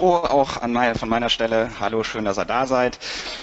auch 0.00 0.56
an 0.62 0.72
mein, 0.72 0.94
von 0.94 1.08
meiner 1.08 1.28
Stelle. 1.28 1.70
Hallo, 1.80 2.04
schön, 2.04 2.24
dass 2.24 2.38
ihr 2.38 2.44
da 2.44 2.66
seid. 2.66 2.98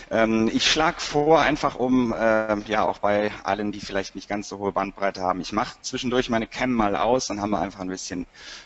Ähm, 0.10 0.50
ich 0.54 0.72
schlage 0.72 1.00
vor, 1.00 1.42
einfach 1.42 1.76
um, 1.76 2.14
äh, 2.14 2.58
ja, 2.68 2.86
auch 2.86 3.00
bei 3.00 3.32
allen, 3.44 3.72
die 3.72 3.82
vielleicht 3.82 4.16
nicht 4.16 4.30
ganz 4.30 4.48
so 4.48 4.58
hohe 4.60 4.72
Bandbreite 4.72 5.22
haben, 5.22 5.42
ich 5.42 5.52
mache 5.52 5.76
zwischendurch 5.82 6.30
meine 6.30 6.48
Cam 6.48 6.72
mal 6.72 6.96
aus, 6.96 7.28
dann 7.28 7.42
haben 7.42 7.50
wir 7.50 7.60
einfach 7.60 7.82
ein 7.82 7.90
bisschen 7.90 8.26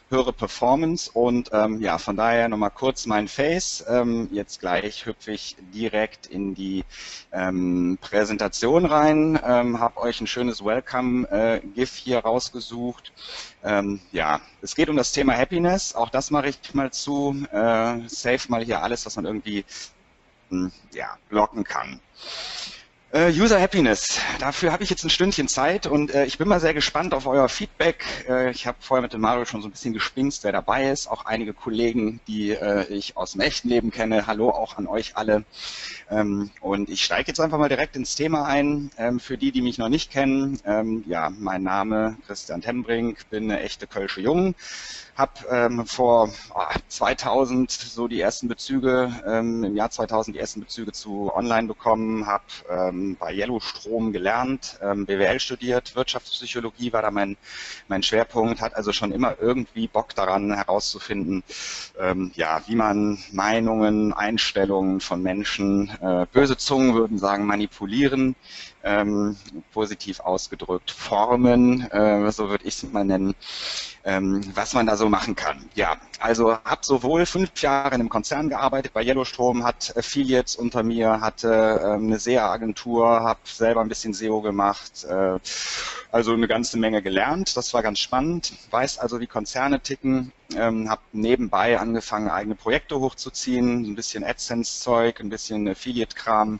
höhere 0.09 0.33
Performance 0.33 1.09
und 1.11 1.49
ähm, 1.54 1.81
ja, 1.81 1.97
von 1.97 2.15
daher 2.15 2.49
nochmal 2.49 2.71
kurz 2.71 3.05
mein 3.05 3.27
Face. 3.27 3.83
Ähm, 3.87 4.29
jetzt 4.31 4.59
gleich 4.59 5.05
hüpfe 5.05 5.31
ich 5.31 5.55
direkt 5.73 6.27
in 6.27 6.55
die 6.55 6.83
ähm, 7.31 7.97
Präsentation 8.01 8.85
rein, 8.85 9.39
ähm, 9.43 9.79
habe 9.79 9.99
euch 10.01 10.19
ein 10.21 10.27
schönes 10.27 10.63
Welcome-GIF 10.63 11.97
äh, 11.97 12.01
hier 12.03 12.19
rausgesucht. 12.19 13.11
Ähm, 13.63 13.99
ja, 14.11 14.39
es 14.61 14.75
geht 14.75 14.89
um 14.89 14.95
das 14.95 15.11
Thema 15.11 15.36
Happiness, 15.36 15.93
auch 15.93 16.09
das 16.09 16.31
mache 16.31 16.50
ich 16.50 16.73
mal 16.73 16.91
zu. 16.91 17.36
Äh, 17.51 18.07
save 18.07 18.39
mal 18.47 18.63
hier 18.63 18.81
alles, 18.81 19.05
was 19.05 19.15
man 19.17 19.25
irgendwie 19.25 19.65
hm, 20.50 20.71
ja, 20.93 21.17
blocken 21.29 21.64
kann. 21.64 22.00
Äh, 23.11 23.31
User 23.31 23.59
Happiness. 23.59 24.19
Dafür 24.37 24.71
habe 24.71 24.83
ich 24.83 24.91
jetzt 24.91 25.04
ein 25.04 25.09
Stündchen 25.09 25.47
Zeit 25.47 25.87
und 25.87 26.13
äh, 26.13 26.25
ich 26.25 26.37
bin 26.37 26.47
mal 26.47 26.59
sehr 26.59 26.75
gespannt 26.75 27.15
auf 27.15 27.25
euer 27.25 27.50
Feedback. 27.50 28.05
Äh, 28.29 28.51
ich 28.51 28.67
habe 28.67 28.77
vorher 28.81 29.01
mit 29.01 29.13
dem 29.13 29.21
Mario 29.21 29.45
schon 29.45 29.63
so 29.63 29.67
ein 29.67 29.71
bisschen 29.71 29.95
gespinst, 29.95 30.43
wer 30.43 30.51
dabei 30.51 30.91
ist. 30.91 31.07
Auch 31.07 31.25
einige 31.25 31.55
Kollegen, 31.55 32.19
die 32.27 32.52
äh, 32.52 32.86
ich 32.86 33.17
aus 33.17 33.31
dem 33.31 33.41
echten 33.41 33.67
Leben 33.67 33.89
kenne. 33.89 34.27
Hallo 34.27 34.52
auch 34.52 34.77
an 34.77 34.86
euch 34.86 35.17
alle. 35.17 35.44
Ähm, 36.11 36.52
und 36.61 36.88
ich 36.88 37.03
steige 37.03 37.30
jetzt 37.30 37.39
einfach 37.39 37.58
mal 37.58 37.67
direkt 37.67 37.95
ins 37.95 38.14
Thema 38.14 38.45
ein. 38.45 38.91
Ähm, 39.00 39.19
für 39.19 39.39
die, 39.39 39.52
die 39.52 39.64
mich 39.64 39.80
noch 39.80 39.89
nicht 39.89 40.11
kennen, 40.11 40.59
ähm, 40.64 41.03
ja, 41.08 41.31
mein 41.31 41.64
Name 41.64 42.16
Christian 42.28 42.61
Tembrink, 42.61 43.28
bin 43.31 43.45
eine 43.45 43.61
echte 43.61 43.88
Kölsche 43.88 44.22
Jung 44.22 44.53
habe 45.20 45.34
ähm, 45.52 45.86
vor 45.86 46.30
oh, 46.56 46.62
2000 46.88 47.70
so 47.70 48.08
die 48.08 48.22
ersten 48.22 48.48
Bezüge, 48.48 49.12
ähm, 49.28 49.66
im 49.66 49.75
Jahr 49.75 49.92
2000 49.92 50.36
die 50.36 50.39
ersten 50.39 50.62
Bezüge 50.62 50.94
zu 50.94 51.30
Online 51.36 51.67
bekommen, 51.67 52.25
habe 52.25 52.45
ähm, 52.70 53.17
bei 53.20 53.34
Yellowstrom 53.36 54.14
gelernt, 54.14 54.80
ähm, 54.81 55.06
BWL 55.06 55.42
studiert, 55.42 55.94
Wirtschaftspsychologie 55.95 56.94
war 56.94 57.02
da 57.02 57.12
mein, 57.12 57.36
mein 57.90 58.02
Schwerpunkt, 58.02 58.62
hat 58.62 58.75
also 58.75 58.94
schon 58.94 59.12
immer 59.12 59.36
irgendwie 59.42 59.88
Bock 59.88 60.16
daran 60.16 60.53
herauszufinden, 60.53 61.44
ähm, 62.00 62.31
ja, 62.36 62.62
wie 62.67 62.75
man 62.75 63.20
Meinungen, 63.34 64.14
Einstellungen 64.14 65.02
von 65.02 65.22
Menschen, 65.22 65.90
äh, 66.02 66.28
böse 66.31 66.56
Zungen 66.56 66.95
würden 66.95 67.17
sagen, 67.17 67.45
manipulieren, 67.45 68.36
ähm, 68.83 69.35
positiv 69.73 70.19
ausgedrückt, 70.22 70.91
formen, 70.91 71.89
äh, 71.91 72.31
so 72.31 72.49
würde 72.49 72.66
ich 72.66 72.75
es 72.75 72.91
mal 72.91 73.03
nennen, 73.03 73.35
ähm, 74.05 74.41
was 74.55 74.73
man 74.73 74.85
da 74.85 74.95
so 74.95 75.09
machen 75.09 75.35
kann. 75.35 75.69
Ja, 75.75 75.97
also 76.19 76.53
habe 76.63 76.81
sowohl 76.81 77.25
fünf 77.25 77.61
Jahre 77.61 77.95
in 77.95 78.02
einem 78.02 78.09
Konzern 78.09 78.50
gearbeitet, 78.50 78.94
bei 78.94 79.03
Yellowstrom, 79.03 79.63
hat 79.63 79.94
Affiliates 79.97 80.55
unter 80.55 80.83
mir, 80.83 81.19
hatte 81.22 81.81
ähm, 81.83 82.07
eine 82.07 82.19
SEA-Agentur, 82.19 83.07
habe 83.07 83.39
selber 83.44 83.81
ein 83.81 83.89
bisschen 83.89 84.13
SEO 84.13 84.41
gemacht, 84.41 85.03
äh, 85.03 85.39
also 86.11 86.33
eine 86.33 86.47
ganze 86.47 86.77
Menge 86.77 87.02
gelernt. 87.02 87.57
Das 87.57 87.73
war 87.73 87.83
ganz 87.83 88.00
spannend, 88.00 88.53
weiß 88.72 89.00
also, 89.00 89.19
wie 89.19 89.27
Konzerne 89.27 89.81
ticken, 89.81 90.31
ähm, 90.55 90.89
habe 90.89 91.02
nebenbei 91.11 91.77
angefangen, 91.80 92.30
eigene 92.30 92.55
Projekte 92.55 93.00
hochzuziehen, 93.00 93.83
ein 93.83 93.95
bisschen 93.95 94.23
AdSense-Zeug, 94.23 95.19
ein 95.19 95.30
bisschen 95.30 95.67
Affiliate-Kram, 95.67 96.59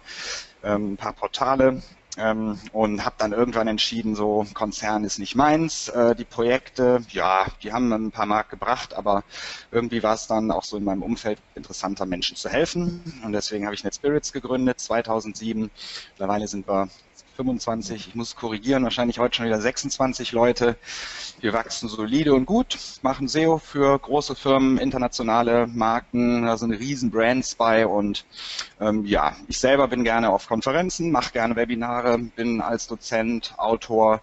ähm, 0.64 0.94
ein 0.94 0.98
paar 0.98 1.14
Portale 1.14 1.82
ähm, 2.18 2.60
und 2.74 3.06
habe 3.06 3.16
dann 3.18 3.34
irgendwann 3.34 3.68
entschieden, 3.68 4.16
so 4.16 4.46
Konzern 4.54 5.04
ist 5.04 5.20
nicht 5.20 5.36
meins. 5.36 5.90
Äh, 5.90 6.16
die 6.16 6.26
Projekte, 6.26 7.02
ja, 7.10 7.46
die 7.64 7.72
haben 7.72 7.92
ein 7.92 8.12
paar 8.12 8.26
Mark 8.26 8.50
gebracht, 8.50 8.94
aber 8.94 9.24
irgendwie 9.72 10.04
war 10.04 10.16
es 10.16 10.28
dann 10.28 10.52
auch 10.52 10.64
so 10.64 10.78
in 10.78 10.84
meinem 10.84 11.04
Umfeld 11.04 11.40
interessanter, 11.56 12.06
Menschen 12.06 12.36
zu 12.36 12.50
helfen. 12.50 13.22
Und 13.24 13.34
deswegen 13.34 13.66
habe 13.66 13.76
ich 13.76 13.84
NetSpirits 13.84 14.34
gegründet, 14.34 14.80
2007. 14.80 15.70
Mittlerweile 16.12 16.48
sind 16.48 16.68
wir 16.68 16.90
25, 17.40 18.08
ich 18.10 18.16
muss 18.16 18.36
korrigieren, 18.36 18.84
wahrscheinlich 18.84 19.18
heute 19.18 19.38
schon 19.38 19.46
wieder 19.46 19.62
26 19.62 20.34
Leute. 20.34 20.76
Wir 21.40 21.54
wachsen 21.54 21.88
solide 21.88 22.34
und 22.34 22.46
gut, 22.46 22.78
machen 23.02 23.30
SEO 23.30 23.60
für 23.60 23.98
große 23.98 24.36
Firmen, 24.36 24.78
internationale 24.78 25.66
Marken, 25.68 26.42
da 26.42 26.58
sind 26.58 26.74
riesen 26.74 27.12
Brands 27.12 27.56
bei 27.56 27.88
und 27.88 28.26
ähm, 28.82 29.06
ja, 29.06 29.38
ich 29.48 29.58
selber 29.58 29.88
bin 29.88 30.04
gerne 30.04 30.32
auf 30.32 30.50
Konferenzen, 30.50 31.12
mache 31.12 31.32
gerne 31.32 31.56
Webinare, 31.56 32.18
bin 32.18 32.60
als 32.60 32.88
Dozent, 32.88 33.54
Autor, 33.56 34.20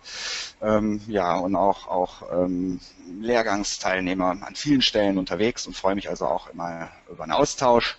ähm, 0.61 1.01
ja 1.09 1.37
und 1.37 1.57
auch, 1.57 1.89
auch 1.89 2.23
ähm, 2.31 2.81
Lehrgangsteilnehmer 3.21 4.37
an 4.43 4.55
vielen 4.55 4.83
Stellen 4.83 5.19
unterwegs 5.19 5.67
und 5.67 5.75
freue 5.75 5.95
mich 5.95 6.09
also 6.09 6.27
auch 6.27 6.49
immer 6.49 6.91
über 7.11 7.23
einen 7.23 7.33
Austausch. 7.33 7.97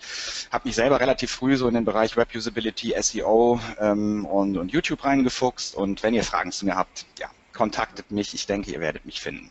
Habe 0.50 0.68
mich 0.68 0.76
selber 0.76 1.00
relativ 1.00 1.30
früh 1.30 1.56
so 1.56 1.66
in 1.66 1.74
den 1.74 1.84
Bereich 1.84 2.16
Web 2.16 2.34
Usability, 2.34 2.94
SEO 3.00 3.60
ähm, 3.80 4.26
und, 4.26 4.56
und 4.56 4.70
YouTube 4.70 5.04
reingefuchst 5.08 5.74
und 5.74 6.02
wenn 6.02 6.14
ihr 6.14 6.24
Fragen 6.24 6.52
zu 6.52 6.64
mir 6.66 6.76
habt, 6.76 7.06
ja, 7.18 7.28
kontaktet 7.52 8.10
mich. 8.10 8.34
Ich 8.34 8.46
denke, 8.46 8.70
ihr 8.70 8.80
werdet 8.80 9.04
mich 9.04 9.20
finden. 9.20 9.50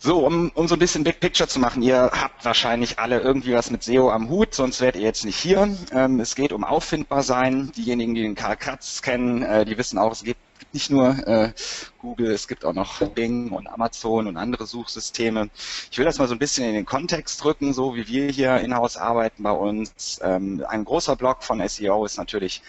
So, 0.00 0.24
um, 0.24 0.50
um 0.54 0.68
so 0.68 0.76
ein 0.76 0.78
bisschen 0.78 1.02
Big 1.02 1.18
Picture 1.18 1.48
zu 1.48 1.58
machen, 1.58 1.82
ihr 1.82 2.10
habt 2.12 2.44
wahrscheinlich 2.44 2.98
alle 3.00 3.20
irgendwie 3.20 3.52
was 3.54 3.70
mit 3.70 3.82
SEO 3.82 4.10
am 4.10 4.28
Hut, 4.28 4.54
sonst 4.54 4.80
wärt 4.80 4.94
ihr 4.94 5.02
jetzt 5.02 5.24
nicht 5.24 5.38
hier. 5.38 5.76
Ähm, 5.92 6.20
es 6.20 6.36
geht 6.36 6.52
um 6.52 6.62
auffindbar 6.62 7.24
sein. 7.24 7.72
Diejenigen, 7.76 8.14
die 8.14 8.22
den 8.22 8.36
Karl 8.36 8.56
Kratz 8.56 9.02
kennen, 9.02 9.42
äh, 9.42 9.64
die 9.64 9.76
wissen 9.76 9.98
auch, 9.98 10.12
es 10.12 10.22
gibt 10.22 10.40
nicht 10.72 10.90
nur 10.90 11.26
äh, 11.26 11.52
Google, 12.00 12.30
es 12.30 12.46
gibt 12.46 12.64
auch 12.64 12.74
noch 12.74 13.00
Bing 13.08 13.50
und 13.50 13.66
Amazon 13.66 14.28
und 14.28 14.36
andere 14.36 14.66
Suchsysteme. 14.66 15.50
Ich 15.90 15.98
will 15.98 16.04
das 16.04 16.18
mal 16.18 16.28
so 16.28 16.34
ein 16.34 16.38
bisschen 16.38 16.64
in 16.64 16.74
den 16.74 16.86
Kontext 16.86 17.42
drücken, 17.42 17.72
so 17.72 17.96
wie 17.96 18.06
wir 18.06 18.30
hier 18.30 18.58
in-house 18.58 18.96
arbeiten 18.96 19.42
bei 19.42 19.50
uns. 19.52 20.20
Ähm, 20.22 20.64
ein 20.68 20.84
großer 20.84 21.16
Block 21.16 21.42
von 21.42 21.66
SEO 21.66 22.04
ist 22.04 22.18
natürlich 22.18 22.62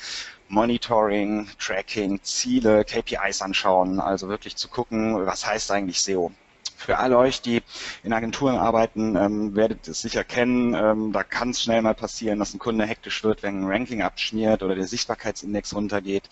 Monitoring, 0.49 1.47
Tracking, 1.59 2.21
Ziele, 2.23 2.83
KPIs 2.83 3.41
anschauen, 3.41 3.99
also 3.99 4.29
wirklich 4.29 4.55
zu 4.55 4.67
gucken, 4.67 5.25
was 5.25 5.45
heißt 5.45 5.69
eigentlich 5.71 6.01
SEO. 6.01 6.31
Für 6.75 6.97
alle 6.97 7.17
euch, 7.17 7.41
die 7.41 7.61
in 8.03 8.13
Agenturen 8.13 8.55
arbeiten, 8.55 9.15
ähm, 9.15 9.55
werdet 9.55 9.87
es 9.87 10.01
sicher 10.01 10.23
kennen, 10.23 10.73
ähm, 10.73 11.11
da 11.11 11.23
kann 11.23 11.49
es 11.49 11.61
schnell 11.61 11.81
mal 11.81 11.93
passieren, 11.93 12.39
dass 12.39 12.53
ein 12.53 12.59
Kunde 12.59 12.85
hektisch 12.85 13.23
wird, 13.23 13.43
wenn 13.43 13.61
ein 13.61 13.67
Ranking 13.67 14.01
abschmiert 14.01 14.63
oder 14.63 14.75
der 14.75 14.87
Sichtbarkeitsindex 14.87 15.75
runtergeht. 15.75 16.29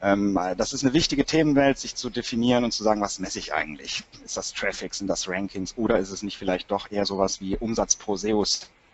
Ähm, 0.00 0.38
das 0.56 0.72
ist 0.72 0.84
eine 0.84 0.94
wichtige 0.94 1.24
Themenwelt, 1.24 1.78
sich 1.78 1.94
zu 1.94 2.10
definieren 2.10 2.64
und 2.64 2.70
zu 2.70 2.84
sagen, 2.84 3.00
was 3.00 3.18
messe 3.18 3.38
ich 3.40 3.52
eigentlich? 3.52 4.04
Ist 4.24 4.36
das 4.36 4.54
Traffic, 4.54 4.94
sind 4.94 5.08
das 5.08 5.28
Rankings 5.28 5.76
oder 5.76 5.98
ist 5.98 6.10
es 6.10 6.22
nicht 6.22 6.38
vielleicht 6.38 6.70
doch 6.70 6.90
eher 6.90 7.04
sowas 7.04 7.40
wie 7.40 7.56
Umsatz 7.56 7.96
pro 7.96 8.16
SEO 8.16 8.44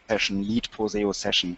Session, 0.08 0.42
Lead 0.42 0.70
pro 0.70 0.88
SEO 0.88 1.12
Session 1.12 1.56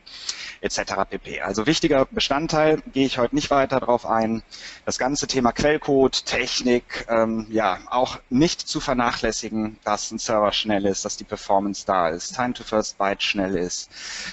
etc. 0.61 0.81
pp. 1.09 1.41
Also 1.41 1.67
wichtiger 1.67 2.07
Bestandteil, 2.07 2.83
gehe 2.93 3.07
ich 3.07 3.19
heute 3.19 3.35
nicht 3.35 3.51
weiter 3.51 3.81
darauf 3.81 4.07
ein. 4.07 4.43
Das 4.85 4.99
ganze 4.99 5.27
Thema 5.27 5.53
Quellcode, 5.53 6.25
Technik, 6.25 7.07
ähm, 7.09 7.47
ja, 7.51 7.79
auch 7.91 8.19
nicht 8.31 8.61
zu 8.61 8.81
vernachlässigen, 8.81 9.79
dass 9.85 10.11
ein 10.11 10.19
Server 10.19 10.53
schnell 10.53 10.87
ist, 10.87 11.05
dass 11.05 11.17
die 11.17 11.25
Performance 11.25 11.85
da 11.87 12.09
ist, 12.09 12.35
Time 12.35 12.53
to 12.53 12.65
First 12.65 12.99
Byte 12.99 13.23
schnell 13.23 13.57
ist, 13.57 13.91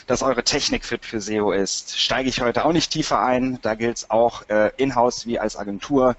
dass 0.07 0.21
eure 0.21 0.43
Technik 0.43 0.85
fit 0.85 1.05
für 1.05 1.19
SEO 1.19 1.51
ist. 1.51 1.97
Steige 1.99 2.29
ich 2.29 2.41
heute 2.41 2.65
auch 2.65 2.73
nicht 2.73 2.91
tiefer 2.91 3.19
ein. 3.19 3.59
Da 3.61 3.75
gilt 3.75 3.97
es 3.97 4.09
auch 4.09 4.47
äh, 4.49 4.71
in-house 4.77 5.25
wie 5.25 5.39
als 5.39 5.57
Agentur 5.57 6.15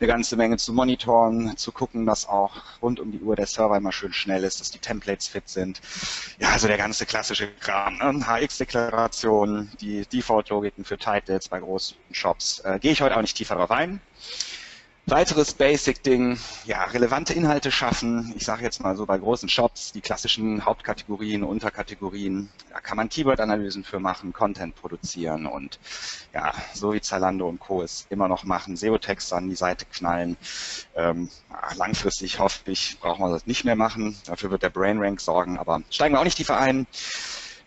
eine 0.00 0.06
ganze 0.06 0.36
Menge 0.36 0.56
zu 0.56 0.72
monitoren, 0.72 1.56
zu 1.56 1.72
gucken, 1.72 2.06
dass 2.06 2.28
auch 2.28 2.56
rund 2.82 3.00
um 3.00 3.12
die 3.12 3.20
Uhr 3.20 3.36
der 3.36 3.46
Server 3.46 3.76
immer 3.76 3.92
schön 3.92 4.12
schnell 4.12 4.44
ist, 4.44 4.60
dass 4.60 4.70
die 4.70 4.78
Templates 4.78 5.28
fit 5.28 5.48
sind. 5.48 5.80
Ja, 6.38 6.50
also 6.50 6.68
der 6.68 6.78
ganze 6.78 7.06
klassische 7.06 7.37
klassische 7.38 7.48
Kram, 7.60 7.98
ne? 7.98 8.26
HX-Deklaration, 8.26 9.70
die 9.80 10.04
Default-Logiken 10.06 10.84
für 10.84 10.98
Titles 10.98 11.48
bei 11.48 11.60
großen 11.60 11.96
Shops. 12.10 12.60
Äh, 12.60 12.78
Gehe 12.80 12.92
ich 12.92 13.00
heute 13.00 13.16
auch 13.16 13.20
nicht 13.20 13.36
tiefer 13.36 13.54
darauf 13.54 13.70
ein. 13.70 14.00
Weiteres 15.10 15.54
Basic-Ding, 15.54 16.38
ja, 16.66 16.84
relevante 16.84 17.32
Inhalte 17.32 17.70
schaffen. 17.70 18.34
Ich 18.36 18.44
sage 18.44 18.62
jetzt 18.62 18.82
mal 18.82 18.94
so 18.94 19.06
bei 19.06 19.16
großen 19.16 19.48
Shops, 19.48 19.92
die 19.92 20.02
klassischen 20.02 20.66
Hauptkategorien, 20.66 21.44
Unterkategorien. 21.44 22.50
Da 22.70 22.80
kann 22.80 22.98
man 22.98 23.08
Keyword-Analysen 23.08 23.84
für 23.84 24.00
machen, 24.00 24.34
Content 24.34 24.74
produzieren 24.74 25.46
und 25.46 25.78
ja, 26.34 26.52
so 26.74 26.92
wie 26.92 27.00
Zalando 27.00 27.48
und 27.48 27.58
Co. 27.58 27.80
es 27.82 28.06
immer 28.10 28.28
noch 28.28 28.44
machen, 28.44 28.76
SEO-Text 28.76 29.32
an 29.32 29.48
die 29.48 29.56
Seite 29.56 29.86
knallen. 29.86 30.36
Ähm, 30.94 31.30
langfristig 31.76 32.38
hoffe 32.38 32.70
ich, 32.70 32.98
brauchen 33.00 33.24
wir 33.24 33.32
das 33.32 33.46
nicht 33.46 33.64
mehr 33.64 33.76
machen. 33.76 34.14
Dafür 34.26 34.50
wird 34.50 34.62
der 34.62 34.70
Brain 34.70 34.98
Rank 34.98 35.22
sorgen, 35.22 35.58
aber 35.58 35.80
steigen 35.88 36.14
wir 36.14 36.20
auch 36.20 36.24
nicht 36.24 36.36
tiefer 36.36 36.58
ein 36.58 36.86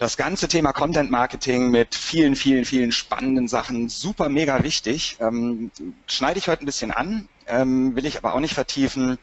das 0.01 0.17
ganze 0.17 0.47
Thema 0.47 0.73
Content 0.73 1.11
Marketing 1.11 1.69
mit 1.69 1.93
vielen, 1.93 2.35
vielen, 2.35 2.65
vielen 2.65 2.91
spannenden 2.91 3.47
Sachen 3.47 3.87
super 3.87 4.29
mega 4.29 4.63
wichtig. 4.63 5.17
Ähm, 5.19 5.69
schneide 6.07 6.39
ich 6.39 6.47
heute 6.47 6.63
ein 6.63 6.65
bisschen 6.65 6.89
an. 6.89 7.29
Ähm, 7.47 7.95
will 7.95 8.05
ich 8.05 8.17
aber 8.17 8.33
auch 8.35 8.39
nicht 8.39 8.53
vertiefen. 8.53 9.17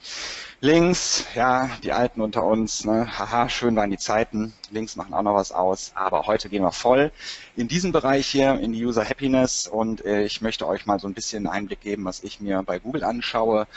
Links, 0.60 1.24
ja, 1.36 1.70
die 1.84 1.92
Alten 1.92 2.20
unter 2.20 2.42
uns, 2.42 2.84
ne, 2.84 3.06
haha, 3.16 3.48
schön 3.48 3.76
waren 3.76 3.90
die 3.90 3.96
Zeiten. 3.96 4.52
Links 4.70 4.96
machen 4.96 5.14
auch 5.14 5.22
noch 5.22 5.34
was 5.34 5.52
aus, 5.52 5.92
aber 5.94 6.26
heute 6.26 6.48
gehen 6.48 6.62
wir 6.64 6.72
voll 6.72 7.12
in 7.54 7.68
diesen 7.68 7.92
Bereich 7.92 8.26
hier, 8.26 8.58
in 8.58 8.72
die 8.72 8.84
User 8.84 9.04
Happiness 9.08 9.68
und 9.68 10.04
äh, 10.04 10.24
ich 10.24 10.40
möchte 10.40 10.66
euch 10.66 10.84
mal 10.84 10.98
so 10.98 11.06
ein 11.06 11.14
bisschen 11.14 11.46
Einblick 11.46 11.80
geben, 11.80 12.04
was 12.04 12.24
ich 12.24 12.40
mir 12.40 12.64
bei 12.64 12.80
Google 12.80 13.04
anschaue 13.04 13.68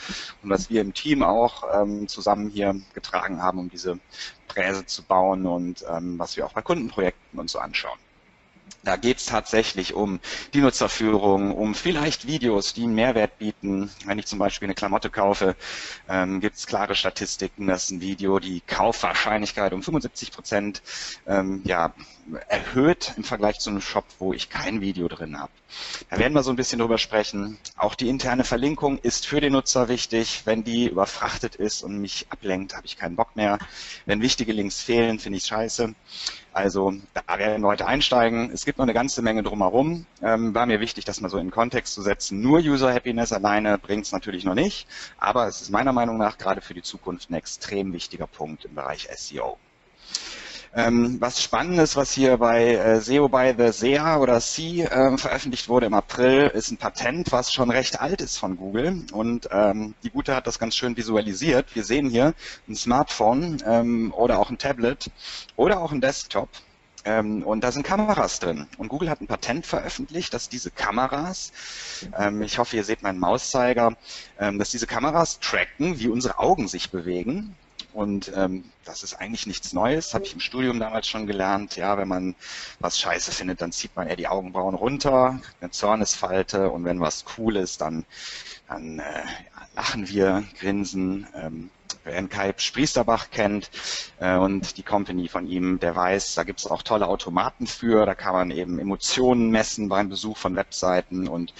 und 0.42 0.50
was 0.50 0.70
wir 0.70 0.80
im 0.80 0.92
Team 0.92 1.22
auch 1.22 1.62
ähm, 1.72 2.08
zusammen 2.08 2.50
hier 2.50 2.74
getragen 2.94 3.40
haben, 3.40 3.60
um 3.60 3.70
diese 3.70 4.00
Präse 4.48 4.84
zu 4.84 5.04
bauen 5.04 5.46
und 5.46 5.84
ähm, 5.88 6.18
was 6.18 6.36
wir 6.36 6.46
auch 6.46 6.52
bei 6.52 6.62
Kundenprojekten 6.62 7.38
uns 7.38 7.52
so 7.52 7.60
anschauen. 7.60 7.98
Da 8.84 8.96
geht 8.96 9.18
es 9.18 9.26
tatsächlich 9.26 9.94
um 9.94 10.20
die 10.54 10.60
Nutzerführung, 10.60 11.54
um 11.54 11.74
vielleicht 11.74 12.26
Videos, 12.26 12.74
die 12.74 12.82
einen 12.82 12.94
Mehrwert 12.94 13.38
bieten. 13.38 13.90
Wenn 14.04 14.18
ich 14.18 14.26
zum 14.26 14.38
Beispiel 14.38 14.66
eine 14.66 14.74
Klamotte 14.74 15.10
kaufe, 15.10 15.54
ähm, 16.08 16.40
gibt 16.40 16.56
es 16.56 16.66
klare 16.66 16.94
Statistiken, 16.94 17.66
dass 17.66 17.90
ein 17.90 18.00
Video 18.00 18.38
die 18.38 18.60
Kaufwahrscheinlichkeit 18.60 19.72
um 19.72 19.82
75 19.82 20.32
Prozent 20.32 20.82
ähm, 21.26 21.62
ja, 21.64 21.94
erhöht 22.48 23.14
im 23.16 23.24
Vergleich 23.24 23.58
zu 23.58 23.70
einem 23.70 23.80
Shop, 23.80 24.04
wo 24.18 24.32
ich 24.32 24.48
kein 24.48 24.80
Video 24.80 25.08
drin 25.08 25.38
habe. 25.38 25.52
Da 26.10 26.18
werden 26.18 26.34
wir 26.34 26.42
so 26.42 26.50
ein 26.50 26.56
bisschen 26.56 26.78
drüber 26.78 26.98
sprechen. 26.98 27.58
Auch 27.76 27.94
die 27.94 28.08
interne 28.08 28.44
Verlinkung 28.44 28.98
ist 28.98 29.26
für 29.26 29.40
den 29.40 29.52
Nutzer 29.52 29.88
wichtig. 29.88 30.42
Wenn 30.44 30.64
die 30.64 30.88
überfrachtet 30.88 31.56
ist 31.56 31.82
und 31.82 31.98
mich 31.98 32.26
ablenkt, 32.30 32.74
habe 32.74 32.86
ich 32.86 32.96
keinen 32.96 33.16
Bock 33.16 33.34
mehr. 33.36 33.58
Wenn 34.06 34.22
wichtige 34.22 34.52
Links 34.52 34.80
fehlen, 34.80 35.18
finde 35.18 35.38
ich 35.38 35.44
scheiße. 35.46 35.94
Also 36.52 36.92
da 37.14 37.38
werden 37.38 37.62
wir 37.62 37.68
heute 37.68 37.86
einsteigen. 37.86 38.50
Es 38.52 38.64
gibt 38.66 38.78
noch 38.78 38.84
eine 38.84 38.92
ganze 38.92 39.22
Menge 39.22 39.42
drumherum. 39.42 40.06
Ähm, 40.22 40.54
war 40.54 40.66
mir 40.66 40.80
wichtig, 40.80 41.04
das 41.06 41.20
mal 41.20 41.30
so 41.30 41.38
in 41.38 41.50
Kontext 41.50 41.94
zu 41.94 42.02
setzen. 42.02 42.42
Nur 42.42 42.58
User 42.58 42.92
Happiness 42.92 43.32
alleine 43.32 43.78
bringt 43.78 44.04
es 44.04 44.12
natürlich 44.12 44.44
noch 44.44 44.54
nicht, 44.54 44.86
aber 45.18 45.46
es 45.46 45.62
ist 45.62 45.70
meiner 45.70 45.92
Meinung 45.92 46.18
nach 46.18 46.36
gerade 46.36 46.60
für 46.60 46.74
die 46.74 46.82
Zukunft 46.82 47.30
ein 47.30 47.34
extrem 47.34 47.92
wichtiger 47.94 48.26
Punkt 48.26 48.66
im 48.66 48.74
Bereich 48.74 49.08
SEO. 49.16 49.56
Ähm, 50.74 51.20
was 51.20 51.42
Spannendes, 51.42 51.96
was 51.96 52.12
hier 52.12 52.38
bei 52.38 52.76
äh, 52.76 52.98
SEO 52.98 53.28
by 53.28 53.52
the 53.58 53.72
SEA 53.72 54.16
oder 54.16 54.40
C 54.40 54.82
äh, 54.82 55.18
veröffentlicht 55.18 55.68
wurde 55.68 55.84
im 55.84 55.92
April, 55.92 56.46
ist 56.54 56.70
ein 56.70 56.78
Patent, 56.78 57.30
was 57.30 57.52
schon 57.52 57.70
recht 57.70 58.00
alt 58.00 58.22
ist 58.22 58.38
von 58.38 58.56
Google. 58.56 59.04
Und 59.12 59.50
ähm, 59.52 59.94
die 60.02 60.08
Gute 60.08 60.34
hat 60.34 60.46
das 60.46 60.58
ganz 60.58 60.74
schön 60.74 60.96
visualisiert. 60.96 61.74
Wir 61.74 61.84
sehen 61.84 62.08
hier 62.08 62.32
ein 62.66 62.74
Smartphone 62.74 63.62
ähm, 63.66 64.14
oder 64.16 64.38
auch 64.38 64.48
ein 64.48 64.56
Tablet 64.56 65.10
oder 65.56 65.78
auch 65.82 65.92
ein 65.92 66.00
Desktop. 66.00 66.48
Ähm, 67.04 67.42
und 67.42 67.62
da 67.62 67.70
sind 67.70 67.82
Kameras 67.82 68.38
drin. 68.40 68.66
Und 68.78 68.88
Google 68.88 69.10
hat 69.10 69.20
ein 69.20 69.26
Patent 69.26 69.66
veröffentlicht, 69.66 70.32
dass 70.32 70.48
diese 70.48 70.70
Kameras, 70.70 71.52
ähm, 72.18 72.40
ich 72.40 72.58
hoffe, 72.58 72.76
ihr 72.76 72.84
seht 72.84 73.02
meinen 73.02 73.18
Mauszeiger, 73.18 73.94
ähm, 74.40 74.58
dass 74.58 74.70
diese 74.70 74.86
Kameras 74.86 75.38
tracken, 75.38 75.98
wie 75.98 76.08
unsere 76.08 76.38
Augen 76.38 76.66
sich 76.66 76.90
bewegen 76.90 77.56
und 77.92 78.32
ähm, 78.34 78.64
das 78.84 79.02
ist 79.02 79.14
eigentlich 79.14 79.46
nichts 79.46 79.72
Neues, 79.72 80.14
habe 80.14 80.24
ich 80.24 80.32
im 80.32 80.40
Studium 80.40 80.80
damals 80.80 81.06
schon 81.06 81.26
gelernt. 81.26 81.76
Ja, 81.76 81.98
wenn 81.98 82.08
man 82.08 82.34
was 82.80 82.98
scheiße 82.98 83.32
findet, 83.32 83.60
dann 83.60 83.72
zieht 83.72 83.94
man 83.96 84.08
eher 84.08 84.16
die 84.16 84.28
Augenbrauen 84.28 84.74
runter, 84.74 85.40
eine 85.60 85.70
Zornesfalte 85.70 86.70
und 86.70 86.84
wenn 86.84 87.00
was 87.00 87.24
cool 87.36 87.56
ist, 87.56 87.80
dann, 87.80 88.04
dann 88.68 88.98
äh, 88.98 89.24
lachen 89.74 90.08
wir, 90.08 90.44
grinsen. 90.58 91.26
Ähm, 91.34 91.70
wer 92.04 92.16
einen 92.16 92.28
Kai 92.28 92.54
Spriesterbach 92.56 93.30
kennt 93.30 93.70
äh, 94.20 94.36
und 94.36 94.76
die 94.76 94.82
Company 94.82 95.28
von 95.28 95.46
ihm, 95.46 95.78
der 95.80 95.94
weiß, 95.94 96.34
da 96.34 96.44
gibt 96.44 96.60
es 96.60 96.66
auch 96.66 96.82
tolle 96.82 97.06
Automaten 97.08 97.66
für, 97.66 98.06
da 98.06 98.14
kann 98.14 98.32
man 98.32 98.50
eben 98.50 98.78
Emotionen 98.78 99.50
messen 99.50 99.88
beim 99.88 100.08
Besuch 100.08 100.36
von 100.36 100.56
Webseiten. 100.56 101.28
Und 101.28 101.52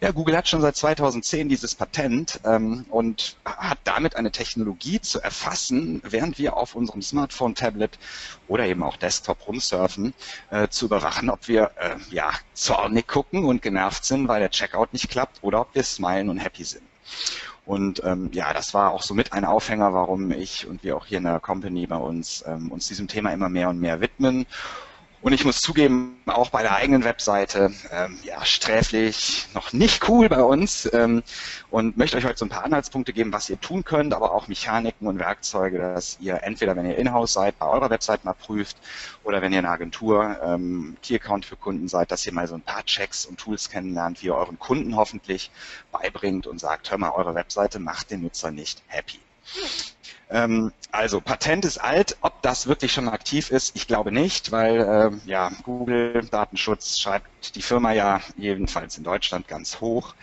ja, 0.00 0.10
Google 0.12 0.36
hat 0.36 0.48
schon 0.48 0.60
seit 0.60 0.76
2010 0.76 1.48
dieses 1.48 1.74
Patent 1.74 2.40
ähm, 2.44 2.86
und 2.90 3.36
hat 3.44 3.78
damit 3.84 4.16
eine 4.16 4.30
Technologie 4.30 5.00
zu 5.00 5.20
erfassen, 5.20 6.00
während 6.04 6.38
wir 6.38 6.56
auf 6.56 6.74
unserem 6.74 7.02
Smartphone, 7.02 7.54
Tablet 7.54 7.98
oder 8.46 8.66
eben 8.66 8.82
auch 8.82 8.96
Desktop 8.96 9.46
rumsurfen, 9.46 10.14
äh, 10.50 10.68
zu 10.68 10.86
überwachen, 10.86 11.30
ob 11.30 11.48
wir 11.48 11.72
äh, 11.76 11.96
ja 12.10 12.30
zornig 12.54 13.06
gucken 13.08 13.44
und 13.44 13.62
genervt 13.62 14.04
sind, 14.04 14.28
weil 14.28 14.40
der 14.40 14.50
Checkout 14.50 14.92
nicht 14.92 15.08
klappt 15.10 15.38
oder 15.42 15.60
ob 15.62 15.74
wir 15.74 15.82
smilen 15.82 16.28
und 16.28 16.38
happy 16.38 16.64
sind. 16.64 16.82
Und 17.68 18.02
ähm, 18.02 18.30
ja, 18.32 18.54
das 18.54 18.72
war 18.72 18.92
auch 18.92 19.02
so 19.02 19.12
mit 19.12 19.34
ein 19.34 19.44
Aufhänger, 19.44 19.92
warum 19.92 20.30
ich 20.30 20.66
und 20.66 20.82
wir 20.82 20.96
auch 20.96 21.04
hier 21.04 21.18
in 21.18 21.24
der 21.24 21.38
Company 21.38 21.86
bei 21.86 21.98
uns 21.98 22.42
ähm, 22.46 22.72
uns 22.72 22.88
diesem 22.88 23.08
Thema 23.08 23.30
immer 23.30 23.50
mehr 23.50 23.68
und 23.68 23.78
mehr 23.78 24.00
widmen. 24.00 24.46
Und 25.20 25.32
ich 25.32 25.44
muss 25.44 25.60
zugeben, 25.60 26.16
auch 26.26 26.50
bei 26.50 26.62
der 26.62 26.76
eigenen 26.76 27.02
Webseite, 27.02 27.72
ähm, 27.90 28.18
ja, 28.22 28.44
sträflich, 28.44 29.48
noch 29.52 29.72
nicht 29.72 30.08
cool 30.08 30.28
bei 30.28 30.40
uns 30.40 30.88
ähm, 30.92 31.24
und 31.70 31.96
möchte 31.96 32.16
euch 32.16 32.24
heute 32.24 32.38
so 32.38 32.44
ein 32.44 32.50
paar 32.50 32.64
Anhaltspunkte 32.64 33.12
geben, 33.12 33.32
was 33.32 33.50
ihr 33.50 33.60
tun 33.60 33.82
könnt, 33.82 34.14
aber 34.14 34.32
auch 34.32 34.46
Mechaniken 34.46 35.08
und 35.08 35.18
Werkzeuge, 35.18 35.78
dass 35.78 36.18
ihr 36.20 36.44
entweder, 36.44 36.76
wenn 36.76 36.86
ihr 36.86 36.96
in-house 36.96 37.32
seid, 37.32 37.58
bei 37.58 37.66
eurer 37.66 37.90
Webseite 37.90 38.24
mal 38.24 38.34
prüft 38.34 38.76
oder 39.24 39.42
wenn 39.42 39.52
ihr 39.52 39.58
eine 39.58 39.70
Agentur, 39.70 40.38
ähm, 40.40 40.96
Key-Account 41.02 41.44
für 41.44 41.56
Kunden 41.56 41.88
seid, 41.88 42.12
dass 42.12 42.24
ihr 42.24 42.32
mal 42.32 42.46
so 42.46 42.54
ein 42.54 42.62
paar 42.62 42.84
Checks 42.84 43.26
und 43.26 43.40
Tools 43.40 43.70
kennenlernt, 43.70 44.22
wie 44.22 44.26
ihr 44.26 44.36
euren 44.36 44.58
Kunden 44.60 44.94
hoffentlich 44.94 45.50
beibringt 45.90 46.46
und 46.46 46.60
sagt, 46.60 46.92
hör 46.92 46.98
mal, 46.98 47.10
eure 47.10 47.34
Webseite 47.34 47.80
macht 47.80 48.12
den 48.12 48.22
Nutzer 48.22 48.52
nicht 48.52 48.82
happy. 48.86 49.18
Ähm, 50.30 50.72
also 50.90 51.20
Patent 51.20 51.64
ist 51.64 51.78
alt. 51.78 52.16
Ob 52.20 52.42
das 52.42 52.66
wirklich 52.66 52.92
schon 52.92 53.08
aktiv 53.08 53.50
ist, 53.50 53.76
ich 53.76 53.86
glaube 53.86 54.12
nicht, 54.12 54.52
weil 54.52 54.80
ähm, 54.80 55.20
ja 55.24 55.50
Google 55.62 56.26
Datenschutz 56.30 56.98
schreibt 56.98 57.54
die 57.54 57.62
Firma 57.62 57.92
ja 57.92 58.20
jedenfalls 58.36 58.98
in 58.98 59.04
Deutschland 59.04 59.48
ganz 59.48 59.80
hoch. 59.80 60.14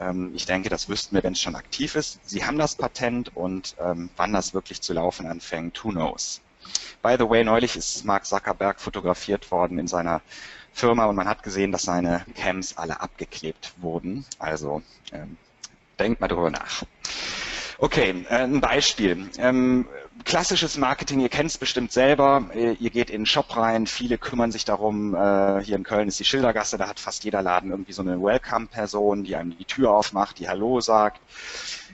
Ähm, 0.00 0.32
ich 0.34 0.46
denke, 0.46 0.68
das 0.68 0.88
wüssten 0.88 1.16
wir, 1.16 1.22
wenn 1.24 1.32
es 1.32 1.40
schon 1.40 1.56
aktiv 1.56 1.94
ist. 1.94 2.20
Sie 2.28 2.44
haben 2.44 2.58
das 2.58 2.76
Patent 2.76 3.36
und 3.36 3.74
ähm, 3.80 4.10
wann 4.16 4.32
das 4.32 4.54
wirklich 4.54 4.80
zu 4.80 4.92
laufen 4.92 5.26
anfängt, 5.26 5.84
who 5.84 5.90
knows. 5.90 6.40
By 7.02 7.16
the 7.18 7.28
way, 7.28 7.44
neulich 7.44 7.76
ist 7.76 8.04
Mark 8.04 8.26
Zuckerberg 8.26 8.80
fotografiert 8.80 9.50
worden 9.50 9.78
in 9.78 9.88
seiner 9.88 10.20
Firma 10.72 11.06
und 11.06 11.16
man 11.16 11.28
hat 11.28 11.42
gesehen, 11.42 11.72
dass 11.72 11.82
seine 11.82 12.24
Cams 12.36 12.76
alle 12.76 13.00
abgeklebt 13.00 13.72
wurden. 13.78 14.24
Also 14.38 14.82
ähm, 15.12 15.36
denkt 15.98 16.20
mal 16.20 16.28
drüber 16.28 16.50
nach. 16.50 16.82
Okay, 17.80 18.26
äh, 18.28 18.42
ein 18.42 18.60
Beispiel. 18.60 19.30
Ähm, 19.38 19.86
klassisches 20.24 20.76
Marketing, 20.78 21.20
ihr 21.20 21.28
kennt 21.28 21.50
es 21.50 21.58
bestimmt 21.58 21.92
selber. 21.92 22.50
Äh, 22.52 22.72
ihr 22.72 22.90
geht 22.90 23.08
in 23.08 23.20
den 23.20 23.26
Shop 23.26 23.56
rein, 23.56 23.86
viele 23.86 24.18
kümmern 24.18 24.50
sich 24.50 24.64
darum. 24.64 25.14
Äh, 25.14 25.62
hier 25.62 25.76
in 25.76 25.84
Köln 25.84 26.08
ist 26.08 26.18
die 26.18 26.24
Schildergasse, 26.24 26.76
da 26.76 26.88
hat 26.88 26.98
fast 26.98 27.22
jeder 27.22 27.40
Laden 27.40 27.70
irgendwie 27.70 27.92
so 27.92 28.02
eine 28.02 28.20
Welcome-Person, 28.20 29.22
die 29.22 29.36
einem 29.36 29.56
die 29.56 29.64
Tür 29.64 29.92
aufmacht, 29.92 30.40
die 30.40 30.48
Hallo 30.48 30.80
sagt 30.80 31.20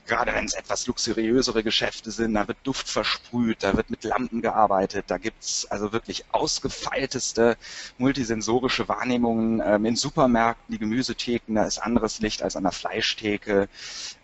gerade 0.06 0.35
wenn 0.35 0.45
es 0.45 0.55
etwas 0.55 0.87
luxuriösere 0.87 1.62
Geschäfte 1.62 2.11
sind, 2.11 2.35
da 2.35 2.47
wird 2.47 2.59
Duft 2.62 2.89
versprüht, 2.89 3.62
da 3.62 3.77
wird 3.77 3.91
mit 3.91 4.05
Lampen 4.05 4.43
gearbeitet, 4.43 5.06
da 5.09 5.19
gibt's 5.19 5.67
also 5.67 5.93
wirklich 5.93 6.25
ausgefeilteste 6.33 7.56
multisensorische 7.99 8.89
Wahrnehmungen 8.89 9.62
ähm, 9.65 9.85
in 9.87 9.97
Supermärkten, 9.97 10.73
die 10.73 10.79
Gemüsetheken, 10.79 11.55
da 11.55 11.65
ist 11.65 11.79
anderes 11.79 12.21
Licht 12.21 12.43
als 12.43 12.56
an 12.56 12.65
der 12.65 12.73
Fleischtheke. 12.73 13.69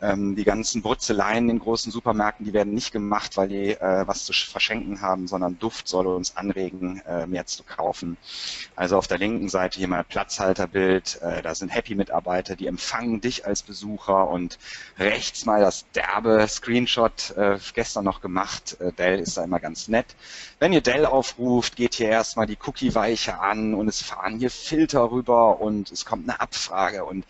Ähm, 0.03 0.37
die 0.37 0.44
ganzen 0.44 0.82
Brutzeleien 0.82 1.49
in 1.49 1.58
großen 1.58 1.91
Supermärkten, 1.91 2.44
die 2.44 2.53
werden 2.53 2.75
nicht 2.75 2.93
gemacht, 2.93 3.37
weil 3.37 3.49
die 3.49 3.70
äh, 3.70 4.06
was 4.06 4.25
zu 4.25 4.32
verschenken 4.32 5.01
haben, 5.01 5.29
sondern 5.29 5.58
Duft 5.58 5.89
soll 5.89 6.06
uns 6.06 6.37
anregen, 6.37 7.03
äh, 7.06 7.27
mehr 7.27 7.46
zu 7.46 7.63
kaufen. 7.63 8.17
Also 8.77 8.96
auf 8.96 9.06
der 9.06 9.19
linken 9.19 9.49
Seite 9.49 9.79
hier 9.79 9.89
mal 9.89 10.05
Platzhalterbild, 10.05 11.20
äh, 11.22 11.43
da 11.43 11.55
sind 11.55 11.70
Happy-Mitarbeiter, 11.70 12.56
die 12.56 12.67
empfangen 12.67 13.20
dich 13.20 13.46
als 13.46 13.63
Besucher 13.63 14.29
und 14.29 14.58
rechts 14.99 15.44
mal 15.46 15.60
das 15.60 15.69
derbe 15.94 16.46
Screenshot 16.48 17.34
äh, 17.36 17.58
gestern 17.74 18.05
noch 18.05 18.20
gemacht. 18.20 18.77
Äh, 18.81 18.93
Dell 18.93 19.19
ist 19.19 19.36
da 19.36 19.44
immer 19.44 19.60
ganz 19.60 19.89
nett. 19.89 20.06
Wenn 20.58 20.72
ihr 20.72 20.81
Dell 20.81 21.06
aufruft, 21.06 21.77
geht 21.77 21.94
hier 21.94 22.08
erstmal 22.08 22.46
die 22.46 22.58
Cookie-Weiche 22.65 23.39
an 23.39 23.74
und 23.74 23.89
es 23.89 24.03
fahren 24.03 24.39
hier 24.39 24.50
Filter 24.50 25.10
rüber 25.10 25.60
und 25.60 25.91
es 25.91 26.05
kommt 26.05 26.29
eine 26.29 26.41
Abfrage 26.41 27.05
und 27.05 27.24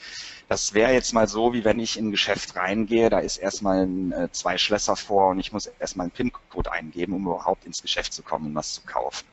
das 0.51 0.75
wäre 0.75 0.93
jetzt 0.93 1.15
mal 1.15 1.29
so, 1.29 1.53
wie 1.53 1.65
wenn 1.65 1.79
ich 1.79 1.97
in 1.97 2.09
ein 2.09 2.11
Geschäft 2.11 2.57
reingehe, 2.57 3.09
da 3.09 3.21
ist 3.21 3.37
erstmal 3.37 3.87
ein, 3.87 4.11
äh, 4.11 4.33
zwei 4.33 4.59
Schlösser 4.59 4.97
vor 4.97 5.29
und 5.29 5.39
ich 5.39 5.53
muss 5.53 5.67
erstmal 5.79 6.07
einen 6.07 6.11
PIN-Code 6.11 6.73
eingeben, 6.73 7.13
um 7.13 7.23
überhaupt 7.25 7.65
ins 7.67 7.81
Geschäft 7.83 8.13
zu 8.13 8.25
kommen 8.25 8.47
und 8.47 8.55
was 8.57 8.75
zu 8.75 8.81
kaufen. 8.81 9.25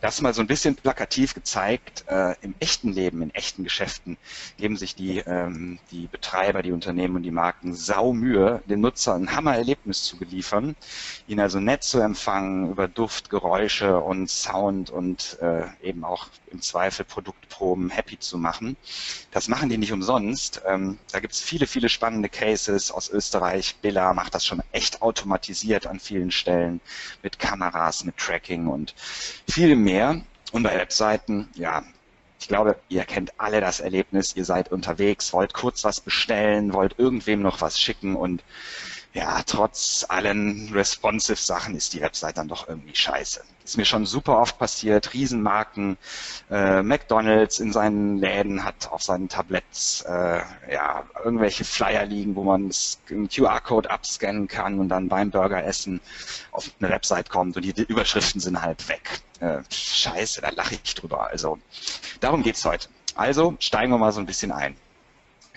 Das 0.00 0.20
mal 0.20 0.34
so 0.34 0.40
ein 0.40 0.48
bisschen 0.48 0.74
plakativ 0.74 1.34
gezeigt. 1.34 2.02
Äh, 2.08 2.34
Im 2.42 2.56
echten 2.58 2.92
Leben, 2.92 3.22
in 3.22 3.32
echten 3.32 3.62
Geschäften 3.62 4.16
geben 4.58 4.76
sich 4.76 4.96
die, 4.96 5.18
ähm, 5.18 5.78
die 5.92 6.08
Betreiber, 6.08 6.62
die 6.62 6.72
Unternehmen 6.72 7.14
und 7.14 7.22
die 7.22 7.30
Marken 7.30 7.72
sau 7.72 8.12
Mühe, 8.12 8.60
den 8.66 8.80
Nutzer 8.80 9.14
ein 9.14 9.30
Hammererlebnis 9.30 10.02
zu 10.02 10.16
beliefern, 10.16 10.74
ihn 11.28 11.38
also 11.38 11.60
nett 11.60 11.84
zu 11.84 12.00
empfangen 12.00 12.72
über 12.72 12.88
Duft, 12.88 13.30
Geräusche 13.30 14.00
und 14.00 14.28
Sound 14.28 14.90
und 14.90 15.38
äh, 15.40 15.62
eben 15.80 16.02
auch 16.02 16.26
im 16.50 16.60
Zweifel 16.60 17.04
Produktproben 17.04 17.88
happy 17.90 18.18
zu 18.18 18.36
machen. 18.36 18.76
Das 19.30 19.46
machen 19.46 19.68
die 19.68 19.78
nicht 19.78 19.92
umsonst 19.92 20.39
kannst. 20.40 20.62
Ähm, 20.66 20.98
da 21.12 21.20
gibt 21.20 21.34
es 21.34 21.40
viele, 21.40 21.66
viele 21.66 21.88
spannende 21.88 22.28
Cases 22.28 22.90
aus 22.90 23.10
Österreich. 23.10 23.76
Billa 23.82 24.14
macht 24.14 24.34
das 24.34 24.46
schon 24.46 24.62
echt 24.72 25.02
automatisiert 25.02 25.86
an 25.86 26.00
vielen 26.00 26.30
Stellen 26.30 26.80
mit 27.22 27.38
Kameras, 27.38 28.04
mit 28.04 28.16
Tracking 28.16 28.66
und 28.66 28.94
viel 29.48 29.76
mehr. 29.76 30.22
Und 30.52 30.62
bei 30.62 30.74
Webseiten, 30.76 31.48
ja, 31.54 31.84
Ich 32.40 32.48
glaube, 32.48 32.80
ihr 32.88 33.04
kennt 33.04 33.32
alle 33.38 33.60
das 33.60 33.80
Erlebnis, 33.80 34.34
ihr 34.34 34.46
seid 34.46 34.72
unterwegs, 34.72 35.32
wollt 35.34 35.52
kurz 35.52 35.84
was 35.84 36.00
bestellen, 36.00 36.72
wollt 36.72 36.98
irgendwem 36.98 37.42
noch 37.42 37.60
was 37.60 37.78
schicken 37.78 38.16
und 38.16 38.42
ja, 39.12 39.42
trotz 39.44 40.06
allen 40.08 40.72
responsive 40.72 41.36
Sachen 41.36 41.74
ist 41.76 41.92
die 41.92 42.00
Website 42.00 42.38
dann 42.38 42.48
doch 42.48 42.66
irgendwie 42.68 42.94
scheiße. 42.94 43.42
Ist 43.64 43.76
mir 43.76 43.84
schon 43.84 44.06
super 44.06 44.38
oft 44.38 44.58
passiert. 44.58 45.12
Riesenmarken, 45.12 45.96
äh, 46.50 46.82
McDonalds 46.82 47.60
in 47.60 47.72
seinen 47.72 48.18
Läden 48.18 48.64
hat 48.64 48.90
auf 48.90 49.02
seinen 49.02 49.28
Tabletts 49.28 50.02
äh, 50.02 50.40
ja 50.72 51.04
irgendwelche 51.24 51.64
Flyer 51.64 52.04
liegen, 52.06 52.34
wo 52.34 52.42
man 52.42 52.70
einen 53.10 53.28
QR-Code 53.28 53.90
abscannen 53.90 54.48
kann 54.48 54.78
und 54.80 54.88
dann 54.88 55.08
beim 55.08 55.30
Burgeressen 55.30 56.00
auf 56.52 56.70
eine 56.80 56.90
Website 56.90 57.28
kommt 57.28 57.56
und 57.56 57.64
die 57.64 57.82
Überschriften 57.82 58.40
sind 58.40 58.60
halt 58.60 58.88
weg. 58.88 59.20
Äh, 59.40 59.58
scheiße, 59.70 60.40
da 60.40 60.50
lache 60.50 60.76
ich 60.82 60.94
drüber. 60.94 61.28
Also 61.28 61.58
darum 62.20 62.42
geht's 62.42 62.64
heute. 62.64 62.88
Also 63.14 63.56
steigen 63.60 63.92
wir 63.92 63.98
mal 63.98 64.12
so 64.12 64.20
ein 64.20 64.26
bisschen 64.26 64.52
ein 64.52 64.76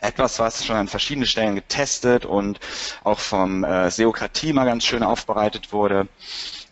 etwas, 0.02 0.38
was 0.40 0.66
schon 0.66 0.76
an 0.76 0.88
verschiedenen 0.90 1.28
Stellen 1.28 1.56
getestet 1.56 2.26
und 2.26 2.60
auch 3.06 3.20
vom 3.20 3.64
äh, 3.64 3.90
Seokratie 3.90 4.52
mal 4.52 4.66
ganz 4.66 4.84
schön 4.86 5.02
aufbereitet 5.02 5.72
wurde 5.72 6.10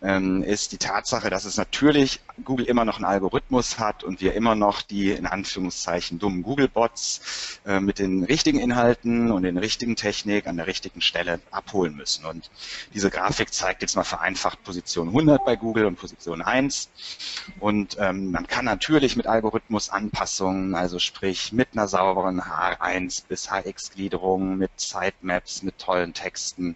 ähm, 0.01 0.43
ist 0.43 0.71
die 0.71 0.77
Tatsache, 0.77 1.29
dass 1.29 1.45
es 1.45 1.57
natürlich 1.57 2.19
Google 2.43 2.65
immer 2.65 2.85
noch 2.85 2.97
einen 2.97 3.05
Algorithmus 3.05 3.79
hat 3.79 4.03
und 4.03 4.21
wir 4.21 4.33
immer 4.33 4.55
noch 4.55 4.81
die 4.81 5.11
in 5.11 5.25
Anführungszeichen 5.25 6.19
dummen 6.19 6.43
Google-Bots 6.43 7.59
äh, 7.65 7.79
mit 7.79 7.99
den 7.99 8.23
richtigen 8.23 8.59
Inhalten 8.59 9.31
und 9.31 9.43
den 9.43 9.57
richtigen 9.57 9.95
Technik 9.95 10.47
an 10.47 10.57
der 10.57 10.67
richtigen 10.67 11.01
Stelle 11.01 11.39
abholen 11.51 11.95
müssen. 11.95 12.25
Und 12.25 12.49
diese 12.93 13.09
Grafik 13.09 13.53
zeigt 13.53 13.81
jetzt 13.81 13.95
mal 13.95 14.03
vereinfacht 14.03 14.63
Position 14.63 15.09
100 15.09 15.45
bei 15.45 15.55
Google 15.55 15.85
und 15.85 15.95
Position 15.95 16.41
1. 16.41 16.89
Und 17.59 17.97
ähm, 17.99 18.31
man 18.31 18.47
kann 18.47 18.65
natürlich 18.65 19.15
mit 19.15 19.27
Algorithmusanpassungen, 19.27 20.75
also 20.75 20.99
sprich 20.99 21.51
mit 21.53 21.69
einer 21.73 21.87
sauberen 21.87 22.41
H1 22.41 23.23
bis 23.27 23.49
HX-Gliederung, 23.49 24.57
mit 24.57 24.71
Sitemaps, 24.77 25.63
mit 25.63 25.77
tollen 25.77 26.13
Texten 26.13 26.75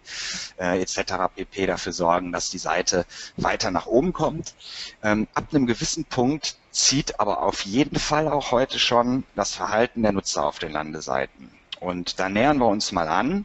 äh, 0.58 0.80
etc. 0.80 1.14
pp. 1.34 1.66
dafür 1.66 1.92
sorgen, 1.92 2.32
dass 2.32 2.50
die 2.50 2.58
Seite 2.58 3.06
weiter 3.36 3.70
nach 3.70 3.86
oben 3.86 4.12
kommt. 4.12 4.54
Ähm, 5.02 5.26
ab 5.34 5.50
einem 5.56 5.66
gewissen 5.66 6.04
Punkt 6.04 6.56
zieht 6.70 7.18
aber 7.20 7.42
auf 7.42 7.62
jeden 7.62 7.98
Fall 7.98 8.28
auch 8.28 8.52
heute 8.52 8.78
schon 8.78 9.24
das 9.34 9.54
Verhalten 9.54 10.02
der 10.02 10.12
Nutzer 10.12 10.44
auf 10.44 10.58
den 10.58 10.72
Landeseiten. 10.72 11.50
Und 11.80 12.18
da 12.18 12.28
nähern 12.28 12.58
wir 12.58 12.66
uns 12.66 12.92
mal 12.92 13.08
an. 13.08 13.44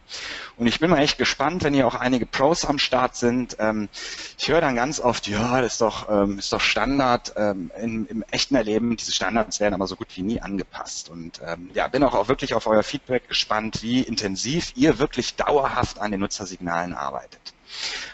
Und 0.57 0.67
ich 0.67 0.79
bin 0.79 0.89
mal 0.89 0.99
echt 0.99 1.17
gespannt, 1.17 1.63
wenn 1.63 1.73
hier 1.73 1.85
auch 1.85 1.95
einige 1.95 2.25
Pros 2.25 2.65
am 2.65 2.79
Start 2.79 3.15
sind. 3.15 3.57
Ähm, 3.59 3.89
ich 4.37 4.47
höre 4.47 4.61
dann 4.61 4.75
ganz 4.75 4.99
oft, 4.99 5.27
ja, 5.27 5.61
das 5.61 5.73
ist 5.73 5.81
doch, 5.81 6.09
ähm, 6.09 6.39
ist 6.39 6.53
doch 6.53 6.61
Standard 6.61 7.33
ähm, 7.35 7.71
in, 7.79 8.05
im 8.07 8.23
echten 8.31 8.55
Erleben. 8.55 8.95
Diese 8.95 9.11
Standards 9.11 9.59
werden 9.59 9.73
aber 9.73 9.87
so 9.87 9.95
gut 9.95 10.07
wie 10.15 10.21
nie 10.21 10.41
angepasst. 10.41 11.09
Und 11.09 11.41
ähm, 11.45 11.69
ja, 11.73 11.87
bin 11.87 12.03
auch, 12.03 12.13
auch 12.13 12.27
wirklich 12.29 12.53
auf 12.53 12.67
euer 12.67 12.83
Feedback 12.83 13.27
gespannt, 13.27 13.83
wie 13.83 14.01
intensiv 14.01 14.71
ihr 14.75 14.97
wirklich 14.99 15.35
dauerhaft 15.35 15.99
an 15.99 16.11
den 16.11 16.21
Nutzersignalen 16.21 16.93
arbeitet. 16.93 17.53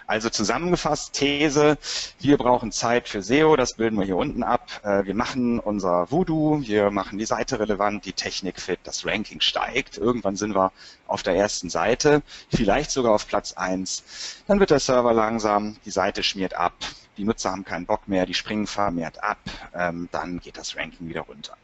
Also 0.08 0.30
zusammengefasst, 0.30 1.14
These, 1.14 1.78
wir 2.20 2.38
brauchen 2.38 2.72
Zeit 2.72 3.10
für 3.10 3.22
SEO, 3.22 3.56
das 3.56 3.74
bilden 3.74 3.98
wir 3.98 4.06
hier 4.06 4.16
unten 4.16 4.44
ab. 4.44 4.70
Äh, 4.84 5.06
wir 5.06 5.16
machen 5.16 5.60
unser 5.60 6.10
Voodoo, 6.10 6.62
wir 6.62 6.92
machen 6.92 7.18
die 7.18 7.26
Seite 7.26 7.60
relevant, 7.60 8.06
die 8.06 8.14
Technik 8.14 8.62
fit, 8.62 8.80
das 8.84 9.06
Ranking 9.06 9.42
steigt. 9.42 9.98
Irgendwann 9.98 10.36
sind 10.36 10.56
wir 10.56 10.72
auf 11.08 11.24
der 11.24 11.36
ersten 11.36 11.70
Seite, 11.70 12.22
vielleicht 12.50 12.92
sogar 12.92 13.14
auf 13.14 13.28
Platz 13.28 13.54
1. 13.54 14.44
Dann 14.48 14.60
wird 14.60 14.72
der 14.72 14.80
Server 14.80 15.14
langsam, 15.14 15.78
die 15.86 15.92
Seite 15.92 16.24
schmiert 16.24 16.54
ab, 16.54 16.74
die 17.18 17.24
Nutzer 17.24 17.52
haben 17.52 17.66
keinen 17.66 17.86
Bock 17.86 18.08
mehr, 18.08 18.26
die 18.26 18.34
springen 18.34 18.68
vermehrt 18.68 19.24
ab, 19.24 19.40
ähm, 19.74 20.08
dann 20.12 20.40
geht 20.40 20.58
das 20.58 20.78
Ranking 20.78 21.10
wieder 21.10 21.22
runter. 21.22 21.58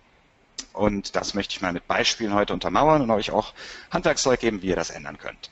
Und 0.74 1.16
das 1.16 1.34
möchte 1.36 1.56
ich 1.56 1.62
mal 1.62 1.72
mit 1.72 1.88
Beispielen 1.88 2.34
heute 2.34 2.54
untermauern 2.54 3.02
und 3.02 3.12
euch 3.12 3.32
auch 3.32 3.54
Handwerkszeug 3.92 4.40
geben, 4.40 4.62
wie 4.62 4.68
ihr 4.68 4.76
das 4.76 4.90
ändern 4.90 5.18
könnt. 5.18 5.52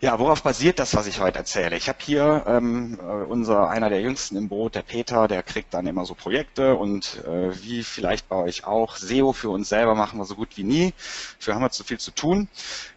Ja, 0.00 0.18
worauf 0.18 0.42
basiert 0.42 0.78
das, 0.78 0.94
was 0.94 1.06
ich 1.06 1.20
heute 1.20 1.38
erzähle? 1.38 1.76
Ich 1.76 1.88
habe 1.88 1.98
hier 2.00 2.44
ähm, 2.46 2.98
äh, 3.00 3.24
unser 3.24 3.68
einer 3.70 3.88
der 3.88 4.00
jüngsten 4.00 4.36
im 4.36 4.48
Boot, 4.48 4.74
der 4.74 4.82
Peter, 4.82 5.28
der 5.28 5.42
kriegt 5.42 5.72
dann 5.72 5.86
immer 5.86 6.04
so 6.04 6.14
Projekte 6.14 6.74
und 6.76 7.24
äh, 7.24 7.50
wie 7.62 7.82
vielleicht 7.82 8.28
bei 8.28 8.36
euch 8.36 8.66
auch, 8.66 8.96
SEO 8.96 9.32
für 9.32 9.50
uns 9.50 9.68
selber 9.68 9.94
machen 9.94 10.18
wir 10.18 10.24
so 10.24 10.34
gut 10.34 10.56
wie 10.56 10.64
nie. 10.64 10.92
Dafür 11.38 11.54
haben 11.54 11.62
wir 11.62 11.70
zu 11.70 11.84
viel 11.84 11.98
zu 11.98 12.10
tun. 12.10 12.48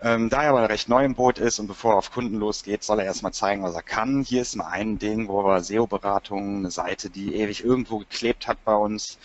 Ähm, 0.02 0.30
da 0.30 0.44
er 0.44 0.50
aber 0.50 0.70
recht 0.70 0.90
neu 0.90 1.06
im 1.06 1.16
Boot 1.16 1.40
ist 1.40 1.60
und 1.60 1.68
bevor 1.68 1.94
er 1.94 1.98
auf 1.98 2.12
Kunden 2.12 2.36
losgeht, 2.36 2.84
soll 2.84 3.00
er 3.00 3.06
erstmal 3.06 3.34
zeigen, 3.34 3.64
was 3.64 3.76
er 3.76 3.84
kann. 3.84 4.24
Hier 4.24 4.42
ist 4.42 4.56
mal 4.56 4.68
ein 4.68 5.00
Ding, 5.00 5.28
wo 5.28 5.44
wir 5.44 5.62
SEO-Beratung, 5.62 6.58
eine 6.58 6.72
Seite, 6.72 7.10
die 7.10 7.36
ewig 7.36 7.64
irgendwo 7.64 8.00
geklebt 8.00 8.48
hat 8.48 8.64
bei 8.66 8.76
uns, 8.76 9.18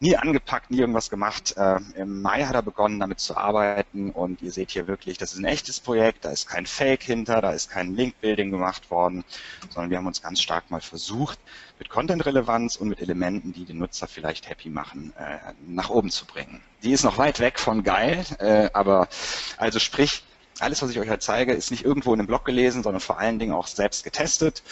nie 0.00 0.16
angepackt, 0.16 0.70
nie 0.70 0.78
irgendwas 0.78 1.10
gemacht. 1.10 1.54
Äh, 1.56 1.78
Im 1.96 2.22
Mai 2.22 2.44
hat 2.44 2.54
er 2.54 2.62
begonnen, 2.62 3.00
damit 3.00 3.20
zu 3.20 3.36
arbeiten 3.36 4.10
und 4.10 4.42
ihr 4.42 4.52
seht 4.52 4.70
hier 4.70 4.86
wirklich, 4.86 5.18
das 5.18 5.32
ist 5.32 5.38
ein 5.38 5.44
echtes 5.44 5.80
Projekt, 5.80 6.24
da 6.24 6.30
ist 6.30 6.48
kein 6.48 6.66
Fake 6.66 7.02
hinter, 7.02 7.40
da 7.40 7.50
ist 7.50 7.70
kein 7.70 7.94
Link-Building 7.94 8.50
gemacht 8.50 8.90
worden, 8.90 9.24
sondern 9.70 9.90
wir 9.90 9.98
haben 9.98 10.06
uns 10.06 10.22
ganz 10.22 10.40
stark 10.40 10.70
mal 10.70 10.80
versucht, 10.80 11.38
mit 11.78 11.88
Content-Relevanz 11.88 12.76
und 12.76 12.88
mit 12.88 13.00
Elementen, 13.00 13.52
die 13.52 13.64
den 13.64 13.78
Nutzer 13.78 14.06
vielleicht 14.06 14.48
happy 14.48 14.68
machen, 14.68 15.12
äh, 15.18 15.38
nach 15.66 15.90
oben 15.90 16.10
zu 16.10 16.26
bringen. 16.26 16.62
Die 16.82 16.92
ist 16.92 17.02
noch 17.02 17.18
weit 17.18 17.40
weg 17.40 17.58
von 17.58 17.82
geil, 17.82 18.24
äh, 18.38 18.70
aber 18.72 19.08
also 19.56 19.78
sprich, 19.78 20.22
alles, 20.60 20.82
was 20.82 20.90
ich 20.90 20.98
euch 20.98 21.08
heute 21.08 21.18
zeige, 21.18 21.52
ist 21.52 21.70
nicht 21.70 21.84
irgendwo 21.84 22.12
in 22.12 22.20
einem 22.20 22.26
Blog 22.26 22.44
gelesen, 22.44 22.82
sondern 22.82 23.00
vor 23.00 23.18
allen 23.18 23.38
Dingen 23.38 23.52
auch 23.52 23.66
selbst 23.66 24.04
getestet. 24.04 24.62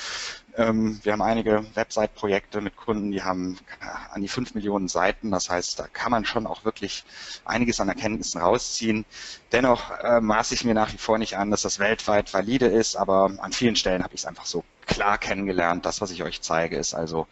Ähm, 0.57 1.01
wir 1.03 1.13
haben 1.13 1.23
einige 1.23 1.65
Website-Projekte 1.75 2.61
mit 2.61 2.77
Kunden, 2.77 3.13
die 3.13 3.23
haben 3.23 3.59
an 4.13 4.23
die 4.23 4.29
fünf 4.29 4.55
Millionen 4.55 4.89
Seiten. 4.89 5.31
Das 5.31 5.49
heißt, 5.51 5.79
da 5.79 5.87
kann 5.87 6.11
man 6.11 6.25
schon 6.25 6.47
auch 6.47 6.65
wirklich 6.65 7.05
einiges 7.45 7.81
an 7.81 7.89
Erkenntnissen 7.89 8.41
rausziehen. 8.41 9.05
Dennoch 9.53 9.91
äh, 10.01 10.21
maße 10.21 10.55
ich 10.55 10.65
mir 10.65 10.75
nach 10.75 10.93
wie 10.93 10.99
vor 10.99 11.19
nicht 11.19 11.37
an, 11.37 11.51
dass 11.51 11.63
das 11.63 11.79
weltweit 11.79 12.33
valide 12.33 12.67
ist, 12.67 12.97
aber 12.97 13.33
an 13.39 13.53
vielen 13.53 13.77
Stellen 13.77 14.03
habe 14.03 14.15
ich 14.15 14.21
es 14.21 14.27
einfach 14.27 14.47
so 14.47 14.65
klar 14.87 15.19
kennengelernt. 15.19 15.87
Das, 15.87 16.01
was 16.01 16.11
ich 16.11 16.23
euch 16.23 16.41
zeige, 16.41 16.77
ist 16.77 16.95
also 16.95 17.27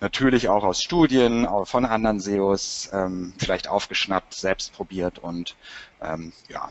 natürlich 0.00 0.48
auch 0.48 0.64
aus 0.64 0.82
Studien 0.82 1.48
von 1.64 1.84
anderen 1.84 2.20
SEOs 2.20 2.90
ähm, 2.92 3.32
vielleicht 3.38 3.68
aufgeschnappt, 3.68 4.34
selbst 4.34 4.72
probiert 4.72 5.18
und 5.18 5.56
ähm, 6.00 6.32
ja, 6.48 6.70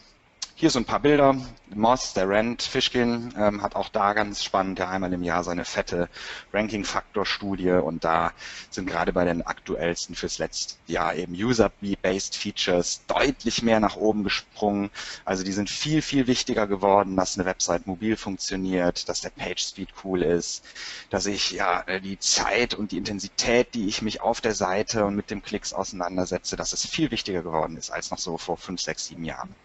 hier 0.60 0.70
so 0.70 0.80
ein 0.80 0.84
paar 0.86 1.00
Bilder. 1.00 1.38
Moss, 1.74 2.14
der 2.14 2.28
Rand, 2.28 2.62
Fishkin 2.62 3.34
ähm, 3.38 3.62
hat 3.62 3.78
auch 3.78 3.88
da 3.88 4.12
ganz 4.12 4.44
spannend 4.44 4.78
ja 4.78 4.90
einmal 4.90 5.14
im 5.14 5.24
Jahr 5.24 5.46
seine 5.46 5.64
fette 5.64 6.10
Ranking-Faktor-Studie 6.52 7.72
und 7.82 8.04
da 8.04 8.34
sind 8.70 8.86
gerade 8.86 9.14
bei 9.14 9.24
den 9.24 9.42
aktuellsten 9.42 10.16
fürs 10.16 10.38
letzte 10.38 10.76
Jahr 10.88 11.16
eben 11.16 11.34
User-Based 11.34 12.36
Features 12.36 13.04
deutlich 13.08 13.64
mehr 13.64 13.80
nach 13.80 13.96
oben 13.96 14.26
gesprungen. 14.26 14.90
Also 15.24 15.46
die 15.46 15.54
sind 15.54 15.70
viel, 15.70 16.02
viel 16.02 16.28
wichtiger 16.28 16.68
geworden, 16.68 17.16
dass 17.16 17.38
eine 17.38 17.46
Website 17.46 17.88
mobil 17.88 18.18
funktioniert, 18.18 19.08
dass 19.08 19.22
der 19.22 19.30
Page-Speed 19.30 19.94
cool 20.04 20.24
ist, 20.24 20.66
dass 21.10 21.26
ich 21.26 21.52
ja 21.52 21.86
die 22.02 22.20
Zeit 22.20 22.74
und 22.74 22.92
die 22.92 22.98
Intensität, 22.98 23.74
die 23.76 23.88
ich 23.88 24.02
mich 24.02 24.20
auf 24.20 24.42
der 24.42 24.56
Seite 24.56 25.06
und 25.06 25.16
mit 25.16 25.32
dem 25.32 25.42
Klicks 25.42 25.72
auseinandersetze, 25.72 26.58
dass 26.58 26.74
es 26.74 26.86
viel 26.86 27.12
wichtiger 27.12 27.44
geworden 27.44 27.78
ist 27.78 27.92
als 27.92 28.12
noch 28.12 28.20
so 28.20 28.38
vor 28.38 28.58
fünf, 28.58 28.82
sechs, 28.82 29.06
sieben 29.06 29.24
Jahren. 29.24 29.56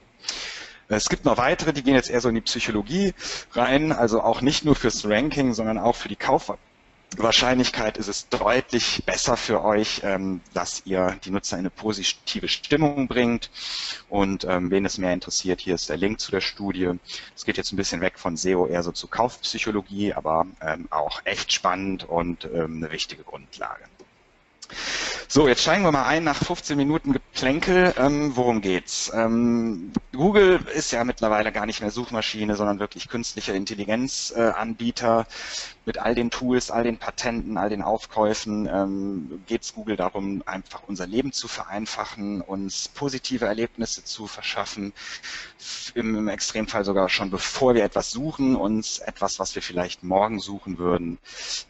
Es 0.88 1.08
gibt 1.08 1.24
noch 1.24 1.38
weitere, 1.38 1.72
die 1.72 1.82
gehen 1.82 1.94
jetzt 1.94 2.10
eher 2.10 2.20
so 2.20 2.28
in 2.28 2.34
die 2.34 2.40
Psychologie 2.42 3.14
rein, 3.52 3.92
also 3.92 4.20
auch 4.20 4.40
nicht 4.40 4.64
nur 4.64 4.74
fürs 4.74 5.08
Ranking, 5.08 5.54
sondern 5.54 5.78
auch 5.78 5.96
für 5.96 6.08
die 6.08 6.16
Kaufwahrscheinlichkeit 6.16 7.96
ist 7.96 8.08
es 8.08 8.28
deutlich 8.28 9.02
besser 9.06 9.36
für 9.36 9.64
euch, 9.64 10.02
ähm, 10.04 10.42
dass 10.52 10.82
ihr 10.84 11.18
die 11.24 11.30
Nutzer 11.30 11.56
in 11.56 11.60
eine 11.60 11.70
positive 11.70 12.48
Stimmung 12.48 13.08
bringt. 13.08 13.50
Und 14.10 14.44
ähm, 14.44 14.70
wen 14.70 14.84
es 14.84 14.98
mehr 14.98 15.14
interessiert, 15.14 15.60
hier 15.60 15.74
ist 15.74 15.88
der 15.88 15.96
Link 15.96 16.20
zu 16.20 16.30
der 16.30 16.42
Studie. 16.42 16.90
Es 17.34 17.46
geht 17.46 17.56
jetzt 17.56 17.72
ein 17.72 17.76
bisschen 17.76 18.02
weg 18.02 18.18
von 18.18 18.36
SEO 18.36 18.66
eher 18.66 18.82
so 18.82 18.92
zu 18.92 19.08
Kaufpsychologie, 19.08 20.12
aber 20.12 20.46
ähm, 20.60 20.86
auch 20.90 21.22
echt 21.24 21.52
spannend 21.52 22.04
und 22.04 22.44
eine 22.44 22.90
wichtige 22.92 23.22
Grundlage. 23.22 23.84
So, 25.28 25.48
jetzt 25.48 25.62
steigen 25.62 25.82
wir 25.82 25.90
mal 25.90 26.04
ein 26.04 26.22
nach 26.22 26.36
15 26.36 26.76
Minuten 26.76 27.12
Geplänkel. 27.12 27.94
Ähm, 27.98 28.36
worum 28.36 28.60
geht's? 28.60 29.10
Ähm, 29.14 29.92
Google 30.12 30.60
ist 30.74 30.92
ja 30.92 31.02
mittlerweile 31.02 31.50
gar 31.50 31.66
nicht 31.66 31.80
mehr 31.80 31.90
Suchmaschine, 31.90 32.56
sondern 32.56 32.78
wirklich 32.78 33.08
künstlicher 33.08 33.54
Intelligenzanbieter. 33.54 35.20
Äh, 35.20 35.64
Mit 35.86 35.98
all 35.98 36.14
den 36.14 36.30
Tools, 36.30 36.70
all 36.70 36.84
den 36.84 36.98
Patenten, 36.98 37.58
all 37.58 37.68
den 37.68 37.82
Aufkäufen 37.82 38.68
ähm, 38.68 39.42
geht 39.46 39.62
es 39.62 39.74
Google 39.74 39.96
darum, 39.96 40.42
einfach 40.46 40.82
unser 40.86 41.06
Leben 41.06 41.32
zu 41.32 41.48
vereinfachen, 41.48 42.40
uns 42.40 42.88
positive 42.88 43.46
Erlebnisse 43.46 44.04
zu 44.04 44.26
verschaffen. 44.26 44.92
Im, 45.94 46.14
Im 46.16 46.28
Extremfall 46.28 46.84
sogar 46.84 47.08
schon 47.08 47.30
bevor 47.30 47.74
wir 47.74 47.84
etwas 47.84 48.10
suchen, 48.10 48.56
uns 48.56 48.98
etwas, 48.98 49.38
was 49.38 49.54
wir 49.54 49.62
vielleicht 49.62 50.04
morgen 50.04 50.38
suchen 50.38 50.78
würden, 50.78 51.18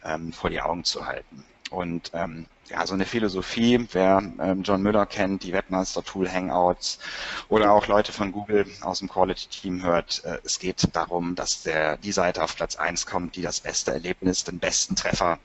ähm, 0.03 0.33
vor 0.33 0.49
die 0.49 0.61
Augen 0.61 0.83
zu 0.83 1.05
halten. 1.05 1.43
Und 1.71 2.11
ähm, 2.13 2.45
ja, 2.69 2.85
so 2.85 2.93
eine 2.93 3.05
Philosophie, 3.05 3.87
wer 3.91 4.21
ähm, 4.39 4.63
John 4.63 4.81
Müller 4.81 5.05
kennt, 5.05 5.43
die 5.43 5.53
Webmaster-Tool 5.53 6.31
Hangouts 6.31 6.99
oder 7.49 7.71
auch 7.71 7.87
Leute 7.87 8.11
von 8.11 8.31
Google 8.31 8.65
aus 8.81 8.99
dem 8.99 9.09
Quality-Team 9.09 9.83
hört, 9.83 10.23
äh, 10.25 10.39
es 10.43 10.59
geht 10.59 10.87
darum, 10.93 11.35
dass 11.35 11.63
der, 11.63 11.97
die 11.97 12.11
Seite 12.11 12.43
auf 12.43 12.55
Platz 12.55 12.75
eins 12.75 13.05
kommt, 13.05 13.35
die 13.35 13.41
das 13.41 13.59
beste 13.59 13.91
Erlebnis, 13.91 14.43
den 14.43 14.59
besten 14.59 14.95
Treffer 14.95 15.39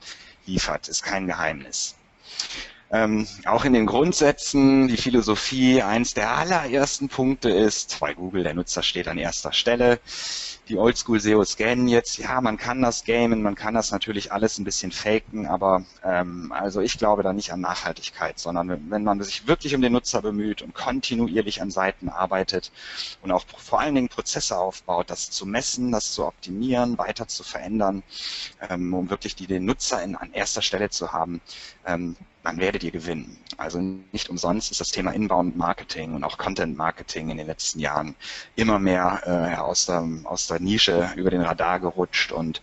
liefert, 0.45 0.87
ist 0.87 1.03
kein 1.03 1.27
Geheimnis. 1.27 1.95
Ähm, 2.93 3.25
auch 3.45 3.63
in 3.63 3.73
den 3.73 3.85
Grundsätzen, 3.85 4.89
die 4.89 4.97
Philosophie, 4.97 5.81
eins 5.81 6.13
der 6.13 6.31
allerersten 6.31 7.07
Punkte 7.07 7.49
ist, 7.49 7.99
bei 8.01 8.13
Google, 8.13 8.43
der 8.43 8.53
Nutzer 8.53 8.83
steht 8.83 9.07
an 9.07 9.17
erster 9.17 9.53
Stelle. 9.53 9.99
Die 10.71 10.77
Oldschool-SEO 10.77 11.43
scannen 11.43 11.89
jetzt, 11.89 12.17
ja, 12.17 12.39
man 12.39 12.55
kann 12.55 12.81
das 12.81 13.03
gamen, 13.03 13.41
man 13.41 13.55
kann 13.55 13.73
das 13.73 13.91
natürlich 13.91 14.31
alles 14.31 14.57
ein 14.57 14.63
bisschen 14.63 14.93
faken, 14.93 15.45
aber 15.45 15.83
ähm, 16.01 16.53
also 16.53 16.79
ich 16.79 16.97
glaube 16.97 17.23
da 17.23 17.33
nicht 17.33 17.51
an 17.51 17.59
Nachhaltigkeit, 17.59 18.39
sondern 18.39 18.89
wenn 18.89 19.03
man 19.03 19.21
sich 19.21 19.47
wirklich 19.47 19.75
um 19.75 19.81
den 19.81 19.91
Nutzer 19.91 20.21
bemüht 20.21 20.61
und 20.61 20.73
kontinuierlich 20.73 21.61
an 21.61 21.71
Seiten 21.71 22.07
arbeitet 22.07 22.71
und 23.21 23.33
auch 23.33 23.43
vor 23.57 23.81
allen 23.81 23.95
Dingen 23.95 24.07
Prozesse 24.07 24.57
aufbaut, 24.57 25.09
das 25.09 25.29
zu 25.29 25.45
messen, 25.45 25.91
das 25.91 26.13
zu 26.13 26.25
optimieren, 26.25 26.97
weiter 26.97 27.27
zu 27.27 27.43
verändern, 27.43 28.01
ähm, 28.69 28.93
um 28.93 29.09
wirklich 29.09 29.35
die, 29.35 29.47
den 29.47 29.65
Nutzer 29.65 30.01
in, 30.01 30.15
an 30.15 30.31
erster 30.31 30.61
Stelle 30.61 30.89
zu 30.89 31.11
haben, 31.11 31.41
ähm, 31.85 32.15
dann 32.43 32.57
werdet 32.57 32.83
ihr 32.83 32.91
gewinnen. 32.91 33.37
Also 33.57 33.79
nicht 33.79 34.29
umsonst 34.29 34.71
ist 34.71 34.79
das 34.79 34.89
Thema 34.89 35.11
Inbound 35.11 35.55
Marketing 35.57 36.15
und 36.15 36.23
auch 36.23 36.37
Content 36.37 36.75
Marketing 36.75 37.29
in 37.29 37.37
den 37.37 37.47
letzten 37.47 37.79
Jahren 37.79 38.15
immer 38.55 38.79
mehr 38.79 39.21
äh, 39.25 39.57
aus, 39.57 39.85
der, 39.85 40.07
aus 40.23 40.47
der 40.47 40.59
Nische 40.61 41.11
über 41.15 41.29
den 41.29 41.41
Radar 41.41 41.79
gerutscht. 41.79 42.31
Und 42.31 42.61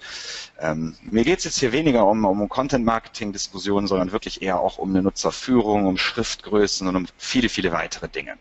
ähm, 0.61 0.97
mir 1.03 1.25
geht 1.25 1.39
es 1.39 1.45
jetzt 1.45 1.59
hier 1.59 1.73
weniger 1.73 2.07
um, 2.07 2.25
um 2.25 2.49
Content 2.49 2.85
Marketing 2.85 3.33
Diskussionen, 3.33 3.87
sondern 3.87 4.13
wirklich 4.13 4.43
eher 4.43 4.61
auch 4.61 4.79
um 4.79 4.91
eine 4.91 5.03
Nutzerführung, 5.03 5.87
um 5.87 5.97
Schriftgrößen 5.97 6.87
und 6.89 6.97
um 6.97 7.07
viele, 7.17 7.49
viele 7.49 7.73
weitere 7.73 8.09
Dinge. 8.09 8.37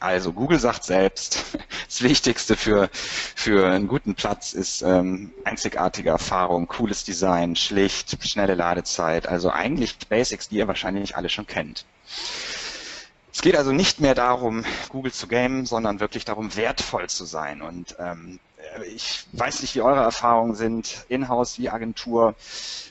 Also 0.00 0.32
Google 0.32 0.60
sagt 0.60 0.84
selbst, 0.84 1.44
das 1.86 2.02
Wichtigste 2.02 2.56
für, 2.56 2.88
für 2.92 3.68
einen 3.68 3.88
guten 3.88 4.14
Platz 4.14 4.52
ist 4.52 4.82
ähm, 4.82 5.32
einzigartige 5.44 6.10
Erfahrung, 6.10 6.68
cooles 6.68 7.04
Design, 7.04 7.56
schlicht, 7.56 8.24
schnelle 8.24 8.54
Ladezeit. 8.54 9.26
Also 9.26 9.50
eigentlich 9.50 9.98
Basics, 10.08 10.48
die 10.48 10.56
ihr 10.56 10.68
wahrscheinlich 10.68 11.16
alle 11.16 11.28
schon 11.28 11.46
kennt. 11.46 11.84
Es 13.32 13.42
geht 13.42 13.56
also 13.56 13.72
nicht 13.72 14.00
mehr 14.00 14.14
darum, 14.14 14.64
Google 14.88 15.12
zu 15.12 15.26
gamen, 15.28 15.66
sondern 15.66 16.00
wirklich 16.00 16.24
darum, 16.24 16.56
wertvoll 16.56 17.08
zu 17.08 17.24
sein. 17.24 17.62
Und 17.62 17.96
ähm, 17.98 18.40
ich 18.86 19.26
weiß 19.32 19.62
nicht, 19.62 19.74
wie 19.74 19.82
eure 19.82 20.02
Erfahrungen 20.02 20.54
sind, 20.54 21.04
in-house 21.08 21.58
wie 21.58 21.70
Agentur. 21.70 22.34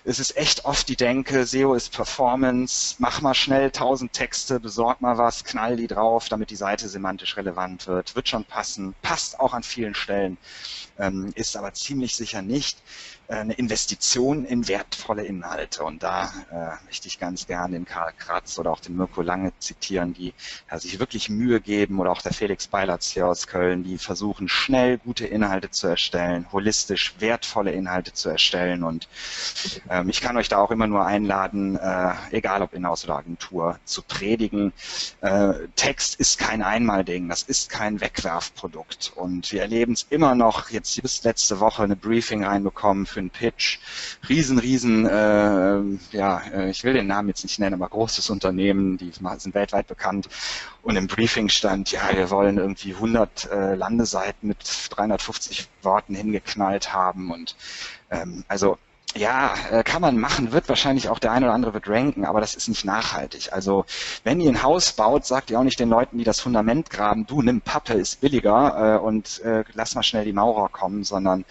Es 0.04 0.20
ist 0.20 0.38
echt 0.38 0.66
oft 0.66 0.88
die 0.88 0.96
Denke, 0.96 1.46
SEO 1.46 1.74
ist 1.74 1.92
Performance, 1.92 2.96
mach 3.00 3.22
mal 3.22 3.34
schnell 3.34 3.72
tausend 3.72 4.14
Texte, 4.14 4.60
besorg 4.60 5.02
mal 5.02 5.18
was, 5.18 5.44
knall 5.44 5.76
die 5.76 5.88
drauf, 5.88 6.30
damit 6.30 6.50
die 6.50 6.56
Seite 6.56 6.88
semantisch 6.88 7.38
relevant 7.38 7.88
wird. 7.88 8.16
Wird 8.16 8.30
schon 8.30 8.46
passen, 8.46 8.96
passt 9.02 9.40
auch 9.40 9.54
an 9.54 9.64
vielen 9.64 9.96
Stellen, 9.96 10.38
ähm, 10.98 11.32
ist 11.36 11.58
aber 11.58 11.74
ziemlich 11.74 12.16
sicher 12.16 12.42
nicht 12.42 12.78
eine 13.28 13.54
Investition 13.54 14.46
in 14.46 14.68
wertvolle 14.68 15.26
Inhalte. 15.26 15.84
Und 15.84 16.02
da 16.04 16.32
äh, 16.52 16.86
möchte 16.86 17.08
ich 17.08 17.20
ganz 17.20 17.46
gerne 17.46 17.74
den 17.74 17.86
Karl 17.86 18.14
Kratz 18.18 18.58
oder 18.58 18.72
auch 18.72 18.80
den 18.80 18.96
Mirko 18.96 19.22
Lange 19.22 19.52
zitieren, 19.60 20.14
die 20.14 20.34
ja, 20.72 20.80
sich 20.80 21.00
wirklich 21.00 21.30
Mühe 21.30 21.60
geben 21.60 22.00
oder 22.00 22.12
auch 22.12 22.22
der 22.22 22.34
Felix 22.34 22.68
Beilatz 22.68 23.08
hier 23.12 23.28
aus 23.28 23.48
Köln, 23.48 23.84
die 23.84 23.98
versuchen 23.98 24.48
schnell 24.48 24.98
gute 24.98 25.28
Inhalte 25.28 25.70
zu 25.72 25.88
erstellen, 25.88 26.48
holistisch 26.52 27.16
wertvolle 27.20 27.72
Inhalte 27.72 28.14
zu 28.14 28.30
erstellen. 28.30 28.84
Und 28.84 29.10
ähm, 29.90 30.08
ich 30.10 30.22
kann 30.22 30.38
euch 30.38 30.48
da 30.48 30.58
auch 30.58 30.72
immer 30.72 30.88
nur 30.88 31.06
einladen, 31.06 31.76
äh, 31.76 32.14
egal 32.32 32.62
ob 32.62 32.74
Inhouse 32.74 33.04
oder 33.04 33.18
Agentur, 33.18 33.80
zu 33.84 34.04
predigen. 34.04 34.72
Äh, 35.22 35.54
Text 35.76 36.16
ist 36.16 36.40
kein 36.40 36.62
Einmalding, 36.62 37.28
das 37.28 37.44
ist 37.44 37.70
kein 37.70 38.00
Wegwerfprodukt. 38.00 39.12
Und 39.16 39.52
wir 39.52 39.62
erleben 39.62 39.94
es 39.94 40.08
immer 40.10 40.34
noch, 40.34 40.70
jetzt 40.70 41.02
bis 41.02 41.24
letzte 41.24 41.60
Woche 41.60 41.84
eine 41.84 41.98
Briefing 41.98 42.46
reinbekommen 42.46 43.06
für 43.06 43.17
einen 43.20 43.30
Pitch. 43.30 43.80
Riesen, 44.30 44.60
riesen, 44.60 45.06
äh, 45.06 45.82
ja, 46.12 46.40
äh, 46.54 46.70
ich 46.70 46.84
will 46.84 46.94
den 46.94 47.08
Namen 47.08 47.30
jetzt 47.30 47.44
nicht 47.44 47.60
nennen, 47.60 47.76
aber 47.76 47.90
großes 47.90 48.30
Unternehmen, 48.30 48.98
die 48.98 49.12
sind 49.12 49.54
weltweit 49.54 49.88
bekannt. 49.88 50.30
Und 50.82 50.96
im 50.96 51.08
Briefing 51.08 51.50
stand, 51.50 51.92
ja, 51.92 52.10
wir 52.14 52.30
wollen 52.30 52.58
irgendwie 52.58 52.94
100 52.94 53.52
äh, 53.52 53.76
Landeseiten 53.76 54.48
mit 54.48 54.58
350 54.90 55.68
Worten 55.82 56.16
hingeknallt 56.16 56.94
haben 56.94 57.32
und 57.32 57.56
ähm, 58.10 58.44
also 58.48 58.78
ja, 59.16 59.56
äh, 59.72 59.84
kann 59.84 60.02
man 60.02 60.18
machen, 60.18 60.52
wird 60.52 60.70
wahrscheinlich 60.70 61.10
auch 61.10 61.20
der 61.20 61.32
eine 61.32 61.46
oder 61.46 61.56
andere 61.56 61.74
wird 61.74 61.88
ranken, 61.88 62.26
aber 62.26 62.42
das 62.42 62.56
ist 62.56 62.68
nicht 62.68 62.86
nachhaltig. 62.86 63.54
Also 63.54 63.86
wenn 64.24 64.40
ihr 64.42 64.50
ein 64.50 64.62
Haus 64.64 64.94
baut, 64.94 65.26
sagt 65.26 65.50
ihr 65.50 65.60
auch 65.60 65.64
nicht 65.64 65.80
den 65.80 65.90
Leuten, 65.90 66.18
die 66.18 66.24
das 66.24 66.40
Fundament 66.40 66.90
graben, 66.90 67.26
du 67.26 67.42
nimm 67.42 67.62
Pappe, 67.62 67.94
ist 67.94 68.22
billiger 68.22 68.98
äh, 68.98 69.00
und 69.00 69.40
äh, 69.42 69.64
lass 69.74 69.96
mal 69.96 70.04
schnell 70.04 70.26
die 70.26 70.34
Maurer 70.34 70.70
kommen, 70.70 71.04
sondern 71.04 71.46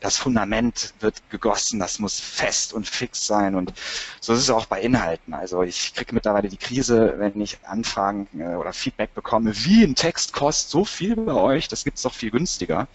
das 0.00 0.16
Fundament 0.16 0.94
wird 1.00 1.22
gegossen, 1.30 1.78
das 1.78 1.98
muss 1.98 2.18
fest 2.18 2.72
und 2.72 2.88
fix 2.88 3.26
sein 3.26 3.54
und 3.54 3.72
so 4.20 4.32
ist 4.32 4.40
es 4.40 4.50
auch 4.50 4.66
bei 4.66 4.80
Inhalten. 4.80 5.34
Also 5.34 5.62
ich 5.62 5.94
kriege 5.94 6.14
mittlerweile 6.14 6.48
die 6.48 6.56
Krise, 6.56 7.14
wenn 7.18 7.40
ich 7.40 7.58
Anfragen 7.64 8.26
äh, 8.38 8.54
oder 8.54 8.72
Feedback 8.72 9.14
bekomme, 9.14 9.52
wie 9.64 9.84
ein 9.84 9.94
Text 9.94 10.32
kostet 10.32 10.70
so 10.70 10.84
viel 10.84 11.14
bei 11.16 11.34
euch, 11.34 11.68
das 11.68 11.84
gibt's 11.84 12.02
doch 12.02 12.14
viel 12.14 12.30
günstiger. 12.30 12.88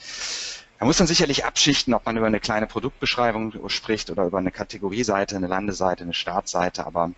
Da 0.79 0.85
muss 0.85 0.99
man 0.99 1.07
sicherlich 1.07 1.43
abschichten, 1.43 1.93
ob 1.93 2.05
man 2.05 2.17
über 2.17 2.27
eine 2.27 2.39
kleine 2.39 2.67
Produktbeschreibung 2.67 3.67
spricht 3.67 4.11
oder 4.11 4.25
über 4.25 4.37
eine 4.37 4.51
Kategorieseite, 4.51 5.35
eine 5.35 5.47
Landeseite, 5.47 6.03
eine 6.03 6.13
Startseite. 6.13 6.85
Aber 6.85 7.11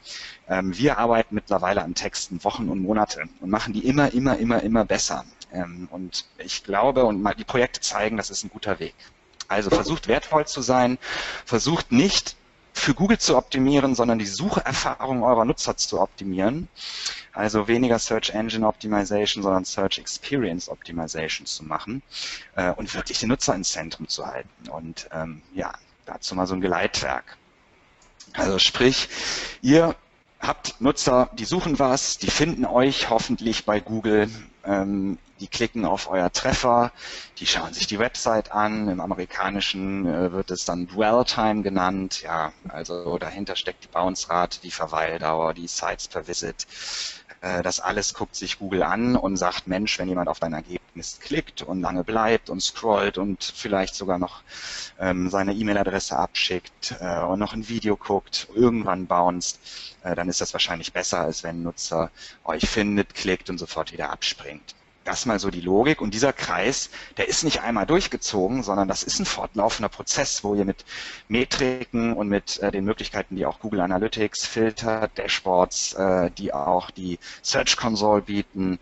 ähm, 0.48 0.78
wir 0.78 0.98
arbeiten 0.98 1.36
mittlerweile 1.36 1.84
an 1.84 1.94
Texten 1.94 2.44
Wochen 2.46 2.70
und 2.70 2.82
Monate 2.82 3.24
und 3.42 3.50
machen 3.50 3.74
die 3.74 3.86
immer, 3.86 4.14
immer, 4.14 4.38
immer, 4.38 4.64
immer 4.64 4.86
besser. 4.86 5.26
Ähm, 5.52 5.90
und 5.92 6.26
ich 6.38 6.64
glaube, 6.64 7.04
und 7.04 7.22
die 7.38 7.44
Projekte 7.44 7.82
zeigen, 7.82 8.16
das 8.16 8.30
ist 8.30 8.46
ein 8.46 8.50
guter 8.50 8.80
Weg. 8.80 8.96
Also 9.50 9.72
versucht 9.72 10.08
wertvoll 10.08 10.46
zu 10.46 10.62
sein, 10.62 10.98
versucht 11.44 11.92
nicht 11.92 12.38
für 12.80 12.94
Google 12.94 13.18
zu 13.18 13.38
optimieren, 13.38 13.96
sondern 13.96 14.20
die 14.20 14.26
Sucherfahrung 14.26 15.24
eurer 15.24 15.46
Nutzer 15.46 15.78
zu 15.78 16.00
optimieren. 16.00 16.68
Also 17.34 17.68
weniger 17.68 18.00
Search 18.00 18.32
Engine 18.32 18.68
Optimization, 18.68 19.44
sondern 19.44 19.66
Search 19.66 19.98
Experience 20.00 20.70
Optimization 20.70 21.46
zu 21.46 21.64
machen 21.64 22.02
äh, 22.56 22.72
und 22.72 22.94
wirklich 22.94 23.20
den 23.20 23.30
Nutzer 23.30 23.56
ins 23.56 23.72
Zentrum 23.72 24.08
zu 24.08 24.26
halten. 24.26 24.70
Und 24.70 25.08
ähm, 25.12 25.42
ja, 25.54 25.72
dazu 26.06 26.36
mal 26.36 26.48
so 26.48 26.56
ein 26.56 26.62
Geleitwerk. 26.62 27.38
Also 28.34 28.60
sprich, 28.60 29.10
ihr 29.62 29.96
habt 30.40 30.80
Nutzer, 30.80 31.30
die 31.34 31.46
suchen 31.46 31.80
was, 31.80 32.18
die 32.18 32.32
finden 32.32 32.66
euch 32.66 33.10
hoffentlich 33.10 33.66
bei 33.66 33.80
Google, 33.80 34.30
ähm, 34.70 35.18
die 35.40 35.48
klicken 35.48 35.86
auf 35.86 36.10
euer 36.10 36.32
Treffer, 36.32 36.92
die 37.40 37.48
schauen 37.48 37.74
sich 37.74 37.88
die 37.88 38.00
Website 38.00 38.52
an. 38.52 38.88
Im 38.90 39.00
amerikanischen 39.00 40.06
äh, 40.06 40.32
wird 40.32 40.52
es 40.52 40.66
dann 40.66 40.88
Dwell 40.88 41.24
Time 41.26 41.64
genannt. 41.64 42.22
Ja, 42.22 42.54
also 42.68 43.18
dahinter 43.18 43.56
steckt 43.56 43.84
die 43.84 43.88
Bounce-Rate, 43.88 44.60
die 44.62 44.72
Verweildauer, 44.72 45.54
die 45.54 45.68
Sites 45.68 46.08
per 46.08 46.28
Visit. 46.28 46.68
Äh, 47.42 47.64
das 47.64 47.80
alles 47.80 48.14
guckt 48.14 48.36
sich 48.36 48.60
Google 48.60 48.84
an 48.84 49.16
und 49.16 49.38
sagt, 49.38 49.68
Mensch, 49.68 49.98
wenn 50.00 50.10
jemand 50.10 50.30
auf 50.30 50.40
dein 50.40 50.54
Ergebnis 50.54 51.20
klickt 51.22 51.62
und 51.62 51.82
lange 51.82 52.04
bleibt 52.04 52.50
und 52.50 52.62
scrollt 52.62 53.18
und 53.18 53.44
vielleicht 53.44 53.96
sogar 53.96 54.18
noch 54.18 54.42
ähm, 55.00 55.30
seine 55.30 55.54
E-Mail-Adresse 55.54 56.18
abschickt 56.18 56.96
äh, 57.00 57.20
und 57.22 57.40
noch 57.40 57.54
ein 57.54 57.70
Video 57.70 57.96
guckt, 57.96 58.48
irgendwann 58.54 59.08
bounced, 59.08 59.60
äh, 60.04 60.16
dann 60.16 60.30
ist 60.30 60.42
das 60.42 60.54
wahrscheinlich 60.54 60.94
besser, 60.94 61.22
als 61.22 61.44
wenn 61.44 61.62
ein 61.62 61.64
Nutzer 61.64 62.12
euch 62.44 62.70
findet, 62.70 63.14
klickt 63.16 63.50
und 63.50 63.58
sofort 63.58 63.94
wieder 63.94 64.10
abspringt. 64.10 64.76
Das 65.10 65.26
mal 65.26 65.40
so 65.40 65.50
die 65.50 65.60
Logik. 65.60 66.02
Und 66.02 66.14
dieser 66.14 66.34
Kreis, 66.34 66.92
der 67.18 67.28
ist 67.28 67.44
nicht 67.44 67.62
einmal 67.62 67.88
durchgezogen, 67.88 68.62
sondern 68.62 68.88
das 68.88 69.02
ist 69.02 69.18
ein 69.18 69.26
fortlaufender 69.26 69.90
Prozess, 69.90 70.44
wo 70.44 70.54
ihr 70.54 70.66
mit 70.66 70.86
Metriken 71.28 72.14
und 72.14 72.30
mit 72.30 72.60
äh, 72.60 72.70
den 72.70 72.86
Möglichkeiten, 72.86 73.36
die 73.36 73.48
auch 73.48 73.60
Google 73.60 73.82
Analytics, 73.82 74.46
Filter, 74.46 75.08
Dashboards, 75.08 75.94
äh, 75.94 76.30
die 76.30 76.54
auch 76.54 76.92
die 76.92 77.18
Search 77.42 77.76
Console 77.76 78.22
bieten, 78.22 78.78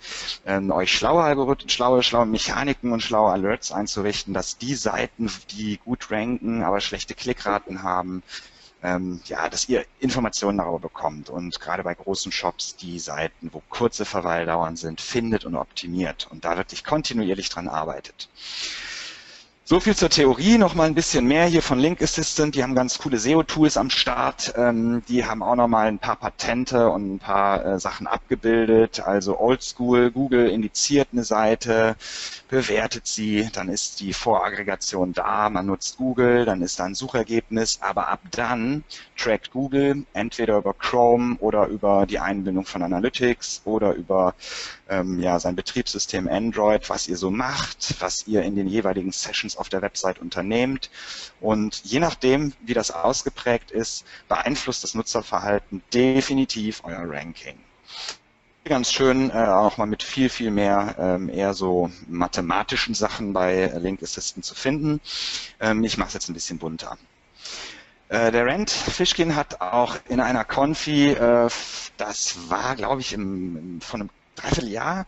ähm, 0.46 0.70
euch 0.70 0.92
schlaue 0.92 1.24
Algorithmen, 1.24 1.70
schlaue, 1.70 2.04
schlaue 2.04 2.26
Mechaniken 2.26 2.92
und 2.92 3.02
schlaue 3.02 3.32
Alerts 3.32 3.72
einzurichten, 3.72 4.34
dass 4.34 4.58
die 4.58 4.76
Seiten, 4.76 5.32
die 5.52 5.78
gut 5.78 6.12
ranken, 6.12 6.62
aber 6.62 6.82
schlechte 6.82 7.16
Klickraten 7.16 7.84
haben, 7.84 8.22
ähm, 8.84 9.22
ja, 9.26 9.50
dass 9.50 9.68
ihr 9.70 9.86
Informationen 10.00 10.60
darüber 10.60 10.80
bekommt 10.80 11.30
und 11.30 11.60
gerade 11.60 11.84
bei 11.84 11.94
großen 11.94 12.32
Shops 12.32 12.76
die 12.76 13.00
Seiten, 13.00 13.50
wo 13.52 13.62
kurze 13.70 14.06
Verweildauern 14.06 14.76
sind, 14.76 15.02
findet 15.02 15.46
und 15.46 15.56
optimiert 15.56 16.28
und 16.30 16.46
da 16.46 16.58
wirklich 16.58 16.84
kontinuierlich 16.84 17.50
dran 17.50 17.68
arbeitet. 17.68 18.30
So 19.70 19.82
viel 19.82 19.98
zur 19.98 20.10
Theorie, 20.10 20.58
noch 20.58 20.76
mal 20.76 20.86
ein 20.86 20.96
bisschen 20.96 21.28
mehr 21.28 21.46
hier 21.46 21.62
von 21.62 21.78
Link 21.78 22.02
Assistant. 22.02 22.56
Die 22.56 22.64
haben 22.64 22.74
ganz 22.74 23.00
coole 23.00 23.18
SEO-Tools 23.18 23.76
am 23.76 23.90
Start. 23.90 24.54
Ähm, 24.56 25.04
die 25.10 25.26
haben 25.26 25.44
auch 25.44 25.58
noch 25.58 25.68
mal 25.68 25.88
ein 25.88 26.00
paar 26.00 26.16
Patente 26.16 26.90
und 26.90 27.16
ein 27.16 27.20
paar 27.20 27.66
äh, 27.66 27.78
Sachen 27.78 28.08
abgebildet. 28.08 29.02
Also 29.02 29.38
Oldschool, 29.38 30.10
Google 30.12 30.48
indiziert 30.48 31.10
eine 31.12 31.26
Seite, 31.26 31.98
bewertet 32.48 33.08
sie, 33.08 33.50
dann 33.52 33.68
ist 33.68 34.00
die 34.00 34.14
Voraggregation 34.14 35.12
da, 35.12 35.50
man 35.50 35.66
nutzt 35.66 35.98
Google, 35.98 36.46
dann 36.46 36.62
ist 36.62 36.80
da 36.80 36.86
ein 36.86 36.96
Suchergebnis, 36.96 37.80
aber 37.82 38.08
ab 38.08 38.22
dann 38.32 38.86
trackt 39.18 39.52
Google 39.52 40.06
entweder 40.14 40.60
über 40.60 40.76
Chrome 40.76 41.36
oder 41.40 41.68
über 41.68 42.06
die 42.06 42.20
Einbindung 42.20 42.64
von 42.64 42.84
Analytics 42.84 43.64
oder 43.66 43.96
über 43.96 44.34
ähm, 44.90 45.20
ja, 45.20 45.40
sein 45.40 45.56
Betriebssystem 45.56 46.28
Android, 46.28 46.90
was 46.90 47.08
ihr 47.08 47.18
so 47.18 47.30
macht, 47.30 47.96
was 48.00 48.28
ihr 48.28 48.44
in 48.44 48.56
den 48.56 48.68
jeweiligen 48.68 49.12
Sessions 49.12 49.58
auf 49.58 49.70
der 49.70 49.82
Website 49.82 50.20
unternehmt. 50.20 50.90
Und 51.42 51.82
je 51.84 52.00
nachdem, 52.00 52.54
wie 52.62 52.74
das 52.74 52.92
ausgeprägt 52.92 53.72
ist, 53.72 54.06
beeinflusst 54.28 54.84
das 54.84 54.94
Nutzerverhalten 54.94 55.82
definitiv 55.94 56.82
euer 56.84 57.04
Ranking 57.06 57.58
ganz 58.68 58.92
schön, 58.92 59.30
äh, 59.32 59.34
auch 59.34 59.78
mal 59.78 59.86
mit 59.86 60.04
viel, 60.04 60.30
viel 60.30 60.52
mehr 60.52 60.96
ähm, 61.00 61.30
eher 61.30 61.54
so 61.54 61.90
mathematischen 62.08 62.94
Sachen 62.94 63.34
bei 63.34 63.72
Link 63.78 64.04
Assistant 64.04 64.46
zu 64.46 64.56
finden. 64.56 65.00
Ähm, 65.60 65.84
ich 65.84 65.98
mache 65.98 66.10
es 66.10 66.14
jetzt 66.16 66.30
ein 66.30 66.34
bisschen 66.34 66.60
bunter. 66.60 66.98
Äh, 68.10 68.32
der 68.32 68.46
Rand 68.46 68.70
Fishkin 68.70 69.36
hat 69.36 69.62
auch 69.62 69.98
in 70.08 70.20
einer 70.20 70.46
Konfi, 70.46 71.10
äh, 71.10 71.50
das 71.98 72.50
war, 72.50 72.76
glaube 72.76 73.02
ich, 73.02 73.14
im, 73.14 73.80
von 73.82 74.02
einem 74.02 74.10
Dreivierteljahr 74.38 75.06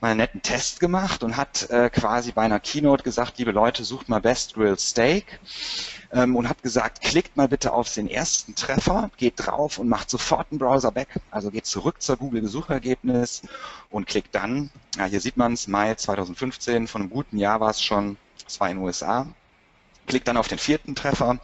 mal 0.00 0.08
einen 0.08 0.18
netten 0.18 0.42
Test 0.42 0.80
gemacht 0.80 1.22
und 1.22 1.36
hat 1.36 1.70
äh, 1.70 1.90
quasi 1.90 2.32
bei 2.32 2.42
einer 2.42 2.60
Keynote 2.60 3.02
gesagt, 3.02 3.38
liebe 3.38 3.52
Leute, 3.52 3.84
sucht 3.84 4.08
mal 4.08 4.20
Best 4.20 4.54
Grilled 4.54 4.80
Steak 4.80 5.38
ähm, 6.12 6.36
und 6.36 6.48
hat 6.48 6.62
gesagt, 6.62 7.00
klickt 7.02 7.36
mal 7.36 7.48
bitte 7.48 7.72
auf 7.72 7.92
den 7.92 8.08
ersten 8.08 8.54
Treffer, 8.54 9.10
geht 9.16 9.34
drauf 9.36 9.78
und 9.78 9.88
macht 9.88 10.10
sofort 10.10 10.48
einen 10.50 10.58
Browser 10.58 10.90
back, 10.90 11.08
also 11.30 11.50
geht 11.50 11.66
zurück 11.66 12.02
zur 12.02 12.16
Google-Suchergebnis 12.16 13.42
und 13.90 14.06
klickt 14.06 14.34
dann, 14.34 14.70
ja, 14.96 15.04
hier 15.04 15.20
sieht 15.20 15.36
man 15.36 15.52
es, 15.52 15.68
Mai 15.68 15.94
2015, 15.94 16.88
von 16.88 17.02
einem 17.02 17.10
guten 17.10 17.38
Jahr 17.38 17.60
war 17.60 17.70
es 17.70 17.82
schon, 17.82 18.16
es 18.46 18.58
war 18.60 18.70
in 18.70 18.78
den 18.78 18.84
USA, 18.84 19.26
klickt 20.10 20.28
dann 20.28 20.36
auf 20.36 20.48
den 20.48 20.58
vierten 20.58 20.94
Treffer 20.94 21.38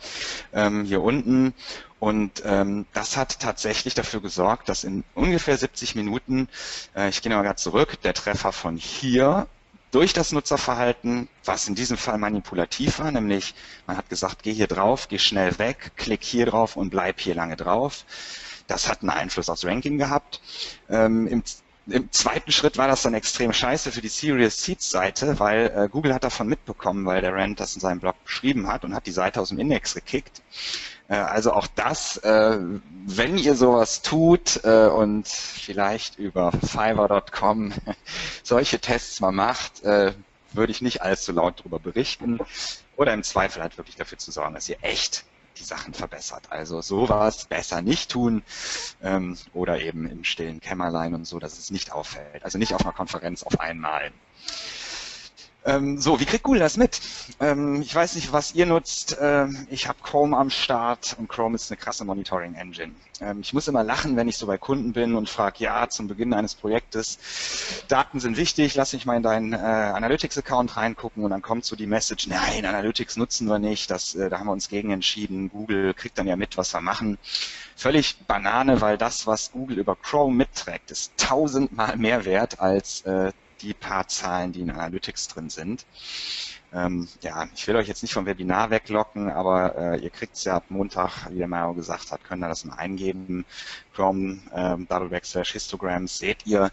ähm, 0.53 0.85
hier 0.85 1.01
unten 1.03 1.55
und 1.99 2.43
ähm, 2.45 2.85
das 2.93 3.17
hat 3.17 3.39
tatsächlich 3.41 3.95
dafür 3.95 4.21
gesorgt, 4.21 4.69
dass 4.69 4.85
in 4.85 5.05
ungefähr 5.15 5.57
70 5.57 5.95
Minuten, 5.95 6.49
äh, 6.95 7.09
ich 7.09 7.23
gehe 7.23 7.33
mal 7.33 7.43
gerade 7.43 7.57
zurück, 7.57 8.01
der 8.03 8.13
Treffer 8.13 8.53
von 8.53 8.77
hier 8.77 9.47
durch 9.93 10.13
das 10.13 10.33
Nutzerverhalten, 10.33 11.29
was 11.45 11.69
in 11.69 11.77
diesem 11.77 11.97
Fall 11.97 12.19
manipulativ 12.19 12.99
war, 12.99 13.11
nämlich 13.13 13.55
man 13.87 13.97
hat 13.97 14.11
gesagt, 14.11 14.43
geh 14.43 14.53
hier 14.53 14.67
drauf, 14.67 15.09
geh 15.09 15.19
schnell 15.19 15.59
weg, 15.59 15.93
klick 15.97 16.25
hier 16.25 16.47
drauf 16.47 16.77
und 16.77 16.91
bleib 16.91 17.21
hier 17.21 17.35
lange 17.35 17.57
drauf. 17.57 18.05
Das 18.67 18.89
hat 18.89 19.03
einen 19.03 19.11
Einfluss 19.11 19.49
aufs 19.49 19.65
Ranking 19.65 19.97
gehabt. 19.97 20.41
Ähm, 20.91 21.29
im, 21.29 21.45
im, 21.89 22.11
zweiten 22.13 22.53
Schritt 22.53 22.79
war 22.79 22.89
das 22.89 23.03
dann 23.03 23.15
extrem 23.15 23.53
scheiße 23.53 23.93
für 23.93 24.01
die 24.01 24.09
Serious 24.09 24.63
Seeds 24.63 24.91
Seite, 24.91 25.39
weil 25.39 25.73
äh, 25.75 25.89
Google 25.89 26.15
hat 26.15 26.25
davon 26.25 26.49
mitbekommen, 26.49 27.07
weil 27.07 27.21
der 27.21 27.35
Rand 27.35 27.61
das 27.61 27.75
in 27.75 27.81
seinem 27.81 28.01
Blog 28.01 28.17
beschrieben 28.25 28.69
hat 28.69 28.85
und 28.85 28.95
hat 28.95 29.07
die 29.07 29.13
Seite 29.13 29.41
aus 29.41 29.51
dem 29.51 29.59
Index 29.59 29.95
gekickt. 29.95 30.43
Äh, 31.09 31.17
also 31.17 31.53
auch 31.53 31.67
das, 31.69 32.17
äh, 32.19 32.59
wenn 33.07 33.39
ihr 33.39 33.55
sowas 33.55 34.03
tut 34.03 34.61
äh, 34.65 34.87
und 34.87 35.29
vielleicht 35.29 36.19
über 36.19 36.53
Fiverr.com 36.53 37.73
solche 38.43 38.79
Tests 38.79 39.21
mal 39.21 39.33
macht, 39.33 39.83
würde 40.53 40.73
ich 40.73 40.81
nicht 40.81 41.03
allzu 41.03 41.33
laut 41.33 41.61
darüber 41.61 41.79
berichten 41.79 42.39
oder 42.97 43.13
im 43.13 43.23
Zweifel 43.23 43.63
halt 43.63 43.77
wirklich 43.77 43.97
dafür 43.97 44.19
zu 44.19 44.31
sorgen, 44.31 44.55
dass 44.55 44.69
ihr 44.69 44.79
echt 44.81 45.25
die 45.59 45.65
Sachen 45.65 45.95
verbessert. 45.95 46.45
Also 46.51 46.81
sowas 46.81 47.47
besser 47.47 47.83
nicht 47.83 48.11
tun 48.11 48.43
ähm, 49.03 49.37
oder 49.53 49.81
eben 49.81 50.09
im 50.09 50.25
stillen 50.25 50.61
Kämmerlein 50.61 51.15
und 51.15 51.27
so, 51.27 51.39
dass 51.39 51.59
es 51.59 51.71
nicht 51.71 51.93
auffällt. 51.93 52.45
Also 52.45 52.59
nicht 52.59 52.75
auf 52.75 52.83
einer 52.83 52.93
Konferenz 52.93 53.43
auf 53.43 53.61
einmal. 53.61 54.13
Ähm, 55.67 55.99
so, 55.99 56.21
wie 56.21 56.27
kriegt 56.27 56.45
Google 56.45 56.61
das 56.61 56.77
mit? 56.77 57.01
Ähm, 57.41 57.83
ich 57.83 57.93
weiß 57.93 58.15
nicht, 58.15 58.33
was 58.33 58.55
ihr 58.55 58.67
nutzt. 58.67 59.17
Ähm, 59.21 59.67
ich 59.69 59.89
habe 59.89 59.99
Chrome 60.01 60.37
am 60.37 60.49
Start 60.49 61.17
und 61.19 61.29
Chrome 61.29 61.57
ist 61.57 61.73
eine 61.73 61.77
krasse 61.77 62.05
Monitoring-Engine. 62.05 62.95
Ähm, 63.21 63.41
ich 63.41 63.53
muss 63.53 63.67
immer 63.67 63.83
lachen, 63.83 64.15
wenn 64.15 64.29
ich 64.29 64.37
so 64.37 64.47
bei 64.47 64.59
Kunden 64.59 64.93
bin 64.93 65.17
und 65.17 65.29
frage, 65.29 65.57
ja, 65.59 65.89
zum 65.89 66.07
Beginn 66.07 66.35
eines 66.35 66.55
Projektes, 66.55 67.19
Daten 67.89 68.21
sind 68.21 68.37
wichtig, 68.37 68.77
lass 68.77 68.93
mich 68.93 69.07
mal 69.07 69.17
in 69.17 69.25
deinen 69.25 69.53
äh, 69.55 69.57
Analytics-Account 69.57 70.77
reingucken 70.77 71.25
und 71.25 71.31
dann 71.31 71.43
kommt 71.43 71.65
so 71.65 71.75
die 71.75 71.87
Message, 71.87 72.29
nein, 72.29 72.65
Analytics 72.65 73.17
nutzen 73.17 73.49
wir 73.49 73.59
nicht, 73.59 73.91
das, 73.91 74.15
äh, 74.15 74.31
da 74.31 74.39
haben 74.39 74.47
wir 74.47 74.53
uns 74.53 74.69
gegen 74.69 74.93
entschieden. 74.93 75.51
Google 75.51 75.95
kriegt 75.95 76.17
dann 76.17 76.29
ja 76.29 76.37
mit, 76.37 76.57
was 76.57 76.73
wir 76.75 76.81
machen. 76.81 77.19
Völlig 77.75 78.19
Banane, 78.29 78.81
weil 78.81 78.99
das, 78.99 79.27
was 79.27 79.51
Google 79.51 79.79
über 79.79 79.97
Chrome 79.97 80.37
mitträgt, 80.37 80.93
ist 80.93 81.13
tausendmal 81.17 81.97
mehr 81.97 82.25
wert 82.25 82.61
als 82.61 83.01
äh, 83.03 83.33
die 83.63 83.75
paar 83.75 84.09
Zahlen, 84.09 84.53
die 84.53 84.61
in 84.61 84.71
Analytics 84.71 85.29
drin 85.29 85.51
sind. 85.51 85.87
Ähm, 86.73 87.09
ja, 87.23 87.47
ich 87.55 87.67
will 87.67 87.77
euch 87.77 87.89
jetzt 87.89 88.03
nicht 88.03 88.13
vom 88.13 88.27
Webinar 88.27 88.71
weglocken, 88.71 89.31
aber 89.31 89.77
äh, 89.77 89.99
ihr 90.01 90.11
kriegt 90.11 90.37
es 90.37 90.45
ja 90.45 90.57
ab 90.57 90.65
Montag, 90.69 91.31
wie 91.31 91.39
der 91.39 91.49
Mario 91.49 91.75
gesagt 91.75 92.11
hat, 92.11 92.25
könnt 92.25 92.43
ihr 92.43 92.49
das 92.49 92.65
mal 92.65 92.75
eingeben. 92.77 93.47
Chrome, 93.97 94.39
ähm, 94.55 94.87
double 94.89 95.09
backslash 95.09 95.53
histograms, 95.53 96.19
seht 96.19 96.47
ihr, 96.47 96.71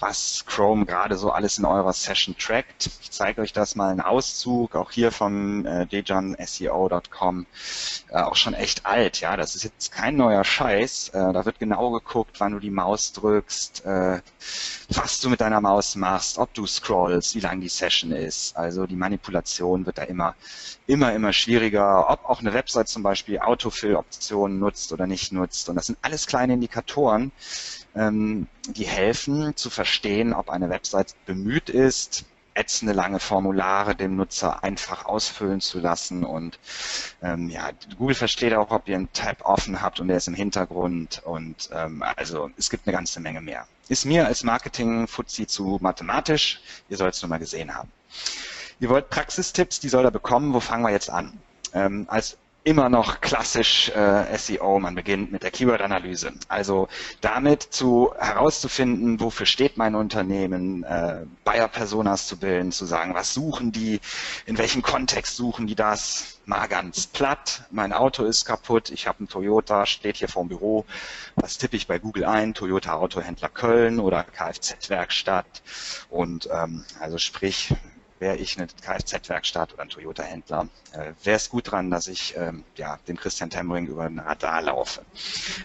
was 0.00 0.44
Chrome 0.46 0.84
gerade 0.86 1.16
so 1.16 1.30
alles 1.30 1.58
in 1.58 1.64
eurer 1.64 1.92
Session 1.92 2.36
trackt. 2.36 2.90
Ich 3.00 3.12
zeige 3.12 3.42
euch 3.42 3.52
das 3.52 3.76
mal 3.76 3.92
in 3.92 4.00
Auszug, 4.00 4.74
auch 4.74 4.90
hier 4.90 5.12
von 5.12 5.64
äh, 5.66 5.86
dejanseo.com, 5.86 7.46
äh, 8.10 8.16
auch 8.16 8.34
schon 8.34 8.54
echt 8.54 8.86
alt, 8.86 9.20
ja, 9.20 9.36
das 9.36 9.54
ist 9.54 9.62
jetzt 9.62 9.92
kein 9.92 10.16
neuer 10.16 10.42
Scheiß. 10.42 11.10
Äh, 11.10 11.32
da 11.32 11.44
wird 11.44 11.60
genau 11.60 11.92
geguckt, 11.92 12.40
wann 12.40 12.52
du 12.52 12.58
die 12.58 12.70
Maus 12.70 13.12
drückst, 13.12 13.84
äh, 13.84 14.20
was 14.88 15.20
du 15.20 15.30
mit 15.30 15.40
deiner 15.40 15.60
Maus 15.60 15.94
machst, 15.94 16.38
ob 16.38 16.52
du 16.54 16.66
scrollst, 16.66 17.36
wie 17.36 17.40
lang 17.40 17.60
die 17.60 17.68
Session 17.68 18.10
ist. 18.10 18.56
Also 18.56 18.86
die 18.86 18.96
Manipulation 18.96 19.86
wird 19.86 19.98
da 19.98 20.02
immer, 20.02 20.34
immer, 20.86 21.12
immer 21.12 21.32
schwieriger, 21.32 22.10
ob 22.10 22.24
auch 22.24 22.40
eine 22.40 22.52
Website 22.52 22.88
zum 22.88 23.04
Beispiel 23.04 23.38
Autofill-Optionen 23.38 24.58
nutzt 24.58 24.92
oder 24.92 25.06
nicht 25.06 25.32
nutzt. 25.32 25.68
Und 25.68 25.76
das 25.76 25.86
sind 25.86 25.98
alles 26.02 26.26
kleine 26.26 26.56
Indikatoren, 26.64 27.30
ähm, 27.94 28.46
die 28.68 28.86
helfen 28.86 29.54
zu 29.54 29.68
verstehen, 29.68 30.32
ob 30.32 30.48
eine 30.48 30.70
Website 30.70 31.14
bemüht 31.26 31.68
ist, 31.68 32.24
ätzende 32.54 32.94
lange 32.94 33.18
Formulare 33.18 33.94
dem 33.94 34.16
Nutzer 34.16 34.64
einfach 34.64 35.04
ausfüllen 35.04 35.60
zu 35.60 35.78
lassen 35.80 36.24
und 36.24 36.58
ähm, 37.20 37.50
ja, 37.50 37.70
Google 37.98 38.14
versteht 38.14 38.54
auch, 38.54 38.70
ob 38.70 38.88
ihr 38.88 38.96
einen 38.96 39.12
Tab 39.12 39.44
offen 39.44 39.82
habt 39.82 40.00
und 40.00 40.08
der 40.08 40.16
ist 40.16 40.28
im 40.28 40.34
Hintergrund 40.34 41.20
und 41.24 41.68
ähm, 41.72 42.02
also 42.16 42.50
es 42.56 42.70
gibt 42.70 42.86
eine 42.86 42.96
ganze 42.96 43.20
Menge 43.20 43.42
mehr. 43.42 43.66
Ist 43.88 44.06
mir 44.06 44.26
als 44.26 44.42
Marketing-Fuzzi 44.42 45.46
zu 45.46 45.78
mathematisch, 45.82 46.62
ihr 46.88 46.96
sollt 46.96 47.14
es 47.14 47.20
nur 47.22 47.28
mal 47.28 47.38
gesehen 47.38 47.74
haben. 47.74 47.90
Ihr 48.80 48.88
wollt 48.88 49.10
Praxistipps, 49.10 49.80
die 49.80 49.90
soll 49.90 50.04
er 50.04 50.10
bekommen, 50.10 50.54
wo 50.54 50.60
fangen 50.60 50.82
wir 50.84 50.90
jetzt 50.90 51.10
an? 51.10 51.38
Ähm, 51.74 52.06
als 52.08 52.38
immer 52.64 52.88
noch 52.88 53.20
klassisch 53.20 53.90
äh, 53.90 54.36
SEO. 54.38 54.80
Man 54.80 54.94
beginnt 54.94 55.30
mit 55.30 55.42
der 55.42 55.50
Keyword-Analyse. 55.50 56.32
Also 56.48 56.88
damit 57.20 57.62
zu 57.62 58.14
herauszufinden, 58.18 59.20
wofür 59.20 59.44
steht 59.44 59.76
mein 59.76 59.94
Unternehmen, 59.94 60.82
äh, 60.82 61.26
Buyer-Personas 61.44 62.26
zu 62.26 62.38
bilden, 62.38 62.72
zu 62.72 62.86
sagen, 62.86 63.14
was 63.14 63.34
suchen 63.34 63.70
die, 63.70 64.00
in 64.46 64.56
welchem 64.56 64.80
Kontext 64.80 65.36
suchen 65.36 65.66
die 65.66 65.74
das. 65.74 66.38
Mal 66.46 66.66
ganz 66.66 67.06
platt, 67.06 67.62
mein 67.70 67.94
Auto 67.94 68.24
ist 68.24 68.44
kaputt, 68.44 68.90
ich 68.90 69.06
habe 69.06 69.20
einen 69.20 69.28
Toyota, 69.28 69.86
steht 69.86 70.16
hier 70.16 70.28
vorm 70.28 70.48
Büro. 70.48 70.84
Was 71.36 71.56
tippe 71.56 71.76
ich 71.76 71.86
bei 71.86 71.98
Google 71.98 72.26
ein? 72.26 72.52
Toyota 72.52 72.94
Autohändler 72.94 73.48
Köln 73.48 73.98
oder 73.98 74.24
Kfz-Werkstatt. 74.24 75.62
Und 76.10 76.48
ähm, 76.52 76.84
also 77.00 77.16
sprich, 77.16 77.74
wäre 78.24 78.36
ich 78.36 78.56
eine 78.56 78.68
Kfz-Werkstatt 78.68 79.74
oder 79.74 79.82
ein 79.82 79.90
Toyota-Händler, 79.90 80.68
äh, 80.92 81.12
wäre 81.24 81.36
es 81.36 81.50
gut 81.50 81.70
dran, 81.70 81.90
dass 81.90 82.06
ich 82.06 82.34
ähm, 82.38 82.64
ja, 82.74 82.98
dem 83.06 83.18
Christian 83.18 83.50
Temmering 83.50 83.86
über 83.86 84.04
ein 84.04 84.18
Radar 84.18 84.62
laufe. 84.62 85.02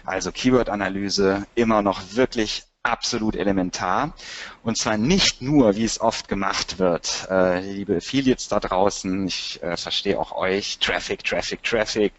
Also 0.04 0.30
Keyword-Analyse 0.30 1.46
immer 1.54 1.80
noch 1.80 2.02
wirklich 2.12 2.64
absolut 2.82 3.36
elementar. 3.36 4.14
Und 4.62 4.76
zwar 4.78 4.96
nicht 4.96 5.42
nur, 5.42 5.76
wie 5.76 5.84
es 5.84 6.00
oft 6.00 6.28
gemacht 6.28 6.78
wird, 6.78 7.26
äh, 7.30 7.60
liebe 7.60 7.96
Affiliates 7.96 8.48
da 8.48 8.58
draußen, 8.60 9.26
ich 9.26 9.62
äh, 9.62 9.76
verstehe 9.76 10.18
auch 10.18 10.32
euch, 10.32 10.78
Traffic, 10.78 11.22
Traffic, 11.24 11.62
Traffic, 11.62 12.12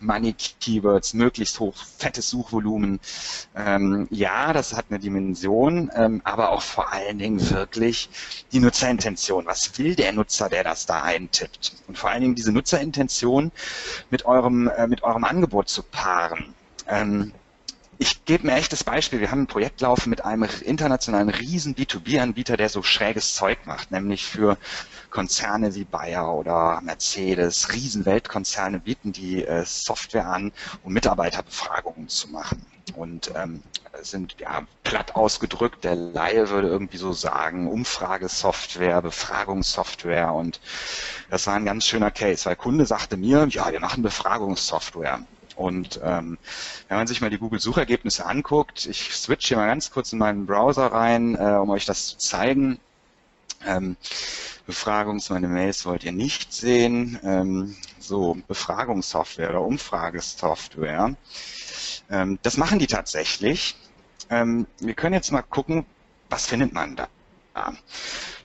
Money 0.00 0.34
Keywords, 0.60 1.12
möglichst 1.14 1.60
hoch, 1.60 1.74
fettes 1.98 2.30
Suchvolumen. 2.30 2.98
Ähm, 3.54 4.08
ja, 4.10 4.52
das 4.54 4.74
hat 4.74 4.86
eine 4.88 4.98
Dimension, 4.98 5.90
ähm, 5.94 6.22
aber 6.24 6.50
auch 6.50 6.62
vor 6.62 6.92
allen 6.92 7.18
Dingen 7.18 7.50
wirklich 7.50 8.08
die 8.52 8.60
Nutzerintention. 8.60 9.46
Was 9.46 9.78
will 9.78 9.94
der 9.94 10.12
Nutzer, 10.12 10.48
der 10.48 10.64
das 10.64 10.86
da 10.86 11.02
eintippt? 11.02 11.72
Und 11.88 11.98
vor 11.98 12.10
allen 12.10 12.22
Dingen 12.22 12.34
diese 12.34 12.52
Nutzerintention 12.52 13.52
mit 14.10 14.24
eurem, 14.24 14.68
äh, 14.68 14.86
mit 14.86 15.02
eurem 15.02 15.24
Angebot 15.24 15.68
zu 15.68 15.82
paaren. 15.82 16.54
Ähm, 16.88 17.32
ich 17.98 18.24
gebe 18.24 18.44
ein 18.48 18.56
echtes 18.56 18.84
Beispiel. 18.84 19.20
Wir 19.20 19.30
haben 19.30 19.42
ein 19.42 19.46
Projekt 19.46 19.80
laufen 19.80 20.10
mit 20.10 20.24
einem 20.24 20.48
internationalen 20.62 21.30
riesen 21.30 21.74
B2B-Anbieter, 21.74 22.56
der 22.56 22.68
so 22.68 22.82
schräges 22.82 23.34
Zeug 23.34 23.58
macht, 23.66 23.90
nämlich 23.90 24.24
für 24.24 24.58
Konzerne 25.10 25.74
wie 25.74 25.84
Bayer 25.84 26.34
oder 26.34 26.80
Mercedes, 26.82 27.72
riesen 27.72 28.04
Weltkonzerne 28.04 28.80
bieten 28.80 29.12
die 29.12 29.44
äh, 29.44 29.64
Software 29.64 30.26
an, 30.26 30.52
um 30.82 30.92
Mitarbeiterbefragungen 30.92 32.08
zu 32.08 32.28
machen. 32.28 32.64
Und 32.94 33.32
ähm, 33.34 33.62
sind 34.02 34.36
ja 34.38 34.62
platt 34.84 35.16
ausgedrückt, 35.16 35.84
der 35.84 35.96
Laie 35.96 36.50
würde 36.50 36.68
irgendwie 36.68 36.98
so 36.98 37.12
sagen, 37.12 37.68
Umfragesoftware, 37.68 39.02
Befragungssoftware 39.02 40.32
und 40.34 40.60
das 41.30 41.46
war 41.46 41.54
ein 41.54 41.64
ganz 41.64 41.86
schöner 41.86 42.10
Case, 42.10 42.44
weil 42.44 42.56
Kunde 42.56 42.86
sagte 42.86 43.16
mir, 43.16 43.46
ja, 43.50 43.72
wir 43.72 43.80
machen 43.80 44.02
Befragungssoftware. 44.02 45.20
Und 45.56 46.00
ähm, 46.04 46.38
wenn 46.88 46.98
man 46.98 47.06
sich 47.06 47.20
mal 47.20 47.30
die 47.30 47.38
Google-Suchergebnisse 47.38 48.26
anguckt, 48.26 48.86
ich 48.86 49.14
switch 49.14 49.48
hier 49.48 49.56
mal 49.56 49.66
ganz 49.66 49.90
kurz 49.90 50.12
in 50.12 50.18
meinen 50.18 50.46
Browser 50.46 50.86
rein, 50.86 51.34
äh, 51.34 51.56
um 51.56 51.70
euch 51.70 51.86
das 51.86 52.08
zu 52.08 52.18
zeigen. 52.18 52.78
Ähm, 53.64 53.96
Befragungs, 54.66 55.30
meine 55.30 55.48
Mails 55.48 55.86
wollt 55.86 56.04
ihr 56.04 56.12
nicht 56.12 56.52
sehen. 56.52 57.18
Ähm, 57.24 57.76
so, 57.98 58.36
Befragungssoftware 58.46 59.50
oder 59.50 59.62
Umfragesoftware. 59.62 61.16
Ähm, 62.10 62.38
das 62.42 62.56
machen 62.56 62.78
die 62.78 62.86
tatsächlich. 62.86 63.76
Ähm, 64.28 64.66
wir 64.80 64.94
können 64.94 65.14
jetzt 65.14 65.32
mal 65.32 65.42
gucken, 65.42 65.86
was 66.28 66.46
findet 66.46 66.72
man 66.72 66.96
da. 66.96 67.08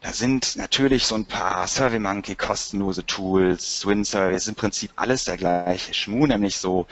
Da 0.04 0.14
sind 0.14 0.56
natürlich 0.56 1.06
so 1.06 1.16
ein 1.16 1.26
paar 1.26 1.68
SurveyMonkey 1.68 2.36
kostenlose 2.36 3.06
Tools, 3.06 3.86
WinSurvey, 3.86 4.36
ist 4.36 4.48
im 4.48 4.56
Prinzip 4.56 4.92
alles 4.96 5.26
der 5.26 5.38
gleiche 5.38 5.94
Schmuh, 5.94 6.26
nämlich 6.26 6.58
so, 6.58 6.88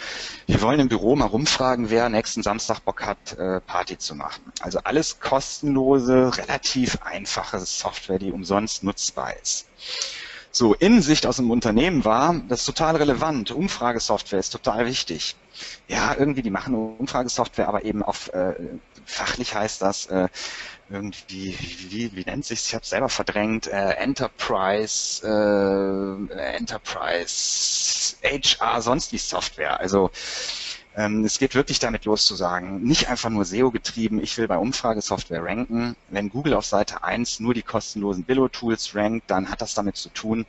wir 0.46 0.62
wollen 0.62 0.80
im 0.80 0.90
Büro 0.90 1.16
mal 1.16 1.26
rumfragen, 1.26 1.90
wer 1.90 2.10
nächsten 2.10 2.44
Samstag 2.44 2.82
Bock 2.82 3.06
hat, 3.06 3.38
äh, 3.38 3.62
Party 3.62 3.98
zu 3.98 4.16
machen. 4.16 4.44
Also 4.60 4.80
alles 4.84 5.20
kostenlose, 5.20 6.38
relativ 6.38 7.02
einfache 7.02 7.60
Software, 7.60 8.20
die 8.20 8.32
umsonst 8.32 8.84
nutzbar 8.84 9.34
ist. 9.42 9.68
So, 10.52 10.74
Innensicht 10.74 11.26
aus 11.26 11.38
dem 11.38 11.52
Unternehmen 11.52 12.06
war, 12.06 12.36
das 12.48 12.60
ist 12.60 12.66
total 12.66 12.96
relevant. 12.98 13.52
Umfragesoftware 13.52 14.40
ist 14.40 14.50
total 14.50 14.86
wichtig. 14.86 15.36
Ja, 15.88 16.16
irgendwie, 16.18 16.42
die 16.42 16.50
machen 16.50 16.76
Umfragesoftware, 16.76 17.68
aber 17.68 17.86
eben 17.86 18.04
auf, 18.04 18.34
äh, 18.34 18.56
fachlich 19.06 19.56
heißt 19.56 19.82
das, 19.82 20.08
äh, 20.08 20.28
irgendwie, 20.89 21.56
wie, 21.89 22.15
wie 22.15 22.23
nennt 22.23 22.45
sich 22.45 22.60
Ich 22.65 22.75
habe 22.75 22.86
selber 22.86 23.10
verdrängt. 23.10 23.67
Äh, 23.67 23.93
Enterprise, 23.93 25.25
äh, 25.25 26.56
Enterprise, 26.56 28.15
HR, 28.23 28.82
sonst 28.82 29.12
wie 29.12 29.17
Software. 29.17 29.80
Also 29.80 30.12
ähm, 30.95 31.23
es 31.23 31.39
geht 31.39 31.56
wirklich 31.56 31.80
damit 31.80 32.06
los 32.06 32.25
zu 32.25 32.36
sagen, 32.36 32.82
nicht 32.82 33.08
einfach 33.10 33.30
nur 33.30 33.45
SEO 33.45 33.71
getrieben, 33.71 34.21
ich 34.21 34.38
will 34.38 34.47
bei 34.47 34.58
Umfragesoftware 34.58 35.43
ranken. 35.43 35.95
Wenn 36.10 36.30
Google 36.30 36.56
auf 36.56 36.65
Seite 36.65 37.04
1 37.04 37.39
nur 37.39 37.54
die 37.54 37.62
kostenlosen 37.62 38.23
Billo-Tools 38.23 38.95
rankt, 38.95 39.30
dann 39.32 39.49
hat 39.49 39.62
das 39.62 39.75
damit 39.75 39.95
zu 39.97 40.10
tun, 40.10 40.45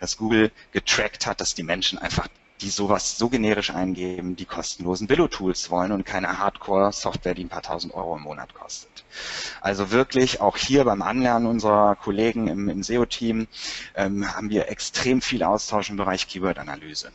dass 0.00 0.16
Google 0.16 0.50
getrackt 0.72 1.26
hat, 1.26 1.40
dass 1.40 1.54
die 1.54 1.62
Menschen 1.62 1.98
einfach 1.98 2.28
die 2.60 2.70
sowas 2.70 3.18
so 3.18 3.28
generisch 3.28 3.70
eingeben, 3.70 4.36
die 4.36 4.44
kostenlosen 4.44 5.06
Billo-Tools 5.06 5.70
wollen 5.70 5.92
und 5.92 6.04
keine 6.04 6.38
Hardcore-Software, 6.38 7.34
die 7.34 7.44
ein 7.44 7.48
paar 7.48 7.62
tausend 7.62 7.94
Euro 7.94 8.16
im 8.16 8.22
Monat 8.22 8.54
kostet. 8.54 8.93
Also 9.60 9.90
wirklich 9.90 10.40
auch 10.40 10.56
hier 10.56 10.84
beim 10.84 11.02
Anlernen 11.02 11.46
unserer 11.46 11.96
Kollegen 11.96 12.48
im, 12.48 12.68
im 12.68 12.82
SEO-Team 12.82 13.46
ähm, 13.94 14.34
haben 14.34 14.50
wir 14.50 14.68
extrem 14.68 15.20
viel 15.20 15.42
Austausch 15.42 15.90
im 15.90 15.96
Bereich 15.96 16.28
Keyword-Analyse. 16.28 17.12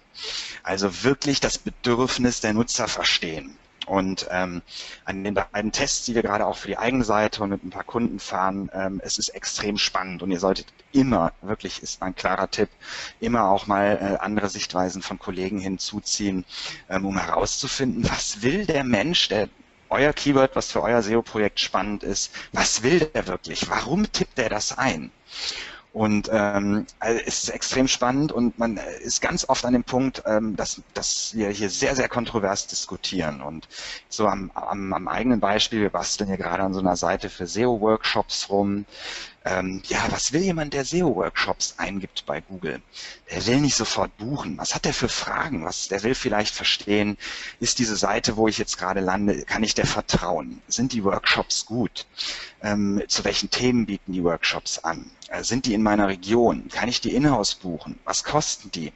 Also 0.63 1.03
wirklich 1.03 1.39
das 1.39 1.57
Bedürfnis 1.57 2.41
der 2.41 2.53
Nutzer 2.53 2.87
verstehen. 2.87 3.57
Und 3.89 4.27
ähm, 4.29 4.61
an 5.03 5.23
den 5.23 5.33
beiden 5.33 5.71
Tests, 5.71 6.05
die 6.05 6.13
wir 6.13 6.21
gerade 6.21 6.45
auch 6.45 6.57
für 6.57 6.67
die 6.67 6.77
eigene 6.77 7.03
Seite 7.03 7.41
und 7.41 7.49
mit 7.49 7.63
ein 7.63 7.71
paar 7.71 7.83
Kunden 7.83 8.19
fahren, 8.19 8.69
ähm, 8.71 9.01
es 9.03 9.17
ist 9.17 9.29
extrem 9.29 9.79
spannend 9.79 10.21
und 10.21 10.29
ihr 10.29 10.39
solltet 10.39 10.67
immer, 10.91 11.33
wirklich 11.41 11.81
ist 11.81 11.99
mein 11.99 12.15
klarer 12.15 12.51
Tipp, 12.51 12.69
immer 13.19 13.49
auch 13.49 13.65
mal 13.65 13.97
äh, 13.99 14.23
andere 14.23 14.47
Sichtweisen 14.47 15.01
von 15.01 15.17
Kollegen 15.17 15.57
hinzuziehen, 15.57 16.45
ähm, 16.87 17.03
um 17.03 17.17
herauszufinden, 17.17 18.07
was 18.07 18.43
will 18.43 18.67
der 18.67 18.83
Mensch, 18.83 19.27
der 19.27 19.49
euer 19.89 20.13
Keyword, 20.13 20.55
was 20.55 20.71
für 20.71 20.81
euer 20.81 21.01
SEO-Projekt 21.01 21.59
spannend 21.59 22.03
ist, 22.03 22.31
was 22.53 22.83
will 22.83 22.99
der 22.99 23.27
wirklich? 23.27 23.69
Warum 23.69 24.11
tippt 24.11 24.39
er 24.39 24.49
das 24.49 24.77
ein? 24.77 25.11
Und 25.91 26.29
ähm, 26.31 26.85
also 26.99 27.19
es 27.25 27.43
ist 27.43 27.49
extrem 27.49 27.87
spannend 27.87 28.31
und 28.31 28.59
man 28.59 28.77
ist 28.77 29.21
ganz 29.21 29.49
oft 29.49 29.65
an 29.65 29.73
dem 29.73 29.83
Punkt, 29.83 30.21
ähm, 30.27 30.55
dass, 30.55 30.81
dass 30.93 31.33
wir 31.33 31.49
hier 31.49 31.69
sehr, 31.71 31.95
sehr 31.95 32.07
kontrovers 32.07 32.67
diskutieren. 32.67 33.41
Und 33.41 33.67
so 34.07 34.27
am, 34.27 34.51
am, 34.53 34.93
am 34.93 35.07
eigenen 35.07 35.39
Beispiel, 35.39 35.81
wir 35.81 35.89
basteln 35.89 36.27
hier 36.27 36.37
gerade 36.37 36.61
an 36.61 36.75
so 36.75 36.79
einer 36.79 36.95
Seite 36.95 37.29
für 37.29 37.47
SEO-Workshops 37.47 38.49
rum, 38.49 38.85
ähm, 39.49 39.81
ja, 39.87 40.05
was 40.11 40.31
will 40.31 40.43
jemand, 40.43 40.73
der 40.73 40.85
SEO-Workshops 40.85 41.75
eingibt 41.77 42.25
bei 42.27 42.39
Google? 42.39 42.81
Der 43.31 43.45
will 43.47 43.61
nicht 43.61 43.75
sofort 43.75 44.15
buchen. 44.17 44.57
Was 44.59 44.75
hat 44.75 44.85
der 44.85 44.93
für 44.93 45.09
Fragen? 45.09 45.65
Was, 45.65 45.87
der 45.87 46.03
will 46.03 46.13
vielleicht 46.13 46.53
verstehen, 46.53 47.17
ist 47.59 47.79
diese 47.79 47.95
Seite, 47.95 48.37
wo 48.37 48.47
ich 48.47 48.59
jetzt 48.59 48.77
gerade 48.77 48.99
lande, 48.99 49.43
kann 49.45 49.63
ich 49.63 49.73
der 49.73 49.87
vertrauen? 49.87 50.61
Sind 50.67 50.93
die 50.93 51.03
Workshops 51.03 51.65
gut? 51.65 52.05
Ähm, 52.61 53.01
zu 53.07 53.23
welchen 53.23 53.49
Themen 53.49 53.87
bieten 53.87 54.13
die 54.13 54.23
Workshops 54.23 54.77
an? 54.79 55.09
Äh, 55.29 55.43
sind 55.43 55.65
die 55.65 55.73
in 55.73 55.83
meiner 55.83 56.07
Region? 56.07 56.67
Kann 56.69 56.89
ich 56.89 57.01
die 57.01 57.13
in-house 57.13 57.55
buchen? 57.55 57.99
Was 58.03 58.23
kosten 58.23 58.71
die? 58.71 58.91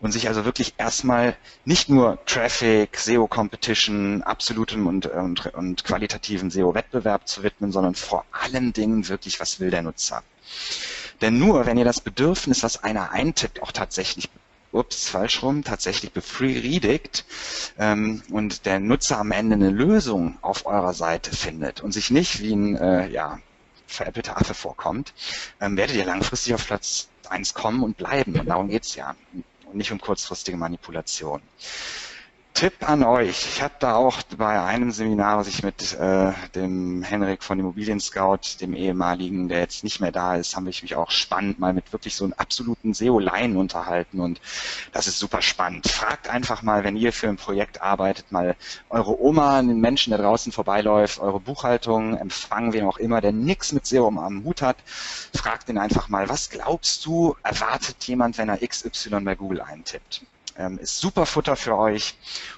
Und 0.00 0.12
sich 0.12 0.28
also 0.28 0.44
wirklich 0.44 0.74
erstmal 0.76 1.36
nicht 1.64 1.88
nur 1.88 2.18
Traffic, 2.26 2.98
SEO-Competition, 2.98 4.22
absolutem 4.22 4.86
und, 4.86 5.06
und, 5.06 5.46
und 5.54 5.84
qualitativen 5.84 6.50
SEO-Wettbewerb 6.50 7.28
zu 7.28 7.42
widmen, 7.42 7.70
sondern 7.70 7.94
vor 7.94 8.24
allen 8.32 8.72
Dingen 8.72 9.08
wirklich, 9.08 9.38
was 9.40 9.60
will 9.60 9.70
der 9.70 9.82
Nutzer? 9.82 10.22
Denn 11.20 11.38
nur 11.38 11.66
wenn 11.66 11.78
ihr 11.78 11.84
das 11.84 12.00
Bedürfnis, 12.00 12.64
was 12.64 12.82
einer 12.82 13.12
eintippt, 13.12 13.62
auch 13.62 13.70
tatsächlich 13.70 14.28
ups, 14.72 15.08
falsch 15.08 15.42
rum, 15.42 15.62
tatsächlich 15.62 16.12
befriedigt 16.12 17.24
ähm, 17.78 18.22
und 18.30 18.66
der 18.66 18.80
Nutzer 18.80 19.18
am 19.18 19.30
Ende 19.30 19.54
eine 19.54 19.70
Lösung 19.70 20.38
auf 20.40 20.66
eurer 20.66 20.94
Seite 20.94 21.30
findet 21.30 21.82
und 21.82 21.92
sich 21.92 22.10
nicht 22.10 22.40
wie 22.40 22.54
ein 22.54 22.76
äh, 22.76 23.08
ja, 23.08 23.38
veräppelte 23.92 24.36
Affe 24.36 24.54
vorkommt, 24.54 25.12
ähm, 25.60 25.76
werdet 25.76 25.96
ihr 25.96 26.04
langfristig 26.04 26.54
auf 26.54 26.66
Platz 26.66 27.08
1 27.28 27.54
kommen 27.54 27.82
und 27.82 27.96
bleiben. 27.96 28.38
Und 28.38 28.46
darum 28.46 28.68
geht's 28.68 28.94
ja. 28.94 29.14
Und 29.66 29.76
nicht 29.76 29.92
um 29.92 30.00
kurzfristige 30.00 30.56
Manipulation. 30.56 31.40
Tipp 32.54 32.88
an 32.88 33.02
euch. 33.02 33.46
Ich 33.46 33.62
habe 33.62 33.74
da 33.78 33.94
auch 33.94 34.22
bei 34.36 34.60
einem 34.60 34.92
Seminar, 34.92 35.38
was 35.38 35.48
ich 35.48 35.62
mit 35.62 35.94
äh, 35.94 36.32
dem 36.54 37.02
Henrik 37.02 37.42
von 37.42 37.58
Immobilien 37.58 37.98
Scout, 37.98 38.60
dem 38.60 38.74
ehemaligen, 38.74 39.48
der 39.48 39.60
jetzt 39.60 39.82
nicht 39.84 40.00
mehr 40.00 40.12
da 40.12 40.36
ist, 40.36 40.54
haben 40.54 40.66
wir 40.66 40.74
mich 40.82 40.94
auch 40.94 41.10
spannend 41.10 41.58
mal 41.58 41.72
mit 41.72 41.92
wirklich 41.92 42.14
so 42.14 42.24
einem 42.24 42.34
absoluten 42.34 42.94
SEO-Laien 42.94 43.56
unterhalten 43.56 44.20
und 44.20 44.40
das 44.92 45.06
ist 45.06 45.18
super 45.18 45.40
spannend. 45.40 45.88
Fragt 45.88 46.28
einfach 46.28 46.62
mal, 46.62 46.84
wenn 46.84 46.96
ihr 46.96 47.12
für 47.12 47.28
ein 47.28 47.36
Projekt 47.36 47.80
arbeitet, 47.80 48.30
mal 48.30 48.54
eure 48.90 49.20
Oma, 49.20 49.60
den 49.62 49.80
Menschen, 49.80 50.10
der 50.10 50.20
draußen 50.20 50.52
vorbeiläuft, 50.52 51.20
eure 51.20 51.40
Buchhaltung, 51.40 52.16
Empfang, 52.16 52.72
wen 52.74 52.84
auch 52.84 52.98
immer, 52.98 53.20
der 53.20 53.32
nichts 53.32 53.72
mit 53.72 53.86
SEO 53.86 54.08
am 54.08 54.44
Hut 54.44 54.62
hat, 54.62 54.76
fragt 55.34 55.68
ihn 55.70 55.78
einfach 55.78 56.08
mal, 56.08 56.28
was 56.28 56.50
glaubst 56.50 57.06
du, 57.06 57.34
erwartet 57.42 58.04
jemand, 58.04 58.36
wenn 58.38 58.50
er 58.50 58.58
XY 58.58 59.20
bei 59.20 59.34
Google 59.34 59.62
eintippt? 59.62 60.22
Ähm, 60.62 60.78
ist 60.78 60.98
super 60.98 61.26
Futter 61.26 61.56
für 61.56 61.76
euch 61.76 62.14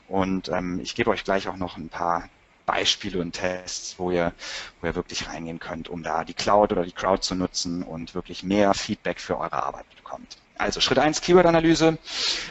und 0.09 0.49
ähm, 0.49 0.81
ich 0.81 0.95
gebe 0.95 1.11
euch 1.11 1.25
gleich 1.25 1.49
auch 1.49 1.57
noch 1.57 1.77
ein 1.77 1.89
paar 1.89 2.29
Beispiele 2.67 3.21
und 3.21 3.33
Tests, 3.33 3.99
wo 3.99 4.11
ihr, 4.11 4.33
wo 4.81 4.87
ihr 4.87 4.95
wirklich 4.95 5.29
reingehen 5.29 5.59
könnt, 5.59 5.89
um 5.89 6.03
da 6.03 6.25
die 6.25 6.35
Cloud 6.35 6.73
oder 6.73 6.85
die 6.85 6.93
Crowd 6.93 7.23
zu 7.23 7.35
nutzen 7.35 7.83
und 7.83 8.15
wirklich 8.15 8.43
mehr 8.43 8.73
Feedback 8.75 9.21
für 9.21 9.39
eure 9.39 9.63
Arbeit 9.63 9.85
bekommt. 9.97 10.39
Also 10.57 10.81
Schritt 10.81 10.99
1 10.99 11.21
Keyword-Analyse, 11.21 11.99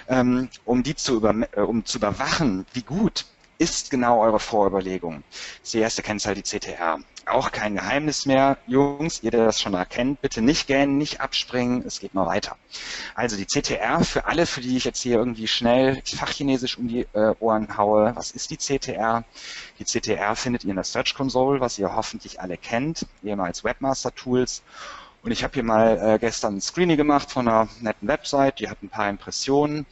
ähm, 0.10 0.50
um 0.66 0.84
die 0.84 0.96
zu, 0.96 1.16
über, 1.16 1.34
äh, 1.54 1.62
um 1.62 1.86
zu 1.86 1.98
überwachen, 1.98 2.66
wie 2.74 2.82
gut 2.82 3.26
ist 3.58 3.92
genau 3.92 4.22
eure 4.22 4.40
Vorüberlegung. 4.40 5.24
Das 5.32 5.64
ist 5.64 5.74
die 5.74 5.80
erste 5.80 6.04
Kennzahl, 6.04 6.36
die 6.36 6.44
CTR 6.44 7.00
auch 7.26 7.52
kein 7.52 7.76
Geheimnis 7.76 8.26
mehr. 8.26 8.58
Jungs, 8.68 9.24
ihr, 9.24 9.32
der 9.32 9.46
das 9.46 9.62
schon 9.62 9.74
erkennt, 9.74 10.22
bitte 10.22 10.42
nicht 10.42 10.68
gähnen, 10.68 10.98
nicht 10.98 11.22
abspringen, 11.22 11.84
es 11.86 12.00
geht 12.00 12.14
mal 12.14 12.26
weiter. 12.26 12.58
Also 13.16 13.38
die 13.38 13.46
CTR, 13.46 14.04
für 14.04 14.26
alle, 14.26 14.46
für 14.46 14.62
die 14.62 14.78
ich 14.78 14.86
jetzt 14.86 15.02
hier 15.02 15.18
irgendwie 15.18 15.48
schnell 15.48 16.02
Fachchinesisch 16.06 16.78
um 16.78 16.88
die 16.88 17.08
äh, 17.14 17.34
Ohren 17.40 17.78
haue, 17.78 18.16
was 18.16 18.32
ist 18.32 18.50
die 18.52 18.58
CTR? 18.58 19.24
Die 19.80 19.86
CTR 19.86 20.36
findet 20.36 20.64
ihr 20.64 20.72
in 20.72 20.76
der 20.76 20.84
Search 20.84 21.14
Console, 21.16 21.60
was 21.60 21.80
ihr 21.80 21.96
hoffentlich 21.96 22.42
alle 22.42 22.58
kennt, 22.58 23.06
ehemals 23.24 23.64
Webmaster 23.64 24.14
Tools. 24.14 24.64
Und 25.24 25.32
ich 25.32 25.44
habe 25.44 25.54
hier 25.54 25.64
mal 25.64 25.98
äh, 26.02 26.20
gestern 26.20 26.58
ein 26.58 26.62
Screening 26.62 26.98
gemacht 26.98 27.32
von 27.32 27.48
einer 27.48 27.70
netten 27.80 28.08
Website, 28.08 28.60
die 28.60 28.70
hat 28.70 28.84
ein 28.84 28.90
paar 28.90 29.10
Impressionen 29.10 29.86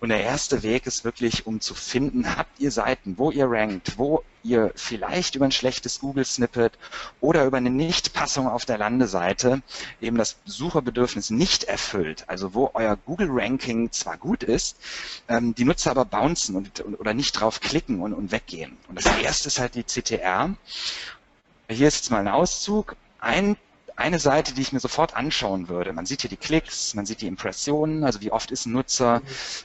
und 0.00 0.10
der 0.10 0.22
erste 0.22 0.62
Weg 0.62 0.86
ist 0.86 1.04
wirklich, 1.04 1.46
um 1.46 1.60
zu 1.60 1.74
finden, 1.74 2.36
habt 2.36 2.60
ihr 2.60 2.70
Seiten, 2.70 3.18
wo 3.18 3.30
ihr 3.30 3.50
rankt, 3.50 3.98
wo 3.98 4.22
ihr 4.44 4.72
vielleicht 4.76 5.34
über 5.34 5.44
ein 5.44 5.52
schlechtes 5.52 5.98
Google-Snippet 5.98 6.78
oder 7.20 7.44
über 7.44 7.56
eine 7.56 7.70
Nichtpassung 7.70 8.46
auf 8.48 8.64
der 8.64 8.78
Landeseite 8.78 9.62
eben 10.00 10.16
das 10.16 10.36
Sucherbedürfnis 10.44 11.30
nicht 11.30 11.64
erfüllt, 11.64 12.24
also 12.28 12.54
wo 12.54 12.70
euer 12.74 12.96
Google-Ranking 12.96 13.90
zwar 13.90 14.16
gut 14.16 14.44
ist, 14.44 14.76
ähm, 15.28 15.54
die 15.54 15.64
Nutzer 15.64 15.90
aber 15.90 16.04
bouncen 16.04 16.54
und, 16.54 16.84
oder 16.98 17.12
nicht 17.12 17.32
drauf 17.32 17.60
klicken 17.60 18.00
und, 18.00 18.14
und 18.14 18.30
weggehen. 18.30 18.76
Und 18.88 18.96
das 18.96 19.06
erste 19.18 19.48
ist 19.48 19.58
halt 19.58 19.74
die 19.74 19.84
CTR. 19.84 20.54
Hier 21.68 21.88
ist 21.88 21.96
jetzt 21.96 22.10
mal 22.10 22.20
ein 22.20 22.28
Auszug. 22.28 22.96
Ein 23.20 23.56
eine 23.98 24.18
Seite, 24.20 24.54
die 24.54 24.62
ich 24.62 24.72
mir 24.72 24.80
sofort 24.80 25.16
anschauen 25.16 25.68
würde. 25.68 25.92
Man 25.92 26.06
sieht 26.06 26.20
hier 26.20 26.30
die 26.30 26.36
Klicks, 26.36 26.94
man 26.94 27.04
sieht 27.04 27.20
die 27.20 27.26
Impressionen, 27.26 28.04
also 28.04 28.20
wie 28.20 28.30
oft 28.30 28.50
ist 28.52 28.66
ein 28.66 28.72
Nutzer, 28.72 29.22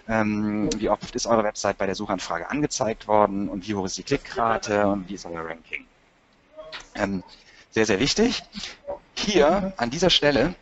ähm, 0.08 0.70
wie 0.78 0.90
oft 0.90 1.16
ist 1.16 1.28
eure 1.28 1.44
Website 1.44 1.78
bei 1.78 1.86
der 1.86 1.96
Suchanfrage 1.96 2.50
angezeigt 2.50 3.08
worden 3.08 3.48
und 3.48 3.68
wie 3.68 3.76
hoch 3.76 3.86
ist 3.86 3.98
die 3.98 4.04
Klickrate 4.04 4.88
und 4.88 5.08
wie 5.08 5.14
ist 5.14 5.26
euer 5.26 5.48
Ranking. 5.48 5.86
Ähm, 6.96 7.24
sehr, 7.70 7.86
sehr 7.86 8.00
wichtig. 8.00 8.44
Hier 9.16 9.74
an 9.78 9.92
dieser 9.92 10.10
Stelle 10.10 10.56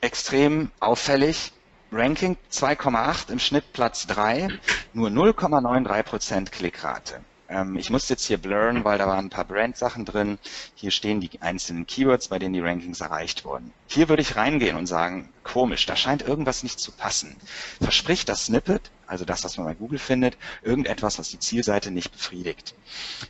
extrem 0.00 0.70
auffällig 0.80 1.52
Ranking 1.92 2.36
2,8 2.50 3.30
im 3.30 3.38
Schnitt 3.38 3.72
Platz 3.72 4.06
3, 4.06 4.48
nur 4.94 5.10
0,93% 5.10 6.50
Klickrate. 6.50 7.20
Ähm, 7.48 7.76
ich 7.76 7.90
musste 7.90 8.14
jetzt 8.14 8.26
hier 8.26 8.38
blurren, 8.38 8.84
weil 8.84 8.98
da 8.98 9.06
waren 9.06 9.26
ein 9.26 9.30
paar 9.30 9.44
Brand-Sachen 9.44 10.04
drin. 10.04 10.38
Hier 10.74 10.90
stehen 10.90 11.20
die 11.20 11.30
einzelnen 11.40 11.86
Keywords, 11.86 12.28
bei 12.28 12.38
denen 12.38 12.54
die 12.54 12.60
Rankings 12.60 13.00
erreicht 13.00 13.44
wurden. 13.44 13.72
Hier 13.86 14.08
würde 14.08 14.22
ich 14.22 14.36
reingehen 14.36 14.76
und 14.76 14.86
sagen, 14.86 15.28
komisch, 15.42 15.86
da 15.86 15.96
scheint 15.96 16.22
irgendwas 16.22 16.62
nicht 16.62 16.80
zu 16.80 16.92
passen. 16.92 17.36
Verspricht 17.80 18.28
das 18.28 18.46
Snippet, 18.46 18.90
also 19.06 19.24
das, 19.24 19.44
was 19.44 19.56
man 19.56 19.66
bei 19.66 19.74
Google 19.74 19.98
findet, 19.98 20.36
irgendetwas, 20.62 21.18
was 21.18 21.30
die 21.30 21.38
Zielseite 21.38 21.90
nicht 21.90 22.12
befriedigt. 22.12 22.74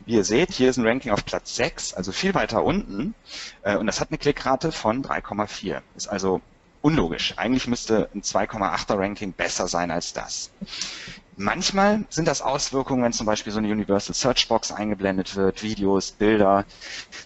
Wie 0.05 0.13
ihr 0.13 0.23
seht, 0.23 0.51
hier 0.53 0.69
ist 0.69 0.77
ein 0.77 0.87
Ranking 0.87 1.11
auf 1.11 1.25
Platz 1.25 1.55
6, 1.55 1.93
also 1.93 2.11
viel 2.11 2.33
weiter 2.33 2.63
unten, 2.63 3.13
äh, 3.63 3.75
und 3.75 3.85
das 3.87 3.99
hat 3.99 4.09
eine 4.09 4.17
Klickrate 4.17 4.71
von 4.71 5.03
3,4. 5.03 5.81
Ist 5.95 6.07
also 6.07 6.41
unlogisch. 6.85 7.33
Eigentlich 7.37 7.65
müsste 7.67 8.09
ein 8.13 8.21
2,8er 8.21 8.99
Ranking 8.99 9.33
besser 9.33 9.67
sein 9.67 9.89
als 9.89 10.13
das. 10.13 10.51
Manchmal 11.37 12.05
sind 12.09 12.29
das 12.29 12.41
Auswirkungen, 12.41 13.03
wenn 13.03 13.11
zum 13.11 13.25
Beispiel 13.25 13.51
so 13.51 13.59
eine 13.59 13.69
Universal 13.69 14.15
Search 14.15 14.47
Box 14.47 14.71
eingeblendet 14.71 15.35
wird, 15.35 15.63
Videos, 15.63 16.11
Bilder. 16.11 16.65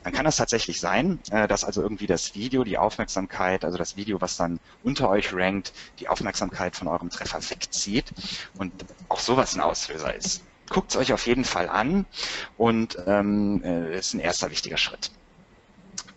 Dann 0.03 0.13
kann 0.13 0.25
das 0.25 0.37
tatsächlich 0.37 0.79
sein, 0.79 1.19
äh, 1.29 1.47
dass 1.47 1.63
also 1.63 1.83
irgendwie 1.83 2.07
das 2.07 2.33
Video, 2.33 2.63
die 2.63 2.79
Aufmerksamkeit, 2.79 3.63
also 3.63 3.77
das 3.77 3.97
Video, 3.97 4.19
was 4.19 4.35
dann 4.35 4.59
unter 4.83 5.09
euch 5.09 5.31
rankt, 5.31 5.73
die 5.99 6.07
Aufmerksamkeit 6.07 6.75
von 6.75 6.87
eurem 6.87 7.11
Treffer 7.11 7.39
wegzieht 7.51 8.11
und 8.57 8.73
auch 9.09 9.19
sowas 9.19 9.55
ein 9.55 9.61
Auslöser 9.61 10.15
ist. 10.15 10.43
Guckt 10.69 10.89
es 10.91 10.97
euch 10.97 11.13
auf 11.13 11.27
jeden 11.27 11.45
Fall 11.45 11.69
an 11.69 12.05
und 12.57 12.97
ähm, 13.05 13.61
äh, 13.63 13.95
ist 13.95 14.15
ein 14.15 14.19
erster 14.19 14.49
wichtiger 14.49 14.77
Schritt. 14.77 15.11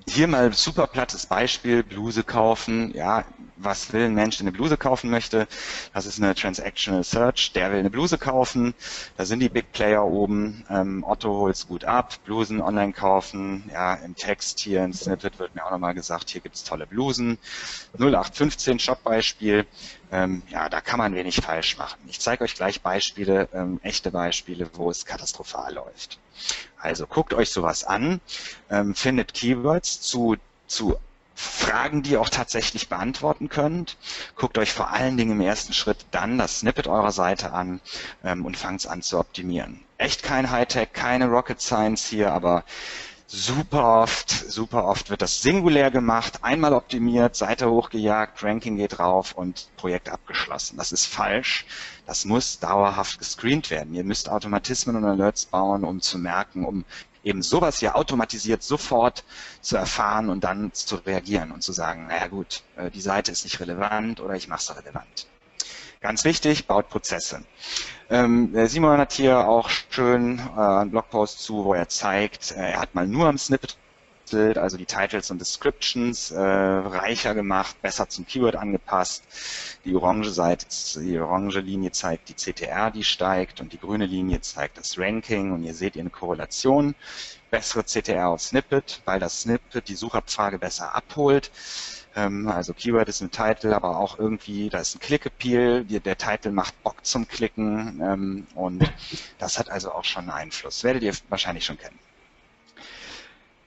Hier 0.08 0.26
mal 0.26 0.52
super 0.52 0.86
plattes 0.86 1.26
Beispiel, 1.26 1.82
Bluse 1.82 2.24
kaufen. 2.24 2.92
Ja, 2.94 3.24
was 3.56 3.92
will 3.92 4.04
ein 4.06 4.14
Mensch, 4.14 4.38
der 4.38 4.44
eine 4.44 4.52
Bluse 4.52 4.76
kaufen 4.76 5.10
möchte? 5.10 5.46
Das 5.94 6.06
ist 6.06 6.18
eine 6.20 6.34
Transactional 6.34 7.04
Search. 7.04 7.52
Der 7.52 7.70
will 7.70 7.78
eine 7.78 7.90
Bluse 7.90 8.18
kaufen. 8.18 8.74
Da 9.16 9.24
sind 9.24 9.40
die 9.40 9.48
Big 9.48 9.72
Player 9.72 10.04
oben. 10.04 10.64
Ähm, 10.68 11.04
Otto 11.04 11.32
holt's 11.34 11.66
gut 11.68 11.84
ab. 11.84 12.14
Blusen 12.24 12.60
online 12.60 12.92
kaufen. 12.92 13.70
Ja, 13.72 13.94
im 13.94 14.16
Text 14.16 14.60
hier 14.60 14.84
im 14.84 14.92
Snippet 14.92 15.38
wird 15.38 15.54
mir 15.54 15.64
auch 15.64 15.70
nochmal 15.70 15.94
gesagt, 15.94 16.30
hier 16.30 16.40
gibt's 16.40 16.64
tolle 16.64 16.86
Blusen. 16.86 17.38
0815 17.98 18.78
Shop-Beispiel. 18.80 19.66
Ähm, 20.10 20.42
ja, 20.48 20.68
da 20.68 20.80
kann 20.80 20.98
man 20.98 21.14
wenig 21.14 21.36
falsch 21.36 21.78
machen. 21.78 21.98
Ich 22.08 22.20
zeige 22.20 22.44
euch 22.44 22.54
gleich 22.54 22.82
Beispiele, 22.82 23.48
ähm, 23.52 23.78
echte 23.82 24.10
Beispiele, 24.10 24.68
wo 24.74 24.90
es 24.90 25.04
katastrophal 25.04 25.74
läuft. 25.74 26.18
Also 26.78 27.06
guckt 27.06 27.34
euch 27.34 27.50
sowas 27.50 27.84
an, 27.84 28.20
ähm, 28.70 28.94
findet 28.94 29.34
Keywords 29.34 30.00
zu, 30.00 30.36
zu 30.66 30.96
Fragen, 31.34 32.02
die 32.02 32.12
ihr 32.12 32.20
auch 32.20 32.28
tatsächlich 32.28 32.88
beantworten 32.88 33.48
könnt. 33.48 33.96
Guckt 34.36 34.58
euch 34.58 34.72
vor 34.72 34.90
allen 34.90 35.16
Dingen 35.16 35.32
im 35.32 35.40
ersten 35.40 35.72
Schritt 35.72 36.06
dann 36.10 36.38
das 36.38 36.60
Snippet 36.60 36.86
eurer 36.86 37.12
Seite 37.12 37.52
an 37.52 37.80
ähm, 38.24 38.44
und 38.44 38.56
fangt 38.56 38.86
an 38.86 39.02
zu 39.02 39.18
optimieren. 39.18 39.80
Echt 39.98 40.22
kein 40.22 40.50
Hightech, 40.50 40.92
keine 40.92 41.26
Rocket 41.28 41.60
Science 41.60 42.06
hier, 42.06 42.32
aber 42.32 42.64
super 43.32 44.02
oft, 44.02 44.30
super 44.30 44.84
oft 44.84 45.08
wird 45.08 45.22
das 45.22 45.40
singulär 45.40 45.90
gemacht, 45.90 46.40
einmal 46.42 46.74
optimiert, 46.74 47.34
Seite 47.34 47.70
hochgejagt, 47.70 48.42
Ranking 48.42 48.76
geht 48.76 48.98
drauf 48.98 49.32
und 49.32 49.68
Projekt 49.76 50.10
abgeschlossen. 50.10 50.76
Das 50.76 50.92
ist 50.92 51.06
falsch. 51.06 51.64
Das 52.04 52.26
muss 52.26 52.58
dauerhaft 52.58 53.18
gescreent 53.18 53.70
werden. 53.70 53.94
Ihr 53.94 54.04
müsst 54.04 54.28
Automatismen 54.28 54.96
und 54.96 55.04
Alerts 55.06 55.46
bauen, 55.46 55.82
um 55.84 56.02
zu 56.02 56.18
merken, 56.18 56.66
um 56.66 56.84
eben 57.24 57.42
sowas 57.42 57.78
hier 57.78 57.96
automatisiert 57.96 58.62
sofort 58.62 59.24
zu 59.62 59.76
erfahren 59.76 60.28
und 60.28 60.44
dann 60.44 60.72
zu 60.74 60.96
reagieren 60.96 61.52
und 61.52 61.62
zu 61.62 61.72
sagen, 61.72 62.08
naja 62.08 62.26
gut, 62.26 62.62
äh, 62.76 62.90
die 62.90 63.00
Seite 63.00 63.32
ist 63.32 63.44
nicht 63.44 63.60
relevant 63.60 64.20
oder 64.20 64.34
ich 64.34 64.48
mache 64.48 64.60
es 64.60 64.76
relevant. 64.76 65.26
Ganz 66.02 66.24
wichtig, 66.24 66.66
baut 66.66 66.88
Prozesse. 66.88 67.42
Ähm, 68.10 68.50
Simon 68.66 68.98
hat 68.98 69.12
hier 69.12 69.46
auch 69.48 69.70
schön 69.70 70.38
äh, 70.38 70.60
einen 70.60 70.90
Blogpost 70.90 71.38
zu, 71.38 71.64
wo 71.64 71.74
er 71.74 71.88
zeigt, 71.88 72.50
äh, 72.50 72.72
er 72.72 72.80
hat 72.80 72.94
mal 72.94 73.06
nur 73.06 73.28
am 73.28 73.38
Snippet 73.38 73.76
also 74.34 74.78
die 74.78 74.86
Titles 74.86 75.30
und 75.30 75.40
Descriptions 75.40 76.30
äh, 76.30 76.40
reicher 76.40 77.34
gemacht, 77.34 77.80
besser 77.82 78.08
zum 78.08 78.26
Keyword 78.26 78.56
angepasst. 78.56 79.24
Die 79.84 79.94
orange 79.94 80.30
Seite, 80.30 80.66
die 81.00 81.18
orange 81.18 81.60
Linie 81.60 81.92
zeigt 81.92 82.28
die 82.30 82.34
CTR, 82.34 82.90
die 82.90 83.04
steigt 83.04 83.60
und 83.60 83.72
die 83.72 83.78
grüne 83.78 84.06
Linie 84.06 84.40
zeigt 84.40 84.78
das 84.78 84.98
Ranking 84.98 85.52
und 85.52 85.64
ihr 85.64 85.74
seht 85.74 85.96
ihr 85.96 86.00
eine 86.00 86.10
Korrelation. 86.10 86.94
Bessere 87.52 87.84
CTR 87.84 88.28
auf 88.28 88.40
Snippet, 88.40 89.02
weil 89.04 89.20
das 89.20 89.42
Snippet 89.42 89.86
die 89.88 89.94
Suchabfrage 89.94 90.58
besser 90.58 90.94
abholt. 90.94 91.50
Ähm, 92.16 92.48
also 92.48 92.72
Keyword 92.72 93.10
ist 93.10 93.20
ein 93.20 93.30
Titel, 93.30 93.74
aber 93.74 93.98
auch 93.98 94.18
irgendwie, 94.18 94.70
da 94.70 94.78
ist 94.80 94.96
ein 94.96 95.00
Click-Appeal, 95.00 95.84
der 95.84 96.16
Titel 96.16 96.50
macht 96.50 96.82
Bock 96.82 97.04
zum 97.04 97.28
Klicken 97.28 98.00
ähm, 98.02 98.46
und 98.54 98.90
das 99.38 99.58
hat 99.58 99.70
also 99.70 99.92
auch 99.92 100.04
schon 100.04 100.22
einen 100.22 100.30
Einfluss. 100.30 100.82
Werdet 100.82 101.02
ihr 101.02 101.14
wahrscheinlich 101.28 101.66
schon 101.66 101.76
kennen. 101.76 101.98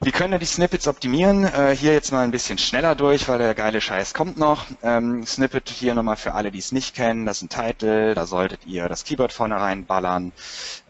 Wie 0.05 0.11
können 0.11 0.33
wir 0.33 0.37
die 0.37 0.45
Snippets 0.45 0.87
optimieren? 0.87 1.45
Äh, 1.45 1.75
hier 1.75 1.93
jetzt 1.93 2.11
mal 2.11 2.23
ein 2.23 2.29
bisschen 2.29 2.59
schneller 2.59 2.93
durch, 2.93 3.27
weil 3.27 3.39
der 3.39 3.55
geile 3.55 3.81
Scheiß 3.81 4.13
kommt 4.13 4.37
noch. 4.37 4.67
Ähm, 4.83 5.25
Snippet 5.25 5.67
hier 5.67 5.95
nochmal 5.95 6.15
für 6.15 6.35
alle, 6.35 6.51
die 6.51 6.59
es 6.59 6.71
nicht 6.71 6.95
kennen. 6.95 7.25
Das 7.25 7.41
ist 7.41 7.41
ein 7.41 7.49
Titel, 7.49 8.13
da 8.13 8.27
solltet 8.27 8.67
ihr 8.67 8.87
das 8.87 9.03
Keyboard 9.03 9.33
vorne 9.33 9.55
reinballern. 9.55 10.31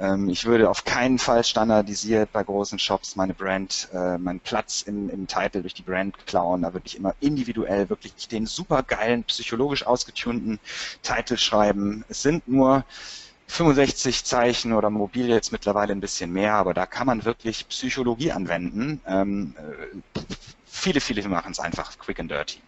Ähm, 0.02 0.28
ich 0.28 0.44
würde 0.44 0.70
auf 0.70 0.84
keinen 0.84 1.18
Fall 1.18 1.46
standardisiert 1.46 2.34
bei 2.34 2.44
großen 2.44 2.78
Shops 2.78 3.16
meine 3.16 3.34
Brand, 3.34 3.88
äh, 3.94 4.18
meinen 4.18 4.42
Platz 4.42 4.82
im, 4.82 5.10
im 5.10 5.28
Titel 5.28 5.62
durch 5.62 5.76
die 5.76 5.84
Brand 5.84 6.28
klauen. 6.28 6.64
Da 6.64 6.74
würde 6.74 6.88
ich 6.88 6.98
immer 6.98 7.16
individuell 7.22 7.88
wirklich 7.88 8.28
den 8.28 8.46
super 8.46 8.84
geilen, 8.84 9.24
psychologisch 9.24 9.88
ausgetunten 9.88 10.60
Titel 11.04 11.38
schreiben. 11.38 12.04
Es 12.10 12.22
sind 12.22 12.50
nur 12.50 12.84
65 13.48 14.24
Zeichen 14.24 14.74
oder 14.74 14.90
mobil 14.90 15.30
jetzt 15.30 15.52
mittlerweile 15.52 15.94
ein 15.94 16.02
bisschen 16.02 16.32
mehr, 16.32 16.54
aber 16.54 16.74
da 16.74 16.86
kann 16.86 17.08
man 17.08 17.26
wirklich 17.26 17.68
Psychologie 17.70 18.32
anwenden. 18.32 19.02
Ähm, 19.08 19.56
äh, 19.58 20.20
viele, 20.66 21.00
viele 21.00 21.28
machen 21.30 21.52
es 21.52 21.60
einfach 21.60 21.98
quick 22.00 22.20
and 22.20 22.32
dirty. 22.32 22.60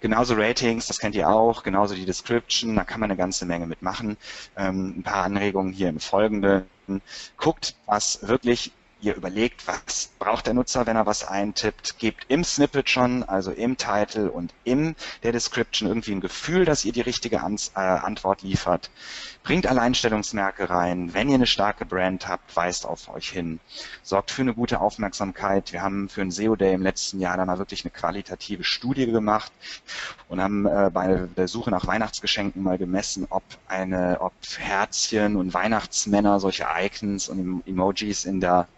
Genauso 0.00 0.34
Ratings, 0.34 0.86
das 0.86 0.98
kennt 0.98 1.14
ihr 1.14 1.28
auch, 1.28 1.62
genauso 1.62 1.94
die 1.94 2.06
Description, 2.06 2.74
da 2.74 2.84
kann 2.84 3.00
man 3.00 3.10
eine 3.10 3.18
ganze 3.18 3.44
Menge 3.44 3.66
mitmachen. 3.66 4.16
Ähm, 4.56 4.94
ein 4.98 5.02
paar 5.02 5.24
Anregungen 5.24 5.72
hier 5.72 5.90
im 5.90 6.00
Folgenden. 6.00 6.64
Guckt, 7.36 7.76
was 7.86 8.26
wirklich 8.26 8.72
ihr 9.02 9.14
überlegt, 9.16 9.66
was 9.66 10.10
braucht 10.18 10.46
der 10.46 10.54
Nutzer, 10.54 10.86
wenn 10.86 10.96
er 10.96 11.06
was 11.06 11.26
eintippt, 11.26 11.98
gebt 11.98 12.26
im 12.28 12.44
Snippet 12.44 12.88
schon, 12.90 13.22
also 13.22 13.50
im 13.50 13.76
Title 13.76 14.30
und 14.30 14.52
in 14.64 14.94
der 15.22 15.32
Description 15.32 15.88
irgendwie 15.88 16.12
ein 16.12 16.20
Gefühl, 16.20 16.64
dass 16.64 16.84
ihr 16.84 16.92
die 16.92 17.00
richtige 17.00 17.42
An 17.42 17.56
äh, 17.74 17.80
Antwort 17.80 18.42
liefert. 18.42 18.90
Bringt 19.42 19.66
Alleinstellungsmerke 19.66 20.68
rein. 20.68 21.14
Wenn 21.14 21.30
ihr 21.30 21.36
eine 21.36 21.46
starke 21.46 21.86
Brand 21.86 22.28
habt, 22.28 22.54
weist 22.54 22.84
auf 22.84 23.08
euch 23.08 23.30
hin. 23.30 23.58
Sorgt 24.02 24.30
für 24.30 24.42
eine 24.42 24.52
gute 24.52 24.80
Aufmerksamkeit. 24.80 25.72
Wir 25.72 25.80
haben 25.80 26.10
für 26.10 26.20
ein 26.20 26.30
SEO 26.30 26.56
Day 26.56 26.74
im 26.74 26.82
letzten 26.82 27.20
Jahr 27.20 27.38
da 27.38 27.46
mal 27.46 27.58
wirklich 27.58 27.84
eine 27.84 27.90
qualitative 27.90 28.64
Studie 28.64 29.06
gemacht 29.06 29.50
und 30.28 30.42
haben 30.42 30.66
äh, 30.66 30.90
bei 30.92 31.26
der 31.36 31.48
Suche 31.48 31.70
nach 31.70 31.86
Weihnachtsgeschenken 31.86 32.62
mal 32.62 32.76
gemessen, 32.76 33.26
ob 33.30 33.42
eine, 33.66 34.18
ob 34.20 34.32
Herzchen 34.58 35.36
und 35.36 35.54
Weihnachtsmänner, 35.54 36.38
solche 36.38 36.66
Icons 36.78 37.30
und 37.30 37.62
Emojis 37.66 38.26
in 38.26 38.40
der 38.40 38.68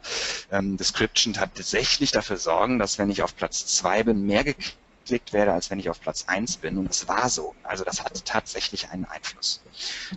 ähm, 0.51 0.77
Description 0.77 1.33
tatsächlich 1.33 2.11
dafür 2.11 2.37
sorgen, 2.37 2.79
dass 2.79 2.99
wenn 2.99 3.11
ich 3.11 3.23
auf 3.23 3.37
Platz 3.37 3.67
zwei 3.67 4.03
bin, 4.03 4.27
mehr 4.27 4.45
geklickt 4.45 4.77
geklickt 5.03 5.33
werde, 5.33 5.53
als 5.53 5.71
wenn 5.71 5.79
ich 5.79 5.91
auf 5.91 6.01
Platz 6.01 6.25
1 6.27 6.59
bin. 6.59 6.79
Und 6.79 6.89
das 6.89 7.09
war 7.09 7.29
so. 7.29 7.55
Also 7.63 7.85
das 7.85 8.03
hat 8.03 8.25
tatsächlich 8.25 8.91
einen 8.91 9.05
Einfluss. 9.05 9.61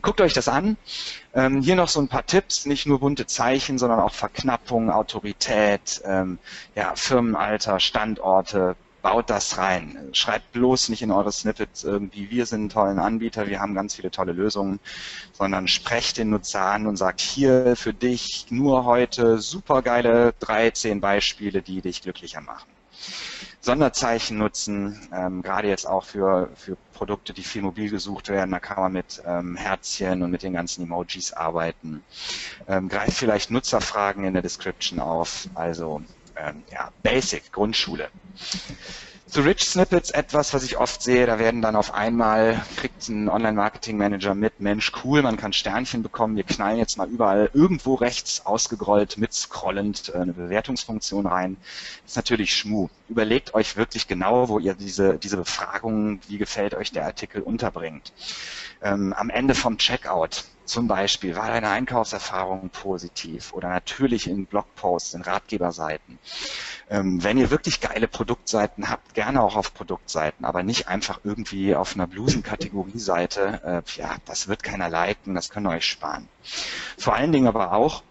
Guckt 0.01 0.21
euch 0.21 0.34
das 0.34 0.47
an. 0.47 0.77
Ähm, 1.34 1.62
hier 1.62 1.75
noch 1.75 1.89
so 1.89 1.99
ein 1.99 2.08
paar 2.08 2.25
Tipps, 2.25 2.65
nicht 2.65 2.86
nur 2.86 2.99
bunte 2.99 3.25
Zeichen, 3.25 3.77
sondern 3.77 3.99
auch 3.99 4.13
Verknappung, 4.13 4.89
Autorität, 4.89 6.01
ähm, 6.05 6.39
ja, 6.75 6.95
Firmenalter, 6.95 7.79
Standorte, 7.79 8.75
baut 9.06 9.30
das 9.30 9.60
rein. 9.60 10.10
Schreibt 10.13 10.52
bloß 10.52 10.89
nicht 10.89 11.04
in 11.04 11.12
eure 11.12 11.32
Snippets 11.32 11.84
irgendwie, 11.84 12.32
wir 12.32 12.48
sind 12.48 12.63
ein 12.63 12.70
tollen 12.70 12.98
Anbieter, 12.98 13.46
wir 13.46 13.60
haben 13.60 13.76
ganz 13.76 13.94
viele 13.94 14.10
tolle 14.10 14.32
Lösungen, 14.32 14.80
sondern 15.32 15.68
sprecht 15.68 16.18
den 16.18 16.32
Nutzer 16.32 16.62
an 16.62 16.88
und 16.88 16.98
sagt 16.98 17.22
hier 17.22 17.76
für 17.76 17.94
dich 17.94 18.48
nur 18.50 18.84
heute 18.86 19.38
supergeile 19.38 20.34
13 20.39 21.02
Beispiele, 21.02 21.62
die 21.62 21.82
dich 21.82 22.02
glücklicher 22.02 22.41
machen. 22.41 22.68
Sonderzeichen 23.62 24.39
nutzen, 24.39 25.00
ähm, 25.13 25.44
gerade 25.44 25.68
jetzt 25.68 25.88
auch 25.88 26.06
für, 26.06 26.50
für 26.56 26.76
Produkte, 26.94 27.32
die 27.32 27.44
viel 27.44 27.62
mobil 27.62 27.91
gesucht 27.91 28.30
werden. 28.30 28.50
Da 28.50 28.60
kann 28.60 28.82
man 28.82 28.94
mit 28.94 29.22
ähm, 29.28 29.56
Herzchen 29.56 30.24
und 30.24 30.32
mit 30.32 30.41
den 30.41 30.54
ganzen 30.54 30.84
Emojis 30.84 31.32
arbeiten. 31.32 32.04
Ähm, 32.68 32.89
greift 32.89 33.13
vielleicht 33.13 33.52
Nutzerfragen 33.52 34.24
in 34.24 34.34
der 34.34 34.41
Description 34.41 35.00
auf. 35.00 35.48
Also 35.54 36.02
ähm, 36.38 36.63
ja, 36.71 36.91
Basic, 37.04 37.52
Grundschule. 37.52 38.10
Zu 39.28 39.41
Rich 39.41 39.65
Snippets 39.65 40.12
etwas, 40.12 40.54
was 40.54 40.63
ich 40.63 40.78
oft 40.78 41.02
sehe, 41.02 41.26
da 41.26 41.39
werden 41.39 41.62
dann 41.62 41.76
auf 41.76 41.93
einmal, 41.93 42.63
kriegt 42.78 43.10
ein 43.10 43.28
Online-Marketing-Manager 43.28 44.36
mit, 44.36 44.62
Mensch, 44.62 44.91
cool, 45.04 45.24
man 45.24 45.36
kann 45.36 45.52
Sternchen 45.52 46.04
bekommen, 46.04 46.38
wir 46.38 46.43
knallen 46.43 46.78
jetzt 46.78 46.98
mal 46.98 47.10
überall 47.10 47.50
irgendwo 47.54 47.95
rechts 47.95 48.45
ausgegrollt, 48.45 49.17
mitscrollend 49.17 50.13
äh, 50.13 50.19
eine 50.19 50.32
Bewertungsfunktion 50.32 51.25
rein. 51.25 51.58
Das 52.04 52.12
ist 52.12 52.15
natürlich 52.15 52.56
Schmu. 52.56 52.88
Überlegt 53.10 53.56
euch 53.56 53.75
wirklich 53.75 54.08
genau, 54.08 54.48
wo 54.48 54.60
ihr 54.60 54.75
diese, 54.75 55.17
diese 55.17 55.38
Befragungen, 55.38 56.21
wie 56.27 56.38
gefällt 56.38 56.75
euch 56.75 56.92
der 56.92 57.06
Artikel, 57.06 57.42
unterbringt. 57.42 58.13
Ähm, 58.81 59.12
am 59.12 59.29
Ende 59.29 59.56
vom 59.56 59.77
Checkout 59.77 60.46
zum 60.66 60.88
Beispiel, 60.88 61.36
war 61.36 61.48
deine 61.48 61.70
Einkaufserfahrung 61.70 62.70
positiv 62.70 63.54
oder 63.54 63.70
natürlich 63.70 64.28
in 64.28 64.46
Blogposts, 64.46 65.13
in 65.13 65.22
Ratgeberseiten. 65.22 66.20
Ähm, 66.90 67.24
wenn 67.24 67.38
ihr 67.38 67.50
wirklich 67.50 67.82
geile 67.82 68.08
Produktseiten 68.08 68.90
habt, 68.90 69.13
gerne 69.13 69.42
auch 69.42 69.56
auf 69.56 69.74
Produktseiten, 69.74 70.46
aber 70.46 70.63
nicht 70.63 70.88
einfach 70.88 71.20
irgendwie 71.24 71.76
auf 71.76 71.96
einer 71.96 72.08
Blusen-Kategorie-Seite. 72.08 73.84
Äh, 73.88 74.00
ja, 74.00 74.16
das 74.26 74.48
wird 74.48 74.63
keiner 74.63 74.90
liken, 74.90 75.36
das 75.36 75.50
könnt 75.50 75.68
ihr 75.68 75.72
euch 75.72 75.86
sparen. 75.86 76.28
Vor 76.98 77.16
allen 77.16 77.32
Dingen 77.32 77.48
aber 77.48 77.74
auch, 77.74 78.04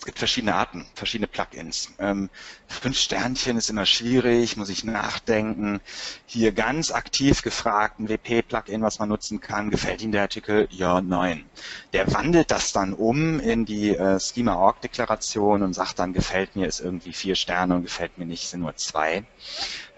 es 0.00 0.06
gibt 0.06 0.18
verschiedene 0.18 0.54
Arten, 0.54 0.86
verschiedene 0.94 1.26
Plugins. 1.26 1.92
Ähm, 1.98 2.30
fünf 2.68 2.98
Sternchen 2.98 3.58
ist 3.58 3.68
immer 3.68 3.84
schwierig, 3.84 4.56
muss 4.56 4.70
ich 4.70 4.82
nachdenken. 4.82 5.82
Hier 6.24 6.52
ganz 6.52 6.90
aktiv 6.90 7.42
gefragt, 7.42 8.00
ein 8.00 8.08
WP-Plugin, 8.08 8.80
was 8.80 8.98
man 8.98 9.10
nutzen 9.10 9.42
kann. 9.42 9.68
Gefällt 9.68 10.00
Ihnen 10.00 10.12
der 10.12 10.22
Artikel? 10.22 10.68
Ja, 10.70 11.02
nein. 11.02 11.44
Der 11.92 12.10
wandelt 12.14 12.50
das 12.50 12.72
dann 12.72 12.94
um 12.94 13.40
in 13.40 13.66
die 13.66 13.90
äh, 13.90 14.18
Schema-Org-Deklaration 14.18 15.62
und 15.62 15.74
sagt 15.74 15.98
dann, 15.98 16.14
gefällt 16.14 16.56
mir, 16.56 16.66
ist 16.66 16.80
irgendwie 16.80 17.12
vier 17.12 17.34
Sterne 17.34 17.74
und 17.74 17.82
gefällt 17.82 18.16
mir 18.16 18.24
nicht, 18.24 18.48
sind 18.48 18.60
nur 18.60 18.76
zwei. 18.76 19.24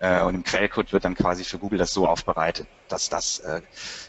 Äh, 0.03 0.20
und 0.22 0.34
im 0.34 0.42
Quellcode 0.42 0.92
wird 0.92 1.05
dann 1.05 1.14
quasi 1.14 1.44
für 1.44 1.59
Google 1.59 1.78
das 1.78 1.92
so 1.92 2.09
aufbereitet, 2.09 2.66
dass 2.88 3.09
das 3.09 3.38
äh, 3.38 3.62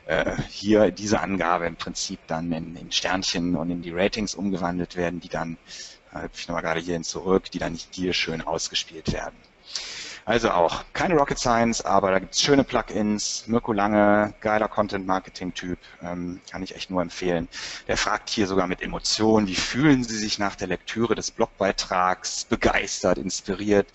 äh, 0.08 0.36
hier 0.50 0.90
diese 0.90 1.20
Angabe 1.20 1.68
im 1.68 1.76
Prinzip 1.76 2.20
dann 2.26 2.52
in, 2.52 2.76
in 2.76 2.92
Sternchen 2.92 3.56
und 3.56 3.70
in 3.70 3.84
die 3.84 3.92
Ratings 3.92 4.34
umgewandelt 4.34 4.96
werden, 4.96 5.20
die 5.20 5.30
dann, 5.30 5.56
äh, 6.16 6.28
ich 6.34 6.48
nochmal 6.48 6.64
gerade 6.64 6.80
hierhin 6.80 7.04
zurück, 7.04 7.52
die 7.52 7.60
dann 7.60 7.78
hier 7.92 8.14
schön 8.14 8.42
ausgespielt 8.42 9.14
werden. 9.14 9.36
Also 10.26 10.50
auch 10.50 10.84
keine 10.94 11.14
Rocket 11.16 11.38
Science, 11.38 11.82
aber 11.82 12.10
da 12.10 12.18
gibt 12.18 12.34
es 12.34 12.42
schöne 12.42 12.64
Plugins. 12.64 13.44
Mirko 13.46 13.72
Lange, 13.72 14.34
geiler 14.40 14.70
Content-Marketing-Typ, 14.70 15.78
ähm, 16.02 16.42
kann 16.50 16.64
ich 16.64 16.76
echt 16.76 16.90
nur 16.90 17.04
empfehlen. 17.04 17.48
Der 17.88 17.98
fragt 17.98 18.30
hier 18.30 18.48
sogar 18.48 18.66
mit 18.66 18.82
Emotionen, 18.82 19.46
wie 19.46 19.56
fühlen 19.56 20.04
Sie 20.04 20.18
sich 20.18 20.40
nach 20.40 20.56
der 20.56 20.70
Lektüre 20.70 21.14
des 21.14 21.30
Blogbeitrags, 21.30 22.46
begeistert, 22.46 23.20
inspiriert 23.20 23.88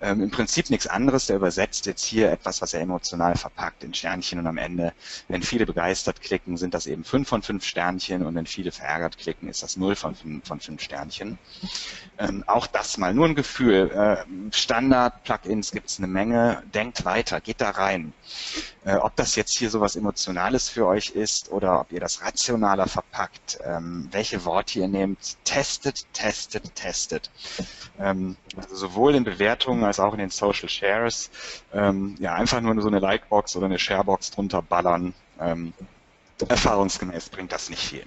ähm, 0.00 0.22
im 0.22 0.30
Prinzip 0.30 0.70
nichts 0.70 0.86
anderes. 0.86 1.26
Der 1.26 1.36
übersetzt 1.36 1.86
jetzt 1.86 2.04
hier 2.04 2.30
etwas, 2.30 2.60
was 2.62 2.74
er 2.74 2.80
emotional 2.80 3.36
verpackt 3.36 3.84
in 3.84 3.94
Sternchen 3.94 4.38
und 4.38 4.46
am 4.46 4.58
Ende, 4.58 4.92
wenn 5.28 5.42
viele 5.42 5.66
begeistert 5.66 6.20
klicken, 6.20 6.56
sind 6.56 6.74
das 6.74 6.86
eben 6.86 7.04
fünf 7.04 7.28
von 7.28 7.42
fünf 7.42 7.64
Sternchen 7.64 8.24
und 8.24 8.34
wenn 8.34 8.46
viele 8.46 8.72
verärgert 8.72 9.18
klicken, 9.18 9.48
ist 9.48 9.62
das 9.62 9.76
null 9.76 9.96
von 9.96 10.14
fünf, 10.14 10.46
von 10.46 10.60
fünf 10.60 10.82
Sternchen. 10.82 11.38
Ähm, 12.18 12.44
auch 12.46 12.66
das 12.66 12.98
mal 12.98 13.14
nur 13.14 13.26
ein 13.26 13.34
Gefühl. 13.34 13.90
Äh, 13.90 14.52
Standard-Plugins 14.52 15.72
gibt 15.72 15.90
es 15.90 15.98
eine 15.98 16.06
Menge. 16.06 16.62
Denkt 16.72 17.04
weiter, 17.04 17.40
geht 17.40 17.60
da 17.60 17.70
rein. 17.70 18.12
Äh, 18.84 18.96
ob 18.96 19.16
das 19.16 19.36
jetzt 19.36 19.56
hier 19.58 19.70
sowas 19.70 19.96
Emotionales 19.96 20.68
für 20.68 20.86
euch 20.86 21.10
ist 21.10 21.50
oder 21.50 21.80
ob 21.80 21.92
ihr 21.92 22.00
das 22.00 22.22
rationaler 22.22 22.86
verpackt, 22.86 23.58
ähm, 23.64 24.08
welche 24.10 24.44
Worte 24.44 24.80
ihr 24.80 24.88
nehmt, 24.88 25.36
testet, 25.44 26.06
testet, 26.12 26.74
testet. 26.74 27.30
Ähm, 27.98 28.36
also 28.56 28.74
sowohl 28.74 29.14
in 29.14 29.24
Bewertungen 29.24 29.84
als 29.84 30.00
auch 30.00 30.12
in 30.12 30.18
den 30.18 30.30
Social 30.30 30.68
Shares. 30.68 31.30
Ähm, 31.72 32.16
ja, 32.18 32.34
einfach 32.34 32.60
nur 32.60 32.80
so 32.80 32.88
eine 32.88 32.98
Likebox 32.98 33.56
oder 33.56 33.66
eine 33.66 33.78
Sharebox 33.78 34.30
drunter 34.30 34.62
ballern. 34.62 35.14
Ähm, 35.40 35.72
erfahrungsgemäß 36.48 37.28
bringt 37.28 37.52
das 37.52 37.70
nicht 37.70 37.82
viel. 37.82 38.04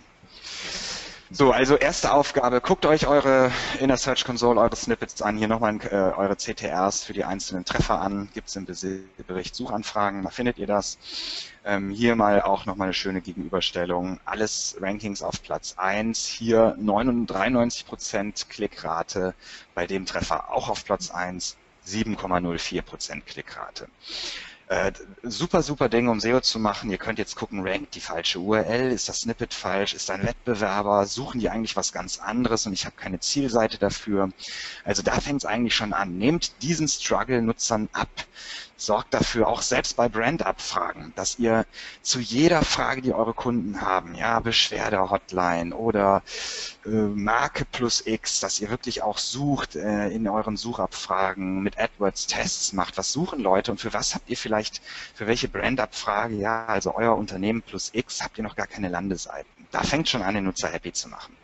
So, 1.29 1.51
also 1.51 1.75
erste 1.75 2.13
Aufgabe, 2.13 2.61
guckt 2.61 2.85
euch 2.85 3.05
eure 3.05 3.51
in 3.81 3.89
der 3.89 3.97
Search 3.97 4.23
Console 4.23 4.61
eure 4.61 4.77
Snippets 4.77 5.21
an, 5.21 5.35
hier 5.37 5.49
nochmal 5.49 5.77
äh, 5.91 5.93
eure 5.93 6.37
CTRs 6.37 7.03
für 7.03 7.11
die 7.11 7.25
einzelnen 7.25 7.65
Treffer 7.65 7.99
an, 7.99 8.29
gibt 8.33 8.47
es 8.47 8.55
im 8.55 8.65
Bericht 9.27 9.53
Suchanfragen, 9.53 10.23
da 10.23 10.29
findet 10.29 10.57
ihr 10.57 10.67
das. 10.67 10.97
Ähm, 11.67 11.89
hier 11.89 12.15
mal 12.15 12.41
auch 12.41 12.65
nochmal 12.65 12.85
eine 12.85 12.93
schöne 12.93 13.19
Gegenüberstellung. 13.19 14.21
Alles 14.23 14.77
Rankings 14.79 15.21
auf 15.21 15.43
Platz 15.43 15.73
1, 15.75 16.25
hier 16.25 16.77
93% 16.79 18.47
Klickrate, 18.47 19.35
bei 19.75 19.85
dem 19.85 20.05
Treffer 20.05 20.49
auch 20.49 20.69
auf 20.69 20.85
Platz 20.85 21.11
1, 21.11 21.57
7,04% 21.85 23.19
Klickrate. 23.25 23.89
Äh, 24.69 24.93
super, 25.23 25.61
super 25.61 25.89
Ding, 25.89 26.07
um 26.07 26.21
SEO 26.21 26.39
zu 26.39 26.57
machen. 26.57 26.89
Ihr 26.89 26.97
könnt 26.97 27.19
jetzt 27.19 27.35
gucken, 27.35 27.67
rankt 27.67 27.95
die 27.95 28.01
falsche 28.01 28.39
URL, 28.39 28.91
ist 28.91 29.09
das 29.09 29.21
Snippet 29.21 29.53
falsch, 29.53 29.93
ist 29.93 30.09
ein 30.09 30.25
Wettbewerber, 30.25 31.05
suchen 31.05 31.41
die 31.41 31.49
eigentlich 31.49 31.75
was 31.75 31.91
ganz 31.91 32.19
anderes 32.19 32.65
und 32.65 32.71
ich 32.71 32.85
habe 32.85 32.95
keine 32.95 33.19
Zielseite 33.19 33.77
dafür. 33.77 34.29
Also 34.85 35.03
da 35.03 35.19
fängt 35.19 35.41
es 35.41 35.45
eigentlich 35.45 35.75
schon 35.75 35.91
an. 35.91 36.17
Nehmt 36.17 36.61
diesen 36.61 36.87
Struggle 36.87 37.41
Nutzern 37.41 37.89
ab 37.91 38.09
sorgt 38.77 39.13
dafür, 39.13 39.47
auch 39.47 39.63
selbst 39.63 39.97
bei 39.97 40.07
Brandabfragen, 40.07 41.11
dass 41.15 41.39
ihr 41.39 41.65
zu 42.03 42.19
jeder 42.19 42.61
Frage, 42.61 43.01
die 43.01 43.13
eure 43.13 43.33
Kunden 43.33 43.81
haben, 43.81 44.13
ja, 44.13 44.39
Beschwerde-Hotline 44.39 45.75
oder 45.75 46.21
äh, 46.85 46.89
Marke 46.89 47.65
plus 47.65 48.05
X, 48.05 48.39
dass 48.39 48.61
ihr 48.61 48.69
wirklich 48.69 49.01
auch 49.01 49.17
sucht 49.17 49.75
äh, 49.75 50.09
in 50.09 50.27
euren 50.27 50.57
Suchabfragen 50.57 51.63
mit 51.63 51.79
AdWords 51.79 52.27
Tests 52.27 52.71
macht. 52.73 52.97
Was 52.97 53.11
suchen 53.11 53.39
Leute 53.39 53.71
und 53.71 53.81
für 53.81 53.93
was 53.93 54.13
habt 54.13 54.29
ihr 54.29 54.37
vielleicht, 54.37 54.81
für 55.15 55.25
welche 55.25 55.47
Brandabfrage, 55.47 56.35
ja, 56.35 56.67
also 56.67 56.93
euer 56.95 57.17
Unternehmen 57.17 57.63
plus 57.63 57.89
X, 57.93 58.21
habt 58.23 58.37
ihr 58.37 58.43
noch 58.43 58.55
gar 58.55 58.67
keine 58.67 58.89
Landeseiten. 58.89 59.49
Da 59.71 59.81
fängt 59.81 60.07
schon 60.07 60.21
an, 60.21 60.35
den 60.35 60.45
Nutzer 60.45 60.69
happy 60.69 60.93
zu 60.93 61.09
machen. 61.09 61.35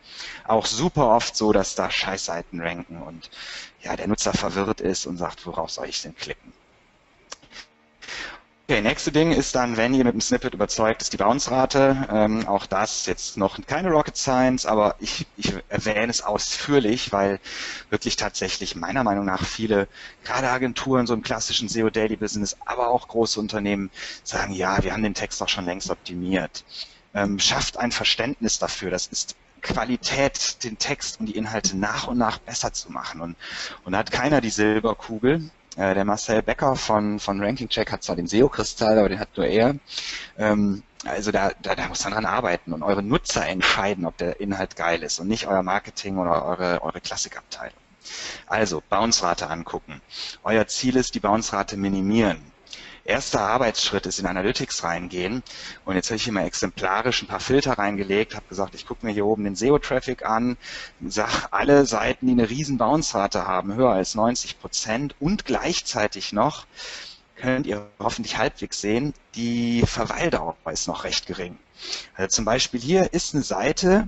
Auch 0.46 0.66
super 0.66 1.08
oft 1.08 1.36
so, 1.36 1.52
dass 1.52 1.74
da 1.74 1.90
Scheißseiten 1.90 2.60
ranken 2.60 3.02
und 3.02 3.28
ja, 3.82 3.96
der 3.96 4.06
Nutzer 4.06 4.32
verwirrt 4.32 4.80
ist 4.80 5.06
und 5.06 5.16
sagt, 5.16 5.44
worauf 5.46 5.70
soll 5.70 5.88
ich 5.88 6.00
denn 6.00 6.14
klicken? 6.14 6.52
Okay, 8.66 8.80
nächste 8.80 9.12
Ding 9.12 9.30
ist 9.30 9.54
dann, 9.54 9.76
wenn 9.76 9.92
ihr 9.92 10.04
mit 10.04 10.14
dem 10.14 10.22
Snippet 10.22 10.54
überzeugt, 10.54 11.02
ist 11.02 11.12
die 11.12 11.18
Bounce-Rate. 11.18 12.08
Ähm, 12.10 12.48
auch 12.48 12.64
das 12.64 13.04
jetzt 13.04 13.36
noch 13.36 13.58
keine 13.66 13.90
Rocket 13.90 14.16
Science, 14.16 14.64
aber 14.64 14.94
ich, 15.00 15.26
ich 15.36 15.52
erwähne 15.68 16.10
es 16.10 16.22
ausführlich, 16.22 17.12
weil 17.12 17.40
wirklich 17.90 18.16
tatsächlich 18.16 18.74
meiner 18.74 19.04
Meinung 19.04 19.26
nach 19.26 19.44
viele, 19.44 19.86
gerade 20.24 20.48
Agenturen 20.48 21.06
so 21.06 21.12
im 21.12 21.20
klassischen 21.20 21.68
SEO-Daily-Business, 21.68 22.56
aber 22.64 22.88
auch 22.88 23.06
große 23.08 23.38
Unternehmen 23.38 23.90
sagen, 24.22 24.54
ja, 24.54 24.82
wir 24.82 24.94
haben 24.94 25.02
den 25.02 25.12
Text 25.12 25.42
auch 25.42 25.48
schon 25.50 25.66
längst 25.66 25.90
optimiert. 25.90 26.64
Ähm, 27.12 27.38
schafft 27.38 27.76
ein 27.76 27.92
Verständnis 27.92 28.58
dafür. 28.58 28.90
Das 28.90 29.08
ist 29.08 29.36
Qualität, 29.60 30.64
den 30.64 30.78
Text 30.78 31.20
und 31.20 31.26
die 31.26 31.36
Inhalte 31.36 31.76
nach 31.76 32.06
und 32.06 32.16
nach 32.16 32.38
besser 32.38 32.72
zu 32.72 32.90
machen. 32.90 33.20
Und, 33.20 33.36
und 33.84 33.92
da 33.92 33.98
hat 33.98 34.10
keiner 34.10 34.40
die 34.40 34.48
Silberkugel. 34.50 35.50
Äh, 35.76 35.94
der 35.94 36.04
Marcel 36.04 36.42
Becker 36.42 36.76
von, 36.76 37.18
von 37.18 37.42
Ranking 37.42 37.68
Check 37.68 37.90
hat 37.90 38.02
zwar 38.02 38.16
den 38.16 38.26
SEO-Kristall, 38.26 38.98
aber 38.98 39.08
den 39.08 39.18
hat 39.18 39.36
nur 39.36 39.46
er. 39.46 39.74
Ähm, 40.38 40.82
also 41.04 41.32
da, 41.32 41.50
da, 41.62 41.74
da 41.74 41.88
muss 41.88 42.04
man 42.04 42.12
dran 42.14 42.26
arbeiten 42.26 42.72
und 42.72 42.82
eure 42.82 43.02
Nutzer 43.02 43.46
entscheiden, 43.46 44.06
ob 44.06 44.16
der 44.16 44.40
Inhalt 44.40 44.76
geil 44.76 45.02
ist 45.02 45.18
und 45.18 45.28
nicht 45.28 45.46
euer 45.46 45.62
Marketing 45.62 46.18
oder 46.18 46.44
eure, 46.44 46.82
eure 46.82 47.00
Klassikabteilung. 47.00 47.76
Also 48.46 48.82
Bounce-Rate 48.88 49.48
angucken. 49.50 50.00
Euer 50.44 50.66
Ziel 50.66 50.96
ist, 50.96 51.14
die 51.14 51.20
Bounce-Rate 51.20 51.76
minimieren 51.76 52.53
erster 53.04 53.40
Arbeitsschritt 53.40 54.06
ist 54.06 54.18
in 54.18 54.26
Analytics 54.26 54.82
reingehen. 54.82 55.42
Und 55.84 55.94
jetzt 55.94 56.08
habe 56.08 56.16
ich 56.16 56.24
hier 56.24 56.32
mal 56.32 56.46
exemplarisch 56.46 57.22
ein 57.22 57.28
paar 57.28 57.40
Filter 57.40 57.72
reingelegt, 57.72 58.34
habe 58.34 58.46
gesagt, 58.48 58.74
ich 58.74 58.86
gucke 58.86 59.06
mir 59.06 59.12
hier 59.12 59.26
oben 59.26 59.44
den 59.44 59.56
SEO-Traffic 59.56 60.24
an, 60.24 60.56
sage 61.06 61.52
alle 61.52 61.86
Seiten, 61.86 62.26
die 62.26 62.32
eine 62.32 62.50
riesen 62.50 62.78
Bounce-Rate 62.78 63.46
haben, 63.46 63.74
höher 63.74 63.90
als 63.92 64.14
90 64.14 64.58
Prozent 64.60 65.14
und 65.20 65.44
gleichzeitig 65.44 66.32
noch 66.32 66.66
könnt 67.36 67.66
ihr 67.66 67.86
hoffentlich 67.98 68.38
halbwegs 68.38 68.80
sehen, 68.80 69.12
die 69.34 69.82
Verweildauer 69.82 70.56
ist 70.72 70.86
noch 70.86 71.04
recht 71.04 71.26
gering. 71.26 71.58
Also 72.14 72.28
zum 72.36 72.44
Beispiel 72.44 72.80
hier 72.80 73.12
ist 73.12 73.34
eine 73.34 73.42
Seite, 73.42 74.06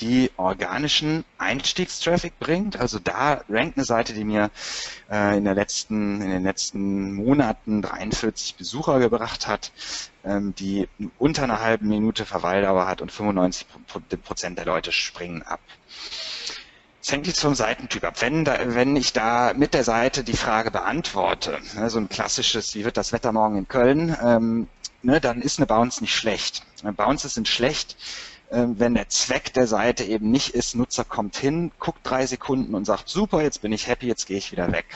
die 0.00 0.30
organischen 0.36 1.24
Einstiegstraffic 1.38 2.38
bringt. 2.38 2.78
Also 2.78 2.98
da 2.98 3.42
rankt 3.48 3.76
eine 3.76 3.84
Seite, 3.84 4.12
die 4.12 4.24
mir 4.24 4.50
äh, 5.10 5.36
in, 5.36 5.44
der 5.44 5.54
letzten, 5.54 6.20
in 6.20 6.30
den 6.30 6.42
letzten 6.42 7.12
Monaten 7.12 7.82
43 7.82 8.56
Besucher 8.56 8.98
gebracht 8.98 9.46
hat, 9.46 9.72
ähm, 10.24 10.54
die 10.54 10.88
unter 11.18 11.44
einer 11.44 11.60
halben 11.60 11.88
Minute 11.88 12.24
Verweildauer 12.24 12.86
hat 12.86 13.02
und 13.02 13.12
95 13.12 13.66
Prozent 14.22 14.58
der 14.58 14.66
Leute 14.66 14.92
springen 14.92 15.42
ab. 15.42 15.60
Es 17.02 17.12
hängt 17.12 17.26
jetzt 17.26 17.40
vom 17.40 17.54
Seitentyp 17.54 18.04
ab. 18.04 18.20
Wenn, 18.20 18.44
da, 18.44 18.58
wenn 18.74 18.94
ich 18.94 19.12
da 19.12 19.54
mit 19.54 19.72
der 19.72 19.84
Seite 19.84 20.22
die 20.22 20.36
Frage 20.36 20.70
beantworte, 20.70 21.58
ne, 21.74 21.88
so 21.88 21.98
ein 21.98 22.10
klassisches, 22.10 22.74
wie 22.74 22.84
wird 22.84 22.98
das 22.98 23.12
Wetter 23.12 23.32
morgen 23.32 23.56
in 23.56 23.68
Köln, 23.68 24.16
ähm, 24.22 24.68
ne, 25.02 25.20
dann 25.20 25.40
ist 25.40 25.58
eine 25.58 25.66
Bounce 25.66 26.02
nicht 26.02 26.14
schlecht. 26.14 26.62
Bounces 26.96 27.34
sind 27.34 27.48
schlecht, 27.48 27.96
wenn 28.50 28.94
der 28.94 29.08
Zweck 29.08 29.52
der 29.52 29.66
Seite 29.66 30.04
eben 30.04 30.30
nicht 30.30 30.50
ist, 30.50 30.74
Nutzer 30.74 31.04
kommt 31.04 31.36
hin, 31.36 31.70
guckt 31.78 32.00
drei 32.02 32.26
Sekunden 32.26 32.74
und 32.74 32.84
sagt, 32.84 33.08
super, 33.08 33.42
jetzt 33.42 33.62
bin 33.62 33.72
ich 33.72 33.86
happy, 33.86 34.06
jetzt 34.06 34.26
gehe 34.26 34.38
ich 34.38 34.50
wieder 34.50 34.72
weg. 34.72 34.86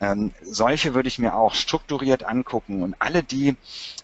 Ähm, 0.00 0.32
solche 0.42 0.94
würde 0.94 1.08
ich 1.08 1.20
mir 1.20 1.34
auch 1.34 1.54
strukturiert 1.54 2.24
angucken 2.24 2.82
und 2.82 2.96
alle 2.98 3.22
die, 3.22 3.56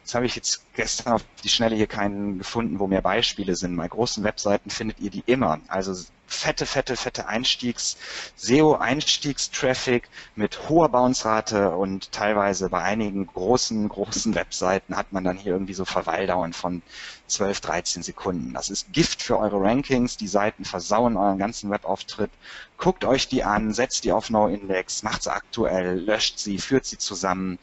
das 0.04 0.14
habe 0.14 0.24
ich 0.24 0.36
jetzt 0.36 0.64
gestern 0.74 1.14
auf 1.14 1.24
die 1.42 1.48
Schnelle 1.48 1.74
hier 1.74 1.88
keinen 1.88 2.38
gefunden, 2.38 2.78
wo 2.78 2.86
mehr 2.86 3.02
Beispiele 3.02 3.56
sind. 3.56 3.76
Bei 3.76 3.88
großen 3.88 4.22
Webseiten 4.22 4.70
findet 4.70 5.00
ihr 5.00 5.10
die 5.10 5.24
immer. 5.26 5.60
Also 5.66 5.92
fette, 6.31 6.64
fette, 6.64 6.97
fette 6.97 7.26
Einstiegs, 7.26 7.97
SEO-Einstiegstraffic 8.37 10.09
mit 10.37 10.68
hoher 10.68 10.89
Bounce-Rate 10.89 11.70
und 11.70 12.12
teilweise 12.12 12.68
bei 12.70 12.83
einigen 12.83 13.26
großen, 13.26 13.89
großen 13.89 14.35
Webseiten 14.35 14.97
hat 14.97 15.12
man 15.12 15.24
dann 15.24 15.37
hier 15.37 15.53
irgendwie 15.53 15.74
so 15.74 15.85
Verweildauern 15.85 16.53
von 16.53 16.83
12, 17.26 17.61
13 17.61 18.03
Sekunden. 18.03 18.55
Das 18.55 18.70
ist 18.70 18.93
Gift 18.93 19.22
für 19.22 19.39
eure 19.39 19.61
Rankings. 19.61 20.16
Die 20.16 20.28
Seiten 20.28 20.64
versauen 20.64 21.16
euren 21.16 21.39
ganzen 21.39 21.70
Webauftritt. 21.70 22.31
Guckt 22.78 23.05
euch 23.05 23.28
die 23.28 23.45
an, 23.45 23.74
setzt 23.74 24.05
die 24.05 24.12
auf 24.12 24.31
No-Index, 24.31 25.03
macht 25.03 25.24
sie 25.24 25.33
aktuell, 25.33 25.99
löscht 25.99 26.39
sie, 26.39 26.59
führt 26.59 26.87
sie 26.87 26.99
zusammen. 26.99 27.59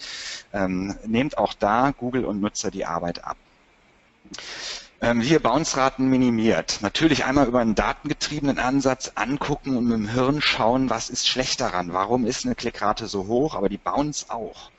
Ähm, 0.53 0.97
nehmt 1.05 1.37
auch 1.37 1.53
da 1.53 1.91
Google 1.97 2.25
und 2.25 2.41
Nutzer 2.41 2.69
die 2.69 2.85
Arbeit 2.85 3.23
ab. 3.23 3.37
Ähm, 4.99 5.21
wie 5.21 5.29
ihr 5.29 5.39
Bounce-Raten 5.39 6.09
minimiert. 6.09 6.79
Natürlich 6.81 7.25
einmal 7.25 7.47
über 7.47 7.59
einen 7.59 7.75
datengetriebenen 7.75 8.57
Ansatz 8.57 9.11
angucken 9.13 9.77
und 9.77 9.85
mit 9.85 9.93
dem 9.93 10.09
Hirn 10.09 10.41
schauen, 10.41 10.89
was 10.89 11.11
ist 11.11 11.27
schlecht 11.27 11.61
daran. 11.61 11.93
Warum 11.93 12.25
ist 12.25 12.45
eine 12.45 12.55
Klickrate 12.55 13.05
so 13.05 13.27
hoch, 13.27 13.53
aber 13.53 13.69
die 13.69 13.77
Bounce 13.77 14.25
auch. 14.29 14.71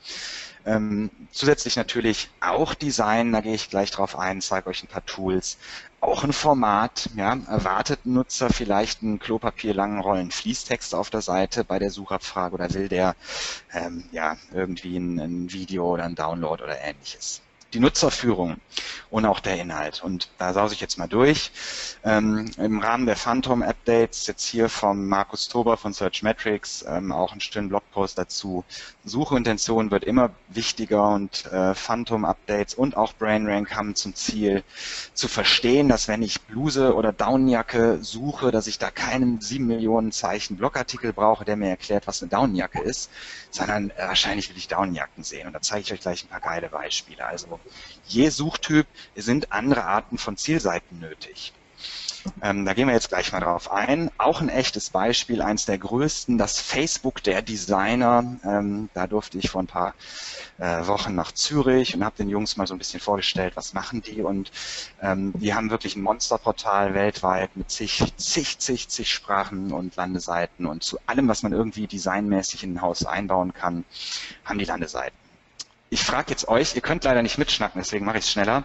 Ähm, 0.65 1.09
zusätzlich 1.31 1.77
natürlich 1.77 2.29
auch 2.41 2.73
Design, 2.73 3.31
da 3.31 3.39
gehe 3.39 3.53
ich 3.53 3.69
gleich 3.69 3.91
drauf 3.91 4.19
ein, 4.19 4.41
zeige 4.41 4.69
euch 4.69 4.83
ein 4.83 4.87
paar 4.87 5.05
Tools. 5.05 5.57
Auch 6.01 6.25
ein 6.25 6.33
Format, 6.33 7.09
ja, 7.15 7.37
erwartet 7.47 8.05
ein 8.05 8.13
Nutzer 8.13 8.49
vielleicht 8.49 9.01
einen 9.01 9.19
klopapierlangen 9.19 10.01
Rollen 10.01 10.31
Fließtext 10.31 10.95
auf 10.95 11.09
der 11.09 11.21
Seite 11.21 11.63
bei 11.63 11.79
der 11.79 11.91
Suchabfrage 11.91 12.55
oder 12.55 12.73
will 12.73 12.89
der 12.89 13.15
ähm, 13.73 14.03
ja 14.11 14.35
irgendwie 14.53 14.97
ein, 14.97 15.19
ein 15.19 15.53
Video 15.53 15.93
oder 15.93 16.03
ein 16.03 16.15
Download 16.15 16.61
oder 16.61 16.77
ähnliches 16.81 17.41
die 17.73 17.79
Nutzerführung 17.79 18.57
und 19.09 19.25
auch 19.25 19.39
der 19.39 19.59
Inhalt. 19.59 20.03
Und 20.03 20.29
da 20.37 20.53
sause 20.53 20.73
ich 20.73 20.81
jetzt 20.81 20.97
mal 20.97 21.07
durch. 21.07 21.51
Ähm, 22.03 22.51
Im 22.57 22.79
Rahmen 22.79 23.05
der 23.05 23.15
Phantom 23.15 23.61
Updates 23.61 24.27
jetzt 24.27 24.45
hier 24.45 24.69
vom 24.69 25.07
Markus 25.07 25.47
Tober 25.47 25.77
von 25.77 25.93
Searchmetrics 25.93 26.85
ähm, 26.87 27.11
auch 27.11 27.31
einen 27.31 27.41
schönen 27.41 27.69
Blogpost 27.69 28.17
dazu. 28.17 28.63
Suchintention 29.05 29.91
wird 29.91 30.03
immer 30.03 30.31
wichtiger 30.49 31.09
und 31.09 31.45
äh, 31.47 31.75
Phantom 31.75 32.25
Updates 32.25 32.73
und 32.73 32.97
auch 32.97 33.13
BrainRank 33.13 33.75
haben 33.75 33.95
zum 33.95 34.15
Ziel 34.15 34.63
zu 35.13 35.27
verstehen, 35.27 35.89
dass 35.89 36.07
wenn 36.07 36.21
ich 36.21 36.41
Bluse 36.41 36.95
oder 36.95 37.11
Downjacke 37.11 37.99
suche, 38.01 38.51
dass 38.51 38.67
ich 38.67 38.79
da 38.79 38.91
keinen 38.91 39.41
sieben 39.41 39.67
Millionen 39.67 40.11
Zeichen 40.11 40.57
Blogartikel 40.57 41.13
brauche, 41.13 41.45
der 41.45 41.55
mir 41.55 41.69
erklärt, 41.69 42.07
was 42.07 42.21
eine 42.21 42.29
Downjacke 42.29 42.81
ist, 42.81 43.11
sondern 43.51 43.91
wahrscheinlich 43.97 44.49
will 44.49 44.57
ich 44.57 44.67
Downjacken 44.67 45.23
sehen. 45.23 45.47
Und 45.47 45.53
da 45.53 45.61
zeige 45.61 45.81
ich 45.81 45.93
euch 45.93 46.01
gleich 46.01 46.23
ein 46.23 46.27
paar 46.27 46.41
geile 46.41 46.69
Beispiele. 46.69 47.25
Also 47.25 47.58
je 48.07 48.29
Suchtyp 48.29 48.87
sind 49.15 49.51
andere 49.51 49.85
Arten 49.85 50.17
von 50.17 50.37
Zielseiten 50.37 50.99
nötig. 50.99 51.53
Ähm, 52.41 52.65
da 52.65 52.73
gehen 52.73 52.87
wir 52.87 52.93
jetzt 52.93 53.09
gleich 53.09 53.31
mal 53.31 53.39
drauf 53.39 53.71
ein. 53.71 54.11
Auch 54.17 54.41
ein 54.41 54.49
echtes 54.49 54.89
Beispiel, 54.89 55.41
eins 55.41 55.65
der 55.65 55.77
größten, 55.77 56.37
das 56.37 56.59
Facebook 56.59 57.23
der 57.23 57.41
Designer. 57.41 58.37
Ähm, 58.43 58.89
da 58.93 59.07
durfte 59.07 59.37
ich 59.37 59.49
vor 59.49 59.61
ein 59.63 59.67
paar 59.67 59.93
äh, 60.57 60.85
Wochen 60.87 61.15
nach 61.15 61.31
Zürich 61.31 61.95
und 61.95 62.03
habe 62.03 62.17
den 62.17 62.29
Jungs 62.29 62.57
mal 62.57 62.67
so 62.67 62.75
ein 62.75 62.77
bisschen 62.77 62.99
vorgestellt, 62.99 63.55
was 63.55 63.73
machen 63.73 64.01
die. 64.01 64.21
Und 64.21 64.51
ähm, 65.01 65.33
die 65.35 65.53
haben 65.53 65.69
wirklich 65.69 65.95
ein 65.95 66.01
Monsterportal 66.01 66.93
weltweit 66.93 67.55
mit 67.55 67.71
zig, 67.71 68.03
zig, 68.17 68.59
zig, 68.59 68.89
zig 68.89 69.11
Sprachen 69.11 69.71
und 69.71 69.95
Landeseiten 69.95 70.65
und 70.65 70.83
zu 70.83 70.97
allem, 71.05 71.27
was 71.27 71.43
man 71.43 71.53
irgendwie 71.53 71.87
designmäßig 71.87 72.63
in 72.63 72.75
ein 72.75 72.81
Haus 72.81 73.05
einbauen 73.05 73.53
kann, 73.53 73.85
haben 74.43 74.59
die 74.59 74.65
Landeseiten 74.65 75.28
ich 75.89 76.03
frage 76.03 76.31
jetzt 76.31 76.47
euch, 76.47 76.75
ihr 76.75 76.81
könnt 76.81 77.03
leider 77.03 77.21
nicht 77.21 77.37
mitschnacken, 77.37 77.81
deswegen 77.81 78.05
mache 78.05 78.17
ich 78.19 78.25
es 78.25 78.31
schneller. 78.31 78.63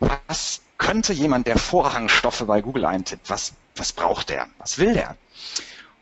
Was 0.00 0.60
könnte 0.78 1.12
jemand, 1.12 1.46
der 1.46 1.58
Vorrangstoffe 1.58 2.44
bei 2.46 2.60
Google 2.60 2.84
eintippt, 2.84 3.30
was, 3.30 3.52
was 3.76 3.92
braucht 3.92 4.30
der? 4.30 4.48
Was 4.58 4.78
will 4.78 4.94
der? 4.94 5.16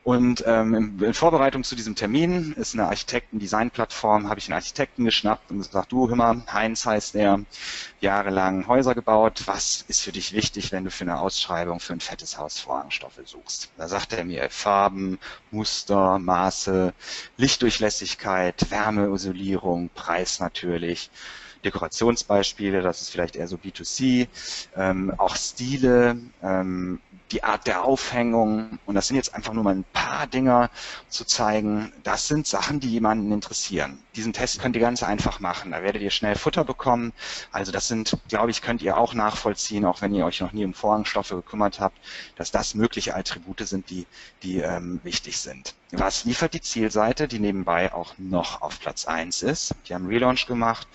Und 0.05 0.43
ähm, 0.49 0.99
in 1.01 1.15
Vorbereitung 1.15 1.63
zu 1.63 1.77
diesem 1.77 1.95
Termin 1.95 2.55
ist 2.55 2.75
eine 2.75 2.89
Architekten-Design-Plattform, 2.89 4.29
habe 4.29 4.41
ich 4.41 4.49
einen 4.49 4.55
Architekten 4.55 5.05
geschnappt 5.05 5.53
und 5.53 5.59
gesagt, 5.59 5.93
du, 5.93 6.09
hör 6.09 6.17
mal, 6.17 6.43
Heinz 6.53 6.85
heißt 6.85 7.15
er, 7.15 7.41
jahrelang 8.01 8.67
Häuser 8.67 8.97
gebaut, 8.97 9.45
was 9.47 9.85
ist 9.87 10.01
für 10.01 10.11
dich 10.11 10.33
wichtig, 10.33 10.73
wenn 10.73 10.83
du 10.85 10.91
für 10.91 11.05
eine 11.05 11.21
Ausschreibung 11.21 11.79
für 11.79 11.93
ein 11.93 12.01
fettes 12.01 12.37
Haus 12.37 12.59
Vorhangstoffe 12.59 13.21
suchst? 13.25 13.71
Da 13.77 13.87
sagt 13.87 14.13
er 14.13 14.25
mir 14.25 14.51
Farben, 14.51 15.21
Muster, 15.53 16.19
Maße, 16.19 16.93
Lichtdurchlässigkeit, 17.37 18.73
Wärmeisolierung, 18.73 19.89
Preis 19.95 20.41
natürlich. 20.41 21.11
Dekorationsbeispiele, 21.65 22.83
das 22.83 23.03
ist 23.03 23.11
vielleicht 23.11 23.37
eher 23.37 23.47
so 23.47 23.55
B2C, 23.55 24.27
ähm, 24.75 25.15
auch 25.17 25.37
Stile, 25.37 26.19
ähm, 26.43 27.01
die 27.33 27.43
Art 27.43 27.67
der 27.67 27.85
Aufhängung. 27.85 28.79
Und 28.87 28.95
das 28.95 29.09
sind 29.09 29.17
jetzt 29.17 29.35
einfach 29.35 29.53
nur 29.53 29.65
mal 29.65 29.75
ein 29.75 29.85
paar 29.93 30.27
Dinger 30.27 30.71
zu 31.09 31.25
zeigen. 31.25 31.93
Das 32.03 32.29
sind 32.29 32.47
Sachen, 32.47 32.81
die 32.81 32.91
jemanden 32.91 33.33
interessieren. 33.33 33.99
Diesen 34.15 34.33
Test 34.33 34.61
könnt 34.61 34.77
ihr 34.77 34.83
ganz 34.83 35.03
einfach 35.03 35.41
machen. 35.41 35.73
Da 35.73 35.83
werdet 35.83 36.03
ihr 36.03 36.11
schnell 36.11 36.37
Futter 36.37 36.65
bekommen. 36.65 37.13
Also 37.51 37.73
das 37.73 37.89
sind, 37.89 38.19
glaube 38.29 38.51
ich, 38.51 38.63
könnt 38.63 38.83
ihr 38.83 38.99
auch 38.99 39.15
nachvollziehen, 39.15 39.85
auch 39.85 40.03
wenn 40.03 40.15
ihr 40.15 40.27
euch 40.27 40.41
noch 40.41 40.53
nie 40.53 40.65
um 40.65 40.75
Vorhangstoffe 40.75 41.31
gekümmert 41.31 41.81
habt, 41.81 41.99
dass 42.37 42.51
das 42.51 42.75
mögliche 42.75 43.17
Attribute 43.17 43.67
sind, 43.67 43.89
die, 43.91 44.07
die 44.43 44.59
ähm, 44.59 45.01
wichtig 45.03 45.39
sind. 45.39 45.75
Was 45.95 46.25
liefert 46.25 46.55
die 46.55 46.63
Zielseite, 46.63 47.29
die 47.29 47.39
nebenbei 47.39 47.93
auch 47.93 48.15
noch 48.17 48.63
auf 48.63 48.81
Platz 48.81 49.05
1 49.05 49.43
ist? 49.43 49.75
Die 49.87 49.95
haben 49.95 50.07
Relaunch 50.07 50.47
gemacht, 50.47 50.89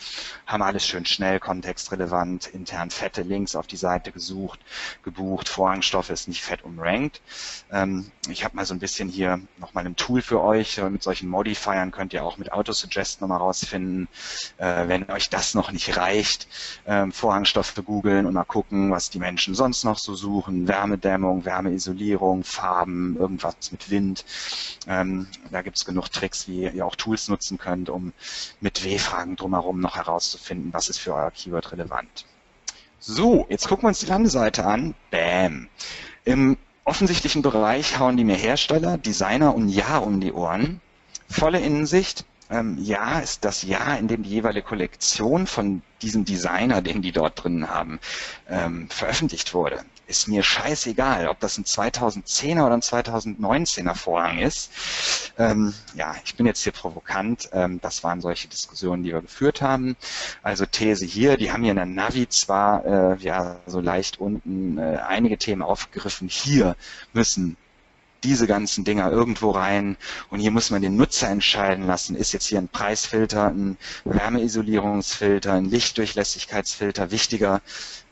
haben 0.47 0.63
alles 0.63 0.87
schön 0.87 1.05
schnell, 1.05 1.39
kontextrelevant, 1.39 2.47
intern 2.47 2.89
fette 2.89 3.21
Links 3.21 3.55
auf 3.55 3.67
die 3.67 3.77
Seite 3.77 4.11
gesucht, 4.11 4.59
gebucht, 5.03 5.49
Vorhangstoffe 5.49 6.09
ist 6.09 6.26
nicht 6.27 6.43
fett 6.43 6.63
umrankt. 6.63 7.21
Ähm, 7.71 8.11
ich 8.29 8.43
habe 8.43 8.55
mal 8.55 8.65
so 8.65 8.73
ein 8.73 8.79
bisschen 8.79 9.09
hier 9.09 9.39
nochmal 9.57 9.85
ein 9.85 9.95
Tool 9.95 10.21
für 10.21 10.41
euch. 10.41 10.81
Mit 10.89 11.03
solchen 11.03 11.29
Modifiern 11.29 11.91
könnt 11.91 12.13
ihr 12.13 12.23
auch 12.23 12.37
mit 12.37 12.51
Autosuggest 12.51 13.21
nochmal 13.21 13.39
rausfinden, 13.39 14.07
äh, 14.57 14.87
wenn 14.87 15.09
euch 15.09 15.29
das 15.29 15.53
noch 15.53 15.71
nicht 15.71 15.97
reicht, 15.97 16.47
ähm, 16.85 17.11
Vorhangstoffe 17.11 17.73
googeln 17.85 18.25
und 18.25 18.33
mal 18.33 18.43
gucken, 18.43 18.91
was 18.91 19.09
die 19.09 19.19
Menschen 19.19 19.55
sonst 19.55 19.83
noch 19.83 19.97
so 19.97 20.15
suchen. 20.15 20.67
Wärmedämmung, 20.67 21.45
Wärmeisolierung, 21.45 22.43
Farben, 22.43 23.15
irgendwas 23.17 23.71
mit 23.71 23.89
Wind. 23.89 24.25
Ähm, 24.87 25.27
da 25.51 25.61
gibt 25.61 25.77
es 25.77 25.85
genug 25.85 26.11
Tricks, 26.11 26.47
wie 26.47 26.67
ihr 26.67 26.85
auch 26.85 26.95
Tools 26.95 27.27
nutzen 27.27 27.57
könnt, 27.57 27.89
um 27.89 28.13
mit 28.61 28.83
W-Fragen 28.83 29.35
drumherum 29.35 29.79
noch 29.79 29.95
herauszufinden, 29.95 30.73
was 30.73 30.89
ist 30.89 30.99
für 30.99 31.13
euer 31.13 31.31
Keyword 31.31 31.71
relevant. 31.71 32.25
So, 32.99 33.45
jetzt 33.49 33.67
gucken 33.67 33.83
wir 33.83 33.89
uns 33.89 33.99
die 33.99 34.07
Landeseite 34.07 34.65
an. 34.65 34.95
Bam. 35.11 35.69
Im 36.27 36.57
offensichtlichen 36.83 37.41
Bereich 37.41 37.99
hauen 37.99 38.17
die 38.17 38.25
mir 38.25 38.35
Hersteller, 38.35 38.97
Designer 38.97 39.55
und 39.55 39.69
Ja 39.69 39.99
um 39.99 40.19
die 40.19 40.33
Ohren. 40.33 40.81
Volle 41.29 41.61
Innensicht, 41.61 42.25
ähm, 42.49 42.77
Jahr 42.83 43.23
ist 43.23 43.45
das 43.45 43.63
Jahr, 43.63 43.97
in 43.97 44.09
dem 44.09 44.23
die 44.23 44.31
jeweilige 44.31 44.67
Kollektion 44.67 45.47
von 45.47 45.81
diesem 46.01 46.25
Designer, 46.25 46.81
den 46.81 47.01
die 47.01 47.13
dort 47.13 47.41
drin 47.41 47.69
haben, 47.69 48.01
ähm, 48.49 48.89
veröffentlicht 48.89 49.53
wurde. 49.53 49.85
Ist 50.07 50.27
mir 50.27 50.41
scheißegal, 50.41 51.27
ob 51.27 51.39
das 51.41 51.57
ein 51.57 51.65
2010er 51.65 52.65
oder 52.65 52.73
ein 52.75 52.81
2019er 52.81 53.93
Vorhang 53.93 54.39
ist. 54.39 54.71
Ähm, 55.37 55.73
ja, 55.95 56.15
ich 56.23 56.35
bin 56.35 56.45
jetzt 56.45 56.63
hier 56.63 56.71
provokant. 56.71 57.49
Ähm, 57.51 57.81
das 57.81 58.03
waren 58.03 58.21
solche 58.21 58.47
Diskussionen, 58.47 59.03
die 59.03 59.11
wir 59.11 59.21
geführt 59.21 59.61
haben. 59.61 59.97
Also 60.43 60.65
These 60.65 61.05
hier, 61.05 61.35
die 61.35 61.51
haben 61.51 61.61
hier 61.63 61.71
in 61.71 61.77
der 61.77 61.85
Navi 61.85 62.29
zwar 62.29 62.85
äh, 62.85 63.17
ja 63.17 63.57
so 63.65 63.81
leicht 63.81 64.19
unten 64.19 64.77
äh, 64.77 64.97
einige 65.05 65.37
Themen 65.37 65.61
aufgegriffen. 65.61 66.29
Hier 66.29 66.77
müssen 67.11 67.57
diese 68.23 68.47
ganzen 68.47 68.83
Dinger 68.83 69.11
irgendwo 69.11 69.51
rein 69.51 69.97
und 70.29 70.39
hier 70.39 70.51
muss 70.51 70.69
man 70.69 70.81
den 70.81 70.95
Nutzer 70.95 71.29
entscheiden 71.29 71.85
lassen, 71.85 72.15
ist 72.15 72.33
jetzt 72.33 72.47
hier 72.47 72.57
ein 72.59 72.67
Preisfilter, 72.67 73.47
ein 73.47 73.77
Wärmeisolierungsfilter, 74.05 75.53
ein 75.53 75.65
Lichtdurchlässigkeitsfilter 75.65 77.11
wichtiger 77.11 77.61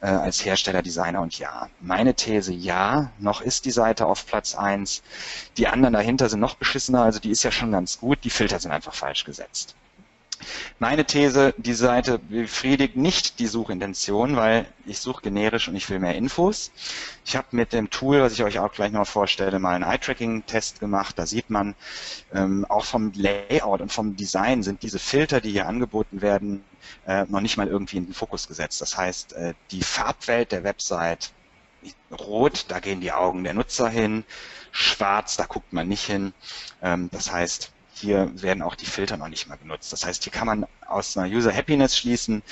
äh, 0.01 0.07
als 0.07 0.43
Hersteller, 0.45 0.81
Designer 0.81 1.21
und 1.21 1.37
ja. 1.39 1.69
Meine 1.81 2.13
These, 2.13 2.53
ja, 2.53 3.11
noch 3.19 3.41
ist 3.41 3.65
die 3.65 3.71
Seite 3.71 4.05
auf 4.05 4.25
Platz 4.25 4.55
eins. 4.55 5.01
Die 5.57 5.67
anderen 5.67 5.93
dahinter 5.93 6.29
sind 6.29 6.39
noch 6.39 6.55
beschissener, 6.55 7.03
also 7.03 7.19
die 7.19 7.31
ist 7.31 7.43
ja 7.43 7.51
schon 7.51 7.71
ganz 7.71 7.99
gut, 7.99 8.19
die 8.23 8.29
Filter 8.29 8.59
sind 8.59 8.71
einfach 8.71 8.93
falsch 8.93 9.23
gesetzt. 9.23 9.75
Meine 10.79 11.05
These, 11.05 11.53
die 11.57 11.73
Seite 11.73 12.19
befriedigt 12.19 12.95
nicht 12.95 13.39
die 13.39 13.47
Suchintention, 13.47 14.35
weil 14.35 14.65
ich 14.85 14.99
suche 14.99 15.21
generisch 15.21 15.67
und 15.67 15.75
ich 15.75 15.89
will 15.89 15.99
mehr 15.99 16.15
Infos. 16.15 16.71
Ich 17.25 17.35
habe 17.35 17.47
mit 17.51 17.73
dem 17.73 17.89
Tool, 17.89 18.21
was 18.21 18.33
ich 18.33 18.43
euch 18.43 18.59
auch 18.59 18.71
gleich 18.71 18.91
noch 18.91 19.07
vorstelle, 19.07 19.59
mal 19.59 19.75
einen 19.75 19.83
Eye-Tracking-Test 19.83 20.79
gemacht. 20.79 21.17
Da 21.17 21.25
sieht 21.25 21.49
man, 21.49 21.75
ähm, 22.33 22.65
auch 22.69 22.85
vom 22.85 23.11
Layout 23.15 23.81
und 23.81 23.91
vom 23.91 24.15
Design 24.15 24.63
sind 24.63 24.83
diese 24.83 24.99
Filter, 24.99 25.41
die 25.41 25.51
hier 25.51 25.67
angeboten 25.67 26.21
werden, 26.21 26.63
äh, 27.07 27.25
noch 27.27 27.41
nicht 27.41 27.57
mal 27.57 27.67
irgendwie 27.67 27.97
in 27.97 28.05
den 28.05 28.13
Fokus 28.13 28.47
gesetzt. 28.47 28.81
Das 28.81 28.97
heißt, 28.97 29.33
äh, 29.33 29.53
die 29.71 29.81
Farbwelt 29.81 30.51
der 30.51 30.63
Website, 30.63 31.31
rot, 32.11 32.65
da 32.67 32.79
gehen 32.79 33.01
die 33.01 33.11
Augen 33.11 33.43
der 33.43 33.53
Nutzer 33.53 33.89
hin, 33.89 34.23
schwarz, 34.71 35.37
da 35.37 35.45
guckt 35.45 35.71
man 35.71 35.87
nicht 35.87 36.05
hin. 36.05 36.33
Ähm, 36.81 37.09
das 37.11 37.31
heißt, 37.31 37.71
hier 37.97 38.29
werden 38.41 38.61
auch 38.61 38.75
die 38.75 38.85
Filter 38.85 39.17
noch 39.17 39.29
nicht 39.29 39.47
mal 39.47 39.57
genutzt. 39.57 39.93
Das 39.93 40.05
heißt, 40.05 40.23
hier 40.23 40.33
kann 40.33 40.47
man 40.47 40.67
aus 40.85 41.17
einer 41.17 41.33
User 41.33 41.53
Happiness 41.53 41.97
schließen, 41.97 42.43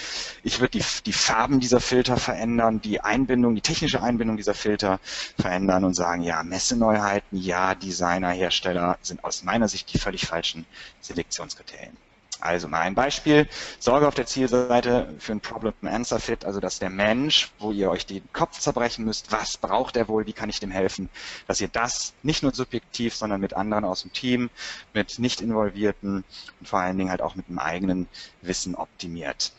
ich 0.43 0.59
würde 0.59 0.79
die, 0.79 0.85
die 1.05 1.13
Farben 1.13 1.59
dieser 1.59 1.79
Filter 1.79 2.17
verändern, 2.17 2.81
die 2.81 3.01
Einbindung, 3.01 3.55
die 3.55 3.61
technische 3.61 4.01
Einbindung 4.01 4.37
dieser 4.37 4.53
Filter 4.53 4.99
verändern 5.39 5.83
und 5.83 5.93
sagen, 5.93 6.23
ja, 6.23 6.43
Messeneuheiten, 6.43 7.37
ja, 7.37 7.75
Designer, 7.75 8.31
Hersteller 8.31 8.97
sind 9.01 9.23
aus 9.23 9.43
meiner 9.43 9.67
Sicht 9.67 9.93
die 9.93 9.99
völlig 9.99 10.25
falschen 10.25 10.65
Selektionskriterien. 11.01 11.95
Also 12.41 12.67
mal 12.67 12.81
ein 12.81 12.95
Beispiel. 12.95 13.47
Sorge 13.79 14.07
auf 14.07 14.15
der 14.15 14.25
Zielseite 14.25 15.13
für 15.19 15.33
ein 15.33 15.41
Problem-Answer-Fit, 15.41 16.45
also 16.45 16.59
dass 16.59 16.79
der 16.79 16.89
Mensch, 16.89 17.51
wo 17.59 17.71
ihr 17.71 17.89
euch 17.89 18.05
den 18.05 18.23
Kopf 18.33 18.59
zerbrechen 18.59 19.05
müsst, 19.05 19.31
was 19.31 19.57
braucht 19.57 19.95
er 19.95 20.07
wohl, 20.07 20.25
wie 20.25 20.33
kann 20.33 20.49
ich 20.49 20.59
dem 20.59 20.71
helfen, 20.71 21.09
dass 21.47 21.61
ihr 21.61 21.67
das 21.67 22.13
nicht 22.23 22.43
nur 22.43 22.53
subjektiv, 22.53 23.15
sondern 23.15 23.41
mit 23.41 23.53
anderen 23.53 23.85
aus 23.85 24.01
dem 24.01 24.13
Team, 24.13 24.49
mit 24.93 25.19
nicht 25.19 25.41
involvierten 25.41 26.23
und 26.59 26.67
vor 26.67 26.79
allen 26.79 26.97
Dingen 26.97 27.09
halt 27.09 27.21
auch 27.21 27.35
mit 27.35 27.47
einem 27.47 27.59
eigenen 27.59 28.07
Wissen 28.41 28.75
optimiert. 28.75 29.53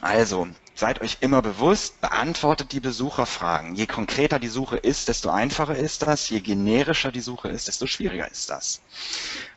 Also, 0.00 0.48
seid 0.74 1.00
euch 1.00 1.18
immer 1.20 1.42
bewusst, 1.42 2.00
beantwortet 2.00 2.72
die 2.72 2.80
Besucherfragen. 2.80 3.74
Je 3.74 3.86
konkreter 3.86 4.38
die 4.38 4.48
Suche 4.48 4.76
ist, 4.76 5.08
desto 5.08 5.30
einfacher 5.30 5.76
ist 5.76 6.02
das. 6.02 6.28
Je 6.28 6.40
generischer 6.40 7.12
die 7.12 7.20
Suche 7.20 7.48
ist, 7.48 7.68
desto 7.68 7.86
schwieriger 7.86 8.30
ist 8.30 8.50
das. 8.50 8.80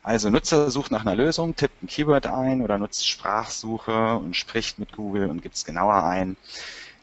Also 0.03 0.29
Nutzer 0.29 0.69
sucht 0.69 0.91
nach 0.91 1.01
einer 1.01 1.15
Lösung, 1.15 1.55
tippt 1.55 1.81
ein 1.81 1.87
Keyword 1.87 2.27
ein 2.27 2.61
oder 2.61 2.77
nutzt 2.77 3.07
Sprachsuche 3.07 4.17
und 4.17 4.35
spricht 4.35 4.77
mit 4.77 4.91
Google 4.91 5.29
und 5.29 5.41
gibt 5.41 5.55
es 5.55 5.65
genauer 5.65 6.03
ein. 6.03 6.37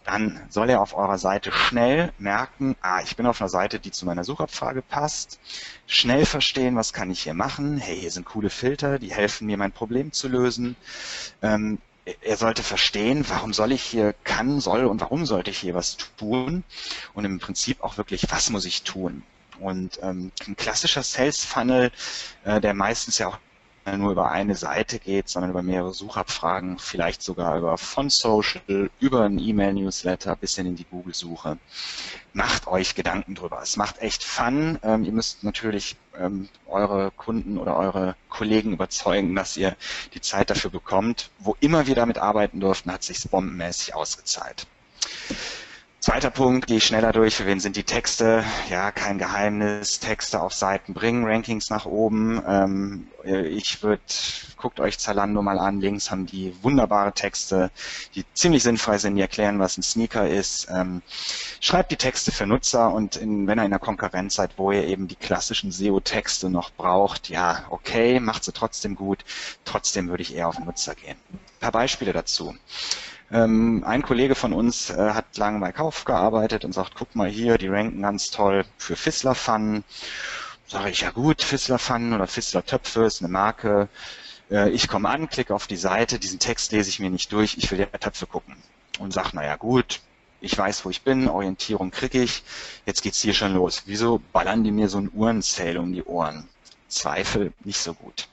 Dann 0.04 0.40
soll 0.48 0.70
er 0.70 0.80
auf 0.80 0.94
eurer 0.94 1.18
Seite 1.18 1.52
schnell 1.52 2.12
merken, 2.18 2.74
ah, 2.80 3.00
ich 3.02 3.16
bin 3.16 3.26
auf 3.26 3.40
einer 3.40 3.48
Seite, 3.48 3.78
die 3.78 3.92
zu 3.92 4.04
meiner 4.04 4.24
Suchabfrage 4.24 4.82
passt. 4.82 5.38
Schnell 5.86 6.26
verstehen, 6.26 6.74
was 6.74 6.92
kann 6.92 7.10
ich 7.10 7.22
hier 7.22 7.34
machen. 7.34 7.78
Hey, 7.78 8.00
hier 8.00 8.10
sind 8.10 8.26
coole 8.26 8.50
Filter, 8.50 8.98
die 8.98 9.12
helfen 9.12 9.46
mir, 9.46 9.56
mein 9.56 9.70
Problem 9.70 10.12
zu 10.12 10.28
lösen. 10.28 10.76
Ähm, 11.40 11.78
er 12.04 12.36
sollte 12.36 12.62
verstehen, 12.62 13.24
warum 13.28 13.52
soll 13.52 13.72
ich 13.72 13.82
hier 13.82 14.14
kann, 14.24 14.60
soll 14.60 14.86
und 14.86 15.00
warum 15.00 15.24
sollte 15.26 15.50
ich 15.50 15.58
hier 15.58 15.74
was 15.74 15.96
tun 16.16 16.64
und 17.14 17.24
im 17.24 17.38
Prinzip 17.38 17.82
auch 17.82 17.96
wirklich, 17.96 18.26
was 18.30 18.50
muss 18.50 18.64
ich 18.64 18.82
tun. 18.82 19.22
Und 19.60 20.00
ähm, 20.02 20.32
ein 20.46 20.56
klassischer 20.56 21.04
Sales 21.04 21.44
Funnel, 21.44 21.92
äh, 22.44 22.60
der 22.60 22.74
meistens 22.74 23.18
ja 23.18 23.28
auch 23.28 23.38
nur 23.96 24.12
über 24.12 24.30
eine 24.30 24.54
Seite 24.54 24.98
geht, 24.98 25.28
sondern 25.28 25.50
über 25.50 25.62
mehrere 25.62 25.92
Suchabfragen, 25.92 26.78
vielleicht 26.78 27.22
sogar 27.22 27.58
über 27.58 27.76
von 27.78 28.10
Social, 28.10 28.90
über 29.00 29.24
ein 29.24 29.38
E-Mail-Newsletter 29.38 30.36
bis 30.36 30.54
hin 30.54 30.66
in 30.66 30.76
die 30.76 30.84
Google-Suche. 30.84 31.58
Macht 32.32 32.66
euch 32.66 32.94
Gedanken 32.94 33.34
drüber. 33.34 33.60
Es 33.62 33.76
macht 33.76 34.00
echt 34.00 34.22
Fun. 34.24 34.78
Ähm, 34.82 35.04
ihr 35.04 35.12
müsst 35.12 35.44
natürlich 35.44 35.96
ähm, 36.18 36.48
eure 36.66 37.10
Kunden 37.10 37.58
oder 37.58 37.76
eure 37.76 38.16
Kollegen 38.28 38.72
überzeugen, 38.72 39.34
dass 39.34 39.56
ihr 39.56 39.76
die 40.14 40.20
Zeit 40.20 40.50
dafür 40.50 40.70
bekommt. 40.70 41.30
Wo 41.38 41.56
immer 41.60 41.86
wir 41.86 41.94
damit 41.94 42.18
arbeiten 42.18 42.60
durften, 42.60 42.92
hat 42.92 43.02
sich 43.02 43.28
bombenmäßig 43.28 43.94
ausgezahlt. 43.94 44.66
Zweiter 46.02 46.30
Punkt, 46.30 46.66
gehe 46.66 46.78
ich 46.78 46.84
schneller 46.84 47.12
durch. 47.12 47.36
Für 47.36 47.46
wen 47.46 47.60
sind 47.60 47.76
die 47.76 47.84
Texte? 47.84 48.42
Ja, 48.68 48.90
kein 48.90 49.18
Geheimnis. 49.18 50.00
Texte 50.00 50.40
auf 50.42 50.52
Seiten 50.52 50.94
bringen, 50.94 51.24
Rankings 51.24 51.70
nach 51.70 51.86
oben. 51.86 52.42
Ähm, 52.44 53.06
ich 53.22 53.84
würde, 53.84 54.02
guckt 54.56 54.80
euch 54.80 54.98
Zalando 54.98 55.42
mal 55.42 55.60
an. 55.60 55.80
Links 55.80 56.10
haben 56.10 56.26
die 56.26 56.56
wunderbare 56.60 57.12
Texte, 57.12 57.70
die 58.16 58.24
ziemlich 58.34 58.64
sinnfrei 58.64 58.98
sind, 58.98 59.14
die 59.14 59.20
erklären, 59.20 59.60
was 59.60 59.78
ein 59.78 59.84
Sneaker 59.84 60.28
ist. 60.28 60.66
Ähm, 60.74 61.02
schreibt 61.60 61.92
die 61.92 61.96
Texte 61.96 62.32
für 62.32 62.48
Nutzer 62.48 62.92
und 62.92 63.14
in, 63.14 63.46
wenn 63.46 63.60
ihr 63.60 63.64
in 63.64 63.70
der 63.70 63.78
Konkurrenz 63.78 64.34
seid, 64.34 64.58
wo 64.58 64.72
ihr 64.72 64.88
eben 64.88 65.06
die 65.06 65.14
klassischen 65.14 65.70
SEO-Texte 65.70 66.50
noch 66.50 66.72
braucht, 66.72 67.28
ja, 67.28 67.64
okay, 67.70 68.18
macht 68.18 68.42
sie 68.42 68.52
trotzdem 68.52 68.96
gut. 68.96 69.24
Trotzdem 69.64 70.08
würde 70.08 70.24
ich 70.24 70.34
eher 70.34 70.48
auf 70.48 70.58
Nutzer 70.58 70.96
gehen. 70.96 71.16
Ein 71.32 71.38
paar 71.60 71.70
Beispiele 71.70 72.12
dazu. 72.12 72.56
Ähm, 73.32 73.82
ein 73.86 74.02
Kollege 74.02 74.34
von 74.34 74.52
uns 74.52 74.90
äh, 74.90 75.10
hat 75.14 75.38
lange 75.38 75.58
bei 75.58 75.72
Kauf 75.72 76.04
gearbeitet 76.04 76.66
und 76.66 76.72
sagt, 76.74 76.94
guck 76.94 77.14
mal 77.16 77.30
hier, 77.30 77.56
die 77.56 77.68
ranken 77.68 78.02
ganz 78.02 78.30
toll 78.30 78.66
für 78.76 78.94
Fissler-Pfannen. 78.94 79.84
Sage 80.66 80.90
ich, 80.90 81.00
ja 81.00 81.10
gut, 81.10 81.42
Fissler-Pfannen 81.42 82.12
oder 82.12 82.26
Fissler-Töpfe 82.26 83.04
ist 83.04 83.22
eine 83.22 83.32
Marke. 83.32 83.88
Äh, 84.50 84.70
ich 84.70 84.86
komme 84.86 85.08
an, 85.08 85.30
klicke 85.30 85.54
auf 85.54 85.66
die 85.66 85.76
Seite, 85.76 86.18
diesen 86.18 86.40
Text 86.40 86.72
lese 86.72 86.90
ich 86.90 87.00
mir 87.00 87.08
nicht 87.08 87.32
durch, 87.32 87.56
ich 87.56 87.70
will 87.70 87.80
ja 87.80 87.86
Töpfe 87.86 88.26
gucken. 88.26 88.54
Und 88.98 89.14
sage, 89.14 89.30
naja 89.32 89.56
gut, 89.56 90.00
ich 90.42 90.56
weiß, 90.58 90.84
wo 90.84 90.90
ich 90.90 91.02
bin, 91.02 91.28
Orientierung 91.28 91.90
kriege 91.90 92.22
ich, 92.22 92.42
jetzt 92.84 93.02
geht's 93.02 93.22
hier 93.22 93.34
schon 93.34 93.54
los. 93.54 93.84
Wieso 93.86 94.20
ballern 94.32 94.62
die 94.62 94.72
mir 94.72 94.90
so 94.90 94.98
ein 94.98 95.10
Uhrenzähl 95.14 95.78
um 95.78 95.92
die 95.94 96.04
Ohren? 96.04 96.48
Zweifel 96.92 97.52
nicht 97.64 97.80
so 97.80 97.94
gut. 97.94 98.28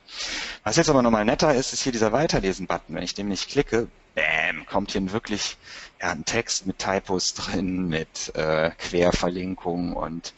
Was 0.63 0.75
jetzt 0.75 0.89
aber 0.89 1.01
nochmal 1.01 1.25
netter 1.25 1.55
ist, 1.55 1.73
ist 1.73 1.81
hier 1.81 1.91
dieser 1.91 2.11
Weiterlesen-Button. 2.11 2.95
Wenn 2.95 3.03
ich 3.03 3.13
dem 3.13 3.29
nicht 3.29 3.49
klicke, 3.49 3.87
bam, 4.15 4.65
kommt 4.65 4.91
hier 4.91 5.11
wirklich 5.11 5.57
ja, 6.01 6.11
ein 6.11 6.25
Text 6.25 6.65
mit 6.67 6.79
Typos 6.79 7.33
drin, 7.33 7.87
mit 7.87 8.33
äh, 8.35 8.71
Querverlinkungen 8.77 9.93
und 9.93 10.33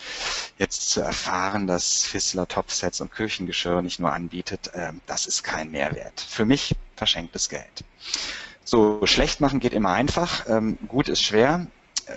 jetzt 0.58 0.90
zu 0.90 1.02
erfahren, 1.02 1.68
dass 1.68 2.04
Fissler 2.04 2.48
Topsets 2.48 3.02
und 3.02 3.12
Küchengeschirr 3.12 3.82
nicht 3.82 4.00
nur 4.00 4.14
anbietet, 4.14 4.74
äh, 4.74 4.94
das 5.08 5.26
ist 5.26 5.44
kein 5.44 5.72
Mehrwert. 5.72 6.22
Für 6.22 6.46
mich 6.46 6.76
verschenktes 6.96 7.50
Geld. 7.50 7.84
So, 8.64 9.06
schlecht 9.06 9.42
machen 9.42 9.60
geht 9.60 9.74
immer 9.74 9.92
einfach, 9.92 10.48
ähm, 10.48 10.78
gut 10.88 11.10
ist 11.10 11.24
schwer. 11.24 11.68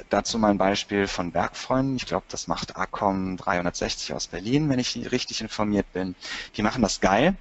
Dazu 0.08 0.38
mal 0.38 0.50
ein 0.50 0.58
Beispiel 0.58 1.06
von 1.06 1.32
Bergfreunden. 1.32 1.96
Ich 1.96 2.06
glaube, 2.06 2.26
das 2.28 2.46
macht 2.46 2.76
Acom 2.76 3.36
360 3.36 4.14
aus 4.14 4.26
Berlin, 4.26 4.68
wenn 4.68 4.78
ich 4.78 5.10
richtig 5.12 5.40
informiert 5.40 5.92
bin. 5.92 6.14
Die 6.56 6.62
machen 6.62 6.82
das 6.82 7.00
geil. 7.00 7.34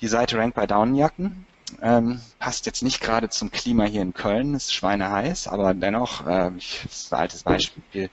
Die 0.00 0.08
Seite 0.08 0.38
rankt 0.38 0.56
bei 0.56 0.66
Daunenjacken. 0.66 1.46
Ähm, 1.80 2.20
passt 2.38 2.66
jetzt 2.66 2.82
nicht 2.82 3.00
gerade 3.00 3.30
zum 3.30 3.50
Klima 3.50 3.84
hier 3.84 4.02
in 4.02 4.12
Köln, 4.12 4.54
ist 4.54 4.72
schweineheiß, 4.72 5.48
aber 5.48 5.74
dennoch, 5.74 6.26
äh, 6.26 6.50
ich, 6.56 6.80
das 6.84 7.02
ist 7.02 7.12
ein 7.12 7.20
altes 7.20 7.42
Beispiel. 7.42 8.10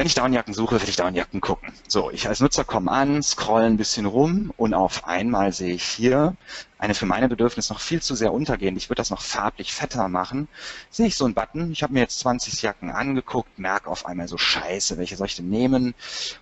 Wenn 0.00 0.06
ich 0.06 0.14
Downjacken 0.14 0.54
suche, 0.54 0.80
will 0.80 0.88
ich 0.88 0.96
Downjacken 0.96 1.42
gucken. 1.42 1.74
So, 1.86 2.10
ich 2.10 2.26
als 2.26 2.40
Nutzer 2.40 2.64
komme 2.64 2.90
an, 2.90 3.22
scroll 3.22 3.64
ein 3.64 3.76
bisschen 3.76 4.06
rum 4.06 4.50
und 4.56 4.72
auf 4.72 5.06
einmal 5.06 5.52
sehe 5.52 5.74
ich 5.74 5.82
hier 5.82 6.36
eine 6.78 6.94
für 6.94 7.04
meine 7.04 7.28
Bedürfnisse 7.28 7.74
noch 7.74 7.80
viel 7.80 8.00
zu 8.00 8.14
sehr 8.14 8.32
untergehend. 8.32 8.78
Ich 8.78 8.88
würde 8.88 9.00
das 9.00 9.10
noch 9.10 9.20
farblich 9.20 9.74
fetter 9.74 10.08
machen. 10.08 10.48
Sehe 10.88 11.06
ich 11.06 11.16
so 11.16 11.26
einen 11.26 11.34
Button. 11.34 11.70
Ich 11.70 11.82
habe 11.82 11.92
mir 11.92 12.00
jetzt 12.00 12.18
20 12.20 12.62
Jacken 12.62 12.90
angeguckt, 12.90 13.58
merke 13.58 13.90
auf 13.90 14.06
einmal 14.06 14.26
so 14.26 14.38
Scheiße, 14.38 14.96
welche 14.96 15.18
soll 15.18 15.26
ich 15.26 15.36
denn 15.36 15.50
nehmen? 15.50 15.88
Und 15.88 15.94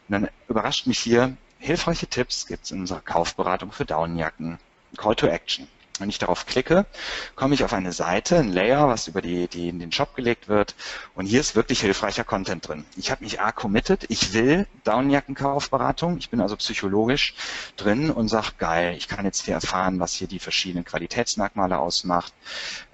dann 0.08 0.28
überrascht 0.48 0.86
mich 0.86 1.00
hier, 1.00 1.36
hilfreiche 1.58 2.06
Tipps 2.06 2.46
gibt 2.46 2.64
es 2.64 2.70
in 2.70 2.82
unserer 2.82 3.00
Kaufberatung 3.00 3.72
für 3.72 3.84
Downjacken. 3.84 4.60
Call 4.96 5.16
to 5.16 5.26
Action. 5.26 5.66
Wenn 6.00 6.08
ich 6.08 6.18
darauf 6.18 6.46
klicke, 6.46 6.86
komme 7.34 7.54
ich 7.54 7.64
auf 7.64 7.72
eine 7.72 7.92
Seite, 7.92 8.38
ein 8.38 8.52
Layer, 8.52 8.88
was 8.88 9.08
über 9.08 9.22
die, 9.22 9.48
die 9.48 9.68
in 9.68 9.78
den 9.78 9.92
Shop 9.92 10.14
gelegt 10.14 10.48
wird. 10.48 10.74
Und 11.14 11.26
hier 11.26 11.40
ist 11.40 11.56
wirklich 11.56 11.80
hilfreicher 11.80 12.24
Content 12.24 12.68
drin. 12.68 12.84
Ich 12.96 13.10
habe 13.10 13.24
mich 13.24 13.40
A 13.40 13.52
committed, 13.52 14.06
ich 14.08 14.32
will 14.32 14.66
Downjackenkaufberatung. 14.84 16.18
Ich 16.18 16.30
bin 16.30 16.40
also 16.40 16.56
psychologisch 16.56 17.34
drin 17.76 18.10
und 18.10 18.28
sage, 18.28 18.52
geil, 18.58 18.94
ich 18.96 19.08
kann 19.08 19.24
jetzt 19.24 19.44
hier 19.44 19.54
erfahren, 19.54 20.00
was 20.00 20.14
hier 20.14 20.28
die 20.28 20.38
verschiedenen 20.38 20.84
Qualitätsmerkmale 20.84 21.78
ausmacht. 21.78 22.32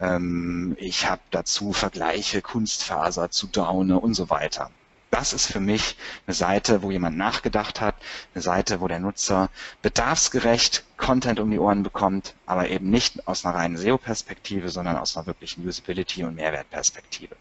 Ähm, 0.00 0.76
ich 0.78 1.08
habe 1.08 1.22
dazu 1.30 1.72
Vergleiche 1.72 2.42
Kunstfaser 2.42 3.30
zu 3.30 3.46
Daune 3.46 3.98
und 4.00 4.14
so 4.14 4.30
weiter 4.30 4.70
das 5.14 5.32
ist 5.32 5.46
für 5.46 5.60
mich 5.60 5.96
eine 6.26 6.34
Seite, 6.34 6.82
wo 6.82 6.90
jemand 6.90 7.16
nachgedacht 7.16 7.80
hat, 7.80 7.94
eine 8.34 8.42
Seite, 8.42 8.80
wo 8.80 8.88
der 8.88 8.98
Nutzer 8.98 9.48
bedarfsgerecht 9.80 10.82
Content 10.96 11.38
um 11.38 11.52
die 11.52 11.58
Ohren 11.60 11.84
bekommt, 11.84 12.34
aber 12.46 12.68
eben 12.68 12.90
nicht 12.90 13.28
aus 13.28 13.44
einer 13.44 13.54
reinen 13.54 13.76
SEO-Perspektive, 13.76 14.70
sondern 14.70 14.96
aus 14.96 15.16
einer 15.16 15.26
wirklichen 15.26 15.64
Usability- 15.68 16.24
und 16.24 16.34
Mehrwertperspektive. 16.34 17.36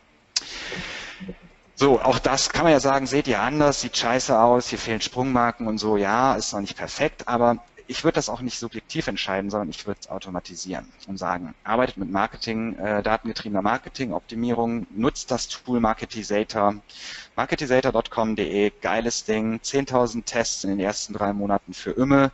So, 1.74 2.00
auch 2.00 2.20
das 2.20 2.50
kann 2.52 2.66
man 2.66 2.74
ja 2.74 2.80
sagen, 2.80 3.08
seht 3.08 3.28
ihr 3.28 3.42
anders, 3.42 3.82
sieht 3.82 3.98
scheiße 3.98 4.38
aus, 4.38 4.68
hier 4.68 4.78
fehlen 4.78 5.02
Sprungmarken 5.02 5.66
und 5.66 5.80
so, 5.80 5.98
ja, 5.98 6.36
ist 6.36 6.54
noch 6.54 6.62
nicht 6.62 6.78
perfekt, 6.78 7.28
aber 7.28 7.58
ich 7.88 8.04
würde 8.04 8.16
das 8.16 8.30
auch 8.30 8.42
nicht 8.42 8.58
subjektiv 8.58 9.08
entscheiden, 9.08 9.50
sondern 9.50 9.70
ich 9.70 9.86
würde 9.86 10.00
es 10.02 10.10
automatisieren 10.10 10.88
und 11.08 11.18
sagen, 11.18 11.54
arbeitet 11.64 11.98
mit 11.98 12.10
Marketing, 12.10 12.78
äh, 12.78 13.04
datengetriebener 13.04 13.62
Marketing, 13.62 14.14
Optimierung, 14.14 14.88
nutzt 14.92 15.32
das 15.32 15.48
Tool 15.48 15.80
Marketisator, 15.80 16.76
marketisator.com.de, 17.36 18.72
geiles 18.82 19.26
Ding, 19.26 19.60
10.000 19.60 20.24
Tests 20.26 20.64
in 20.64 20.70
den 20.70 20.80
ersten 20.80 21.14
drei 21.14 21.34
Monaten 21.34 21.74
für 21.74 21.92
Imme. 21.92 22.32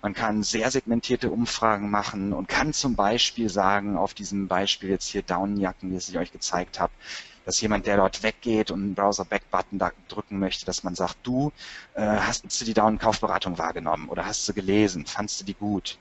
Man 0.00 0.14
kann 0.14 0.42
sehr 0.42 0.70
segmentierte 0.70 1.30
Umfragen 1.30 1.90
machen 1.90 2.32
und 2.32 2.48
kann 2.48 2.72
zum 2.72 2.94
Beispiel 2.94 3.50
sagen, 3.50 3.96
auf 3.96 4.14
diesem 4.14 4.48
Beispiel 4.48 4.90
jetzt 4.90 5.08
hier 5.08 5.22
Downjacken, 5.22 5.90
wie 5.90 5.96
es 5.96 6.08
ich 6.08 6.18
euch 6.18 6.32
gezeigt 6.32 6.80
habe, 6.80 6.92
dass 7.44 7.60
jemand, 7.60 7.86
der 7.86 7.96
dort 7.96 8.22
weggeht 8.22 8.70
und 8.70 8.82
einen 8.82 8.94
Browser-Back-Button 8.94 9.80
drücken 10.08 10.38
möchte, 10.38 10.66
dass 10.66 10.82
man 10.82 10.94
sagt, 10.94 11.16
du, 11.22 11.52
äh, 11.94 12.02
hast 12.02 12.44
du 12.60 12.64
die 12.64 12.74
Down-Kaufberatung 12.74 13.56
wahrgenommen 13.56 14.08
oder 14.08 14.26
hast 14.26 14.46
du 14.48 14.52
gelesen, 14.52 15.06
fandst 15.06 15.40
du 15.40 15.44
die 15.44 15.54
gut? 15.54 15.98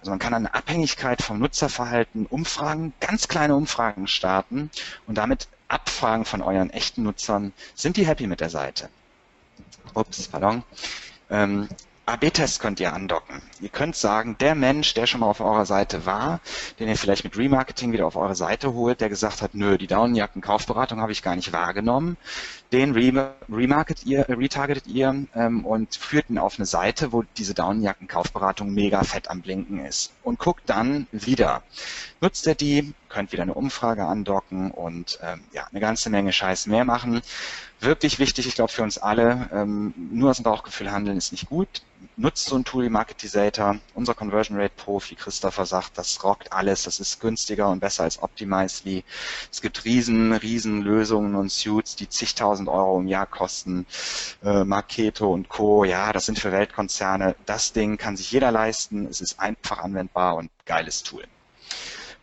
Also 0.00 0.10
man 0.10 0.18
kann 0.18 0.34
eine 0.34 0.52
Abhängigkeit 0.52 1.22
vom 1.22 1.38
Nutzerverhalten 1.38 2.26
Umfragen, 2.26 2.92
ganz 3.00 3.28
kleine 3.28 3.54
Umfragen 3.54 4.06
starten 4.06 4.70
und 5.06 5.16
damit 5.16 5.48
abfragen 5.72 6.24
von 6.24 6.42
euren 6.42 6.70
echten 6.70 7.02
Nutzern, 7.02 7.52
sind 7.74 7.96
die 7.96 8.06
happy 8.06 8.26
mit 8.26 8.40
der 8.40 8.50
Seite? 8.50 8.88
Ups, 9.94 10.28
pardon. 10.28 10.62
Ähm, 11.30 11.68
AB-Test 12.04 12.60
könnt 12.60 12.80
ihr 12.80 12.92
andocken. 12.92 13.40
Ihr 13.60 13.68
könnt 13.68 13.94
sagen, 13.94 14.36
der 14.40 14.56
Mensch, 14.56 14.92
der 14.92 15.06
schon 15.06 15.20
mal 15.20 15.28
auf 15.28 15.40
eurer 15.40 15.66
Seite 15.66 16.04
war, 16.04 16.40
den 16.80 16.88
ihr 16.88 16.96
vielleicht 16.96 17.22
mit 17.22 17.38
Remarketing 17.38 17.92
wieder 17.92 18.06
auf 18.06 18.16
eure 18.16 18.34
Seite 18.34 18.72
holt, 18.72 19.00
der 19.00 19.08
gesagt 19.08 19.40
hat, 19.40 19.54
nö, 19.54 19.78
die 19.78 19.86
Daunenjacken-Kaufberatung 19.86 21.00
habe 21.00 21.12
ich 21.12 21.22
gar 21.22 21.36
nicht 21.36 21.52
wahrgenommen, 21.52 22.16
den 22.72 22.92
remarket 22.92 24.04
ihr, 24.04 24.28
retargetet 24.28 24.88
ihr 24.88 25.26
ähm, 25.36 25.64
und 25.64 25.94
führt 25.94 26.28
ihn 26.28 26.38
auf 26.38 26.58
eine 26.58 26.66
Seite, 26.66 27.12
wo 27.12 27.22
diese 27.36 27.54
Daunenjacken-Kaufberatung 27.54 28.74
mega 28.74 29.04
fett 29.04 29.30
am 29.30 29.40
Blinken 29.40 29.84
ist 29.84 30.12
und 30.24 30.40
guckt 30.40 30.64
dann 30.66 31.06
wieder. 31.12 31.62
Nutzt 32.20 32.48
er 32.48 32.56
die, 32.56 32.94
könnt 33.12 33.32
wieder 33.32 33.42
eine 33.42 33.54
Umfrage 33.54 34.04
andocken 34.04 34.70
und 34.70 35.18
ähm, 35.22 35.44
ja, 35.52 35.66
eine 35.70 35.80
ganze 35.80 36.10
Menge 36.10 36.32
Scheiß 36.32 36.66
mehr 36.66 36.84
machen 36.84 37.22
wirklich 37.82 38.18
wichtig, 38.18 38.46
ich 38.46 38.54
glaube 38.54 38.72
für 38.72 38.82
uns 38.82 38.98
alle, 38.98 39.48
ähm, 39.52 39.92
nur 39.96 40.30
aus 40.30 40.36
dem 40.36 40.44
Bauchgefühl 40.44 40.90
handeln 40.90 41.16
ist 41.16 41.32
nicht 41.32 41.48
gut. 41.48 41.82
Nutzt 42.16 42.46
so 42.46 42.56
ein 42.56 42.64
Tool 42.64 42.84
wie 42.84 42.88
Marketizator. 42.88 43.76
Unser 43.94 44.14
Conversion 44.14 44.58
Rate 44.58 44.74
Profi 44.76 45.14
Christopher 45.14 45.66
sagt, 45.66 45.96
das 45.96 46.22
rockt 46.22 46.52
alles, 46.52 46.82
das 46.82 47.00
ist 47.00 47.20
günstiger 47.20 47.68
und 47.70 47.80
besser 47.80 48.04
als 48.04 48.22
Optimizely. 48.22 49.04
Es 49.50 49.60
gibt 49.60 49.84
riesen, 49.84 50.32
riesen 50.32 50.82
Lösungen 50.82 51.34
und 51.34 51.50
Suits, 51.50 51.96
die 51.96 52.08
zigtausend 52.08 52.68
Euro 52.68 52.98
im 53.00 53.08
Jahr 53.08 53.26
kosten. 53.26 53.86
Äh, 54.44 54.64
Marketo 54.64 55.32
und 55.32 55.48
Co. 55.48 55.84
Ja, 55.84 56.12
das 56.12 56.26
sind 56.26 56.38
für 56.38 56.52
Weltkonzerne. 56.52 57.34
Das 57.46 57.72
Ding 57.72 57.96
kann 57.96 58.16
sich 58.16 58.30
jeder 58.30 58.50
leisten. 58.50 59.06
Es 59.06 59.20
ist 59.20 59.40
einfach 59.40 59.78
anwendbar 59.78 60.36
und 60.36 60.50
geiles 60.66 61.02
Tool. 61.02 61.24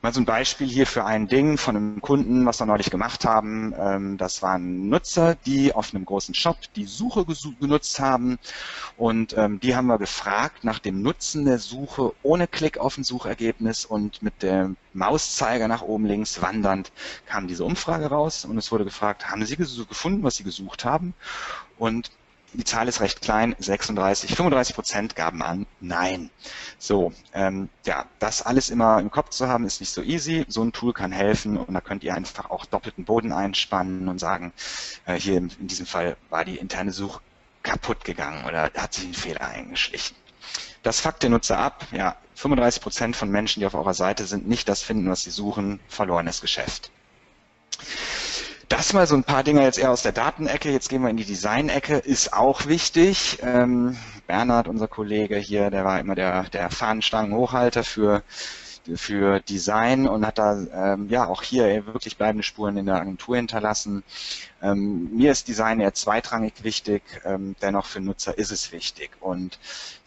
Mal 0.01 0.13
so 0.13 0.21
ein 0.21 0.25
Beispiel 0.25 0.67
hier 0.67 0.87
für 0.87 1.03
ein 1.03 1.27
Ding 1.27 1.57
von 1.57 1.75
einem 1.75 2.01
Kunden, 2.01 2.45
was 2.45 2.61
wir 2.61 2.65
neulich 2.65 2.89
gemacht 2.89 3.25
haben. 3.25 3.73
Ähm, 3.77 4.17
das 4.17 4.41
waren 4.41 4.87
Nutzer, 4.87 5.35
die 5.45 5.75
auf 5.75 5.93
einem 5.93 6.05
großen 6.05 6.33
Shop 6.33 6.55
die 6.77 6.85
Suche 6.85 7.25
genutzt 7.59 7.99
haben 7.99 8.39
und 8.95 9.35
ähm, 9.37 9.59
die 9.59 9.75
haben 9.75 9.87
wir 9.87 9.97
gefragt 9.97 10.63
nach 10.63 10.79
dem 10.79 11.01
Nutzen 11.01 11.43
der 11.43 11.59
Suche 11.59 12.13
ohne 12.23 12.47
Klick 12.47 12.77
auf 12.77 12.97
ein 12.97 13.03
Suchergebnis 13.03 13.83
und 13.83 14.23
mit 14.23 14.41
dem 14.41 14.77
Mauszeiger 14.93 15.67
nach 15.67 15.81
oben 15.81 16.05
links 16.05 16.41
wandernd 16.41 16.93
kam 17.25 17.49
diese 17.49 17.65
Umfrage 17.65 18.05
raus 18.05 18.45
und 18.45 18.57
es 18.57 18.71
wurde 18.71 18.85
gefragt, 18.85 19.29
haben 19.29 19.45
Sie 19.45 19.57
gefunden, 19.57 20.23
was 20.23 20.37
Sie 20.37 20.45
gesucht 20.45 20.85
haben? 20.85 21.13
Und 21.77 22.09
die 22.53 22.63
Zahl 22.63 22.87
ist 22.87 23.01
recht 23.01 23.21
klein, 23.21 23.55
36, 23.59 24.35
35 24.35 24.75
Prozent 24.75 25.15
gaben 25.15 25.41
an, 25.41 25.65
nein. 25.79 26.29
So, 26.77 27.13
ähm, 27.33 27.69
ja, 27.85 28.05
das 28.19 28.41
alles 28.41 28.69
immer 28.69 28.99
im 28.99 29.11
Kopf 29.11 29.29
zu 29.29 29.47
haben, 29.47 29.65
ist 29.65 29.79
nicht 29.79 29.91
so 29.93 30.01
easy. 30.01 30.45
So 30.47 30.63
ein 30.63 30.71
Tool 30.71 30.93
kann 30.93 31.11
helfen 31.11 31.57
und 31.57 31.73
da 31.73 31.81
könnt 31.81 32.03
ihr 32.03 32.13
einfach 32.15 32.49
auch 32.49 32.65
doppelten 32.65 33.05
Boden 33.05 33.31
einspannen 33.31 34.07
und 34.07 34.19
sagen, 34.19 34.53
äh, 35.05 35.15
hier 35.15 35.37
in 35.37 35.67
diesem 35.67 35.85
Fall 35.85 36.17
war 36.29 36.45
die 36.45 36.57
interne 36.57 36.91
Suche 36.91 37.21
kaputt 37.63 38.03
gegangen 38.05 38.45
oder 38.45 38.71
hat 38.75 38.93
sich 38.93 39.05
ein 39.05 39.13
Fehler 39.13 39.41
eingeschlichen. 39.47 40.15
Das 40.81 41.01
fuckt 41.01 41.23
der 41.23 41.29
Nutzer 41.29 41.57
ab. 41.57 41.85
Ja, 41.91 42.15
35 42.35 42.81
Prozent 42.81 43.15
von 43.15 43.29
Menschen, 43.29 43.59
die 43.59 43.65
auf 43.65 43.73
eurer 43.73 43.93
Seite 43.93 44.25
sind, 44.25 44.47
nicht 44.47 44.69
das 44.69 44.81
finden, 44.81 45.09
was 45.09 45.23
sie 45.23 45.31
suchen, 45.31 45.79
verlorenes 45.89 46.41
Geschäft. 46.41 46.89
Das 48.69 48.93
mal 48.93 49.07
so 49.07 49.15
ein 49.15 49.23
paar 49.23 49.43
Dinge 49.43 49.63
jetzt 49.63 49.79
eher 49.79 49.89
aus 49.89 50.03
der 50.03 50.11
Datenecke. 50.11 50.71
Jetzt 50.71 50.89
gehen 50.89 51.01
wir 51.01 51.09
in 51.09 51.17
die 51.17 51.25
Design-Ecke. 51.25 51.97
Ist 51.97 52.33
auch 52.33 52.67
wichtig. 52.67 53.39
Ähm, 53.41 53.97
Bernhard, 54.27 54.67
unser 54.67 54.87
Kollege 54.87 55.37
hier, 55.37 55.71
der 55.71 55.83
war 55.85 55.99
immer 55.99 56.13
der, 56.13 56.43
der 56.43 56.69
Fahnenstangenhochhalter 56.69 57.83
für 57.83 58.21
für 58.95 59.39
Design 59.41 60.07
und 60.07 60.25
hat 60.25 60.37
da 60.37 60.93
ähm, 60.93 61.09
ja 61.09 61.27
auch 61.27 61.43
hier 61.43 61.85
wirklich 61.87 62.17
bleibende 62.17 62.43
Spuren 62.43 62.77
in 62.77 62.85
der 62.85 62.95
Agentur 62.95 63.35
hinterlassen. 63.35 64.03
Ähm, 64.61 65.09
mir 65.15 65.31
ist 65.31 65.47
Design 65.47 65.79
eher 65.79 65.93
zweitrangig 65.93 66.63
wichtig, 66.63 67.03
ähm, 67.25 67.55
dennoch 67.61 67.85
für 67.85 67.99
Nutzer 67.99 68.37
ist 68.37 68.51
es 68.51 68.71
wichtig. 68.71 69.11
Und 69.19 69.59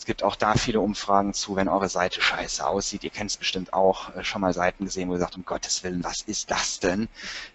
es 0.02 0.06
gibt 0.06 0.24
auch 0.24 0.34
da 0.34 0.54
viele 0.54 0.80
Umfragen 0.80 1.32
zu, 1.32 1.54
wenn 1.54 1.68
eure 1.68 1.88
Seite 1.88 2.20
scheiße 2.20 2.66
aussieht. 2.66 3.04
Ihr 3.04 3.10
kennt 3.10 3.30
es 3.30 3.36
bestimmt 3.36 3.72
auch 3.72 4.12
äh, 4.16 4.24
schon 4.24 4.40
mal 4.40 4.52
Seiten 4.52 4.84
gesehen, 4.84 5.08
wo 5.08 5.12
ihr 5.12 5.20
sagt, 5.20 5.36
um 5.36 5.44
Gottes 5.44 5.84
Willen, 5.84 6.02
was 6.02 6.22
ist 6.22 6.50
das 6.50 6.80
denn? 6.80 7.04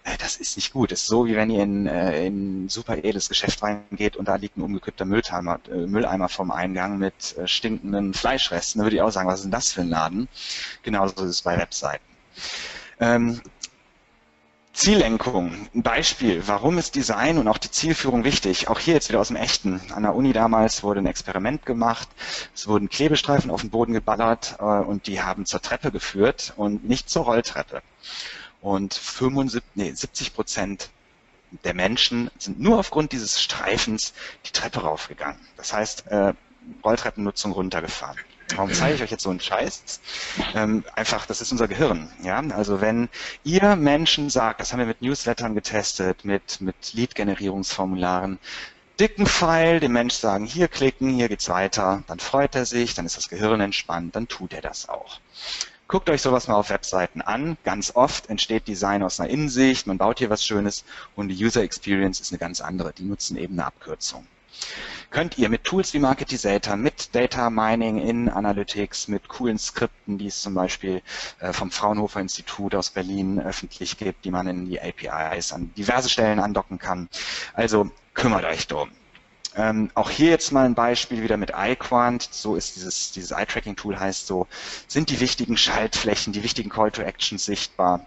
Äh, 0.02 0.16
das 0.16 0.36
ist 0.36 0.56
nicht 0.56 0.72
gut. 0.72 0.90
Es 0.90 1.02
ist 1.02 1.08
so, 1.08 1.26
wie 1.26 1.36
wenn 1.36 1.50
ihr 1.50 1.62
in, 1.62 1.86
äh, 1.86 2.24
in 2.26 2.64
ein 2.64 2.68
super 2.70 3.04
edles 3.04 3.28
Geschäft 3.28 3.62
reingeht 3.62 4.16
und 4.16 4.28
da 4.28 4.36
liegt 4.36 4.56
ein 4.56 4.62
umgekippter 4.62 5.04
Mülleimer, 5.04 5.60
äh, 5.70 5.86
Mülleimer 5.86 6.30
vom 6.30 6.50
Eingang 6.50 6.96
mit 6.96 7.36
äh, 7.36 7.46
stinkenden 7.46 8.14
Fleischresten. 8.14 8.78
Da 8.78 8.86
würde 8.86 8.96
ich 8.96 9.02
auch 9.02 9.10
sagen, 9.10 9.28
was 9.28 9.40
ist 9.40 9.44
denn 9.44 9.52
das 9.52 9.70
für 9.70 9.82
ein 9.82 9.90
Laden? 9.90 10.26
Genauso 10.82 11.22
ist 11.24 11.30
es 11.30 11.42
bei 11.42 11.58
Webseiten. 11.58 12.04
Ähm, 12.98 13.42
Ziellenkung, 14.78 15.68
ein 15.74 15.82
Beispiel. 15.82 16.46
Warum 16.46 16.78
ist 16.78 16.94
Design 16.94 17.38
und 17.38 17.48
auch 17.48 17.58
die 17.58 17.68
Zielführung 17.70 18.22
wichtig? 18.22 18.68
Auch 18.68 18.78
hier 18.78 18.94
jetzt 18.94 19.08
wieder 19.08 19.18
aus 19.18 19.26
dem 19.26 19.36
Echten. 19.36 19.80
An 19.92 20.04
der 20.04 20.14
Uni 20.14 20.32
damals 20.32 20.84
wurde 20.84 21.00
ein 21.00 21.06
Experiment 21.06 21.66
gemacht. 21.66 22.08
Es 22.54 22.68
wurden 22.68 22.88
Klebestreifen 22.88 23.50
auf 23.50 23.62
den 23.62 23.70
Boden 23.70 23.92
geballert 23.92 24.54
äh, 24.60 24.62
und 24.62 25.08
die 25.08 25.20
haben 25.20 25.46
zur 25.46 25.60
Treppe 25.60 25.90
geführt 25.90 26.52
und 26.54 26.88
nicht 26.88 27.10
zur 27.10 27.24
Rolltreppe. 27.24 27.82
Und 28.60 28.94
75, 28.94 29.68
nee, 29.74 29.90
70 29.90 30.32
Prozent 30.32 30.90
der 31.64 31.74
Menschen 31.74 32.30
sind 32.38 32.60
nur 32.60 32.78
aufgrund 32.78 33.10
dieses 33.10 33.42
Streifens 33.42 34.14
die 34.46 34.52
Treppe 34.52 34.82
raufgegangen. 34.82 35.40
Das 35.56 35.72
heißt, 35.72 36.06
äh, 36.06 36.34
Rolltreppennutzung 36.84 37.50
runtergefahren. 37.50 38.16
Warum 38.56 38.72
zeige 38.72 38.94
ich 38.94 39.02
euch 39.02 39.10
jetzt 39.10 39.22
so 39.22 39.30
einen 39.30 39.40
Scheiß? 39.40 40.00
Ähm, 40.54 40.84
einfach, 40.94 41.26
das 41.26 41.40
ist 41.40 41.52
unser 41.52 41.68
Gehirn. 41.68 42.10
Ja? 42.22 42.42
Also 42.54 42.80
wenn 42.80 43.08
ihr 43.44 43.76
Menschen 43.76 44.30
sagt, 44.30 44.60
das 44.60 44.72
haben 44.72 44.80
wir 44.80 44.86
mit 44.86 45.02
Newslettern 45.02 45.54
getestet, 45.54 46.24
mit, 46.24 46.60
mit 46.60 46.92
Lead-Generierungsformularen, 46.92 48.38
dicken 48.98 49.26
Pfeil 49.26 49.80
dem 49.80 49.92
Mensch 49.92 50.14
sagen, 50.14 50.46
hier 50.46 50.68
klicken, 50.68 51.10
hier 51.10 51.28
geht's 51.28 51.48
weiter, 51.48 52.02
dann 52.06 52.18
freut 52.18 52.54
er 52.54 52.64
sich, 52.64 52.94
dann 52.94 53.06
ist 53.06 53.16
das 53.16 53.28
Gehirn 53.28 53.60
entspannt, 53.60 54.16
dann 54.16 54.28
tut 54.28 54.52
er 54.52 54.62
das 54.62 54.88
auch. 54.88 55.20
Guckt 55.86 56.10
euch 56.10 56.20
sowas 56.20 56.48
mal 56.48 56.56
auf 56.56 56.68
Webseiten 56.70 57.22
an. 57.22 57.56
Ganz 57.64 57.92
oft 57.94 58.28
entsteht 58.28 58.68
Design 58.68 59.02
aus 59.02 59.20
einer 59.20 59.30
Innensicht, 59.30 59.86
man 59.86 59.98
baut 59.98 60.18
hier 60.18 60.30
was 60.30 60.44
Schönes 60.44 60.84
und 61.16 61.28
die 61.28 61.44
User 61.44 61.62
Experience 61.62 62.20
ist 62.20 62.32
eine 62.32 62.38
ganz 62.38 62.60
andere. 62.60 62.92
Die 62.92 63.04
nutzen 63.04 63.36
eben 63.36 63.54
eine 63.54 63.66
Abkürzung 63.66 64.26
könnt 65.10 65.38
ihr 65.38 65.48
mit 65.48 65.64
Tools 65.64 65.94
wie 65.94 65.98
Marketizator, 65.98 66.76
mit 66.76 67.14
Data 67.14 67.50
Mining 67.50 67.98
in 67.98 68.28
Analytics, 68.28 69.08
mit 69.08 69.28
coolen 69.28 69.58
Skripten, 69.58 70.18
die 70.18 70.26
es 70.26 70.42
zum 70.42 70.54
Beispiel 70.54 71.02
äh, 71.40 71.52
vom 71.52 71.70
Fraunhofer 71.70 72.20
Institut 72.20 72.74
aus 72.74 72.90
Berlin 72.90 73.40
öffentlich 73.40 73.96
gibt, 73.96 74.24
die 74.24 74.30
man 74.30 74.46
in 74.46 74.66
die 74.66 74.80
APIs 74.80 75.52
an 75.52 75.72
diverse 75.76 76.08
Stellen 76.08 76.40
andocken 76.40 76.78
kann. 76.78 77.08
Also 77.54 77.90
kümmert 78.14 78.44
euch 78.44 78.66
drum. 78.66 78.90
Ähm, 79.56 79.90
auch 79.94 80.10
hier 80.10 80.30
jetzt 80.30 80.52
mal 80.52 80.66
ein 80.66 80.76
Beispiel 80.76 81.22
wieder 81.22 81.36
mit 81.36 81.52
iQuant. 81.56 82.28
So 82.30 82.54
ist 82.54 82.76
dieses, 82.76 83.10
dieses 83.10 83.32
Eye-Tracking-Tool 83.32 83.98
heißt 83.98 84.26
so, 84.26 84.46
sind 84.86 85.10
die 85.10 85.18
wichtigen 85.18 85.56
Schaltflächen, 85.56 86.32
die 86.32 86.44
wichtigen 86.44 86.70
Call-to-Actions 86.70 87.44
sichtbar. 87.44 88.06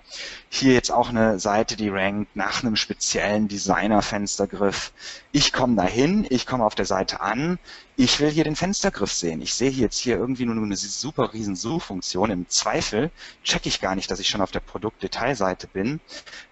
Hier 0.53 0.73
jetzt 0.73 0.91
auch 0.91 1.07
eine 1.07 1.39
Seite, 1.39 1.77
die 1.77 1.87
rankt 1.87 2.35
nach 2.35 2.61
einem 2.61 2.75
speziellen 2.75 3.47
Designer-Fenstergriff. 3.47 4.91
Ich 5.31 5.53
komme 5.53 5.77
dahin, 5.77 6.27
ich 6.29 6.45
komme 6.45 6.65
auf 6.65 6.75
der 6.75 6.85
Seite 6.85 7.21
an, 7.21 7.57
ich 7.95 8.19
will 8.19 8.29
hier 8.29 8.43
den 8.43 8.57
Fenstergriff 8.57 9.13
sehen. 9.13 9.41
Ich 9.41 9.53
sehe 9.53 9.69
jetzt 9.69 9.97
hier 9.97 10.17
irgendwie 10.17 10.45
nur 10.45 10.61
eine 10.61 10.75
super 10.75 11.31
riesen 11.31 11.55
Suchfunktion. 11.55 12.31
Im 12.31 12.49
Zweifel 12.49 13.11
checke 13.45 13.69
ich 13.69 13.79
gar 13.79 13.95
nicht, 13.95 14.11
dass 14.11 14.19
ich 14.19 14.27
schon 14.27 14.41
auf 14.41 14.51
der 14.51 14.59
Produktdetailseite 14.59 15.67
bin. 15.67 16.01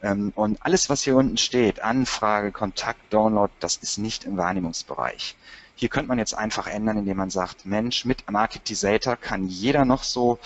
Ähm, 0.02 0.32
und 0.34 0.66
alles, 0.66 0.90
was 0.90 1.04
hier 1.04 1.18
unten 1.18 1.38
steht, 1.38 1.82
Anfrage, 1.82 2.54
Kontakt, 2.54 3.02
Download, 3.12 3.52
das 3.60 3.76
ist 3.76 3.98
nicht 3.98 4.24
im 4.24 4.38
Wahrnehmungsbereich. 4.38 5.36
Hier 5.80 5.88
könnte 5.88 6.10
man 6.10 6.20
jetzt 6.20 6.34
einfach 6.34 6.68
ändern, 6.68 6.98
indem 6.98 7.16
man 7.16 7.30
sagt, 7.30 7.66
Mensch, 7.66 8.04
mit 8.04 8.30
Marketizator 8.30 9.16
kann 9.16 9.48
jeder 9.48 9.86
noch 9.86 10.04
so 10.04 10.38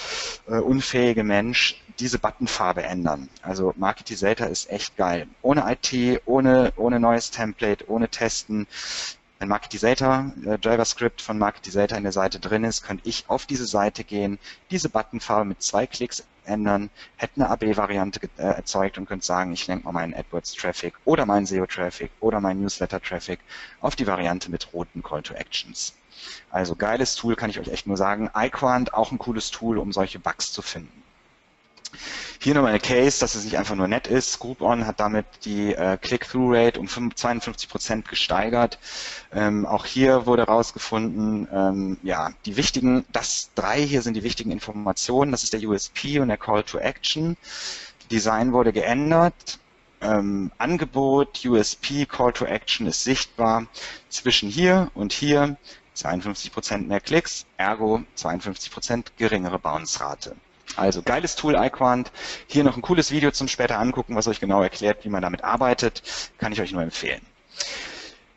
äh, 0.48 0.58
unfähige 0.58 1.24
Mensch 1.24 1.82
diese 1.98 2.20
Buttonfarbe 2.20 2.84
ändern. 2.84 3.30
Also 3.42 3.74
Marketizator 3.76 4.46
ist 4.46 4.70
echt 4.70 4.96
geil. 4.96 5.26
Ohne 5.42 5.66
IT, 5.72 6.22
ohne, 6.26 6.72
ohne 6.76 7.00
neues 7.00 7.32
Template, 7.32 7.90
ohne 7.90 8.10
Testen 8.10 8.68
wenn 9.44 9.50
Marketizator, 9.50 10.32
äh, 10.46 10.58
JavaScript 10.62 11.22
von 11.22 11.38
Marketizator 11.38 11.98
in 11.98 12.04
der 12.04 12.14
Seite 12.14 12.40
drin 12.40 12.64
ist, 12.64 12.82
könnte 12.82 13.10
ich 13.10 13.26
auf 13.28 13.46
diese 13.46 13.66
Seite 13.66 14.06
gehen, 14.06 14.40
diese 14.72 14.88
Buttonfarbe 14.88 15.44
mit 15.44 15.62
zwei 15.62 15.86
Klicks 15.86 16.24
ändern, 16.46 16.90
hätte 17.18 17.36
eine 17.36 17.50
AB-Variante 17.50 18.22
äh, 18.38 18.42
erzeugt 18.42 18.98
und 18.98 19.06
könnte 19.06 19.26
sagen, 19.26 19.52
ich 19.52 19.68
lenke 19.68 19.84
mal 19.84 19.92
meinen 19.92 20.14
AdWords-Traffic 20.14 20.94
oder 21.04 21.26
meinen 21.26 21.46
SEO-Traffic 21.46 22.12
oder 22.22 22.40
meinen 22.40 22.62
Newsletter-Traffic 22.62 23.42
auf 23.82 23.98
die 23.98 24.08
Variante 24.08 24.50
mit 24.50 24.72
roten 24.72 25.04
Call-to-Actions. 25.04 25.94
Also 26.50 26.78
geiles 26.78 27.16
Tool, 27.16 27.36
kann 27.36 27.50
ich 27.50 27.60
euch 27.60 27.68
echt 27.68 27.86
nur 27.86 27.98
sagen. 27.98 28.30
iQuant, 28.34 28.94
auch 28.94 29.12
ein 29.12 29.18
cooles 29.18 29.52
Tool, 29.52 29.78
um 29.78 29.92
solche 29.92 30.20
Bugs 30.20 30.54
zu 30.54 30.62
finden. 30.62 31.03
Hier 32.40 32.54
nochmal 32.54 32.72
eine 32.72 32.80
Case, 32.80 33.20
dass 33.20 33.36
es 33.36 33.44
nicht 33.46 33.58
einfach 33.58 33.76
nur 33.76 33.88
nett 33.88 34.08
ist. 34.08 34.40
Groupon 34.40 34.86
hat 34.86 35.00
damit 35.00 35.26
die 35.46 35.74
äh, 35.74 35.98
Click-Through-Rate 35.98 36.80
um 36.80 36.88
52 36.88 37.70
Prozent 37.70 38.08
gesteigert. 38.08 38.80
Ähm, 39.34 39.66
auch 39.66 39.86
hier 39.86 40.26
wurde 40.26 40.44
herausgefunden, 40.44 41.48
ähm, 41.52 41.98
ja, 42.04 42.32
die 42.46 42.58
wichtigen, 42.58 43.06
das 43.12 43.52
drei 43.56 43.82
hier 43.82 44.02
sind 44.02 44.16
die 44.16 44.24
wichtigen 44.24 44.52
Informationen. 44.52 45.32
Das 45.32 45.44
ist 45.44 45.54
der 45.54 45.62
USP 45.62 46.20
und 46.20 46.28
der 46.28 46.38
Call 46.38 46.64
to 46.64 46.78
Action. 46.78 47.38
Design 48.12 48.54
wurde 48.54 48.74
geändert. 48.74 49.60
Ähm, 50.02 50.52
Angebot, 50.58 51.46
USP, 51.46 52.06
Call 52.06 52.34
to 52.34 52.46
Action 52.46 52.88
ist 52.88 53.04
sichtbar. 53.04 53.68
Zwischen 54.10 54.50
hier 54.50 54.92
und 54.96 55.14
hier 55.14 55.56
52% 55.96 56.88
mehr 56.88 57.00
Klicks, 57.00 57.46
ergo 57.58 58.04
52% 58.18 59.06
geringere 59.18 59.60
Bounce-Rate. 59.60 60.36
Also 60.76 61.02
geiles 61.04 61.36
Tool 61.36 61.56
iQuant. 61.56 62.12
Hier 62.48 62.64
noch 62.64 62.76
ein 62.76 62.82
cooles 62.82 63.12
Video 63.12 63.32
zum 63.32 63.48
später 63.48 63.80
angucken, 63.80 64.16
was 64.16 64.28
euch 64.28 64.40
genau 64.40 64.64
erklärt, 64.64 65.06
wie 65.06 65.10
man 65.10 65.22
damit 65.22 65.44
arbeitet. 65.44 66.02
Kann 66.38 66.52
ich 66.52 66.62
euch 66.62 66.72
nur 66.72 66.82
empfehlen. 66.82 67.22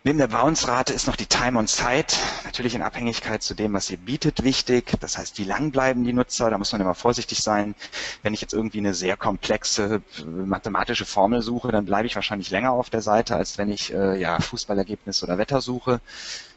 Neben 0.06 0.18
der 0.18 0.28
Bounce-Rate 0.28 0.92
ist 0.92 1.08
noch 1.08 1.16
die 1.16 1.26
Time 1.26 1.58
on 1.58 1.66
Site, 1.66 2.14
natürlich 2.44 2.76
in 2.76 2.82
Abhängigkeit 2.82 3.42
zu 3.42 3.54
dem, 3.54 3.72
was 3.72 3.90
ihr 3.90 3.96
bietet, 3.96 4.44
wichtig. 4.44 4.92
Das 5.00 5.18
heißt, 5.18 5.36
wie 5.38 5.42
lang 5.42 5.72
bleiben 5.72 6.04
die 6.04 6.12
Nutzer? 6.12 6.48
Da 6.48 6.58
muss 6.58 6.70
man 6.70 6.80
immer 6.80 6.94
vorsichtig 6.94 7.40
sein. 7.42 7.74
Wenn 8.22 8.32
ich 8.32 8.40
jetzt 8.40 8.54
irgendwie 8.54 8.78
eine 8.78 8.94
sehr 8.94 9.16
komplexe 9.16 10.00
äh, 10.18 10.22
mathematische 10.22 11.06
Formel 11.06 11.42
suche, 11.42 11.72
dann 11.72 11.86
bleibe 11.86 12.06
ich 12.06 12.14
wahrscheinlich 12.14 12.50
länger 12.50 12.70
auf 12.70 12.88
der 12.88 13.02
Seite, 13.02 13.34
als 13.34 13.58
wenn 13.58 13.68
ich 13.68 13.92
äh, 13.92 14.20
ja 14.20 14.38
Fußballergebnis 14.38 15.24
oder 15.24 15.38
Wetter 15.38 15.60
suche 15.60 16.00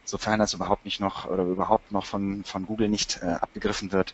sofern 0.10 0.40
das 0.40 0.54
überhaupt 0.54 0.86
nicht 0.86 1.00
noch 1.00 1.26
oder 1.26 1.44
überhaupt 1.44 1.92
noch 1.92 2.06
von, 2.06 2.44
von 2.44 2.66
Google 2.66 2.90
nicht 2.90 3.20
äh, 3.22 3.28
abgegriffen 3.28 3.92
wird, 3.92 4.14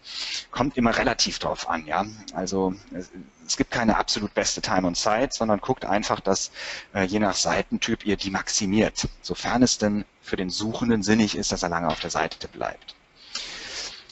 kommt 0.52 0.78
immer 0.78 0.98
relativ 0.98 1.40
drauf 1.40 1.70
an, 1.70 1.86
ja. 1.86 2.06
Also 2.34 2.74
es, 2.94 3.12
es 3.48 3.58
gibt 3.58 3.72
keine 3.72 3.98
absolut 3.98 4.34
beste 4.34 4.62
Time 4.62 4.88
on 4.88 4.96
Site, 4.96 5.30
sondern 5.32 5.60
guckt 5.60 5.86
einfach, 5.86 6.20
dass 6.20 6.52
äh, 6.94 7.04
je 7.04 7.20
nach 7.20 7.36
Seitentyp 7.36 8.06
ihr 8.06 8.18
die 8.18 8.32
maximiert, 8.32 9.08
sofern 9.22 9.64
es 9.64 9.78
denn 9.78 10.06
für 10.22 10.36
den 10.36 10.50
Suchenden 10.50 11.04
sinnig 11.04 11.36
ist, 11.36 11.52
dass 11.52 11.64
er 11.64 11.70
lange 11.70 11.88
auf 11.88 12.00
der 12.00 12.10
Seite 12.10 12.48
bleibt. 12.48 12.96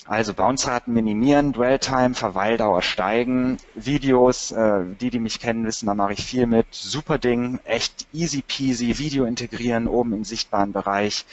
Also 0.06 0.34
Bounce-Raten 0.34 0.92
minimieren, 0.92 1.54
Dwell-Time, 1.54 2.14
Verweildauer 2.14 2.82
steigen, 2.82 3.58
Videos, 3.74 4.52
äh, 4.52 4.84
die, 5.00 5.10
die 5.10 5.20
mich 5.20 5.40
kennen, 5.40 5.66
wissen, 5.66 5.86
da 5.86 5.96
mache 5.96 6.12
ich 6.14 6.26
viel 6.26 6.46
mit. 6.46 6.68
Super 6.72 7.18
Ding, 7.18 7.60
echt 7.64 8.06
easy 8.12 8.42
peasy, 8.46 8.98
Video 8.98 9.24
integrieren, 9.24 9.88
oben 9.88 10.12
im 10.12 10.26
sichtbaren 10.26 10.74
Bereich, 10.74 11.26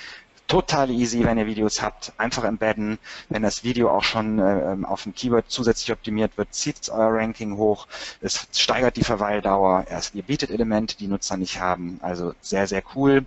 total 0.50 0.90
easy, 0.90 1.24
wenn 1.24 1.38
ihr 1.38 1.46
Videos 1.46 1.80
habt. 1.80 2.12
Einfach 2.18 2.42
embedden. 2.42 2.98
Wenn 3.28 3.42
das 3.42 3.62
Video 3.62 3.88
auch 3.88 4.02
schon 4.02 4.40
äh, 4.40 4.72
ähm, 4.72 4.84
auf 4.84 5.04
dem 5.04 5.14
Keyword 5.14 5.44
zusätzlich 5.48 5.92
optimiert 5.92 6.36
wird, 6.36 6.52
zieht 6.52 6.90
euer 6.90 7.14
Ranking 7.14 7.56
hoch. 7.56 7.86
Es 8.20 8.48
steigert 8.52 8.96
die 8.96 9.04
Verweildauer. 9.04 9.86
Erst, 9.88 10.16
ihr 10.16 10.24
bietet 10.24 10.50
Elemente, 10.50 10.96
die 10.96 11.06
Nutzer 11.06 11.36
nicht 11.36 11.60
haben. 11.60 12.00
Also 12.02 12.34
sehr, 12.40 12.66
sehr 12.66 12.82
cool. 12.96 13.24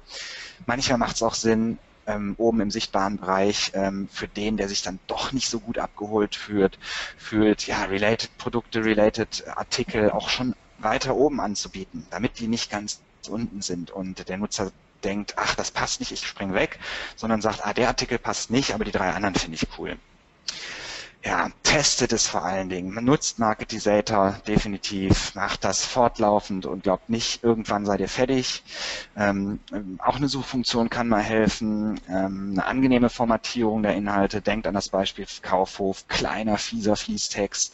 Manchmal 0.66 0.98
macht 0.98 1.16
es 1.16 1.24
auch 1.24 1.34
Sinn, 1.34 1.78
ähm, 2.08 2.36
oben 2.38 2.60
im 2.60 2.72
sichtbaren 2.72 3.18
Bereich 3.18 3.72
ähm, 3.74 4.10
für 4.12 4.28
den, 4.28 4.58
der 4.58 4.68
sich 4.68 4.82
dann 4.82 5.00
doch 5.08 5.32
nicht 5.32 5.48
so 5.48 5.62
gut 5.62 5.78
abgeholt 5.78 6.36
fühlt, 6.36 6.78
fühlt, 7.18 7.66
ja, 7.66 7.86
related 7.86 8.38
Produkte, 8.38 8.84
related 8.84 9.48
Artikel 9.56 10.12
auch 10.12 10.28
schon 10.28 10.56
weiter 10.80 11.16
oben 11.16 11.40
anzubieten, 11.40 12.06
damit 12.10 12.40
die 12.40 12.48
nicht 12.50 12.70
ganz 12.70 13.00
unten 13.30 13.62
sind 13.62 13.92
und 13.92 14.28
der 14.28 14.38
Nutzer 14.38 14.74
denkt, 15.04 15.34
ach, 15.38 15.56
das 15.56 15.72
passt 15.72 16.00
nicht, 16.00 16.12
ich 16.12 16.26
spring 16.26 16.54
weg, 16.54 16.80
sondern 17.16 17.42
sagt, 17.42 17.66
ah, 17.66 17.74
der 17.74 17.88
Artikel 17.88 18.18
passt 18.18 18.52
nicht, 18.52 18.74
aber 18.74 18.86
die 18.86 18.92
drei 18.92 19.12
anderen 19.12 19.36
finde 19.36 19.56
ich 19.56 19.68
cool 19.78 19.98
ja, 21.26 21.50
testet 21.64 22.12
es 22.12 22.28
vor 22.28 22.44
allen 22.44 22.68
Dingen. 22.68 22.94
Man 22.94 23.06
nutzt 23.06 23.40
Marketisator 23.40 24.36
definitiv, 24.46 25.34
macht 25.36 25.64
das 25.64 25.86
fortlaufend 25.86 26.66
und 26.66 26.84
glaubt 26.84 27.10
nicht, 27.10 27.44
irgendwann 27.44 27.86
seid 27.86 28.02
ihr 28.02 28.10
fertig. 28.10 28.62
Ähm, 29.16 29.60
auch 30.00 30.18
eine 30.18 30.28
Suchfunktion 30.28 30.90
kann 30.90 31.08
mal 31.08 31.22
helfen. 31.22 32.00
Ähm, 32.10 32.50
eine 32.52 32.66
angenehme 32.66 33.10
Formatierung 33.10 33.84
der 33.84 33.96
Inhalte. 33.96 34.42
Denkt 34.42 34.68
an 34.68 34.74
das 34.74 34.90
Beispiel 34.90 35.26
Kaufhof, 35.42 36.10
kleiner, 36.10 36.58
fieser 36.58 36.98
Fließtext. 36.98 37.74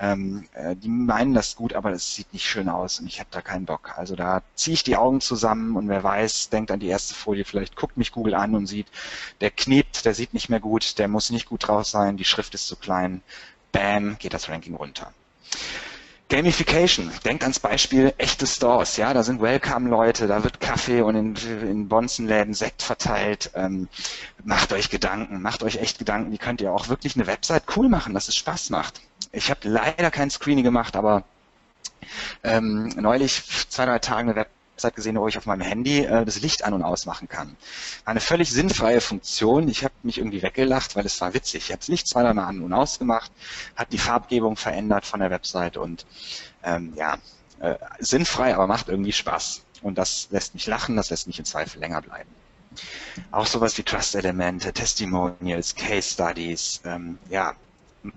Ähm, 0.00 0.48
äh, 0.54 0.74
die 0.74 0.88
meinen 0.88 1.32
das 1.32 1.54
gut, 1.54 1.74
aber 1.74 1.92
es 1.92 2.16
sieht 2.16 2.32
nicht 2.32 2.48
schön 2.48 2.68
aus 2.68 2.98
und 2.98 3.06
ich 3.06 3.20
habe 3.20 3.30
da 3.30 3.40
keinen 3.40 3.66
Bock. 3.66 3.96
Also 3.98 4.16
da 4.16 4.42
ziehe 4.56 4.74
ich 4.74 4.82
die 4.82 4.96
Augen 4.96 5.20
zusammen 5.20 5.76
und 5.76 5.88
wer 5.88 6.02
weiß, 6.02 6.48
denkt 6.48 6.72
an 6.72 6.80
die 6.80 6.88
erste 6.88 7.14
Folie, 7.14 7.44
vielleicht 7.44 7.76
guckt 7.76 7.96
mich 7.96 8.10
Google 8.10 8.34
an 8.34 8.56
und 8.56 8.66
sieht, 8.66 8.88
der 9.40 9.52
kniept, 9.52 10.04
der 10.04 10.14
sieht 10.14 10.34
nicht 10.34 10.48
mehr 10.48 10.60
gut, 10.60 10.98
der 10.98 11.06
muss 11.06 11.30
nicht 11.30 11.46
gut 11.46 11.68
draus 11.68 11.92
sein, 11.92 12.16
die 12.16 12.24
Schrift 12.24 12.54
ist 12.54 12.66
zu 12.66 12.79
klein, 12.80 13.22
bam, 13.72 14.16
geht 14.18 14.34
das 14.34 14.48
Ranking 14.48 14.74
runter. 14.74 15.12
Gamification. 16.30 17.10
Denkt 17.24 17.42
ans 17.42 17.58
Beispiel 17.58 18.14
echte 18.16 18.46
Stores. 18.46 18.96
Ja, 18.96 19.12
da 19.12 19.24
sind 19.24 19.42
Welcome-Leute, 19.42 20.28
da 20.28 20.44
wird 20.44 20.60
Kaffee 20.60 21.02
und 21.02 21.16
in, 21.16 21.36
in 21.68 21.88
Bonzenläden 21.88 22.54
Sekt 22.54 22.82
verteilt. 22.82 23.50
Ähm, 23.54 23.88
macht 24.44 24.72
euch 24.72 24.90
Gedanken, 24.90 25.42
macht 25.42 25.64
euch 25.64 25.78
echt 25.78 25.98
Gedanken. 25.98 26.30
Wie 26.30 26.38
könnt 26.38 26.60
ihr 26.60 26.72
auch 26.72 26.88
wirklich 26.88 27.16
eine 27.16 27.26
Website 27.26 27.64
cool 27.76 27.88
machen, 27.88 28.14
dass 28.14 28.28
es 28.28 28.36
Spaß 28.36 28.70
macht. 28.70 29.00
Ich 29.32 29.50
habe 29.50 29.68
leider 29.68 30.10
kein 30.12 30.30
Screening 30.30 30.64
gemacht, 30.64 30.94
aber 30.94 31.24
ähm, 32.44 32.88
neulich 32.96 33.42
zwei, 33.68 33.86
drei 33.86 33.98
Tage 33.98 34.30
eine 34.30 34.36
Website 34.36 34.59
Website 34.80 34.96
gesehen, 34.96 35.16
wo 35.16 35.28
ich 35.28 35.36
auf 35.36 35.44
meinem 35.44 35.60
Handy 35.60 36.04
äh, 36.04 36.24
das 36.24 36.40
Licht 36.40 36.64
an- 36.64 36.72
und 36.72 36.82
ausmachen 36.82 37.28
kann. 37.28 37.56
Eine 38.06 38.20
völlig 38.20 38.50
sinnfreie 38.50 39.02
Funktion. 39.02 39.68
Ich 39.68 39.84
habe 39.84 39.92
mich 40.02 40.18
irgendwie 40.18 40.42
weggelacht, 40.42 40.96
weil 40.96 41.04
es 41.04 41.20
war 41.20 41.34
witzig. 41.34 41.64
Ich 41.64 41.70
habe 41.70 41.80
das 41.80 41.88
Licht 41.88 42.08
zweimal 42.08 42.38
an 42.38 42.62
und 42.62 42.72
ausgemacht, 42.72 43.30
hat 43.76 43.92
die 43.92 43.98
Farbgebung 43.98 44.56
verändert 44.56 45.04
von 45.04 45.20
der 45.20 45.30
Website 45.30 45.76
und 45.76 46.06
ähm, 46.64 46.94
ja, 46.96 47.18
äh, 47.60 47.74
sinnfrei, 47.98 48.54
aber 48.54 48.66
macht 48.66 48.88
irgendwie 48.88 49.12
Spaß. 49.12 49.62
Und 49.82 49.98
das 49.98 50.28
lässt 50.30 50.54
mich 50.54 50.66
lachen, 50.66 50.96
das 50.96 51.10
lässt 51.10 51.26
mich 51.26 51.38
in 51.38 51.44
Zweifel 51.44 51.78
länger 51.78 52.00
bleiben. 52.00 52.30
Auch 53.32 53.46
sowas 53.46 53.76
wie 53.76 53.82
Trust-Elemente, 53.82 54.72
Testimonials, 54.72 55.74
Case 55.74 56.14
Studies, 56.14 56.80
ähm, 56.84 57.18
ja, 57.28 57.54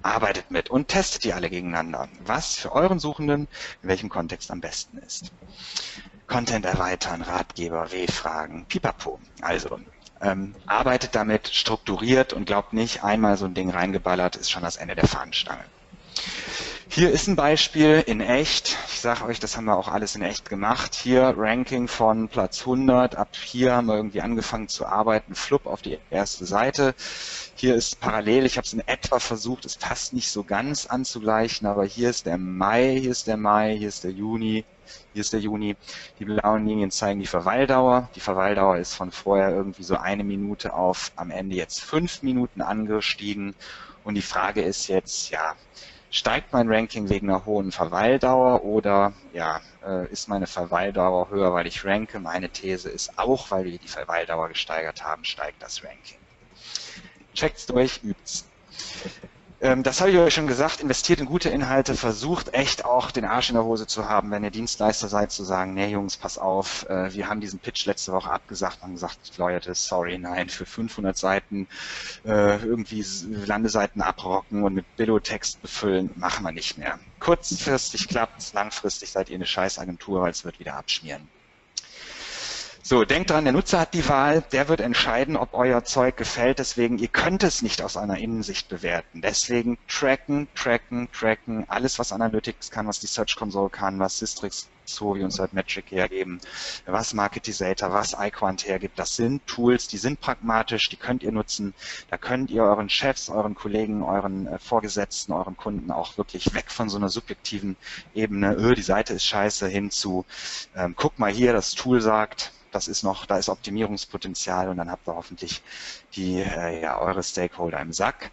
arbeitet 0.02 0.50
mit 0.50 0.70
und 0.70 0.88
testet 0.88 1.26
die 1.26 1.34
alle 1.34 1.50
gegeneinander, 1.50 2.08
was 2.26 2.56
für 2.56 2.72
euren 2.72 3.00
Suchenden 3.00 3.48
in 3.82 3.90
welchem 3.90 4.08
Kontext 4.08 4.50
am 4.50 4.62
besten 4.62 5.00
ist. 5.00 5.32
Content 6.28 6.66
erweitern, 6.66 7.22
Ratgeber, 7.22 7.92
W-Fragen, 7.92 8.66
pipapo. 8.66 9.20
Also 9.42 9.80
ähm, 10.22 10.56
arbeitet 10.66 11.16
damit 11.16 11.50
strukturiert 11.50 12.34
und 12.34 12.46
glaubt 12.46 12.74
nicht, 12.74 13.04
einmal 13.04 13.38
so 13.38 13.46
ein 13.46 13.54
Ding 13.54 13.70
reingeballert 13.70 14.36
ist 14.36 14.52
schon 14.52 14.64
das 14.64 14.78
Ende 14.78 14.96
der 14.96 15.08
Fahnenstange. 15.08 15.64
Hier 16.96 17.10
ist 17.10 17.28
ein 17.28 17.36
Beispiel 17.36 18.04
in 18.06 18.22
echt. 18.22 18.78
Ich 18.88 19.00
sage 19.00 19.26
euch, 19.26 19.40
das 19.40 19.58
haben 19.58 19.66
wir 19.66 19.76
auch 19.76 19.88
alles 19.88 20.16
in 20.16 20.22
echt 20.22 20.48
gemacht. 20.48 20.94
Hier 20.94 21.34
Ranking 21.36 21.88
von 21.88 22.30
Platz 22.30 22.60
100. 22.60 23.16
Ab 23.16 23.30
hier 23.36 23.74
haben 23.74 23.88
wir 23.88 23.96
irgendwie 23.96 24.22
angefangen 24.22 24.68
zu 24.68 24.86
arbeiten. 24.86 25.34
Flupp 25.34 25.66
auf 25.66 25.82
die 25.82 25.98
erste 26.12 26.46
Seite. 26.46 26.94
Hier 27.56 27.74
ist 27.74 28.00
parallel. 28.00 28.46
Ich 28.46 28.58
habe 28.58 28.66
es 28.66 28.74
in 28.74 28.88
etwa 28.88 29.18
versucht. 29.18 29.66
Es 29.66 29.76
passt 29.76 30.14
nicht 30.14 30.30
so 30.30 30.44
ganz 30.44 30.86
anzugleichen, 30.86 31.66
aber 31.66 31.84
hier 31.84 32.12
ist 32.12 32.28
der 32.28 32.38
Mai, 32.38 33.00
hier 33.02 33.12
ist 33.12 33.26
der 33.26 33.38
Mai, 33.38 33.76
hier 33.76 33.88
ist 33.90 34.04
der 34.04 34.12
Juni, 34.12 34.64
hier 35.14 35.22
ist 35.22 35.34
der 35.34 35.40
Juni. 35.40 35.76
Die 36.20 36.26
blauen 36.26 36.66
Linien 36.66 36.92
zeigen 36.92 37.20
die 37.20 37.28
Verweildauer. 37.28 38.10
Die 38.16 38.20
Verweildauer 38.20 38.78
ist 38.78 38.96
von 38.96 39.12
vorher 39.12 39.50
irgendwie 39.50 39.84
so 39.84 39.98
eine 39.98 40.24
Minute 40.24 40.74
auf 40.74 41.12
am 41.16 41.32
Ende 41.32 41.56
jetzt 41.56 41.82
fünf 41.82 42.24
Minuten 42.24 42.62
angestiegen. 42.62 43.56
Und 44.04 44.16
die 44.16 44.22
Frage 44.22 44.62
ist 44.62 44.88
jetzt, 44.88 45.30
ja, 45.30 45.56
steigt 46.14 46.54
mein 46.54 46.72
Ranking 46.72 47.10
wegen 47.10 47.30
einer 47.30 47.46
hohen 47.46 47.72
Verweildauer 47.72 48.64
oder 48.64 49.14
ja, 49.34 49.62
äh, 49.86 50.08
ist 50.12 50.30
meine 50.30 50.48
Verweildauer 50.48 51.30
höher, 51.30 51.54
weil 51.54 51.68
ich 51.68 51.84
ranke? 51.84 52.20
Meine 52.20 52.50
These 52.50 52.90
ist 52.90 53.18
auch, 53.18 53.50
weil 53.50 53.66
wir 53.66 53.78
die 53.78 53.88
Verweildauer 53.88 54.50
gesteigert 54.50 55.04
haben, 55.04 55.26
steigt 55.26 55.62
das 55.62 55.84
Ranking. 55.84 56.20
Checkt's 57.34 57.66
durch, 57.66 58.02
übt's. 58.04 58.46
Ähm, 59.64 59.82
das 59.82 60.02
habe 60.02 60.12
ich 60.12 60.18
euch 60.18 60.34
schon 60.34 60.48
gesagt, 60.48 60.82
investiert 60.82 61.22
in 61.22 61.26
gute 61.26 61.48
Inhalte, 61.48 61.96
versucht 61.96 62.54
echt 62.54 62.84
auch 62.84 63.12
den 63.12 63.24
Arsch 63.24 63.48
in 63.50 63.56
der 63.56 63.64
Hose 63.64 63.88
zu 63.88 64.10
haben, 64.10 64.30
wenn 64.30 64.44
ihr 64.44 64.52
Dienstleister 64.52 65.08
seid, 65.08 65.32
zu 65.32 65.46
sagen, 65.46 65.74
nee 65.74 65.88
Jungs, 65.88 66.18
pass 66.18 66.38
auf, 66.38 66.86
äh, 66.90 67.14
wir 67.14 67.30
haben 67.30 67.40
diesen 67.40 67.60
Pitch 67.60 67.86
letzte 67.86 68.12
Woche 68.12 68.30
abgesagt 68.30 68.82
haben 68.82 68.92
gesagt, 68.92 69.38
Leute, 69.38 69.74
sorry, 69.74 70.18
nein, 70.18 70.50
für 70.50 70.66
500 70.66 71.18
Seiten 71.18 71.70
äh, 72.26 72.58
irgendwie 72.58 73.06
Landeseiten 73.46 74.02
abrocken 74.02 74.64
und 74.64 74.74
mit 74.74 74.98
Billo-Text 74.98 75.62
befüllen, 75.62 76.10
machen 76.16 76.44
wir 76.44 76.52
nicht 76.52 76.78
mehr. 76.78 77.00
Kurzfristig 77.22 78.10
klappt's, 78.10 78.52
langfristig 78.52 79.12
seid 79.12 79.30
ihr 79.30 79.36
eine 79.36 79.46
Scheißagentur, 79.46 80.24
weil 80.24 80.32
es 80.32 80.44
wird 80.44 80.60
wieder 80.60 80.76
abschmieren. 80.76 81.30
So, 82.86 83.06
denkt 83.06 83.30
dran, 83.30 83.46
der 83.46 83.54
Nutzer 83.54 83.80
hat 83.80 83.94
die 83.94 84.10
Wahl, 84.10 84.44
der 84.52 84.68
wird 84.68 84.82
entscheiden, 84.82 85.38
ob 85.38 85.54
euer 85.54 85.86
Zeug 85.86 86.18
gefällt. 86.18 86.60
Deswegen, 86.60 86.98
ihr 86.98 87.08
könnt 87.08 87.42
es 87.42 87.62
nicht 87.62 87.82
aus 87.82 87.96
einer 87.96 88.18
Innensicht 88.18 88.68
bewerten. 88.68 89.22
Deswegen 89.22 89.78
tracken, 89.88 90.50
tracken, 90.54 91.08
tracken, 91.14 91.64
alles, 91.70 91.98
was 91.98 92.12
Analytics 92.12 92.72
kann, 92.72 92.86
was 92.86 93.00
die 93.00 93.08
Search 93.08 93.38
Console 93.38 93.70
kann, 93.70 94.00
was 94.00 94.20
Systrix, 94.20 94.68
Sovi 94.84 95.24
und 95.24 95.32
Searchmetric 95.32 95.92
hergeben, 95.92 96.42
was 96.86 97.14
Marketisator, 97.14 97.94
was 97.94 98.18
iQuant 98.20 98.68
hergibt. 98.68 99.00
Das 99.00 99.16
sind 99.16 99.48
Tools, 99.48 99.88
die 99.88 99.98
sind 99.98 100.20
pragmatisch, 100.20 100.90
die 100.90 100.98
könnt 100.98 101.24
ihr 101.24 101.32
nutzen. 101.32 101.74
Da 102.10 102.18
könnt 102.18 102.52
ihr 102.52 102.64
euren 102.64 102.90
Chefs, 102.90 103.30
euren 103.30 103.56
Kollegen, 103.56 104.04
euren 104.04 104.46
äh, 104.46 104.60
Vorgesetzten, 104.60 105.32
euren 105.32 105.56
Kunden 105.56 105.90
auch 105.90 106.18
wirklich 106.18 106.54
weg 106.54 106.70
von 106.70 106.90
so 106.90 106.98
einer 106.98 107.08
subjektiven 107.08 107.78
Ebene, 108.14 108.56
öh, 108.56 108.76
die 108.76 108.82
Seite 108.82 109.14
ist 109.14 109.26
scheiße, 109.26 109.70
hin 109.70 109.90
zu, 109.90 110.26
ähm, 110.76 110.96
guck 110.98 111.18
mal 111.18 111.32
hier, 111.32 111.54
das 111.54 111.76
Tool 111.76 112.02
sagt, 112.02 112.52
das 112.74 112.88
ist 112.88 113.04
noch, 113.04 113.26
da 113.26 113.38
ist 113.38 113.50
Optimierungspotenzial 113.50 114.70
und 114.70 114.78
dann 114.78 114.92
habt 114.92 115.08
ihr 115.08 115.16
hoffentlich 115.16 115.62
die, 116.16 116.42
äh, 116.42 116.82
ja, 116.82 117.00
eure 117.00 117.24
Stakeholder 117.24 117.80
im 117.80 117.94
Sack. 117.94 118.32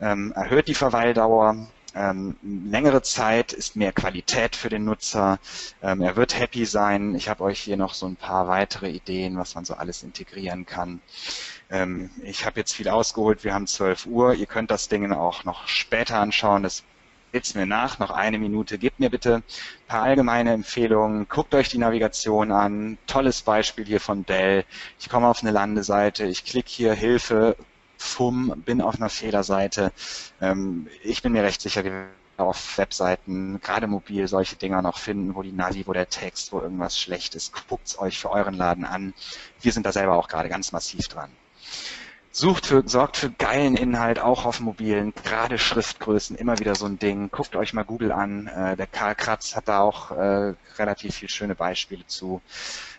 Ähm, 0.00 0.32
erhöht 0.32 0.68
die 0.68 0.74
Verweildauer, 0.74 1.68
ähm, 1.96 2.36
längere 2.42 3.00
Zeit, 3.00 3.54
ist 3.54 3.74
mehr 3.74 3.92
Qualität 3.92 4.54
für 4.54 4.68
den 4.68 4.84
Nutzer. 4.84 5.38
Ähm, 5.82 6.02
er 6.02 6.14
wird 6.14 6.38
happy 6.38 6.66
sein. 6.66 7.14
Ich 7.14 7.30
habe 7.30 7.42
euch 7.44 7.60
hier 7.60 7.78
noch 7.78 7.94
so 7.94 8.06
ein 8.06 8.16
paar 8.16 8.48
weitere 8.48 8.90
Ideen, 8.90 9.38
was 9.38 9.54
man 9.54 9.64
so 9.64 9.74
alles 9.74 10.02
integrieren 10.02 10.66
kann. 10.66 11.00
Ähm, 11.70 12.10
ich 12.22 12.44
habe 12.44 12.60
jetzt 12.60 12.74
viel 12.74 12.88
ausgeholt. 12.90 13.44
Wir 13.44 13.54
haben 13.54 13.66
12 13.66 14.06
Uhr. 14.06 14.34
Ihr 14.34 14.46
könnt 14.46 14.70
das 14.70 14.88
Ding 14.88 15.10
auch 15.12 15.44
noch 15.44 15.66
später 15.68 16.18
anschauen. 16.18 16.62
Das 16.62 16.82
Seht's 17.32 17.54
mir 17.54 17.66
nach, 17.66 17.98
noch 17.98 18.10
eine 18.10 18.38
Minute. 18.38 18.78
Gebt 18.78 19.00
mir 19.00 19.10
bitte 19.10 19.36
ein 19.36 19.42
paar 19.88 20.02
allgemeine 20.02 20.52
Empfehlungen. 20.52 21.28
Guckt 21.28 21.54
euch 21.54 21.68
die 21.68 21.78
Navigation 21.78 22.52
an. 22.52 22.98
Tolles 23.06 23.42
Beispiel 23.42 23.84
hier 23.84 24.00
von 24.00 24.24
Dell. 24.24 24.64
Ich 24.98 25.08
komme 25.08 25.28
auf 25.28 25.42
eine 25.42 25.50
Landeseite. 25.50 26.24
Ich 26.24 26.44
klicke 26.44 26.70
hier 26.70 26.94
Hilfe, 26.94 27.56
FUM, 27.98 28.62
bin 28.64 28.80
auf 28.80 28.96
einer 28.96 29.10
Fehlerseite. 29.10 29.92
Ähm, 30.40 30.88
ich 31.02 31.22
bin 31.22 31.32
mir 31.32 31.42
recht 31.42 31.60
sicher, 31.60 31.84
wir 31.84 32.08
auf 32.36 32.78
Webseiten, 32.78 33.60
gerade 33.60 33.86
mobil, 33.86 34.28
solche 34.28 34.56
Dinger 34.56 34.82
noch 34.82 34.98
finden, 34.98 35.34
wo 35.34 35.42
die 35.42 35.52
Navi, 35.52 35.86
wo 35.86 35.92
der 35.92 36.08
Text, 36.08 36.52
wo 36.52 36.60
irgendwas 36.60 36.98
schlecht 36.98 37.34
ist. 37.34 37.52
Guckt's 37.68 37.98
euch 37.98 38.18
für 38.18 38.30
euren 38.30 38.54
Laden 38.54 38.84
an. 38.84 39.14
Wir 39.60 39.72
sind 39.72 39.86
da 39.86 39.92
selber 39.92 40.16
auch 40.16 40.28
gerade 40.28 40.48
ganz 40.48 40.72
massiv 40.72 41.08
dran. 41.08 41.30
Sucht 42.38 42.66
für, 42.66 42.86
sorgt 42.86 43.16
für 43.16 43.30
geilen 43.30 43.78
Inhalt, 43.78 44.18
auch 44.18 44.44
auf 44.44 44.60
mobilen, 44.60 45.14
gerade 45.24 45.56
Schriftgrößen, 45.56 46.36
immer 46.36 46.58
wieder 46.58 46.74
so 46.74 46.84
ein 46.84 46.98
Ding. 46.98 47.30
Guckt 47.30 47.56
euch 47.56 47.72
mal 47.72 47.82
Google 47.82 48.12
an. 48.12 48.46
Äh, 48.48 48.76
der 48.76 48.86
Karl 48.86 49.14
Kratz 49.14 49.56
hat 49.56 49.68
da 49.68 49.80
auch 49.80 50.10
äh, 50.10 50.52
relativ 50.76 51.14
viel 51.14 51.30
schöne 51.30 51.54
Beispiele 51.54 52.06
zu. 52.06 52.42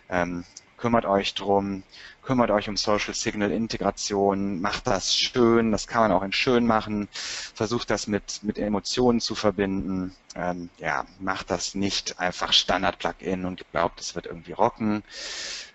Ähm, 0.08 0.42
kümmert 0.76 1.06
euch 1.06 1.34
drum, 1.34 1.84
kümmert 2.28 2.50
euch 2.50 2.68
um 2.68 2.76
Social 2.76 3.14
Signal 3.14 3.50
Integration, 3.50 4.60
macht 4.60 4.86
das 4.86 5.16
schön, 5.16 5.72
das 5.72 5.86
kann 5.86 6.02
man 6.02 6.12
auch 6.12 6.22
in 6.22 6.32
schön 6.32 6.66
machen, 6.66 7.08
versucht 7.10 7.88
das 7.88 8.06
mit, 8.06 8.40
mit 8.42 8.58
Emotionen 8.58 9.18
zu 9.22 9.34
verbinden, 9.34 10.14
ähm, 10.34 10.68
ja, 10.76 11.06
macht 11.20 11.50
das 11.50 11.74
nicht 11.74 12.20
einfach 12.20 12.52
Standard-Plugin 12.52 13.46
und 13.46 13.64
glaubt, 13.72 13.98
es 14.00 14.14
wird 14.14 14.26
irgendwie 14.26 14.52
rocken. 14.52 15.02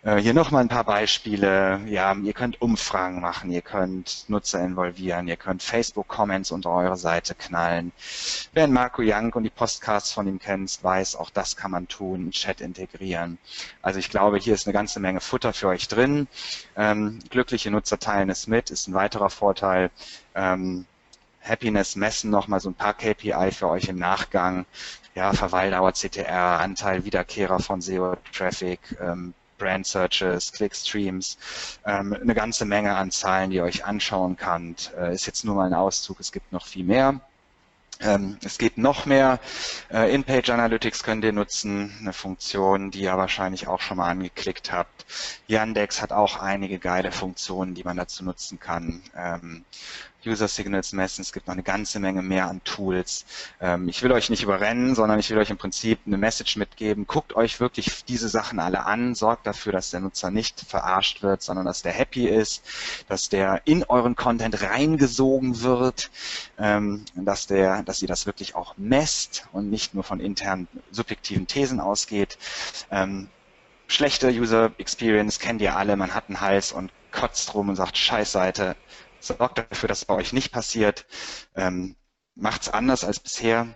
Äh, 0.03 0.17
hier 0.17 0.33
nochmal 0.33 0.61
ein 0.61 0.69
paar 0.69 0.83
Beispiele. 0.83 1.81
Ja, 1.87 2.13
ihr 2.13 2.33
könnt 2.33 2.61
Umfragen 2.61 3.21
machen, 3.21 3.49
ihr 3.51 3.61
könnt 3.61 4.25
Nutzer 4.27 4.63
involvieren, 4.63 5.29
ihr 5.29 5.37
könnt 5.37 5.63
Facebook-Comments 5.63 6.51
unter 6.51 6.71
eure 6.71 6.97
Seite 6.97 7.35
knallen. 7.35 7.93
Wer 8.51 8.67
Marco 8.67 9.01
Young 9.01 9.31
und 9.33 9.43
die 9.43 9.49
Postcards 9.49 10.11
von 10.11 10.27
ihm 10.27 10.39
kennt, 10.39 10.83
weiß, 10.83 11.15
auch 11.15 11.29
das 11.29 11.55
kann 11.55 11.71
man 11.71 11.87
tun, 11.87 12.31
Chat 12.31 12.59
integrieren. 12.59 13.37
Also 13.81 13.99
ich 13.99 14.09
glaube, 14.09 14.37
hier 14.37 14.53
ist 14.53 14.67
eine 14.67 14.73
ganze 14.73 14.99
Menge 14.99 15.21
Futter 15.21 15.53
für 15.53 15.69
euch 15.69 15.87
drin. 15.87 16.27
Ähm, 16.75 17.19
glückliche 17.29 17.71
Nutzer 17.71 17.99
teilen 17.99 18.29
es 18.29 18.47
mit, 18.47 18.69
ist 18.71 18.87
ein 18.87 18.93
weiterer 18.93 19.29
Vorteil. 19.29 19.91
Ähm, 20.35 20.85
Happiness 21.41 21.95
messen 21.95 22.29
nochmal 22.29 22.59
so 22.59 22.69
ein 22.69 22.75
paar 22.75 22.93
KPI 22.93 23.51
für 23.51 23.67
euch 23.69 23.89
im 23.89 23.97
Nachgang. 23.97 24.65
Ja, 25.15 25.33
Verweildauer, 25.33 25.93
CTR, 25.93 26.59
Anteil 26.59 27.05
Wiederkehrer 27.05 27.59
von 27.59 27.81
SEO-Traffic, 27.81 28.97
ähm, 28.99 29.33
Brand 29.57 29.85
Searches, 29.85 30.51
Clickstreams, 30.51 31.37
ähm, 31.85 32.13
eine 32.13 32.33
ganze 32.33 32.65
Menge 32.65 32.95
an 32.95 33.11
Zahlen, 33.11 33.51
die 33.51 33.57
ihr 33.57 33.63
euch 33.63 33.85
anschauen 33.85 34.35
könnt. 34.37 34.91
Äh, 34.97 35.13
ist 35.13 35.27
jetzt 35.27 35.45
nur 35.45 35.55
mal 35.55 35.67
ein 35.67 35.73
Auszug, 35.73 36.19
es 36.19 36.31
gibt 36.31 36.51
noch 36.51 36.65
viel 36.65 36.83
mehr. 36.83 37.19
Ähm, 37.99 38.37
es 38.43 38.57
geht 38.57 38.77
noch 38.77 39.05
mehr. 39.05 39.39
Äh, 39.91 40.13
In-Page 40.13 40.49
Analytics 40.49 41.03
könnt 41.03 41.23
ihr 41.23 41.31
nutzen, 41.31 41.95
eine 41.99 42.13
Funktion, 42.13 42.91
die 42.91 43.01
ihr 43.01 43.17
wahrscheinlich 43.17 43.67
auch 43.67 43.81
schon 43.81 43.97
mal 43.97 44.09
angeklickt 44.09 44.71
habt. 44.71 45.05
Yandex 45.47 46.01
hat 46.01 46.11
auch 46.11 46.37
einige 46.39 46.79
geile 46.79 47.11
Funktionen, 47.11 47.75
die 47.75 47.83
man 47.83 47.97
dazu 47.97 48.23
nutzen 48.23 48.59
kann. 48.59 49.01
User 50.25 50.47
Signals 50.47 50.93
messen. 50.93 51.21
Es 51.21 51.33
gibt 51.33 51.47
noch 51.47 51.53
eine 51.53 51.63
ganze 51.63 51.99
Menge 51.99 52.21
mehr 52.21 52.47
an 52.47 52.63
Tools. 52.63 53.25
Ähm, 53.61 53.87
ich 53.87 54.01
will 54.03 54.11
euch 54.11 54.29
nicht 54.29 54.43
überrennen, 54.43 54.95
sondern 54.95 55.19
ich 55.19 55.29
will 55.29 55.37
euch 55.37 55.49
im 55.49 55.57
Prinzip 55.57 55.99
eine 56.05 56.17
Message 56.17 56.57
mitgeben. 56.57 57.07
Guckt 57.07 57.35
euch 57.35 57.59
wirklich 57.59 58.05
diese 58.05 58.29
Sachen 58.29 58.59
alle 58.59 58.85
an. 58.85 59.15
Sorgt 59.15 59.47
dafür, 59.47 59.71
dass 59.71 59.91
der 59.91 59.99
Nutzer 59.99 60.31
nicht 60.31 60.59
verarscht 60.61 61.23
wird, 61.23 61.41
sondern 61.41 61.65
dass 61.65 61.81
der 61.81 61.91
happy 61.91 62.27
ist, 62.27 62.63
dass 63.07 63.29
der 63.29 63.61
in 63.65 63.83
euren 63.83 64.15
Content 64.15 64.61
reingesogen 64.61 65.61
wird, 65.61 66.11
ähm, 66.57 67.05
dass 67.15 67.47
der, 67.47 67.83
dass 67.83 68.01
ihr 68.01 68.07
das 68.07 68.25
wirklich 68.25 68.55
auch 68.55 68.75
messt 68.77 69.47
und 69.51 69.69
nicht 69.69 69.93
nur 69.93 70.03
von 70.03 70.19
internen 70.19 70.67
subjektiven 70.91 71.47
Thesen 71.47 71.79
ausgeht. 71.79 72.37
Ähm, 72.91 73.29
schlechte 73.87 74.29
User 74.29 74.71
Experience 74.77 75.39
kennt 75.39 75.61
ihr 75.61 75.75
alle. 75.75 75.95
Man 75.95 76.13
hat 76.13 76.25
einen 76.27 76.41
Hals 76.41 76.71
und 76.71 76.91
kotzt 77.11 77.53
rum 77.53 77.69
und 77.69 77.75
sagt 77.75 77.97
Scheißseite, 77.97 78.75
sorgt 79.27 79.57
dafür, 79.57 79.87
dass 79.89 79.99
es 79.99 80.05
bei 80.05 80.15
euch 80.15 80.33
nicht 80.33 80.51
passiert. 80.51 81.05
Ähm, 81.55 81.95
Macht 82.35 82.63
es 82.63 82.69
anders 82.69 83.03
als 83.03 83.19
bisher. 83.19 83.67